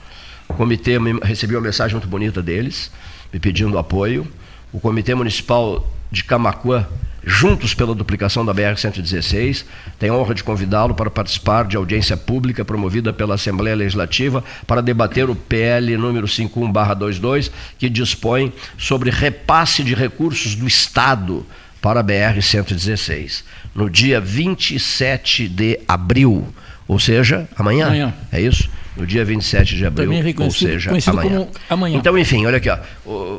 O 0.48 0.54
comitê 0.54 0.98
recebi 1.22 1.54
uma 1.54 1.62
mensagem 1.62 1.94
muito 1.94 2.08
bonita 2.08 2.42
deles, 2.42 2.90
me 3.32 3.40
pedindo 3.40 3.78
apoio 3.78 4.30
o 4.72 4.80
Comitê 4.80 5.14
Municipal 5.14 5.86
de 6.10 6.24
Camacuã, 6.24 6.86
juntos 7.24 7.72
pela 7.74 7.94
duplicação 7.94 8.44
da 8.44 8.52
BR-116, 8.54 9.64
tem 9.98 10.10
a 10.10 10.14
honra 10.14 10.34
de 10.34 10.42
convidá-lo 10.42 10.94
para 10.94 11.10
participar 11.10 11.64
de 11.64 11.76
audiência 11.76 12.16
pública 12.16 12.64
promovida 12.64 13.12
pela 13.12 13.34
Assembleia 13.34 13.76
Legislativa 13.76 14.42
para 14.66 14.82
debater 14.82 15.30
o 15.30 15.34
PL 15.34 15.96
número 15.96 16.26
51/22, 16.26 17.50
que 17.78 17.88
dispõe 17.88 18.52
sobre 18.76 19.10
repasse 19.10 19.84
de 19.84 19.94
recursos 19.94 20.54
do 20.54 20.66
Estado 20.66 21.46
para 21.80 22.00
a 22.00 22.04
BR-116, 22.04 23.42
no 23.74 23.90
dia 23.90 24.20
27 24.20 25.48
de 25.48 25.80
abril, 25.86 26.46
ou 26.86 26.98
seja, 26.98 27.48
amanhã. 27.56 27.86
amanhã. 27.86 28.14
É 28.30 28.40
isso? 28.40 28.68
No 28.96 29.06
dia 29.06 29.24
27 29.24 29.76
de 29.76 29.86
abril, 29.86 30.10
ou 30.38 30.50
seja, 30.50 30.90
amanhã. 31.06 31.48
amanhã. 31.68 31.96
Então, 31.96 32.16
enfim, 32.18 32.44
olha 32.44 32.58
aqui, 32.58 32.68
ó. 32.68 32.78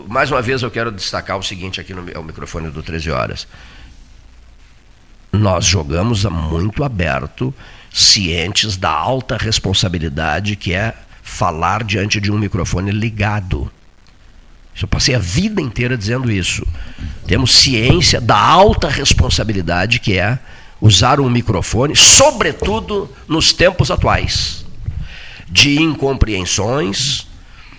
mais 0.07 0.31
uma 0.31 0.41
vez 0.41 0.63
eu 0.63 0.71
quero 0.71 0.91
destacar 0.91 1.37
o 1.37 1.43
seguinte 1.43 1.79
aqui 1.79 1.93
no 1.93 2.03
ao 2.15 2.23
microfone 2.23 2.69
do 2.69 2.81
13 2.81 3.11
Horas. 3.11 3.47
Nós 5.31 5.65
jogamos 5.65 6.25
muito 6.25 6.83
aberto, 6.83 7.53
cientes 7.91 8.77
da 8.77 8.91
alta 8.91 9.37
responsabilidade 9.37 10.55
que 10.55 10.73
é 10.73 10.93
falar 11.21 11.83
diante 11.83 12.19
de 12.19 12.31
um 12.31 12.37
microfone 12.37 12.91
ligado. 12.91 13.71
Eu 14.81 14.87
passei 14.87 15.13
a 15.13 15.19
vida 15.19 15.61
inteira 15.61 15.97
dizendo 15.97 16.31
isso. 16.31 16.65
Temos 17.27 17.51
ciência 17.51 18.19
da 18.19 18.37
alta 18.37 18.89
responsabilidade 18.89 19.99
que 19.99 20.17
é 20.17 20.39
usar 20.83 21.21
um 21.21 21.29
microfone, 21.29 21.95
sobretudo 21.95 23.09
nos 23.25 23.53
tempos 23.53 23.89
atuais, 23.89 24.65
de 25.49 25.81
incompreensões, 25.81 27.25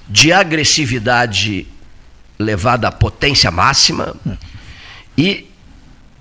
de 0.09 0.33
agressividade 0.33 1.67
levada 2.39 2.89
à 2.89 2.91
potência 2.91 3.51
máxima 3.51 4.17
e 5.19 5.51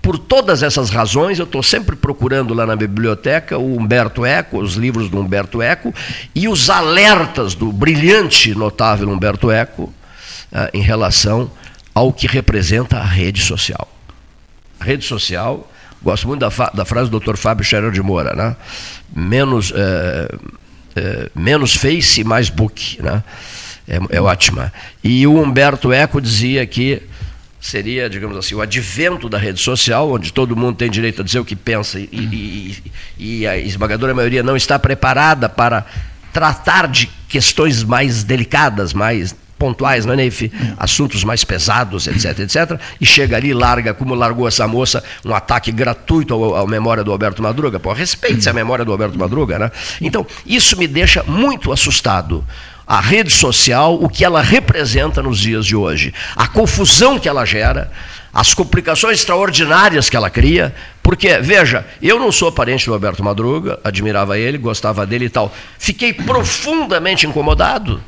por 0.02 0.18
todas 0.18 0.62
essas 0.62 0.90
razões, 0.90 1.38
eu 1.38 1.46
estou 1.46 1.62
sempre 1.62 1.96
procurando 1.96 2.52
lá 2.52 2.66
na 2.66 2.76
biblioteca 2.76 3.56
o 3.56 3.78
Humberto 3.78 4.26
Eco, 4.26 4.60
os 4.60 4.74
livros 4.74 5.08
do 5.08 5.18
Humberto 5.18 5.62
Eco 5.62 5.94
e 6.34 6.46
os 6.48 6.68
alertas 6.68 7.54
do 7.54 7.72
brilhante, 7.72 8.54
notável 8.54 9.08
Humberto 9.08 9.50
Eco 9.50 9.84
uh, 9.84 10.68
em 10.74 10.82
relação 10.82 11.50
ao 11.94 12.12
que 12.12 12.26
representa 12.26 12.98
a 12.98 13.04
rede 13.04 13.40
social. 13.40 13.90
A 14.78 14.84
rede 14.84 15.06
social, 15.06 15.66
gosto 16.04 16.28
muito 16.28 16.40
da, 16.40 16.70
da 16.72 16.84
frase 16.84 17.10
do 17.10 17.18
Dr. 17.18 17.36
Fábio 17.36 17.64
Scherer 17.64 17.90
de 17.90 18.02
Moura, 18.02 18.34
né? 18.34 18.54
menos, 19.14 19.70
uh, 19.70 19.74
uh, 19.74 21.30
menos 21.34 21.74
Face, 21.74 22.22
mais 22.22 22.50
Book. 22.50 23.02
Né? 23.02 23.22
É, 23.88 23.98
é 24.16 24.20
ótima. 24.20 24.72
E 25.02 25.26
o 25.26 25.40
Humberto 25.40 25.92
Eco 25.92 26.20
dizia 26.20 26.66
que 26.66 27.02
seria, 27.60 28.10
digamos 28.10 28.36
assim, 28.36 28.54
o 28.54 28.60
advento 28.60 29.28
da 29.28 29.38
rede 29.38 29.60
social, 29.60 30.12
onde 30.12 30.32
todo 30.32 30.54
mundo 30.54 30.76
tem 30.76 30.90
direito 30.90 31.22
a 31.22 31.24
dizer 31.24 31.38
o 31.38 31.44
que 31.44 31.56
pensa 31.56 31.98
e, 31.98 32.08
e, 32.12 32.92
e 33.16 33.46
a 33.46 33.56
esmagadora 33.56 34.12
maioria 34.12 34.42
não 34.42 34.54
está 34.54 34.78
preparada 34.78 35.48
para 35.48 35.86
tratar 36.30 36.86
de 36.86 37.08
questões 37.26 37.82
mais 37.82 38.22
delicadas, 38.22 38.92
mais 38.92 39.34
pontuais, 39.64 40.04
não 40.04 40.12
é, 40.12 40.16
Neif? 40.16 40.52
Assuntos 40.76 41.24
mais 41.24 41.42
pesados, 41.42 42.06
etc, 42.06 42.38
etc. 42.40 42.78
E 43.00 43.06
chega 43.06 43.38
ali, 43.38 43.54
larga, 43.54 43.94
como 43.94 44.14
largou 44.14 44.46
essa 44.46 44.68
moça, 44.68 45.02
um 45.24 45.34
ataque 45.34 45.72
gratuito 45.72 46.54
à 46.54 46.66
memória 46.66 47.02
do 47.02 47.10
Alberto 47.10 47.42
Madruga. 47.42 47.80
Pô, 47.80 47.94
respeite 47.94 48.46
a 48.46 48.52
memória 48.52 48.84
do 48.84 48.92
Alberto 48.92 49.18
Madruga, 49.18 49.58
né? 49.58 49.72
Então, 50.02 50.26
isso 50.44 50.76
me 50.76 50.86
deixa 50.86 51.22
muito 51.22 51.72
assustado 51.72 52.44
a 52.86 53.00
rede 53.00 53.32
social, 53.32 53.94
o 53.94 54.06
que 54.06 54.22
ela 54.22 54.42
representa 54.42 55.22
nos 55.22 55.38
dias 55.38 55.64
de 55.64 55.74
hoje, 55.74 56.12
a 56.36 56.46
confusão 56.46 57.18
que 57.18 57.26
ela 57.26 57.46
gera, 57.46 57.90
as 58.30 58.52
complicações 58.52 59.20
extraordinárias 59.20 60.10
que 60.10 60.16
ela 60.16 60.28
cria, 60.28 60.74
porque, 61.02 61.38
veja, 61.38 61.86
eu 62.02 62.18
não 62.18 62.30
sou 62.30 62.52
parente 62.52 62.84
do 62.84 62.92
Alberto 62.92 63.24
Madruga, 63.24 63.80
admirava 63.82 64.38
ele, 64.38 64.58
gostava 64.58 65.06
dele 65.06 65.24
e 65.24 65.30
tal. 65.30 65.50
Fiquei 65.78 66.12
profundamente 66.12 67.26
incomodado 67.26 68.02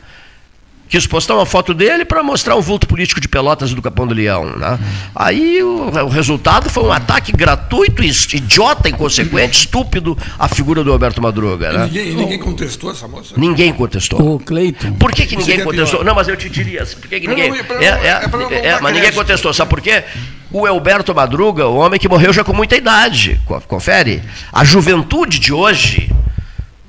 quis 0.88 1.06
postar 1.06 1.34
uma 1.34 1.46
foto 1.46 1.74
dele 1.74 2.04
para 2.04 2.22
mostrar 2.22 2.56
um 2.56 2.60
vulto 2.60 2.86
político 2.86 3.20
de 3.20 3.28
Pelotas 3.28 3.72
do 3.72 3.82
Capão 3.82 4.06
do 4.06 4.14
Leão. 4.14 4.44
Né? 4.56 4.78
Aí 5.14 5.62
o, 5.62 5.90
o, 5.90 6.08
resultado 6.08 6.70
foi 6.70 6.84
um 6.84 6.92
ataque 6.92 7.32
gratuito, 7.32 8.02
idiota, 8.02 8.88
inconsequente, 8.88 9.58
estúpido 9.58 10.16
à 10.38 10.48
figura 10.48 10.84
do 10.84 10.92
Alberto 10.92 11.20
Madruga. 11.20 11.72
Né? 11.72 11.84
Ninguém, 11.86 12.14
ninguém, 12.14 12.38
contestou 12.38 12.90
essa 12.90 13.08
moça? 13.08 13.34
Ninguém 13.36 13.72
contestou. 13.72 14.34
O 14.34 14.38
Cleiton. 14.38 14.92
Por 14.94 15.12
que, 15.12 15.26
que 15.26 15.36
ninguém 15.36 15.62
contestou? 15.62 16.04
Não, 16.04 16.14
mas 16.14 16.28
eu 16.28 16.36
te 16.36 16.48
diria 16.48 16.82
assim, 16.82 16.96
por 16.96 17.08
que, 17.08 17.20
que 17.20 17.28
ninguém. 17.28 17.52
É, 17.80 17.86
é, 17.86 18.68
é, 18.68 18.80
mas 18.80 18.94
ninguém 18.94 19.12
contestou, 19.12 19.52
sabe 19.52 19.70
por 19.70 19.80
quê? 19.80 20.04
O 20.52 20.64
Alberto 20.64 21.14
Madruga, 21.14 21.66
o 21.66 21.76
homem 21.76 21.98
que 21.98 22.08
morreu 22.08 22.32
já 22.32 22.44
com 22.44 22.52
muita 22.52 22.76
idade, 22.76 23.40
confere. 23.66 24.22
A 24.52 24.64
juventude 24.64 25.38
de 25.38 25.52
hoje 25.52 26.10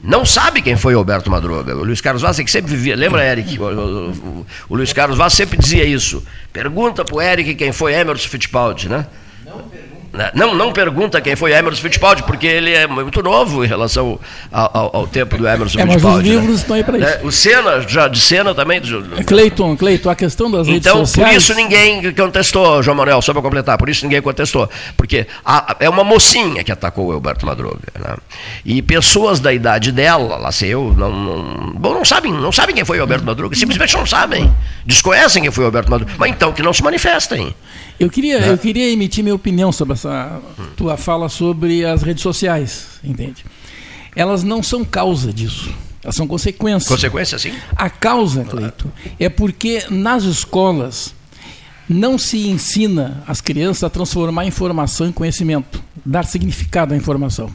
não 0.08 0.26
sabe 0.26 0.62
quem 0.62 0.78
foi 0.78 0.94
Alberto 0.94 1.30
Madruga. 1.30 1.76
O 1.76 1.84
Luiz 1.84 2.00
Carlos 2.00 2.22
Vaz 2.22 2.40
é 2.40 2.44
que 2.44 2.50
sempre 2.50 2.72
vivia. 2.72 2.96
Lembra, 2.96 3.26
Eric? 3.26 3.60
O, 3.60 3.64
o, 3.66 4.10
o, 4.10 4.46
o 4.70 4.76
Luiz 4.78 4.94
Carlos 4.94 5.18
Vaz 5.18 5.34
sempre 5.34 5.58
dizia 5.58 5.84
isso. 5.84 6.26
Pergunta 6.54 7.04
para 7.04 7.16
o 7.16 7.22
Eric 7.22 7.56
quem 7.56 7.74
foi 7.74 7.94
Emerson 7.94 8.30
Fittipaldi, 8.30 8.88
né? 8.88 9.06
Não. 9.46 9.70
Né? 10.18 10.32
Não, 10.34 10.56
não 10.56 10.74
pergunta 10.74 11.22
quem 11.22 11.36
foi 11.36 11.54
Emerson 11.54 11.80
Fittipaldi, 11.80 12.24
porque 12.24 12.48
ele 12.48 12.74
é 12.74 12.88
muito 12.88 13.22
novo 13.22 13.64
em 13.64 13.68
relação 13.68 14.20
ao, 14.52 14.96
ao 14.96 15.08
tempo 15.08 15.38
do 15.38 15.48
Emerson 15.48 15.80
é, 15.80 15.84
Fittipaldi. 15.84 16.04
Mas 16.04 16.04
os 16.04 16.24
né? 16.24 16.30
livros 16.30 16.50
né? 16.50 16.56
estão 16.56 16.76
aí 16.76 16.84
para 16.84 16.98
isso. 16.98 17.08
É, 17.08 17.20
o 17.24 17.32
Senna, 17.32 17.82
já 17.82 18.08
de 18.08 18.20
Senna 18.20 18.56
também. 18.56 18.82
Cleiton, 19.28 19.78
Cleiton, 19.78 20.10
a 20.10 20.16
questão 20.16 20.50
das 20.50 20.66
redes 20.66 20.88
então, 20.88 21.06
sociais. 21.06 21.30
Então, 21.30 21.32
por 21.32 21.38
isso 21.38 21.54
ninguém 21.54 22.12
contestou, 22.16 22.82
João 22.82 22.98
Manuel, 22.98 23.22
só 23.22 23.32
para 23.32 23.44
completar, 23.44 23.78
por 23.78 23.90
isso 23.90 24.04
ninguém 24.06 24.20
contestou. 24.20 24.68
Porque 24.98 25.28
a, 25.46 25.76
é 25.80 25.88
uma 25.88 26.04
mocinha 26.04 26.64
que 26.64 26.72
atacou 26.72 27.10
o 27.10 27.12
Alberto 27.12 27.46
Madruga. 27.46 27.78
Né? 28.00 28.16
E 28.66 28.82
pessoas 28.82 29.40
da 29.40 29.54
idade 29.54 29.92
dela, 29.92 30.36
lá 30.38 30.52
sei 30.52 30.70
eu, 30.70 30.96
não, 30.98 31.12
não, 31.12 31.74
bom, 31.74 31.94
não, 31.94 32.04
sabem, 32.04 32.34
não 32.34 32.52
sabem 32.52 32.74
quem 32.74 32.84
foi 32.84 32.98
o 32.98 33.02
Alberto 33.02 33.24
Madruga, 33.24 33.56
simplesmente 33.56 33.96
não 33.96 34.06
sabem. 34.08 34.52
Desconhecem 34.84 35.44
quem 35.44 35.52
foi 35.52 35.64
o 35.64 35.68
Alberto 35.68 35.92
Madruga. 35.92 36.12
Mas 36.18 36.32
então 36.32 36.52
que 36.52 36.64
não 36.64 36.74
se 36.74 36.82
manifestem. 36.82 37.54
Eu 38.00 38.10
queria, 38.10 38.40
né? 38.40 38.52
eu 38.52 38.58
queria 38.58 38.92
emitir 38.92 39.24
minha 39.24 39.36
opinião 39.36 39.72
sobre 39.72 39.94
essa 39.94 40.40
tua 40.76 40.98
fala 40.98 41.30
sobre 41.30 41.84
as 41.84 42.04
redes 42.04 42.22
sociais, 42.22 43.00
entende? 43.04 43.44
Elas 44.16 44.44
não 44.44 44.62
são 44.62 44.86
causa 44.86 45.34
disso. 45.34 45.74
Elas 46.04 46.16
são 46.16 46.28
consequências. 46.28 46.88
Consequência, 46.88 47.40
sim. 47.40 47.54
A 47.76 47.90
causa, 47.90 48.46
Cleito, 48.46 48.92
é 49.20 49.30
porque 49.30 49.86
nas 49.90 50.24
escolas 50.24 51.14
não 51.90 52.18
se 52.18 52.48
ensina 52.48 53.24
as 53.28 53.42
crianças 53.42 53.84
a 53.84 53.90
transformar 53.90 54.46
informação 54.46 55.08
em 55.08 55.12
conhecimento, 55.12 55.84
dar 56.06 56.26
significado 56.26 56.94
à 56.94 56.98
informação. 56.98 57.54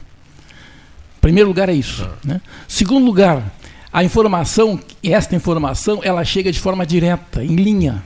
Primeiro 1.21 1.49
lugar 1.49 1.69
é 1.69 1.75
isso. 1.75 2.05
Ah. 2.05 2.17
Né? 2.25 2.41
Segundo 2.67 3.05
lugar, 3.05 3.55
a 3.93 4.03
informação, 4.03 4.81
esta 5.05 5.37
informação, 5.37 6.01
ela 6.03 6.25
chega 6.25 6.51
de 6.51 6.59
forma 6.59 6.85
direta, 6.85 7.45
em 7.45 7.55
linha. 7.55 8.03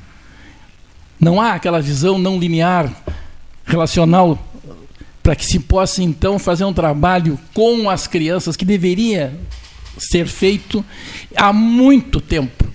Não 1.19 1.41
há 1.41 1.55
aquela 1.55 1.81
visão 1.81 2.19
não 2.19 2.39
linear, 2.39 2.93
relacional, 3.65 4.39
para 5.23 5.35
que 5.35 5.45
se 5.45 5.59
possa 5.59 6.03
então 6.03 6.39
fazer 6.39 6.65
um 6.65 6.73
trabalho 6.73 7.39
com 7.53 7.91
as 7.91 8.07
crianças 8.07 8.57
que 8.57 8.65
deveria 8.65 9.35
ser 9.99 10.27
feito 10.27 10.85
há 11.35 11.53
muito 11.53 12.21
tempo. 12.21 12.67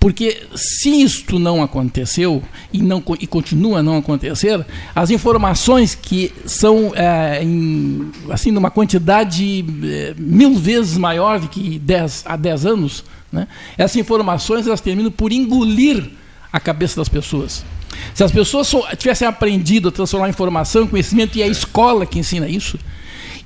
Porque 0.00 0.44
se 0.56 1.02
isto 1.02 1.38
não 1.38 1.62
aconteceu 1.62 2.42
e, 2.72 2.80
não, 2.80 3.04
e 3.20 3.26
continua 3.26 3.80
a 3.80 3.82
não 3.82 3.98
acontecer, 3.98 4.64
as 4.94 5.10
informações 5.10 5.94
que 5.94 6.32
são 6.46 6.92
é, 6.94 7.44
em, 7.44 8.10
assim 8.30 8.50
numa 8.50 8.70
quantidade 8.70 9.62
é, 9.84 10.14
mil 10.16 10.54
vezes 10.54 10.96
maior 10.96 11.38
do 11.38 11.48
que 11.48 11.80
há 12.24 12.34
10 12.34 12.64
anos, 12.64 13.04
né, 13.30 13.46
essas 13.76 13.96
informações 13.96 14.66
elas 14.66 14.80
terminam 14.80 15.10
por 15.10 15.32
engolir 15.32 16.10
a 16.50 16.58
cabeça 16.58 16.96
das 16.96 17.08
pessoas. 17.08 17.62
Se 18.14 18.24
as 18.24 18.32
pessoas 18.32 18.70
tivessem 18.98 19.26
aprendido 19.26 19.88
a 19.88 19.92
transformar 19.92 20.28
informação 20.28 20.84
em 20.84 20.86
conhecimento, 20.86 21.36
e 21.36 21.42
é 21.42 21.44
a 21.44 21.48
escola 21.48 22.06
que 22.06 22.18
ensina 22.18 22.48
isso, 22.48 22.78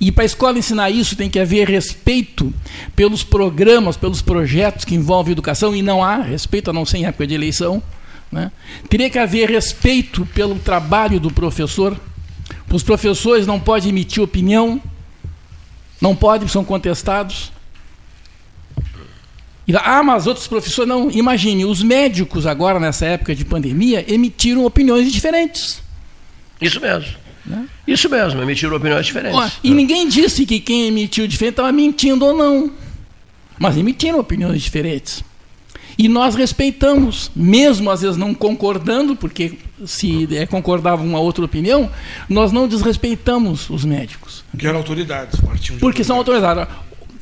e 0.01 0.11
para 0.11 0.25
a 0.25 0.27
escola 0.27 0.59
ensinar 0.59 0.91
isso 0.91 1.17
tem 1.17 1.31
que 1.31 1.39
haver 1.39 1.69
respeito 1.69 2.53
pelos 2.95 3.23
programas, 3.23 3.97
pelos 3.97 4.21
projetos 4.21 4.85
que 4.85 4.95
envolvem 4.95 5.33
educação, 5.33 5.75
e 5.75 5.83
não 5.83 6.03
há 6.03 6.17
respeito, 6.17 6.71
a 6.71 6.73
não 6.73 6.85
ser 6.85 6.99
em 6.99 7.07
época 7.07 7.27
de 7.27 7.35
eleição. 7.35 7.83
Né? 8.31 8.51
Teria 8.89 9.09
que 9.09 9.19
haver 9.19 9.49
respeito 9.49 10.27
pelo 10.27 10.57
trabalho 10.57 11.21
do 11.21 11.31
professor. 11.31 11.97
Os 12.71 12.83
professores 12.83 13.47
não 13.47 13.61
podem 13.61 13.91
emitir 13.91 14.23
opinião, 14.23 14.83
não 16.01 16.17
podem, 16.17 16.49
são 16.49 16.65
contestados. 16.65 17.53
Ah, 19.73 20.03
mas 20.03 20.27
outros 20.27 20.47
professores. 20.47 20.89
Não, 20.89 21.11
imagine, 21.11 21.65
os 21.65 21.83
médicos 21.83 22.47
agora, 22.47 22.79
nessa 22.79 23.07
época 23.07 23.35
de 23.35 23.45
pandemia, 23.45 24.05
emitiram 24.13 24.65
opiniões 24.65 25.11
diferentes. 25.11 25.83
Isso 26.61 26.81
mesmo. 26.81 27.15
Né? 27.47 27.67
Isso 27.87 28.09
mesmo, 28.09 28.41
emitiram 28.43 28.77
opiniões 28.77 29.07
diferentes. 29.07 29.53
e 29.63 29.71
ninguém 29.71 30.09
disse 30.09 30.47
que 30.47 30.61
quem 30.61 30.87
emitiu 30.89 31.27
diferente 31.27 31.53
estava 31.55 31.73
mentindo 31.73 32.25
ou 32.25 32.37
não. 32.37 32.71
Mas 33.59 33.77
emitiram 33.77 34.19
opiniões 34.19 34.63
diferentes. 34.63 35.23
E 35.97 36.09
nós 36.09 36.35
respeitamos, 36.35 37.31
mesmo 37.37 37.91
às 37.91 38.01
vezes 38.03 38.17
não 38.17 38.35
concordando, 38.35 39.15
porque 39.15 39.59
se 39.87 40.29
é, 40.35 40.45
concordava 40.45 41.03
uma 41.03 41.21
outra 41.21 41.45
opinião, 41.45 41.89
nós 42.29 42.51
não 42.51 42.67
desrespeitamos 42.67 43.71
os 43.71 43.85
médicos. 43.85 44.45
Que 44.59 44.67
eram 44.67 44.79
autoridades, 44.79 45.39
partiam 45.41 45.79
Porque 45.79 46.03
autoridades. 46.03 46.07
são 46.07 46.17
autoridades. 46.17 46.67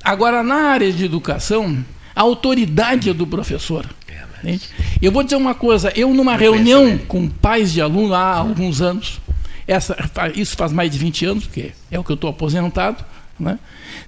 Agora, 0.02 0.42
na 0.42 0.70
área 0.70 0.90
de 0.90 1.04
educação, 1.04 1.84
a 2.14 2.20
autoridade 2.20 3.12
do 3.12 3.26
professor. 3.26 3.86
É, 4.08 4.58
eu 5.00 5.12
vou 5.12 5.22
dizer 5.22 5.36
uma 5.36 5.54
coisa, 5.54 5.92
eu 5.94 6.12
numa 6.12 6.36
reunião 6.36 6.98
com 6.98 7.28
pais 7.28 7.72
de 7.72 7.80
aluno 7.80 8.14
há 8.14 8.34
alguns 8.34 8.80
anos, 8.80 9.20
essa, 9.66 9.96
isso 10.34 10.56
faz 10.56 10.72
mais 10.72 10.90
de 10.90 10.98
20 10.98 11.24
anos, 11.26 11.44
porque 11.44 11.72
é 11.90 11.98
o 11.98 12.04
que 12.04 12.10
eu 12.10 12.14
estou 12.14 12.28
aposentado, 12.28 13.04
né? 13.38 13.58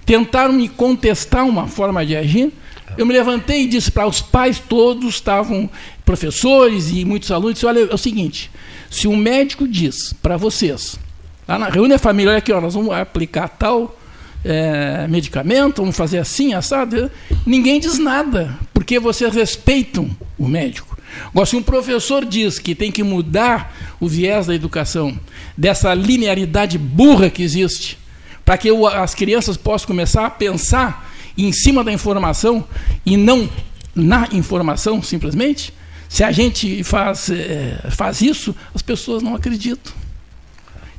tentaram 0.05 0.53
me 0.53 0.67
contestar 0.69 1.45
uma 1.45 1.67
forma 1.67 2.05
de 2.05 2.15
agir, 2.15 2.51
eu 2.97 3.05
me 3.05 3.13
levantei 3.13 3.63
e 3.63 3.67
disse 3.67 3.91
para 3.91 4.07
os 4.07 4.21
pais 4.21 4.59
todos, 4.59 5.15
estavam 5.15 5.69
professores 6.05 6.91
e 6.91 7.03
muitos 7.03 7.31
alunos, 7.31 7.55
disse, 7.55 7.65
olha, 7.65 7.79
é 7.79 7.93
o 7.93 7.97
seguinte, 7.97 8.51
se 8.89 9.07
um 9.07 9.15
médico 9.15 9.67
diz 9.67 10.13
para 10.13 10.37
vocês, 10.37 10.99
lá 11.47 11.57
na 11.57 11.69
reunião 11.69 11.97
família, 11.97 12.31
olha 12.31 12.37
aqui, 12.37 12.51
ó, 12.51 12.61
nós 12.61 12.73
vamos 12.73 12.93
aplicar 12.93 13.47
tal 13.49 13.97
é, 14.45 15.07
medicamento, 15.07 15.81
vamos 15.81 15.97
fazer 15.97 16.19
assim, 16.19 16.53
assado, 16.53 17.11
ninguém 17.45 17.79
diz 17.79 17.97
nada, 17.97 18.57
porque 18.73 18.99
vocês 18.99 19.33
respeitam 19.33 20.09
o 20.37 20.47
médico. 20.47 20.95
Agora, 21.27 21.45
se 21.45 21.55
um 21.55 21.63
professor 21.63 22.23
diz 22.23 22.59
que 22.59 22.75
tem 22.75 22.91
que 22.91 23.01
mudar 23.01 23.75
o 23.99 24.07
viés 24.07 24.45
da 24.45 24.53
educação, 24.53 25.17
dessa 25.57 25.93
linearidade 25.93 26.77
burra 26.77 27.29
que 27.29 27.41
existe, 27.41 27.97
para 28.43 28.57
que 28.57 28.69
as 28.69 29.15
crianças 29.15 29.57
possam 29.57 29.87
começar 29.87 30.25
a 30.25 30.29
pensar 30.29 31.11
em 31.37 31.51
cima 31.51 31.83
da 31.83 31.91
informação 31.91 32.63
e 33.05 33.17
não 33.17 33.49
na 33.95 34.27
informação, 34.31 35.01
simplesmente, 35.01 35.73
se 36.07 36.23
a 36.23 36.31
gente 36.31 36.83
faz, 36.83 37.29
é, 37.29 37.89
faz 37.89 38.21
isso, 38.21 38.55
as 38.73 38.81
pessoas 38.81 39.23
não 39.23 39.35
acreditam. 39.35 40.04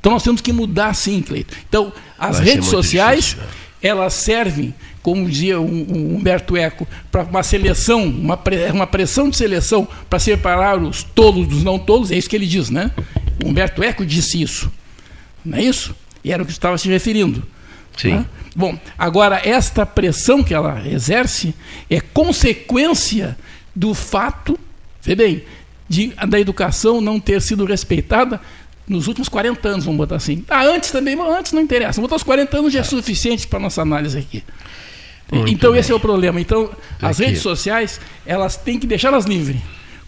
Então 0.07 0.15
nós 0.15 0.23
temos 0.23 0.41
que 0.41 0.53
mudar 0.53 0.95
sim, 0.95 1.21
Cleito. 1.21 1.53
Então, 1.69 1.93
as 2.17 2.37
Vai 2.37 2.47
redes 2.47 2.69
sociais, 2.69 3.25
difícil, 3.25 3.43
né? 3.43 3.49
elas 3.83 4.15
servem, 4.15 4.73
como 5.03 5.29
dizia 5.29 5.61
o, 5.61 5.65
o 5.65 6.17
Humberto 6.17 6.57
Eco, 6.57 6.87
para 7.11 7.25
uma 7.25 7.43
seleção, 7.43 8.05
uma, 8.05 8.39
uma 8.73 8.87
pressão 8.87 9.29
de 9.29 9.37
seleção 9.37 9.89
para 10.09 10.21
separar 10.21 10.81
os 10.81 11.03
tolos 11.03 11.49
dos 11.49 11.65
não 11.65 11.77
tolos, 11.77 12.13
é 12.13 12.17
isso 12.17 12.31
que 12.31 12.37
ele 12.37 12.47
diz, 12.47 12.71
né? 12.71 12.93
O 13.45 13.49
Humberto 13.49 13.83
Eco 13.83 14.07
disse 14.07 14.41
isso. 14.41 14.71
Não 15.45 15.59
é 15.59 15.63
isso? 15.65 15.93
E 16.23 16.31
era 16.31 16.41
o 16.41 16.47
que 16.47 16.53
estava 16.53 16.79
se 16.79 16.89
referindo. 16.89 17.45
Sim. 17.97 18.13
Né? 18.13 18.27
Bom, 18.55 18.79
agora, 18.97 19.41
esta 19.45 19.85
pressão 19.85 20.41
que 20.41 20.55
ela 20.55 20.87
exerce 20.87 21.53
é 21.91 22.01
consequência 22.01 23.37
do 23.75 23.93
fato, 23.93 24.57
vê 25.03 25.17
bem, 25.17 25.43
de, 25.89 26.13
da 26.29 26.39
educação 26.39 27.01
não 27.01 27.19
ter 27.19 27.43
sido 27.43 27.65
respeitada 27.65 28.41
nos 28.89 29.09
últimos 29.09 29.29
40 29.29 29.69
anos, 29.69 29.85
vamos 29.85 29.99
botar 29.99 30.17
assim. 30.17 30.45
Ah, 30.49 30.65
antes 30.65 30.91
também, 30.91 31.19
antes 31.21 31.53
não 31.53 31.61
interessa. 31.61 31.95
Vamos 31.95 32.09
botar 32.09 32.17
os 32.17 32.23
40 32.23 32.59
anos 32.59 32.73
já 32.73 32.81
é 32.81 32.83
suficiente 32.83 33.47
para 33.47 33.59
nossa 33.59 33.83
análise 33.83 34.19
aqui. 34.19 34.45
Muito 35.31 35.51
então 35.51 35.73
bem. 35.73 35.81
esse 35.81 35.91
é 35.91 35.95
o 35.95 36.01
problema. 36.01 36.41
Então, 36.41 36.71
as 37.03 37.19
aqui. 37.19 37.29
redes 37.29 37.43
sociais, 37.43 38.01
elas 38.25 38.57
têm 38.57 38.79
que 38.79 38.87
deixá-las 38.87 39.25
livres, 39.25 39.61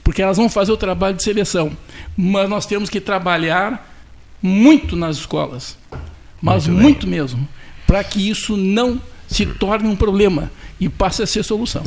porque 0.05 0.23
elas 0.23 0.37
vão 0.37 0.49
fazer 0.49 0.71
o 0.71 0.77
trabalho 0.77 1.17
de 1.17 1.23
seleção. 1.23 1.73
Mas 2.17 2.49
nós 2.49 2.67
temos 2.67 2.89
que 2.89 3.01
trabalhar 3.01 3.93
muito 4.41 4.95
nas 4.95 5.17
escolas. 5.17 5.77
Mas 6.41 6.69
muito, 6.69 6.83
muito 6.83 7.07
mesmo 7.09 7.49
para 7.89 8.05
que 8.05 8.29
isso 8.29 8.55
não 8.55 9.01
se 9.27 9.47
torne 9.47 9.89
um 9.89 9.97
problema 9.97 10.51
e 10.79 10.91
passe 10.91 11.23
a 11.23 11.27
ser 11.27 11.43
solução. 11.43 11.83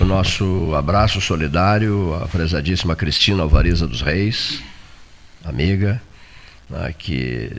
O 0.00 0.04
nosso 0.04 0.74
abraço 0.74 1.20
solidário 1.20 2.12
à 2.20 2.26
prezadíssima 2.26 2.96
Cristina 2.96 3.44
Alvariza 3.44 3.86
dos 3.86 4.02
Reis, 4.02 4.60
amiga, 5.44 6.02
né, 6.68 6.94
que, 6.96 7.50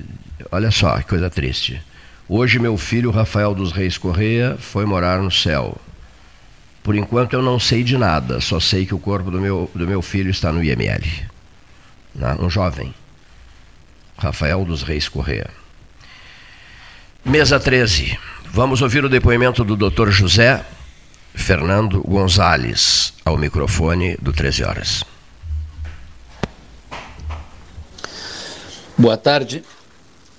olha 0.52 0.72
só 0.72 0.98
que 0.98 1.04
coisa 1.04 1.30
triste. 1.30 1.82
Hoje 2.28 2.58
meu 2.58 2.78
filho 2.78 3.12
Rafael 3.12 3.54
dos 3.54 3.72
Reis 3.72 3.98
Correia 3.98 4.58
foi 4.60 4.86
morar 4.86 5.22
no 5.22 5.32
céu. 5.32 5.78
Por 6.82 6.96
enquanto 6.96 7.34
eu 7.34 7.42
não 7.42 7.60
sei 7.60 7.84
de 7.84 7.98
nada, 7.98 8.40
só 8.42 8.60
sei 8.60 8.86
que 8.86 8.96
o 8.96 9.00
corpo 9.00 9.32
do 9.32 9.40
meu, 9.40 9.70
do 9.74 9.88
meu 9.88 10.02
filho 10.02 10.30
está 10.30 10.52
no 10.52 10.64
IML. 10.64 11.04
Né, 12.14 12.36
um 12.40 12.50
jovem, 12.50 12.94
Rafael 14.18 14.64
dos 14.66 14.84
Reis 14.84 15.08
Correia. 15.08 15.50
Mesa 17.24 17.60
13. 17.60 18.18
Vamos 18.52 18.82
ouvir 18.82 19.04
o 19.04 19.10
depoimento 19.10 19.64
do 19.64 19.76
Dr. 19.76 20.10
José 20.10 20.64
Fernando 21.34 22.02
Gonzalez, 22.02 23.14
ao 23.26 23.38
microfone 23.38 24.16
do 24.22 24.32
13 24.32 24.64
Horas. 24.64 25.15
Boa 28.98 29.18
tarde, 29.18 29.62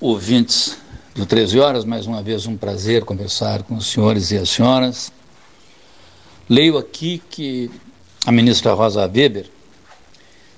ouvintes 0.00 0.78
do 1.14 1.26
13 1.26 1.60
Horas. 1.60 1.84
Mais 1.84 2.06
uma 2.06 2.22
vez, 2.22 2.46
um 2.46 2.56
prazer 2.56 3.04
conversar 3.04 3.62
com 3.64 3.74
os 3.74 3.86
senhores 3.86 4.30
e 4.30 4.38
as 4.38 4.48
senhoras. 4.48 5.12
Leio 6.48 6.78
aqui 6.78 7.22
que 7.28 7.70
a 8.24 8.32
ministra 8.32 8.72
Rosa 8.72 9.02
Weber 9.02 9.44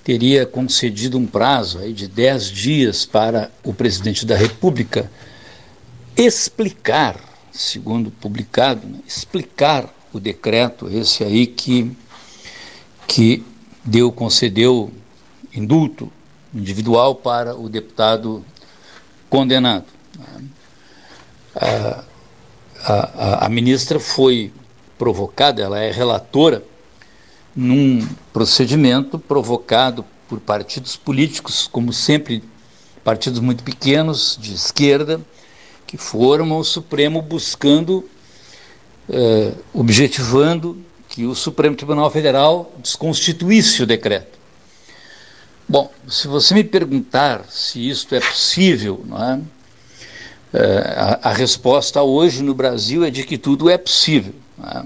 teria 0.05 0.47
concedido 0.47 1.19
um 1.19 1.27
prazo 1.27 1.81
aí 1.81 1.93
de 1.93 2.07
10 2.07 2.51
dias 2.53 3.05
para 3.05 3.51
o 3.65 3.75
presidente 3.75 4.25
da 4.25 4.37
República 4.37 5.11
explicar, 6.17 7.19
segundo 7.51 8.13
publicado, 8.13 8.87
né, 8.87 9.01
explicar 9.05 9.93
o 10.13 10.21
decreto, 10.21 10.89
esse 10.89 11.25
aí 11.25 11.49
que, 11.49 11.91
que 13.09 13.45
deu, 13.85 14.13
concedeu 14.13 14.93
indulto 15.53 16.13
individual 16.55 17.15
para 17.15 17.55
o 17.57 17.69
deputado 17.69 18.45
condenado. 19.29 19.85
A, 21.55 22.05
a, 22.85 23.47
a 23.47 23.49
ministra 23.49 23.99
foi 23.99 24.53
provocada, 24.97 25.63
ela 25.63 25.79
é 25.79 25.91
relatora 25.91 26.63
num 27.55 28.07
procedimento 28.33 29.19
provocado 29.19 30.05
por 30.29 30.39
partidos 30.39 30.97
políticos, 30.97 31.69
como 31.71 31.93
sempre, 31.93 32.43
partidos 33.03 33.41
muito 33.41 33.65
pequenos, 33.65 34.39
de 34.41 34.55
esquerda, 34.55 35.21
que 35.87 35.97
foram 35.97 36.53
ao 36.53 36.63
Supremo 36.63 37.23
buscando, 37.23 38.09
eh, 39.09 39.53
objetivando 39.73 40.79
que 41.09 41.25
o 41.25 41.35
Supremo 41.35 41.75
Tribunal 41.75 42.11
Federal 42.11 42.71
desconstituísse 42.79 43.83
o 43.83 43.87
decreto. 43.87 44.38
Bom, 45.69 45.93
se 46.09 46.27
você 46.27 46.55
me 46.55 46.65
perguntar 46.65 47.45
se 47.51 47.91
isto 47.91 48.15
é 48.15 48.21
possível, 48.21 49.05
é? 49.21 49.41
Eh, 50.55 50.95
a, 50.97 51.29
a, 51.29 51.33
resposta 51.35 52.03
hoje 52.03 52.43
no 52.43 52.55
Brasil 52.55 53.05
é 53.05 53.11
de 53.11 53.23
que 53.23 53.37
tudo 53.37 53.69
é 53.69 53.77
possível. 53.77 54.33
É? 54.65 54.83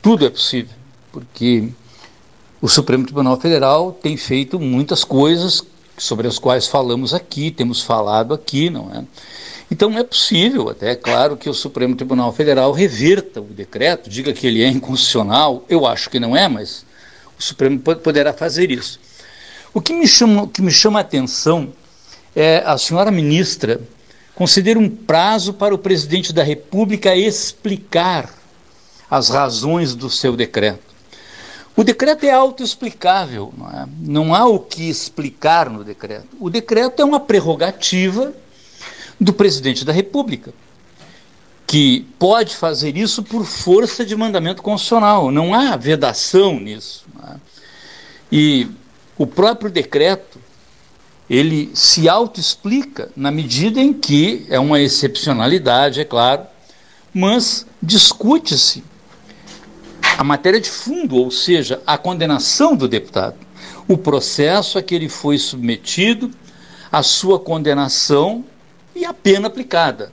Tudo 0.00 0.24
é 0.24 0.30
possível, 0.30 0.72
porque 1.10 1.68
o 2.62 2.68
Supremo 2.68 3.04
Tribunal 3.04 3.40
Federal 3.40 3.90
tem 3.90 4.16
feito 4.16 4.60
muitas 4.60 5.02
coisas 5.02 5.64
sobre 5.98 6.28
as 6.28 6.38
quais 6.38 6.68
falamos 6.68 7.12
aqui, 7.12 7.50
temos 7.50 7.82
falado 7.82 8.32
aqui, 8.32 8.70
não 8.70 8.92
é? 8.94 9.04
Então 9.68 9.98
é 9.98 10.04
possível, 10.04 10.68
até 10.68 10.92
é 10.92 10.94
claro, 10.94 11.36
que 11.36 11.50
o 11.50 11.54
Supremo 11.54 11.96
Tribunal 11.96 12.32
Federal 12.32 12.70
reverta 12.70 13.40
o 13.40 13.44
decreto, 13.46 14.08
diga 14.08 14.32
que 14.32 14.46
ele 14.46 14.62
é 14.62 14.68
inconstitucional. 14.68 15.64
Eu 15.68 15.84
acho 15.84 16.08
que 16.08 16.20
não 16.20 16.36
é, 16.36 16.46
mas 16.46 16.86
o 17.36 17.42
Supremo 17.42 17.80
poderá 17.80 18.32
fazer 18.32 18.70
isso. 18.70 19.00
O 19.74 19.80
que 19.80 19.92
me 19.92 20.06
chama, 20.06 20.46
que 20.46 20.62
me 20.62 20.70
chama 20.70 21.00
a 21.00 21.02
atenção 21.02 21.72
é 22.34 22.62
a 22.64 22.78
senhora 22.78 23.10
ministra 23.10 23.80
conceder 24.32 24.78
um 24.78 24.88
prazo 24.88 25.52
para 25.52 25.74
o 25.74 25.78
presidente 25.78 26.32
da 26.32 26.44
República 26.44 27.16
explicar 27.16 28.32
as 29.10 29.28
razões 29.28 29.94
do 29.94 30.08
seu 30.08 30.36
decreto. 30.36 30.94
O 31.76 31.82
decreto 31.82 32.24
é 32.24 32.30
autoexplicável, 32.30 33.52
não, 33.56 33.68
é? 33.68 33.88
não 34.00 34.34
há 34.34 34.46
o 34.46 34.60
que 34.60 34.88
explicar 34.88 35.68
no 35.68 35.82
decreto. 35.82 36.28
O 36.38 36.48
decreto 36.48 37.02
é 37.02 37.04
uma 37.04 37.18
prerrogativa 37.18 38.32
do 39.20 39.32
presidente 39.32 39.84
da 39.84 39.92
República, 39.92 40.54
que 41.66 42.06
pode 42.16 42.54
fazer 42.54 42.96
isso 42.96 43.24
por 43.24 43.44
força 43.44 44.04
de 44.04 44.14
mandamento 44.14 44.62
constitucional. 44.62 45.32
Não 45.32 45.52
há 45.52 45.76
vedação 45.76 46.60
nisso. 46.60 47.06
É? 47.28 47.36
E 48.30 48.68
o 49.16 49.26
próprio 49.26 49.70
decreto 49.70 50.38
ele 51.28 51.70
se 51.74 52.08
autoexplica 52.08 53.10
na 53.16 53.30
medida 53.30 53.80
em 53.80 53.92
que 53.92 54.46
é 54.50 54.58
uma 54.58 54.80
excepcionalidade, 54.80 56.00
é 56.00 56.04
claro, 56.04 56.44
mas 57.12 57.66
discute-se 57.82 58.84
a 60.18 60.22
matéria 60.22 60.60
de 60.60 60.68
fundo, 60.68 61.16
ou 61.16 61.30
seja, 61.30 61.82
a 61.86 61.96
condenação 61.96 62.76
do 62.76 62.86
deputado, 62.86 63.36
o 63.88 63.96
processo 63.96 64.78
a 64.78 64.82
que 64.82 64.94
ele 64.94 65.08
foi 65.08 65.38
submetido, 65.38 66.30
a 66.92 67.02
sua 67.02 67.40
condenação 67.40 68.44
e 68.94 69.04
a 69.04 69.12
pena 69.12 69.48
aplicada. 69.48 70.12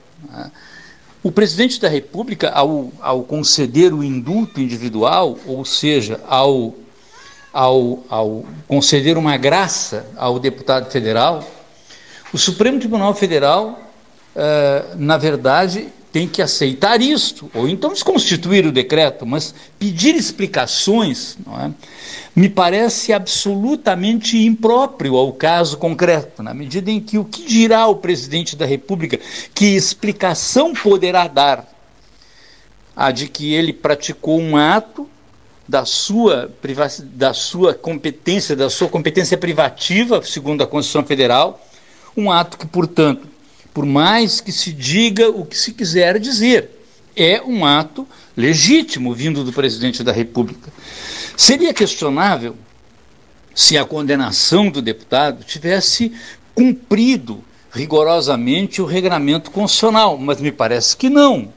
O 1.22 1.30
presidente 1.30 1.80
da 1.80 1.88
República, 1.88 2.50
ao, 2.50 2.92
ao 3.00 3.22
conceder 3.22 3.94
o 3.94 4.02
indulto 4.02 4.60
individual, 4.60 5.38
ou 5.46 5.64
seja, 5.64 6.20
ao 6.26 6.74
ao, 7.52 8.02
ao 8.08 8.44
conceder 8.66 9.18
uma 9.18 9.36
graça 9.36 10.06
ao 10.16 10.38
deputado 10.38 10.90
federal, 10.90 11.44
o 12.32 12.38
Supremo 12.38 12.78
Tribunal 12.78 13.14
Federal, 13.14 13.78
uh, 14.34 14.96
na 14.96 15.18
verdade, 15.18 15.88
tem 16.12 16.28
que 16.28 16.42
aceitar 16.42 17.00
isto, 17.00 17.50
ou 17.54 17.66
então 17.66 17.92
desconstituir 17.92 18.66
o 18.66 18.72
decreto, 18.72 19.24
mas 19.24 19.54
pedir 19.78 20.14
explicações 20.14 21.38
é? 21.58 21.70
me 22.36 22.50
parece 22.50 23.14
absolutamente 23.14 24.38
impróprio 24.38 25.16
ao 25.16 25.32
caso 25.32 25.78
concreto, 25.78 26.42
na 26.42 26.52
medida 26.52 26.90
em 26.90 27.00
que 27.00 27.16
o 27.16 27.24
que 27.24 27.44
dirá 27.44 27.86
o 27.86 27.96
presidente 27.96 28.54
da 28.56 28.66
República, 28.66 29.18
que 29.54 29.74
explicação 29.74 30.74
poderá 30.74 31.26
dar 31.26 31.66
a 32.94 33.10
de 33.10 33.26
que 33.26 33.54
ele 33.54 33.72
praticou 33.72 34.38
um 34.38 34.54
ato 34.54 35.08
da 35.68 35.84
sua, 35.84 36.50
da 37.14 37.32
sua 37.32 37.74
competência, 37.74 38.56
da 38.56 38.68
sua 38.68 38.88
competência 38.88 39.36
privativa, 39.38 40.22
segundo 40.22 40.62
a 40.62 40.66
Constituição 40.66 41.04
Federal, 41.04 41.64
um 42.16 42.30
ato 42.30 42.58
que, 42.58 42.66
portanto, 42.66 43.28
por 43.72 43.86
mais 43.86 44.40
que 44.40 44.52
se 44.52 44.72
diga 44.72 45.30
o 45.30 45.46
que 45.46 45.56
se 45.56 45.72
quiser 45.72 46.18
dizer, 46.18 46.70
é 47.16 47.40
um 47.42 47.64
ato 47.64 48.06
legítimo 48.36 49.14
vindo 49.14 49.44
do 49.44 49.52
presidente 49.52 50.02
da 50.02 50.12
República. 50.12 50.72
Seria 51.36 51.72
questionável 51.72 52.56
se 53.54 53.76
a 53.76 53.84
condenação 53.84 54.70
do 54.70 54.82
deputado 54.82 55.44
tivesse 55.44 56.12
cumprido 56.54 57.42
rigorosamente 57.70 58.82
o 58.82 58.86
regramento 58.86 59.50
constitucional, 59.50 60.18
mas 60.18 60.40
me 60.40 60.52
parece 60.52 60.96
que 60.96 61.08
não. 61.08 61.52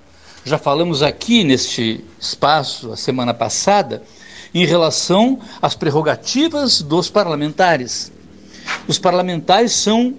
Já 0.47 0.59
falamos 0.59 1.01
aqui 1.01 1.43
neste 1.43 2.05
espaço 2.19 2.91
a 2.91 2.95
semana 2.95 3.33
passada 3.33 4.03
em 4.53 4.63
relação 4.63 5.39
às 5.59 5.73
prerrogativas 5.73 6.83
dos 6.83 7.09
parlamentares. 7.09 8.11
Os 8.87 8.99
parlamentares 8.99 9.71
são 9.71 10.09
uh, 10.09 10.15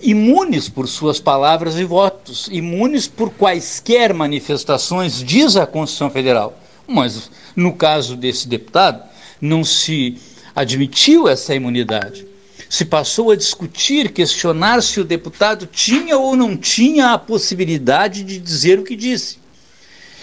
imunes 0.00 0.70
por 0.70 0.88
suas 0.88 1.20
palavras 1.20 1.78
e 1.78 1.84
votos, 1.84 2.48
imunes 2.50 3.06
por 3.06 3.28
quaisquer 3.28 4.14
manifestações, 4.14 5.22
diz 5.22 5.54
a 5.54 5.66
Constituição 5.66 6.08
Federal. 6.08 6.58
Mas 6.86 7.30
no 7.54 7.74
caso 7.74 8.16
desse 8.16 8.48
deputado, 8.48 9.02
não 9.38 9.62
se 9.62 10.16
admitiu 10.56 11.28
essa 11.28 11.54
imunidade 11.54 12.26
se 12.70 12.84
passou 12.84 13.30
a 13.30 13.36
discutir, 13.36 14.12
questionar 14.12 14.82
se 14.82 15.00
o 15.00 15.04
deputado 15.04 15.66
tinha 15.66 16.18
ou 16.18 16.36
não 16.36 16.54
tinha 16.54 17.14
a 17.14 17.18
possibilidade 17.18 18.22
de 18.22 18.38
dizer 18.38 18.78
o 18.78 18.84
que 18.84 18.94
disse. 18.94 19.38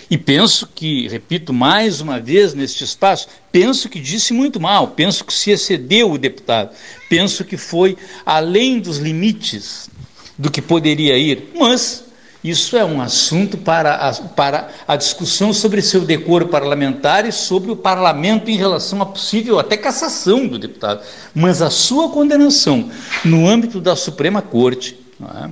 E 0.09 0.17
penso 0.17 0.67
que, 0.73 1.07
repito 1.07 1.51
mais 1.51 1.99
uma 1.99 2.19
vez 2.19 2.53
neste 2.53 2.83
espaço, 2.83 3.27
penso 3.51 3.89
que 3.89 3.99
disse 3.99 4.33
muito 4.33 4.59
mal, 4.59 4.89
penso 4.89 5.25
que 5.25 5.33
se 5.33 5.49
excedeu 5.51 6.11
o 6.11 6.17
deputado, 6.17 6.75
penso 7.09 7.43
que 7.43 7.57
foi 7.57 7.97
além 8.25 8.79
dos 8.79 8.97
limites 8.97 9.89
do 10.37 10.51
que 10.51 10.61
poderia 10.61 11.17
ir, 11.17 11.51
mas 11.57 12.05
isso 12.43 12.77
é 12.77 12.85
um 12.85 13.01
assunto 13.01 13.57
para 13.57 13.95
a, 13.95 14.13
para 14.13 14.69
a 14.87 14.95
discussão 14.95 15.51
sobre 15.51 15.81
seu 15.81 16.01
decoro 16.01 16.47
parlamentar 16.47 17.25
e 17.25 17.31
sobre 17.31 17.71
o 17.71 17.75
parlamento 17.75 18.51
em 18.51 18.55
relação 18.55 19.01
a 19.01 19.05
possível 19.07 19.57
até 19.57 19.75
cassação 19.75 20.45
do 20.47 20.59
deputado. 20.59 21.03
Mas 21.33 21.63
a 21.63 21.71
sua 21.71 22.07
condenação 22.09 22.91
no 23.23 23.47
âmbito 23.47 23.81
da 23.81 23.95
Suprema 23.95 24.43
Corte, 24.43 24.95
é? 25.43 25.49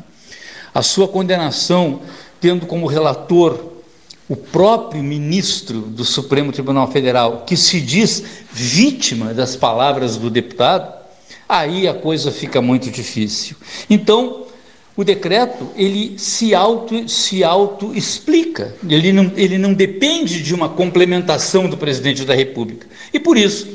a 0.72 0.84
sua 0.84 1.08
condenação 1.08 2.02
tendo 2.40 2.68
como 2.68 2.86
relator 2.86 3.73
o 4.34 4.36
próprio 4.36 5.04
ministro 5.04 5.80
do 5.80 6.04
Supremo 6.04 6.52
Tribunal 6.52 6.92
Federal, 6.92 7.44
que 7.46 7.56
se 7.56 7.80
diz 7.80 8.24
vítima 8.52 9.32
das 9.32 9.56
palavras 9.56 10.18
do 10.18 10.28
deputado, 10.28 10.92
aí 11.48 11.88
a 11.88 11.94
coisa 11.94 12.32
fica 12.32 12.60
muito 12.60 12.90
difícil. 12.90 13.56
Então, 13.88 14.48
o 14.98 15.04
decreto 15.04 15.68
ele 15.76 16.16
se 16.18 16.56
auto 16.56 17.08
se 17.08 17.44
auto 17.44 17.94
explica, 17.94 18.74
ele 18.90 19.14
não, 19.14 19.32
ele 19.36 19.60
não 19.60 19.72
depende 19.72 20.42
de 20.42 20.56
uma 20.56 20.68
complementação 20.68 21.70
do 21.70 21.78
presidente 21.78 22.26
da 22.26 22.34
República. 22.34 22.88
E 23.14 23.20
por 23.20 23.38
isso 23.38 23.68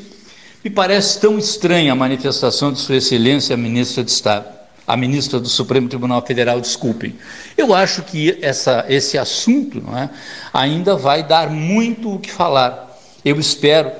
me 0.61 0.69
parece 0.69 1.21
tão 1.21 1.39
estranha 1.39 1.93
a 1.93 1.95
manifestação 1.95 2.73
de 2.73 2.79
Sua 2.79 2.97
Excelência 2.97 3.53
a 3.53 3.57
ministra 3.57 4.03
de 4.03 4.11
Estado 4.11 4.58
a 4.89 4.97
ministra 4.97 5.39
do 5.39 5.47
Supremo 5.47 5.87
Tribunal 5.87 6.25
Federal, 6.25 6.59
desculpem. 6.59 7.13
Eu 7.55 7.75
acho 7.75 8.01
que 8.01 8.39
essa, 8.41 8.83
esse 8.89 9.19
assunto 9.19 9.83
é, 9.95 10.09
ainda 10.51 10.95
vai 10.95 11.21
dar 11.21 11.51
muito 11.51 12.15
o 12.15 12.17
que 12.17 12.31
falar. 12.31 12.99
Eu 13.23 13.39
espero 13.39 13.91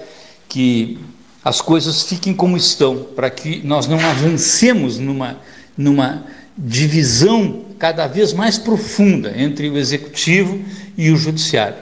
que 0.48 0.98
as 1.46 1.62
coisas 1.62 2.02
fiquem 2.02 2.34
como 2.34 2.58
estão, 2.58 3.04
para 3.16 3.30
que 3.30 3.62
nós 3.64 3.86
não 3.86 4.00
avancemos 4.00 4.98
numa, 4.98 5.38
numa 5.78 6.26
divisão 6.58 7.66
cada 7.78 8.08
vez 8.08 8.34
mais 8.34 8.58
profunda 8.58 9.32
entre 9.38 9.70
o 9.70 9.78
executivo 9.78 10.60
e 10.98 11.12
o 11.12 11.16
judiciário. 11.18 11.78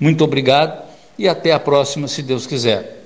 Muito 0.00 0.24
obrigado 0.24 0.82
e 1.18 1.28
até 1.28 1.52
a 1.52 1.60
próxima, 1.60 2.08
se 2.08 2.22
Deus 2.22 2.46
quiser. 2.46 3.05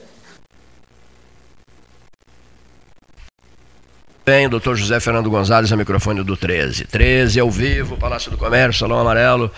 Bem, 4.24 4.48
doutor 4.48 4.76
José 4.76 5.00
Fernando 5.00 5.30
Gonzalez, 5.30 5.72
a 5.72 5.76
microfone 5.76 6.22
do 6.22 6.36
13. 6.36 6.84
13 6.84 7.40
ao 7.40 7.50
vivo, 7.50 7.96
Palácio 7.96 8.30
do 8.30 8.36
Comércio, 8.36 8.80
Salão 8.80 8.98
Amarelo. 8.98 9.50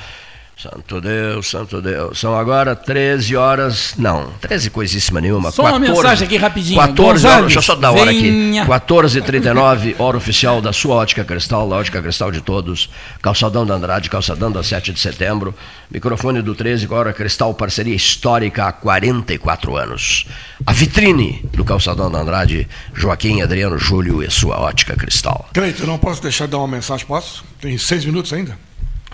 Santo 0.62 1.01
Deus, 1.01 1.51
Santo 1.51 1.82
Deus. 1.82 2.20
São 2.20 2.39
agora 2.39 2.76
13 2.76 3.34
horas. 3.34 3.94
Não, 3.98 4.32
13 4.40 4.70
coisíssima 4.70 5.20
nenhuma. 5.20 5.51
Só 5.51 5.64
14, 5.64 5.84
uma 5.84 5.94
mensagem 5.94 6.24
aqui 6.24 6.36
rapidinho. 6.36 6.80
14 6.80 7.26
horas, 7.26 7.40
deixa 7.40 7.59
eu 7.59 7.62
só 7.62 7.74
dar 7.74 7.89
a 7.89 7.93
hora 7.93 8.12
aqui. 8.12 8.30
14h39, 8.30 9.97
hora 9.98 10.16
oficial 10.16 10.60
da 10.60 10.72
sua 10.72 10.94
ótica 10.94 11.24
cristal, 11.24 11.68
da 11.68 11.74
ótica 11.74 12.01
cristal 12.01 12.30
de 12.30 12.40
todos. 12.40 12.89
Calçadão 13.20 13.66
da 13.66 13.74
Andrade, 13.74 14.09
calçadão 14.09 14.52
da 14.52 14.62
7 14.62 14.93
de 14.93 15.01
setembro. 15.01 15.52
Microfone 15.90 16.40
do 16.40 16.55
13 16.55 16.86
com 16.86 16.94
a 16.94 16.98
hora 16.98 17.12
cristal, 17.12 17.52
parceria 17.55 17.97
histórica 17.97 18.66
há 18.66 18.72
44 18.72 19.76
anos. 19.76 20.26
A 20.64 20.72
vitrine 20.72 21.44
do 21.52 21.64
calçadão 21.64 22.09
da 22.09 22.20
Andrade, 22.20 22.68
Joaquim 22.94 23.43
Adriano 23.43 23.76
Júlio 23.78 24.22
e 24.22 24.30
sua 24.30 24.60
ótica 24.60 24.94
cristal. 24.94 25.48
Cleito, 25.52 25.84
não 25.84 25.98
posso 25.98 26.22
deixar 26.22 26.44
de 26.44 26.52
dar 26.52 26.59
uma 26.59 26.68
mensagem, 26.68 27.05
posso? 27.05 27.44
Tem 27.60 27.76
seis 27.76 28.05
minutos 28.05 28.32
ainda? 28.32 28.56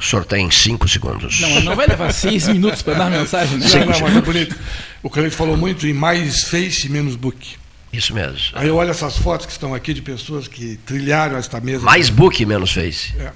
Sorteio 0.00 0.46
em 0.46 0.50
cinco 0.50 0.88
segundos. 0.88 1.40
Não, 1.40 1.60
não 1.60 1.76
vai 1.76 1.86
levar 1.86 2.12
seis 2.12 2.48
minutos 2.48 2.82
para 2.82 2.94
dar 2.94 3.10
mensagem, 3.10 3.58
né? 3.58 3.66
Não, 3.68 3.86
não, 3.86 4.00
mas 4.00 4.16
é 4.16 4.20
bonito. 4.20 4.56
O 5.02 5.10
Cleito 5.10 5.34
falou 5.34 5.56
muito 5.56 5.86
em 5.86 5.92
mais 5.92 6.44
Face 6.44 6.88
menos 6.88 7.16
book. 7.16 7.56
Isso 7.92 8.14
mesmo. 8.14 8.38
Aí 8.52 8.68
eu 8.68 8.76
olho 8.76 8.90
essas 8.90 9.16
fotos 9.16 9.46
que 9.46 9.52
estão 9.52 9.74
aqui 9.74 9.94
de 9.94 10.02
pessoas 10.02 10.46
que 10.46 10.76
trilharam 10.84 11.36
esta 11.36 11.60
mesa. 11.60 11.84
Mais 11.84 12.10
book 12.10 12.44
menos 12.44 12.72
Face. 12.72 13.14
É. 13.18 13.32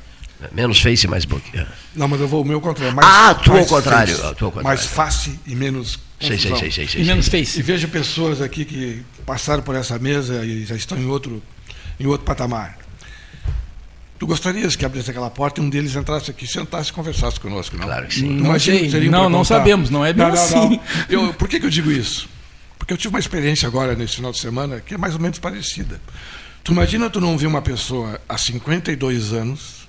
Menos 0.51 0.81
face 0.81 1.07
e 1.07 1.09
mais 1.09 1.25
book. 1.25 1.43
É. 1.57 1.67
Não, 1.95 2.09
mas 2.09 2.21
eu 2.21 2.27
vou 2.27 2.43
o 2.43 2.45
meu 2.45 2.61
contrário. 2.61 2.95
Mais, 2.95 3.09
ah, 3.09 3.35
tu 3.35 3.53
ao 3.53 3.65
contrário. 3.65 4.17
Face, 4.17 4.35
contrário. 4.35 4.65
Mais 4.65 4.85
face 4.85 5.39
e 5.47 5.55
menos. 5.55 5.99
Sei, 6.21 6.39
sei, 6.39 6.57
sei, 6.57 6.71
sei, 6.71 6.89
sei, 6.89 7.03
E 7.03 7.05
menos 7.05 7.29
face. 7.29 7.59
E 7.59 7.63
vejo 7.63 7.87
pessoas 7.89 8.41
aqui 8.41 8.65
que 8.65 9.03
passaram 9.25 9.63
por 9.63 9.75
essa 9.75 9.99
mesa 9.99 10.45
e 10.45 10.65
já 10.65 10.75
estão 10.75 10.99
em 10.99 11.07
outro, 11.07 11.43
em 11.99 12.07
outro 12.07 12.25
patamar. 12.25 12.79
Tu 14.23 14.27
gostarias 14.29 14.77
que 14.77 14.85
abrisse 14.85 15.11
aquela 15.11 15.29
porta 15.29 15.61
e 15.61 15.65
um 15.65 15.69
deles 15.69 15.97
entrasse 15.97 16.31
aqui, 16.31 16.47
sentasse 16.47 16.91
e 16.91 16.93
conversasse 16.93 17.41
conosco, 17.41 17.77
não? 17.77 17.87
Claro 17.87 18.07
que 18.07 18.15
sim. 18.15 18.29
Não, 18.29 18.45
Imagina, 18.45 19.11
não, 19.11 19.29
não 19.29 19.45
sabemos, 19.45 19.91
não 19.91 20.07
é 20.07 20.13
bem 20.13 20.25
não, 20.25 20.33
assim. 20.33 20.55
Não, 20.55 20.81
eu, 21.09 21.35
por 21.35 21.49
que, 21.49 21.59
que 21.59 21.67
eu 21.67 21.71
digo 21.71 21.91
isso? 21.91 22.29
Porque 22.79 22.93
eu 22.93 22.97
tive 22.97 23.13
uma 23.13 23.19
experiência 23.19 23.67
agora, 23.67 23.97
nesse 23.97 24.15
final 24.15 24.31
de 24.31 24.39
semana, 24.39 24.79
que 24.79 24.95
é 24.95 24.97
mais 24.97 25.15
ou 25.15 25.21
menos 25.21 25.41
parecida. 25.41 26.01
Tu 26.63 26.71
imagina 26.71 27.11
tu 27.11 27.21
não 27.21 27.37
ver 27.37 27.49
uma 27.49 27.61
pessoa 27.61 28.21
há 28.29 28.39
52 28.39 29.33
anos, 29.33 29.89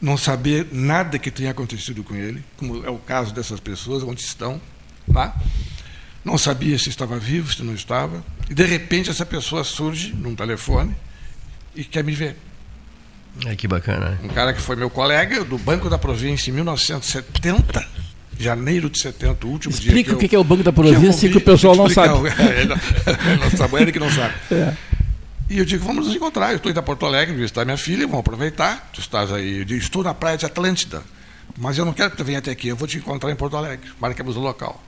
não 0.00 0.16
saber 0.16 0.66
nada 0.72 1.18
que 1.18 1.30
tenha 1.30 1.50
acontecido 1.50 2.02
com 2.02 2.16
ele, 2.16 2.42
como 2.56 2.82
é 2.82 2.88
o 2.88 2.96
caso 2.96 3.34
dessas 3.34 3.60
pessoas, 3.60 4.02
onde 4.02 4.22
estão, 4.22 4.58
lá. 5.06 5.36
Não 6.24 6.38
sabia 6.38 6.78
se 6.78 6.88
estava 6.88 7.18
vivo, 7.18 7.52
se 7.52 7.62
não 7.62 7.74
estava. 7.74 8.24
E, 8.48 8.54
de 8.54 8.64
repente, 8.64 9.10
essa 9.10 9.26
pessoa 9.26 9.62
surge 9.64 10.14
num 10.14 10.34
telefone 10.34 10.96
e 11.76 11.84
quer 11.84 12.02
me 12.02 12.14
ver. 12.14 12.38
É, 13.46 13.56
que 13.56 13.66
bacana. 13.66 14.18
Um 14.22 14.28
cara 14.28 14.52
que 14.52 14.60
foi 14.60 14.76
meu 14.76 14.90
colega 14.90 15.44
do 15.44 15.56
Banco 15.56 15.88
da 15.88 15.98
Província 15.98 16.50
em 16.50 16.54
1970, 16.54 17.86
janeiro 18.38 18.90
de 18.90 19.00
70, 19.00 19.46
o 19.46 19.50
último 19.50 19.72
Explica 19.72 19.92
dia. 19.92 20.00
Explica 20.02 20.26
o 20.26 20.28
que 20.28 20.36
é 20.36 20.38
o 20.38 20.44
Banco 20.44 20.62
da 20.62 20.72
Província 20.72 21.28
que, 21.28 21.32
que 21.32 21.38
o 21.38 21.40
pessoal 21.40 21.74
não 21.76 21.88
sabe. 21.88 22.10
É, 22.40 23.36
não, 23.36 23.50
sabe, 23.50 23.76
ele 23.76 23.92
que 23.92 23.98
não 23.98 24.10
sabe. 24.10 24.34
É. 24.52 24.76
E 25.48 25.58
eu 25.58 25.64
digo, 25.64 25.84
vamos 25.84 26.06
nos 26.06 26.14
encontrar. 26.14 26.50
Eu 26.50 26.58
estou 26.58 26.70
indo 26.70 26.78
a 26.78 26.82
Porto 26.82 27.04
Alegre 27.04 27.34
visitar 27.34 27.64
minha 27.64 27.76
filha, 27.76 28.06
vamos 28.06 28.20
aproveitar. 28.20 28.88
Tu 28.92 29.00
estás 29.00 29.32
aí. 29.32 29.58
Eu 29.58 29.64
digo, 29.64 29.80
estou 29.80 30.04
na 30.04 30.14
praia 30.14 30.38
de 30.38 30.46
Atlântida, 30.46 31.02
mas 31.58 31.76
eu 31.76 31.84
não 31.84 31.92
quero 31.92 32.12
que 32.12 32.16
tu 32.16 32.24
venha 32.24 32.38
até 32.38 32.52
aqui, 32.52 32.68
eu 32.68 32.76
vou 32.76 32.86
te 32.86 32.98
encontrar 32.98 33.32
em 33.32 33.34
Porto 33.34 33.56
Alegre. 33.56 33.90
Marcamos 34.00 34.36
o 34.36 34.40
local. 34.40 34.80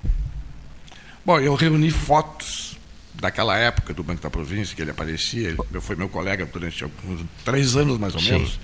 Bom, 1.27 1.40
eu 1.40 1.55
reuni 1.56 1.90
fotos 1.90 2.72
daquela 3.14 3.56
época 3.56 3.93
do 3.93 4.02
Banco 4.02 4.22
da 4.22 4.30
Província, 4.30 4.74
que 4.74 4.82
ele 4.82 4.90
aparecia, 4.90 5.51
ele 5.51 5.80
foi 5.80 5.97
meu 5.97 6.09
colega 6.09 6.47
durante 6.47 6.84
uns 6.84 7.24
três 7.44 7.76
anos 7.76 7.98
mais 7.98 8.14
ou 8.14 8.20
Sim. 8.20 8.32
menos. 8.32 8.59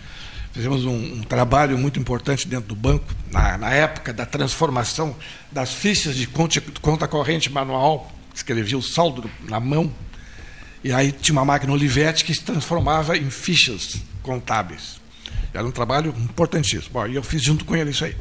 Fizemos 0.52 0.84
um, 0.84 0.96
um, 0.96 1.22
trabalho 1.22 1.76
muito 1.78 2.00
importante 2.00 2.48
dentro 2.48 2.68
do 2.68 2.74
banco, 2.74 3.04
na, 3.30 3.58
na 3.58 3.70
época 3.70 4.12
da 4.12 4.24
transformação 4.24 5.14
das 5.52 5.72
fichas 5.72 6.16
de 6.16 6.26
conta, 6.26 6.60
conta 6.80 7.06
corrente 7.06 7.50
manual, 7.50 8.10
escrevia 8.34 8.78
o 8.78 8.82
saldo 8.82 9.30
na 9.42 9.60
mão, 9.60 9.92
e 10.82 10.92
aí 10.92 11.12
tinha 11.12 11.34
uma 11.34 11.44
máquina 11.44 11.72
Olivetti 11.72 12.24
que 12.24 12.34
se 12.34 12.42
transformava 12.42 13.16
em 13.16 13.30
fichas 13.30 13.96
contábeis. 14.22 15.00
Era 15.52 15.66
um 15.66 15.70
trabalho 15.70 16.14
importantíssimo. 16.18 16.92
Bom, 16.92 17.06
e 17.06 17.14
eu 17.14 17.22
fiz 17.22 17.42
junto 17.42 17.64
com 17.64 17.76
ele 17.76 17.90
isso 17.90 18.04
aí. 18.04 18.16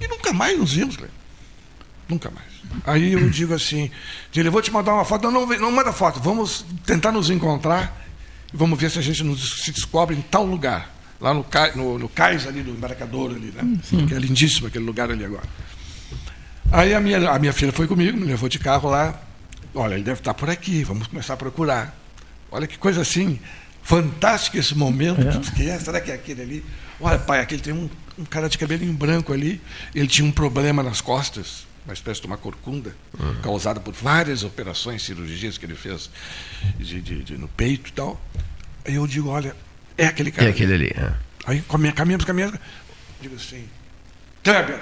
E 0.00 0.06
nunca 0.06 0.32
mais 0.32 0.58
nos 0.58 0.72
vimos, 0.72 0.96
Cleber. 0.96 1.14
Nunca 2.08 2.30
mais. 2.30 2.57
Aí 2.84 3.12
eu 3.12 3.28
digo 3.30 3.54
assim, 3.54 3.90
ele, 4.34 4.50
vou 4.50 4.62
te 4.62 4.70
mandar 4.70 4.94
uma 4.94 5.04
foto. 5.04 5.30
Não, 5.30 5.46
não, 5.46 5.58
não 5.58 5.72
manda 5.72 5.92
foto, 5.92 6.20
vamos 6.20 6.64
tentar 6.86 7.12
nos 7.12 7.30
encontrar 7.30 8.06
e 8.52 8.56
vamos 8.56 8.78
ver 8.78 8.90
se 8.90 8.98
a 8.98 9.02
gente 9.02 9.22
nos, 9.22 9.62
se 9.62 9.72
descobre 9.72 10.16
em 10.16 10.22
tal 10.22 10.44
lugar. 10.44 10.94
Lá 11.20 11.34
no, 11.34 11.44
no, 11.74 11.98
no 11.98 12.08
cais 12.08 12.46
ali 12.46 12.62
do 12.62 12.70
embarcador 12.70 13.32
ali, 13.32 13.52
né? 13.52 13.78
Sim. 13.82 14.06
Que 14.06 14.14
é 14.14 14.18
lindíssimo 14.18 14.68
aquele 14.68 14.84
lugar 14.84 15.10
ali 15.10 15.24
agora. 15.24 15.42
Aí 16.70 16.94
a 16.94 17.00
minha, 17.00 17.30
a 17.30 17.38
minha 17.38 17.52
filha 17.52 17.72
foi 17.72 17.88
comigo, 17.88 18.16
me 18.16 18.24
levou 18.24 18.48
de 18.48 18.58
carro 18.58 18.88
lá. 18.88 19.20
Olha, 19.74 19.94
ele 19.94 20.04
deve 20.04 20.20
estar 20.20 20.32
por 20.34 20.48
aqui, 20.48 20.84
vamos 20.84 21.08
começar 21.08 21.34
a 21.34 21.36
procurar. 21.36 21.98
Olha 22.52 22.68
que 22.68 22.78
coisa 22.78 23.00
assim, 23.00 23.40
fantástica 23.82 24.58
esse 24.58 24.76
momento. 24.76 25.20
É. 25.20 25.56
Que 25.56 25.68
é, 25.68 25.78
será 25.78 26.00
que 26.00 26.12
é 26.12 26.14
aquele 26.14 26.42
ali? 26.42 26.64
Olha, 27.00 27.18
pai, 27.18 27.40
aquele 27.40 27.62
tem 27.62 27.72
um, 27.72 27.90
um 28.16 28.24
cara 28.24 28.48
de 28.48 28.56
cabelinho 28.56 28.92
branco 28.92 29.32
ali. 29.32 29.60
Ele 29.94 30.06
tinha 30.06 30.26
um 30.26 30.32
problema 30.32 30.84
nas 30.84 31.00
costas 31.00 31.67
uma 31.88 31.94
espécie 31.94 32.20
de 32.20 32.26
uma 32.26 32.36
corcunda, 32.36 32.94
uhum. 33.18 33.36
causada 33.40 33.80
por 33.80 33.94
várias 33.94 34.44
operações, 34.44 35.02
cirurgias 35.02 35.56
que 35.56 35.64
ele 35.64 35.74
fez 35.74 36.10
de, 36.78 37.00
de, 37.00 37.24
de, 37.24 37.38
no 37.38 37.48
peito 37.48 37.88
e 37.88 37.92
tal. 37.92 38.20
Aí 38.84 38.94
eu 38.94 39.06
digo, 39.06 39.30
olha, 39.30 39.56
é 39.96 40.06
aquele 40.06 40.30
cara. 40.30 40.48
É 40.48 40.50
aquele 40.50 40.74
ali. 40.74 40.92
É. 40.94 41.12
Aí 41.46 41.62
caminhamos, 41.62 42.26
caminhamos. 42.26 42.58
Digo 43.22 43.36
assim, 43.36 43.64
Kleber, 44.44 44.78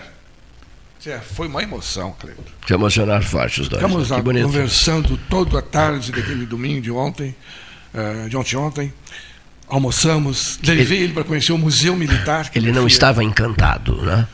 foi 1.22 1.46
uma 1.46 1.62
emoção, 1.62 2.12
Kleber. 2.18 2.44
Te 2.66 2.74
emocionaram 2.74 3.22
forte 3.22 3.60
os 3.60 3.68
dois. 3.68 3.80
Ficamos 3.80 4.10
né? 4.10 4.42
conversando 4.42 5.16
toda 5.30 5.60
a 5.60 5.62
tarde 5.62 6.10
daquele 6.10 6.44
domingo 6.44 6.80
de 6.80 6.90
ontem, 6.90 7.36
uh, 7.94 8.28
de 8.28 8.36
ontem 8.36 8.56
ontem. 8.56 8.94
Almoçamos, 9.68 10.58
levei 10.64 10.98
ele, 10.98 11.04
ele 11.04 11.12
para 11.12 11.22
conhecer 11.22 11.52
o 11.52 11.58
Museu 11.58 11.94
Militar. 11.94 12.50
Ele 12.52 12.72
não 12.72 12.86
estava 12.86 13.22
encantado, 13.22 14.02
né? 14.02 14.26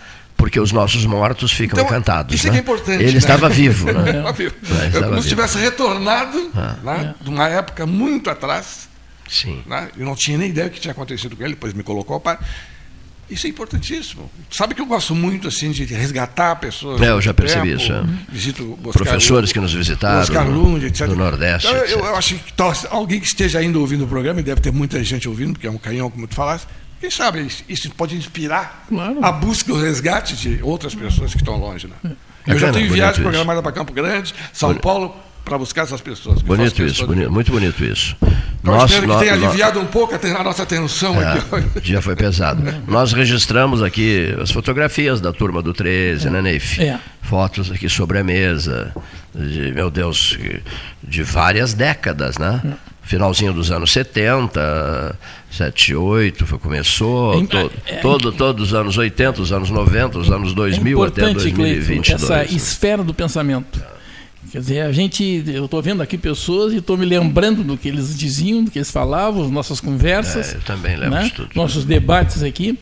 Porque 0.43 0.59
os 0.59 0.73
nossos 0.73 1.06
mortos 1.06 1.52
ficam 1.52 1.78
então, 1.78 1.89
encantados. 1.89 2.35
Isso 2.35 2.48
né? 2.48 2.55
é, 2.55 2.56
é 2.56 2.60
importante. 2.60 3.01
Ele 3.01 3.12
né? 3.12 3.19
estava 3.19 3.48
vivo. 3.48 3.86
Né? 3.86 3.93
Né? 4.02 4.90
É, 4.93 5.01
como 5.01 5.23
se 5.23 5.28
tivesse 5.28 5.56
retornado 5.56 6.51
ah. 6.52 6.77
né? 6.82 7.14
de 7.20 7.28
uma 7.28 7.48
época 7.48 7.86
muito 7.86 8.28
atrás. 8.28 8.89
Sim. 9.28 9.62
Né? 9.64 9.89
Eu 9.97 10.05
não 10.05 10.16
tinha 10.16 10.36
nem 10.36 10.51
ideia 10.51 10.69
do 10.69 10.73
que 10.73 10.81
tinha 10.81 10.90
acontecido 10.90 11.36
com 11.36 11.44
ele, 11.44 11.55
depois 11.55 11.73
me 11.74 11.85
colocou 11.85 12.19
para. 12.19 12.40
Isso 13.31 13.47
é 13.47 13.51
importantíssimo. 13.51 14.28
Sabe 14.51 14.74
que 14.74 14.81
eu 14.81 14.86
gosto 14.86 15.14
muito 15.14 15.47
assim 15.47 15.70
de 15.70 15.85
resgatar 15.85 16.56
pessoas. 16.56 17.01
É, 17.01 17.10
eu 17.10 17.20
já 17.20 17.32
percebi 17.32 17.70
tempo, 17.70 17.81
isso. 17.81 17.93
É. 17.93 18.05
Visito 18.28 18.78
Professores 18.93 19.52
que 19.52 19.60
nos 19.60 19.73
visitaram. 19.73 20.23
Oscar 20.23 20.48
Lund, 20.48 20.85
etc. 20.85 21.06
Do 21.06 21.14
Nordeste. 21.14 21.69
Então, 21.69 21.85
eu, 21.85 22.01
eu, 22.01 22.16
acho 22.16 22.35
que 22.35 22.52
alguém 22.90 23.20
que 23.20 23.27
esteja 23.27 23.60
ainda 23.60 23.78
ouvindo 23.78 24.05
o 24.05 24.09
programa, 24.09 24.40
e 24.40 24.43
deve 24.43 24.60
ter 24.60 24.73
muita 24.73 25.02
gente 25.05 25.28
ouvindo, 25.28 25.52
porque 25.52 25.69
é 25.69 25.70
um 25.70 25.78
canhão, 25.78 26.10
como 26.10 26.27
tu 26.27 26.35
falaste, 26.35 26.66
quem 27.02 27.10
sabe 27.10 27.44
isso 27.68 27.90
pode 27.96 28.14
inspirar 28.14 28.84
claro. 28.88 29.18
a 29.24 29.32
busca 29.32 29.72
e 29.72 29.74
o 29.74 29.76
resgate 29.76 30.36
de 30.36 30.62
outras 30.62 30.94
pessoas 30.94 31.32
que 31.32 31.38
estão 31.38 31.56
longe. 31.56 31.88
Né? 31.88 32.12
É 32.46 32.52
eu 32.52 32.58
já 32.60 32.70
tenho 32.70 32.88
viagem 32.92 33.20
programada 33.20 33.60
para 33.60 33.72
Campo 33.72 33.92
Grande, 33.92 34.32
São 34.52 34.68
bonito. 34.68 34.82
Paulo, 34.82 35.16
para 35.44 35.58
buscar 35.58 35.82
essas 35.82 36.00
pessoas. 36.00 36.40
Bonito 36.42 36.80
isso, 36.80 37.04
bonito, 37.04 37.32
muito 37.32 37.50
bonito 37.50 37.84
isso. 37.84 38.16
Então, 38.60 38.76
nós, 38.76 38.88
espero 38.88 39.14
que 39.14 39.18
tenha 39.18 39.32
aliviado 39.32 39.80
um 39.80 39.86
pouco 39.86 40.14
a, 40.14 40.44
nossa 40.44 40.64
tensão 40.64 41.20
é, 41.20 41.32
aqui 41.32 41.44
hoje. 41.52 41.66
O 41.74 41.80
dia 41.80 42.00
foi 42.00 42.14
pesado. 42.14 42.62
nós 42.86 43.12
registramos 43.12 43.82
aqui 43.82 44.36
as 44.40 44.52
fotografias 44.52 45.20
da 45.20 45.32
turma 45.32 45.60
do 45.60 45.74
13, 45.74 46.28
é. 46.28 46.30
né, 46.30 46.40
Neif? 46.40 46.80
É. 46.80 47.00
Fotos 47.20 47.72
aqui 47.72 47.88
sobre 47.88 48.20
a 48.20 48.22
mesa, 48.22 48.94
de, 49.34 49.72
meu 49.72 49.90
Deus, 49.90 50.38
de 51.02 51.22
várias 51.24 51.74
décadas, 51.74 52.38
né? 52.38 52.60
É 52.64 52.91
finalzinho 53.12 53.52
dos 53.52 53.70
anos 53.70 53.93
70, 53.93 55.18
78, 55.51 56.47
foi, 56.47 56.59
começou, 56.59 57.34
é, 57.34 57.47
todo, 57.47 57.72
é, 57.86 57.97
todo, 57.97 58.32
todos 58.32 58.68
os 58.68 58.74
anos 58.74 58.97
80, 58.97 59.43
os 59.43 59.52
anos 59.52 59.68
90, 59.68 60.18
os 60.18 60.30
anos 60.30 60.55
2000 60.55 61.05
é 61.05 61.09
até 61.09 61.32
2022. 61.34 62.22
essa 62.22 62.36
né? 62.39 62.47
esfera 62.51 63.05
do 63.05 63.12
pensamento. 63.12 63.84
Quer 64.51 64.60
dizer, 64.60 64.80
a 64.80 64.93
gente, 64.93 65.44
eu 65.47 65.66
estou 65.66 65.82
vendo 65.82 66.02
aqui 66.02 66.16
pessoas 66.16 66.72
e 66.72 66.78
estou 66.78 66.97
me 66.97 67.05
lembrando 67.05 67.62
do 67.62 67.76
que 67.76 67.89
eles 67.89 68.16
diziam, 68.16 68.64
do 68.64 68.70
que 68.70 68.78
eles 68.78 68.90
falavam, 68.90 69.48
nossas 69.51 69.78
conversas. 69.78 70.55
É, 70.55 70.56
eu 70.56 70.62
também 70.62 70.97
lembro 70.97 71.18
né? 71.18 71.24
de 71.24 71.32
tudo. 71.32 71.51
Nossos 71.55 71.84
debates 71.84 72.43
aqui. 72.43 72.78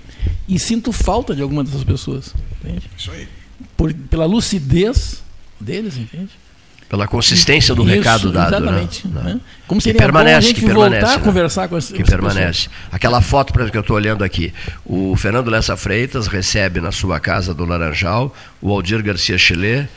E 0.48 0.58
sinto 0.58 0.92
falta 0.92 1.34
de 1.34 1.42
alguma 1.42 1.64
dessas 1.64 1.84
pessoas. 1.84 2.34
Entende? 2.62 2.88
Isso 2.96 3.10
aí. 3.10 3.26
Por, 3.76 3.92
pela 3.92 4.26
lucidez 4.26 5.22
deles, 5.60 5.96
entende? 5.96 6.30
Pela 6.90 7.06
consistência 7.06 7.72
do 7.72 7.82
Isso, 7.84 7.92
recado 7.92 8.32
dado. 8.32 8.50
Né? 8.50 8.58
Exatamente. 8.58 9.08
Né? 9.08 9.22
Né? 9.22 9.40
Como 9.68 9.80
seria 9.80 9.94
que 9.94 10.04
permanece, 10.04 10.34
bom 10.34 10.38
a 10.38 10.40
gente 10.40 10.54
que 10.60 10.66
voltar 10.66 10.90
permanece, 10.90 11.12
a 11.12 11.18
né? 11.18 11.24
conversar 11.24 11.68
com 11.68 11.78
esse 11.78 11.92
Que 11.92 12.02
permanece. 12.02 12.68
Pessoas. 12.68 12.70
Aquela 12.90 13.20
foto, 13.22 13.52
por 13.52 13.60
exemplo, 13.60 13.70
que 13.70 13.78
eu 13.78 13.82
estou 13.82 13.96
olhando 13.96 14.24
aqui. 14.24 14.52
O 14.84 15.16
Fernando 15.16 15.48
Lessa 15.48 15.76
Freitas 15.76 16.26
recebe 16.26 16.80
na 16.80 16.90
sua 16.90 17.20
casa 17.20 17.54
do 17.54 17.64
Laranjal 17.64 18.34
o 18.60 18.72
Aldir 18.72 19.04
Garcia 19.04 19.38
Chile, 19.38 19.88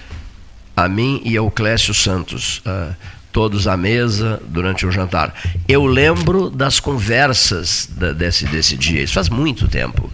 a 0.78 0.88
mim 0.88 1.20
e 1.26 1.36
ao 1.36 1.50
Clécio 1.50 1.96
Santos. 1.96 2.60
Uh, 2.60 2.94
todos 3.32 3.68
à 3.68 3.76
mesa 3.76 4.40
durante 4.48 4.86
o 4.86 4.92
jantar. 4.92 5.34
Eu 5.68 5.88
lembro 5.88 6.52
das 6.52 6.80
conversas 6.80 7.90
da, 7.98 8.14
desse, 8.14 8.46
desse 8.46 8.78
dia. 8.78 9.02
Isso 9.02 9.16
faz 9.16 9.28
muito 9.28 9.68
tempo. 9.68 10.08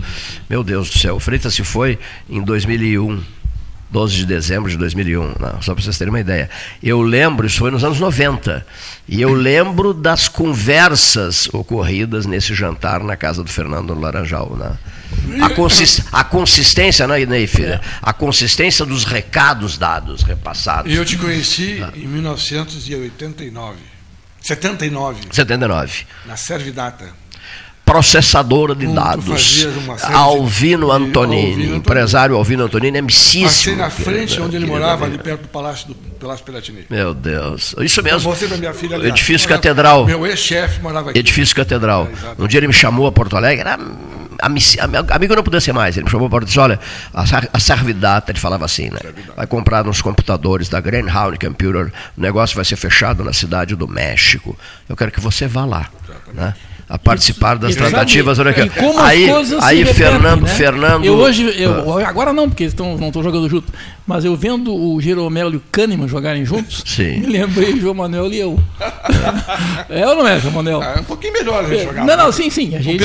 Meu 0.49 0.63
Deus 0.63 0.89
do 0.89 0.97
céu. 0.97 1.17
O 1.17 1.19
Freitas 1.19 1.53
se 1.53 1.63
foi 1.65 1.99
em 2.29 2.41
2001 2.41 3.21
12 3.91 4.15
de 4.15 4.25
dezembro 4.25 4.69
de 4.69 4.77
2001, 4.77 5.35
não, 5.39 5.61
só 5.61 5.73
para 5.73 5.83
vocês 5.83 5.97
terem 5.97 6.13
uma 6.13 6.19
ideia. 6.19 6.49
Eu 6.81 7.01
lembro, 7.01 7.47
isso 7.47 7.57
foi 7.57 7.71
nos 7.71 7.83
anos 7.83 7.99
90, 7.99 8.65
e 9.07 9.19
eu 9.21 9.33
lembro 9.33 9.93
das 9.93 10.27
conversas 10.27 11.49
ocorridas 11.51 12.25
nesse 12.25 12.53
jantar 12.53 13.03
na 13.03 13.15
casa 13.15 13.43
do 13.43 13.49
Fernando 13.49 13.95
no 13.95 14.01
Laranjal. 14.01 14.55
Né? 14.55 14.77
A, 15.41 15.49
consist, 15.49 16.03
a 16.11 16.23
consistência, 16.23 17.07
né, 17.07 17.25
Neif? 17.25 17.63
É. 17.63 17.81
A 18.01 18.13
consistência 18.13 18.85
dos 18.85 19.05
recados 19.05 19.77
dados, 19.77 20.21
repassados. 20.21 20.93
Eu 20.93 21.03
te 21.03 21.17
conheci 21.17 21.81
ah. 21.83 21.91
em 21.95 22.07
1989. 22.07 23.77
79. 24.41 25.21
79. 25.31 26.05
Na 26.25 26.37
Servidata 26.37 27.09
processadora 27.89 28.75
de 28.75 28.85
dados. 28.85 29.67
Alvino 30.03 30.91
Antonini, 30.91 31.53
Alvino 31.53 31.75
empresário 31.75 32.35
Alvino 32.35 32.65
Antonini, 32.65 32.99
amicíssimo. 32.99 33.45
Passei 33.47 33.75
na 33.75 33.89
frente 33.89 34.39
onde 34.39 34.55
ele 34.57 34.67
morava, 34.67 35.05
ali 35.05 35.17
perto 35.17 35.41
do 35.41 35.47
Palácio 35.47 35.87
do 35.87 35.95
Palácio 35.95 36.45
Piratini. 36.45 36.85
Meu 36.87 37.15
Deus. 37.15 37.73
Isso 37.79 38.03
mesmo. 38.03 38.31
Você 38.31 38.47
minha 38.57 38.73
filha 38.73 38.95
ali. 38.95 39.07
Edifício 39.07 39.47
morava, 39.47 39.63
Catedral. 39.63 40.05
Meu 40.05 40.27
ex-chefe 40.27 40.79
morava 40.81 41.09
aqui. 41.09 41.17
Edifício 41.19 41.55
Catedral. 41.55 42.07
É, 42.37 42.41
um 42.41 42.47
dia 42.47 42.59
ele 42.59 42.67
me 42.67 42.73
chamou 42.73 43.07
a 43.07 43.11
Porto 43.11 43.35
Alegre, 43.35 43.61
era 43.61 43.79
amigo 44.41 45.35
não 45.35 45.43
podia 45.43 45.59
ser 45.59 45.73
mais. 45.73 45.97
Ele 45.97 46.05
me 46.05 46.11
chamou 46.11 46.29
para 46.29 46.45
dizer, 46.45 46.59
olha, 46.59 46.79
a 47.11 47.59
Servidata, 47.59 48.31
ele 48.31 48.39
falava 48.39 48.65
assim, 48.65 48.89
né? 48.89 48.99
Vai 49.35 49.47
comprar 49.47 49.87
uns 49.87 50.01
computadores 50.01 50.69
da 50.69 50.79
Greyhound 50.79 51.39
Computer, 51.39 51.91
o 52.15 52.21
negócio 52.21 52.55
vai 52.55 52.65
ser 52.65 52.75
fechado 52.75 53.23
na 53.23 53.33
cidade 53.33 53.75
do 53.75 53.87
México. 53.87 54.57
Eu 54.87 54.95
quero 54.95 55.11
que 55.11 55.19
você 55.19 55.47
vá 55.47 55.65
lá. 55.65 55.89
Né? 56.33 56.53
A 56.89 56.97
participar 56.97 57.55
das 57.55 57.71
Exatamente. 57.71 57.91
tratativas. 57.91 58.39
Olha 58.39 58.49
aqui. 58.49 58.61
aí, 58.97 59.29
aí 59.61 59.85
Fernando, 59.85 60.41
né? 60.41 60.47
Fernando. 60.47 61.05
Eu 61.05 61.13
hoje, 61.15 61.43
eu, 61.55 61.99
ah. 61.99 62.07
agora 62.09 62.33
não, 62.33 62.49
porque 62.49 62.63
eles 62.63 62.73
tão, 62.73 62.97
não 62.97 63.09
estão 63.09 63.21
jogando 63.21 63.47
junto. 63.47 63.71
Mas 64.09 64.25
eu 64.25 64.35
vendo 64.35 64.73
o 64.73 64.99
Jeromel 64.99 65.53
e 65.53 65.57
o 65.57 65.61
Kahneman 65.71 66.07
jogarem 66.07 66.43
juntos, 66.43 66.81
Sim. 66.89 67.19
me 67.19 67.27
lembrei 67.27 67.73
de 67.73 67.81
João 67.81 67.93
Manuel 67.93 68.33
e 68.33 68.39
eu. 68.39 68.59
é 69.87 70.07
ou 70.07 70.15
não 70.15 70.27
é, 70.27 70.39
João 70.39 70.55
Manuel? 70.55 70.81
É 70.81 70.99
um 70.99 71.03
pouquinho 71.03 71.31
melhor 71.33 71.63
a 71.63 71.67
gente 71.67 71.83
jogar. 71.83 72.05
Não, 72.07 72.17
não, 72.17 72.31
sim, 72.31 72.49
sim. 72.49 72.75
A 72.75 72.81
gente, 72.81 73.03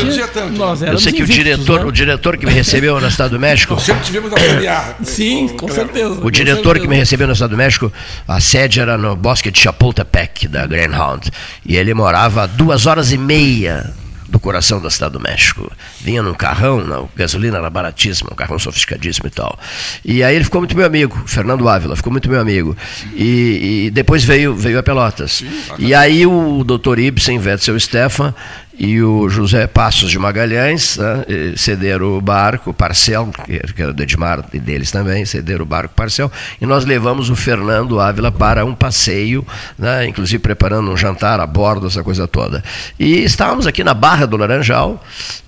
nós 0.57 0.81
eu 0.81 0.99
sei 0.99 1.13
que 1.13 1.23
o 1.23 1.27
diretor, 1.27 1.81
né? 1.81 1.85
o 1.85 1.93
diretor 1.93 2.39
que 2.39 2.47
me 2.47 2.53
recebeu 2.55 2.99
na 3.03 3.11
Cidade 3.11 3.33
do 3.33 3.39
México. 3.39 3.75
Nós 3.75 3.83
sempre 3.83 4.03
tivemos 4.03 4.33
a 4.33 4.37
familiar. 4.39 4.97
sim, 5.03 5.49
com, 5.49 5.67
com 5.67 5.69
certeza. 5.69 6.25
O 6.25 6.31
diretor 6.31 6.63
certeza. 6.63 6.81
que 6.81 6.89
me 6.89 6.97
recebeu 6.97 7.27
na 7.27 7.35
Cidade 7.35 7.51
do 7.51 7.59
México, 7.59 7.93
a 8.27 8.41
sede 8.41 8.81
era 8.81 8.97
no 8.97 9.15
bosque 9.15 9.51
de 9.51 9.59
Chapultepec, 9.59 10.49
da 10.49 10.67
Greyhound. 10.67 11.31
E 11.67 11.77
ele 11.77 11.93
morava 11.93 12.49
duas 12.49 12.87
horas 12.87 13.13
e 13.13 13.19
meia 13.19 13.93
do 14.35 14.41
coração 14.41 14.81
da 14.81 14.91
cidade 14.91 15.13
do 15.13 15.21
México. 15.21 15.71
Vinha 16.01 16.21
num 16.21 16.35
carrão, 16.35 16.85
não, 16.85 17.09
gasolina 17.15 17.59
era 17.59 17.71
baratíssima, 17.71 18.31
um 18.33 18.35
carrão 18.35 18.59
sofisticadíssimo 18.59 19.29
e 19.29 19.31
tal. 19.31 19.57
E 20.05 20.25
aí 20.25 20.35
ele 20.35 20.45
ficou 20.45 20.61
muito 20.61 20.77
meu 20.77 20.85
amigo, 20.85 21.23
Fernando 21.25 21.69
Ávila, 21.69 21.95
ficou 21.95 22.11
muito 22.11 22.29
meu 22.29 22.41
amigo. 22.41 22.77
E, 23.15 23.85
e 23.87 23.91
depois 23.93 24.25
veio, 24.25 24.53
veio 24.53 24.77
a 24.77 24.83
Pelotas. 24.83 25.35
Sim, 25.35 25.47
e 25.79 25.95
aí 25.95 26.27
o 26.27 26.65
doutor 26.65 26.99
Ibsen, 26.99 27.39
Wetzel 27.39 27.79
Stefan, 27.79 28.35
e 28.79 29.01
o 29.03 29.29
José 29.29 29.67
Passos 29.67 30.11
de 30.11 30.19
Magalhães 30.19 30.99
né, 30.99 31.25
cederam 31.57 32.17
o 32.17 32.21
barco, 32.21 32.73
Parcel, 32.73 33.31
que 33.75 33.83
era 33.83 33.93
do 33.93 34.03
Edmar 34.03 34.45
e 34.53 34.59
deles 34.59 34.91
também, 34.91 35.25
cederam 35.25 35.63
o 35.63 35.67
barco 35.67 35.95
Parcel, 35.95 36.31
e 36.61 36.67
nós 36.67 36.85
levamos 36.85 37.31
o 37.31 37.37
Fernando 37.37 38.01
Ávila 38.01 38.33
para 38.33 38.65
um 38.65 38.75
passeio, 38.75 39.47
né, 39.79 40.07
inclusive 40.07 40.39
preparando 40.39 40.91
um 40.91 40.97
jantar 40.97 41.41
a 41.41 41.47
bordo, 41.47 41.87
essa 41.87 42.03
coisa 42.03 42.27
toda. 42.27 42.63
E 42.99 43.23
estávamos 43.23 43.67
aqui 43.67 43.85
na 43.85 43.95
Barra 43.95 44.27
do 44.27 44.37
Laranjal, 44.37 45.03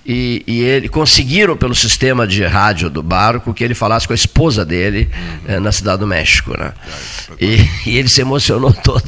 e, 0.07 0.43
e, 0.47 0.63
ele 0.63 0.89
conseguiram 0.89 1.57
pelo 1.57 1.75
sistema 1.75 2.27
de 2.27 2.45
rádio 2.45 2.89
do 2.89 3.03
barco 3.03 3.53
que 3.53 3.65
ele 3.65 3.75
falasse 3.75 4.07
com 4.07 4.13
a 4.13 4.17
esposa 4.17 4.65
dele 4.65 5.09
uhum. 5.49 5.61
na 5.61 5.73
cidade 5.73 5.99
do 5.99 6.07
México, 6.07 6.57
né? 6.57 6.73
E, 7.41 7.69
e 7.85 7.99
ele 7.99 8.09
se 8.09 8.21
emocionou 8.21 8.73
todo. 8.85 9.05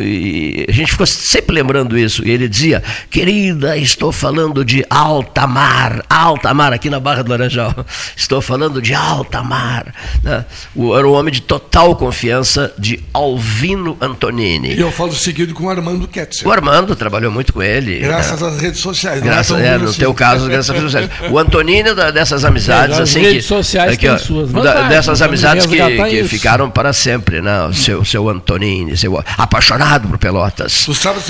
E 0.00 0.66
a 0.68 0.72
gente 0.72 0.90
ficou 0.92 1.06
sempre 1.06 1.54
lembrando 1.54 1.96
isso. 1.96 2.26
E 2.26 2.30
ele 2.30 2.48
dizia: 2.48 2.82
"Querida, 3.08 3.76
estou 3.76 4.10
falando 4.10 4.64
de 4.64 4.84
alta 4.90 5.46
mar, 5.46 6.04
alta 6.10 6.52
mar 6.52 6.72
aqui 6.72 6.90
na 6.90 6.98
Barra 6.98 7.22
do 7.22 7.30
Laranjal. 7.30 7.74
Estou 8.16 8.42
falando 8.42 8.82
de 8.82 8.94
alta 8.94 9.42
mar." 9.44 9.94
Né? 10.24 10.44
O, 10.74 10.96
era 10.96 11.06
um 11.06 11.12
homem 11.12 11.32
de 11.32 11.42
total 11.42 11.94
confiança 11.94 12.72
de 12.76 13.00
Alvino 13.12 13.96
Antonini. 14.00 14.74
E 14.74 14.80
eu 14.80 14.90
falo 14.90 15.12
seguido 15.12 15.54
com 15.54 15.64
o 15.64 15.70
Armando 15.70 16.08
Ketzer. 16.08 16.48
O 16.48 16.50
Armando 16.50 16.96
trabalhou 16.96 17.30
muito 17.30 17.52
com 17.52 17.62
ele. 17.62 18.00
Graças 18.00 18.40
né? 18.40 18.48
às 18.48 18.60
redes 18.60 18.80
sociais. 18.80 19.22
Graças, 19.22 19.58
é, 19.60 19.78
no 19.78 19.88
assim. 19.88 19.98
teu 19.98 20.12
caso 20.12 20.31
caso 20.32 20.48
dessas 20.48 20.76
redes 20.76 20.92
sociais. 20.92 21.10
O 21.30 21.38
Antonino 21.38 21.94
dessas 21.94 22.44
amizades 22.44 22.98
é, 22.98 23.02
assim 23.02 23.20
redes 23.20 23.42
que 23.42 23.48
sociais 23.48 23.92
aqui, 23.92 24.08
ó, 24.08 24.18
suas 24.18 24.50
vantagens, 24.50 24.88
dessas 24.88 25.22
amizades 25.22 25.66
que, 25.66 25.76
que 25.76 26.24
ficaram 26.24 26.70
para 26.70 26.92
sempre, 26.92 27.40
né? 27.40 27.66
O 27.66 27.74
seu 27.74 28.04
seu 28.04 28.28
Antonini, 28.28 28.96
seu 28.96 29.22
apaixonado 29.38 30.08
por 30.08 30.18
Pelotas. 30.18 30.86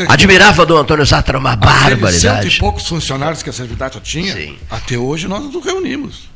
Admirava 0.09 0.66
do 0.66 0.77
Antônio 0.77 1.07
Satra 1.07 1.39
uma 1.39 1.57
barbaridade. 1.57 2.19
Cento 2.19 2.47
e 2.47 2.59
poucos 2.59 2.87
funcionários 2.87 3.43
que 3.43 3.51
a 3.51 3.53
Servidade 3.53 3.99
tinha. 4.01 4.35
Sim. 4.35 4.57
Até 4.70 4.97
hoje 4.97 5.29
nós 5.29 5.43
nos 5.43 5.65
reunimos. 5.65 6.31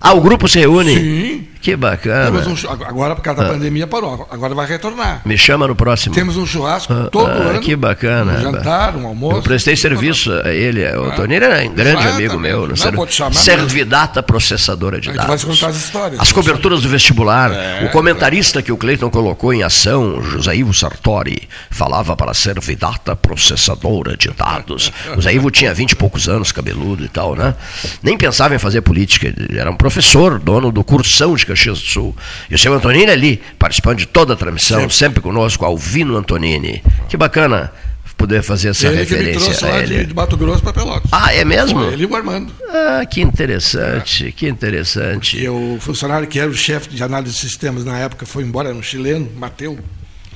Ah, 0.00 0.12
o 0.12 0.20
grupo 0.20 0.46
se 0.46 0.58
reúne? 0.60 0.94
Sim. 0.94 1.47
Que 1.60 1.74
bacana. 1.76 2.40
Um, 2.40 2.84
agora, 2.84 3.14
por 3.16 3.22
causa 3.22 3.42
da 3.42 3.48
ah. 3.48 3.52
pandemia, 3.52 3.86
parou. 3.86 4.28
Agora 4.30 4.54
vai 4.54 4.66
retornar. 4.66 5.22
Me 5.24 5.36
chama 5.36 5.66
no 5.66 5.74
próximo. 5.74 6.14
Temos 6.14 6.36
um 6.36 6.46
churrasco 6.46 6.92
ah, 6.92 7.08
todo 7.10 7.26
ah, 7.26 7.50
ano. 7.50 7.60
Que 7.60 7.74
bacana. 7.74 8.34
Um 8.34 8.42
jantar, 8.42 8.96
um 8.96 9.06
almoço. 9.06 9.38
Eu 9.38 9.42
prestei 9.42 9.76
serviço 9.76 10.32
a 10.44 10.50
ele. 10.50 10.84
O 10.84 11.10
ah. 11.10 11.26
Era 11.28 11.68
um 11.68 11.74
grande 11.74 12.06
amigo 12.06 12.38
meu. 12.38 12.68
Não, 12.68 12.76
ser, 12.76 12.92
chamar 13.10 13.34
servidata 13.34 14.22
processadora 14.22 15.00
de 15.00 15.12
dados. 15.12 15.42
Vai 15.42 15.54
contar 15.54 15.68
as 15.68 15.76
histórias. 15.76 16.20
As 16.20 16.32
coberturas 16.32 16.82
do 16.82 16.88
vestibular. 16.88 17.52
É, 17.52 17.84
o 17.86 17.90
comentarista 17.90 18.60
é. 18.60 18.62
que 18.62 18.72
o 18.72 18.76
Cleiton 18.76 19.10
colocou 19.10 19.52
em 19.52 19.62
ação, 19.62 20.22
José 20.22 20.56
Ivo 20.56 20.72
Sartori, 20.72 21.48
falava 21.70 22.16
para 22.16 22.32
servidata 22.34 23.16
processadora 23.16 24.16
de 24.16 24.30
dados. 24.30 24.92
José 25.14 25.34
Ivo 25.34 25.50
tinha 25.50 25.74
vinte 25.74 25.92
e 25.92 25.96
poucos 25.96 26.28
anos, 26.28 26.52
cabeludo 26.52 27.04
e 27.04 27.08
tal, 27.08 27.34
né? 27.34 27.54
Nem 28.02 28.16
pensava 28.16 28.54
em 28.54 28.58
fazer 28.58 28.80
política. 28.80 29.26
Ele 29.26 29.58
era 29.58 29.70
um 29.70 29.76
professor, 29.76 30.38
dono 30.38 30.70
do 30.70 30.84
cursão 30.84 31.34
de 31.34 31.47
Caxias 31.48 31.80
do 31.80 31.86
Sul. 31.86 32.16
E 32.50 32.54
o 32.54 32.58
seu 32.58 32.72
Antonini 32.72 33.10
ali, 33.10 33.40
participando 33.58 33.98
de 33.98 34.06
toda 34.06 34.34
a 34.34 34.36
transmissão, 34.36 34.80
sempre, 34.80 34.94
sempre 34.94 35.20
conosco, 35.20 35.64
Alvino 35.64 36.16
Antonini. 36.16 36.82
Que 37.08 37.16
bacana 37.16 37.72
poder 38.18 38.42
fazer 38.42 38.70
essa 38.70 38.88
ele 38.88 38.96
referência 38.96 39.54
que 39.54 39.64
me 39.64 39.70
lá 39.70 39.78
ele. 39.78 39.98
De, 39.98 40.06
de 40.06 40.14
Mato 40.14 40.36
Grosso 40.36 40.62
para 40.62 40.72
Pelotas. 40.72 41.08
Ah, 41.12 41.32
é 41.32 41.44
mesmo? 41.44 41.84
Ele 41.84 42.02
e 42.02 42.06
o 42.06 42.16
Armando. 42.16 42.52
Ah, 42.68 43.06
que 43.06 43.22
interessante, 43.22 44.26
é. 44.26 44.32
que 44.32 44.48
interessante. 44.48 45.38
E 45.38 45.48
o 45.48 45.78
funcionário 45.80 46.26
que 46.26 46.38
era 46.38 46.50
o 46.50 46.54
chefe 46.54 46.88
de 46.90 47.02
análise 47.02 47.34
de 47.34 47.40
sistemas 47.40 47.84
na 47.84 47.96
época 47.96 48.26
foi 48.26 48.42
embora, 48.42 48.68
era 48.68 48.76
um 48.76 48.82
chileno, 48.82 49.30
Mateu. 49.36 49.78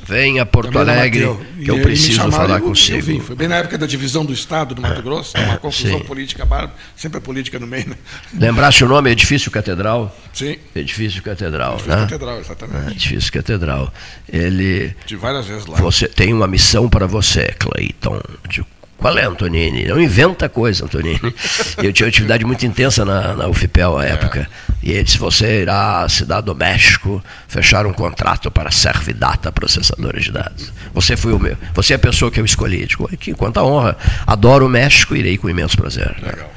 Venha 0.04 0.42
a 0.42 0.46
Porto 0.46 0.76
Alegre, 0.78 1.28
que 1.62 1.70
eu 1.70 1.80
preciso 1.80 2.30
falar 2.30 2.58
eu, 2.58 2.66
consigo. 2.66 2.98
Eu 2.98 3.02
vim. 3.02 3.20
Foi 3.20 3.36
bem 3.36 3.48
na 3.48 3.56
época 3.56 3.78
da 3.78 3.86
divisão 3.86 4.24
do 4.24 4.32
Estado 4.32 4.74
do 4.74 4.82
Mato 4.82 4.98
é, 4.98 5.02
Grosso, 5.02 5.38
uma 5.38 5.58
confusão 5.58 5.98
sim. 5.98 6.04
política 6.04 6.44
bárbara, 6.44 6.74
sempre 6.96 7.18
a 7.18 7.20
política 7.20 7.58
no 7.58 7.66
meio. 7.66 7.88
Né? 7.88 7.96
Lembrasse 8.34 8.82
o 8.82 8.88
nome 8.88 9.10
Edifício 9.10 9.50
Catedral? 9.50 10.14
Sim. 10.32 10.56
Edifício 10.74 11.22
Catedral. 11.22 11.74
Edifício 11.74 11.96
né? 11.96 12.02
Catedral, 12.02 12.40
exatamente. 12.40 12.88
É, 12.88 12.90
Edifício 12.90 13.32
Catedral. 13.32 13.94
Ele. 14.28 14.94
De 15.06 15.16
várias 15.16 15.46
vezes 15.46 15.66
lá. 15.66 15.78
Você 15.78 16.08
tem 16.08 16.32
uma 16.32 16.48
missão 16.48 16.88
para 16.88 17.06
você, 17.06 17.54
Cleiton, 17.58 18.20
de 18.48 18.64
qual 19.02 19.18
é, 19.18 19.24
Antonini? 19.24 19.84
Não 19.84 20.00
inventa 20.00 20.48
coisa, 20.48 20.84
Antonini. 20.84 21.34
Eu 21.82 21.92
tinha 21.92 22.08
atividade 22.08 22.44
muito 22.44 22.64
intensa 22.64 23.04
na, 23.04 23.34
na 23.34 23.48
UFPEL 23.48 23.98
à 23.98 24.04
época. 24.04 24.48
É. 24.48 24.72
E 24.80 24.92
ele 24.92 25.02
disse: 25.02 25.18
você 25.18 25.62
irá 25.62 26.02
à 26.02 26.08
cidade 26.08 26.46
do 26.46 26.54
México 26.54 27.22
fechar 27.48 27.84
um 27.84 27.92
contrato 27.92 28.48
para 28.48 28.70
Servidata 28.70 29.50
Processadora 29.50 30.20
de 30.20 30.30
Dados. 30.30 30.72
Você 30.94 31.16
foi 31.16 31.32
o 31.32 31.38
meu. 31.38 31.56
Você 31.74 31.94
é 31.94 31.96
a 31.96 31.98
pessoa 31.98 32.30
que 32.30 32.38
eu 32.38 32.44
escolhi. 32.44 32.86
Digo, 32.86 33.08
que 33.16 33.34
quanta 33.34 33.60
honra. 33.64 33.96
Adoro 34.24 34.66
o 34.66 34.68
México, 34.68 35.16
irei 35.16 35.36
com 35.36 35.50
imenso 35.50 35.76
prazer. 35.76 36.14
Legal. 36.22 36.48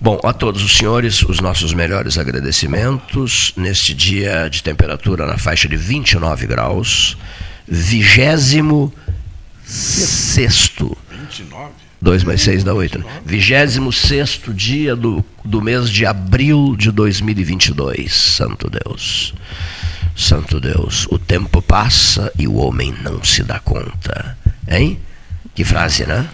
Bom, 0.00 0.18
a 0.24 0.32
todos 0.32 0.64
os 0.64 0.76
senhores, 0.76 1.22
os 1.22 1.38
nossos 1.38 1.72
melhores 1.72 2.18
agradecimentos 2.18 3.52
neste 3.56 3.94
dia 3.94 4.48
de 4.50 4.64
temperatura 4.64 5.26
na 5.26 5.38
faixa 5.38 5.68
de 5.68 5.76
29 5.76 6.44
graus, 6.46 7.16
vigésimo 7.68 8.92
sexto 9.64 10.96
29? 11.28 11.72
2 12.00 12.24
mais 12.24 12.40
6 12.42 12.64
dá 12.64 12.74
8. 12.74 13.04
26 13.24 14.40
dia 14.54 14.94
do, 14.94 15.24
do 15.44 15.60
mês 15.60 15.90
de 15.90 16.06
abril 16.06 16.76
de 16.76 16.90
2022. 16.90 18.12
Santo 18.12 18.70
Deus. 18.70 19.34
Santo 20.16 20.60
Deus. 20.60 21.06
O 21.10 21.18
tempo 21.18 21.60
passa 21.60 22.32
e 22.38 22.46
o 22.46 22.54
homem 22.54 22.94
não 23.02 23.22
se 23.22 23.42
dá 23.42 23.58
conta. 23.58 24.36
Hein? 24.68 24.98
Que 25.54 25.64
frase, 25.64 26.06
né? 26.06 26.28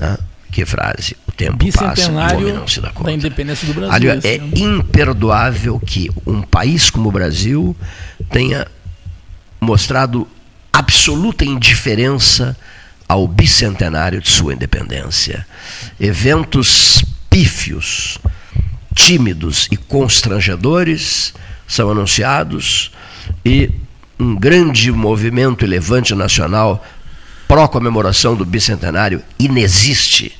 Ah, 0.00 0.18
que 0.50 0.64
frase. 0.64 1.16
O 1.26 1.32
tempo 1.32 1.72
passa 1.72 2.10
e 2.10 2.14
o 2.14 2.38
homem 2.38 2.52
não 2.52 2.66
se 2.66 2.80
dá 2.80 2.90
conta. 2.90 3.10
Da 3.10 3.12
independência 3.12 3.66
do 3.66 3.74
Brasil. 3.74 3.94
Aliás, 3.94 4.24
é 4.24 4.36
imperdoável 4.56 5.78
que 5.78 6.10
um 6.26 6.42
país 6.42 6.90
como 6.90 7.08
o 7.08 7.12
Brasil 7.12 7.76
tenha 8.30 8.66
mostrado 9.60 10.26
absoluta 10.72 11.44
indiferença 11.44 12.56
ao 13.10 13.26
bicentenário 13.26 14.20
de 14.20 14.30
sua 14.30 14.54
independência. 14.54 15.44
Eventos 15.98 17.04
pífios, 17.28 18.18
tímidos 18.94 19.66
e 19.68 19.76
constrangedores 19.76 21.34
são 21.66 21.90
anunciados 21.90 22.92
e 23.44 23.68
um 24.16 24.36
grande 24.36 24.92
movimento 24.92 25.64
e 25.64 25.66
levante 25.66 26.14
nacional 26.14 26.86
pró-comemoração 27.48 28.36
do 28.36 28.44
bicentenário 28.44 29.20
inexiste 29.40 30.32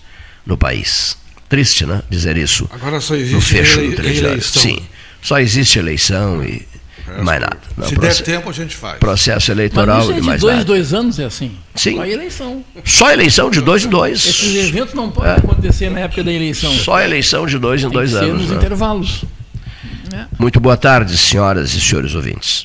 no 0.46 0.56
país. 0.56 1.16
Triste, 1.48 1.84
né? 1.84 2.04
Dizer 2.08 2.36
isso. 2.36 2.70
Agora 2.72 3.00
só 3.00 3.16
existe 3.16 3.34
no 3.34 3.40
fecho 3.40 3.80
ele, 3.80 3.96
do 3.96 4.06
eleição. 4.06 4.62
Sim, 4.62 4.80
só 5.20 5.40
existe 5.40 5.80
eleição 5.80 6.40
e 6.44 6.64
mais 7.22 7.40
nada. 7.40 7.58
Não, 7.76 7.86
Se 7.86 7.96
der 7.96 8.14
tempo, 8.22 8.48
a 8.48 8.52
gente 8.52 8.76
faz. 8.76 8.98
Processo 8.98 9.50
eleitoral 9.50 9.96
Mas 9.96 10.04
isso 10.04 10.12
é 10.12 10.20
de 10.20 10.26
mais 10.26 10.40
dois 10.40 10.54
nada. 10.54 10.64
dois 10.66 10.94
anos 10.94 11.18
é 11.18 11.24
assim? 11.24 11.52
Sim. 11.74 11.96
Só 11.96 12.06
eleição. 12.06 12.64
Só 12.84 13.10
eleição 13.12 13.50
de 13.50 13.60
dois 13.60 13.84
em 13.84 13.88
dois. 13.88 14.26
Esses 14.26 14.68
eventos 14.68 14.94
não 14.94 15.10
podem 15.10 15.32
é. 15.32 15.36
acontecer 15.36 15.90
na 15.90 16.00
época 16.00 16.22
da 16.24 16.32
eleição. 16.32 16.72
Só 16.72 17.00
eleição 17.00 17.46
de 17.46 17.58
dois 17.58 17.80
em 17.80 17.84
Tem 17.84 17.92
dois 17.92 18.10
que 18.10 18.16
anos. 18.16 18.28
Ser 18.28 18.36
nos 18.38 18.50
né? 18.50 18.56
intervalos. 18.56 19.24
Muito 20.38 20.58
boa 20.60 20.76
tarde, 20.76 21.16
senhoras 21.16 21.74
e 21.74 21.80
senhores 21.80 22.14
ouvintes. 22.14 22.64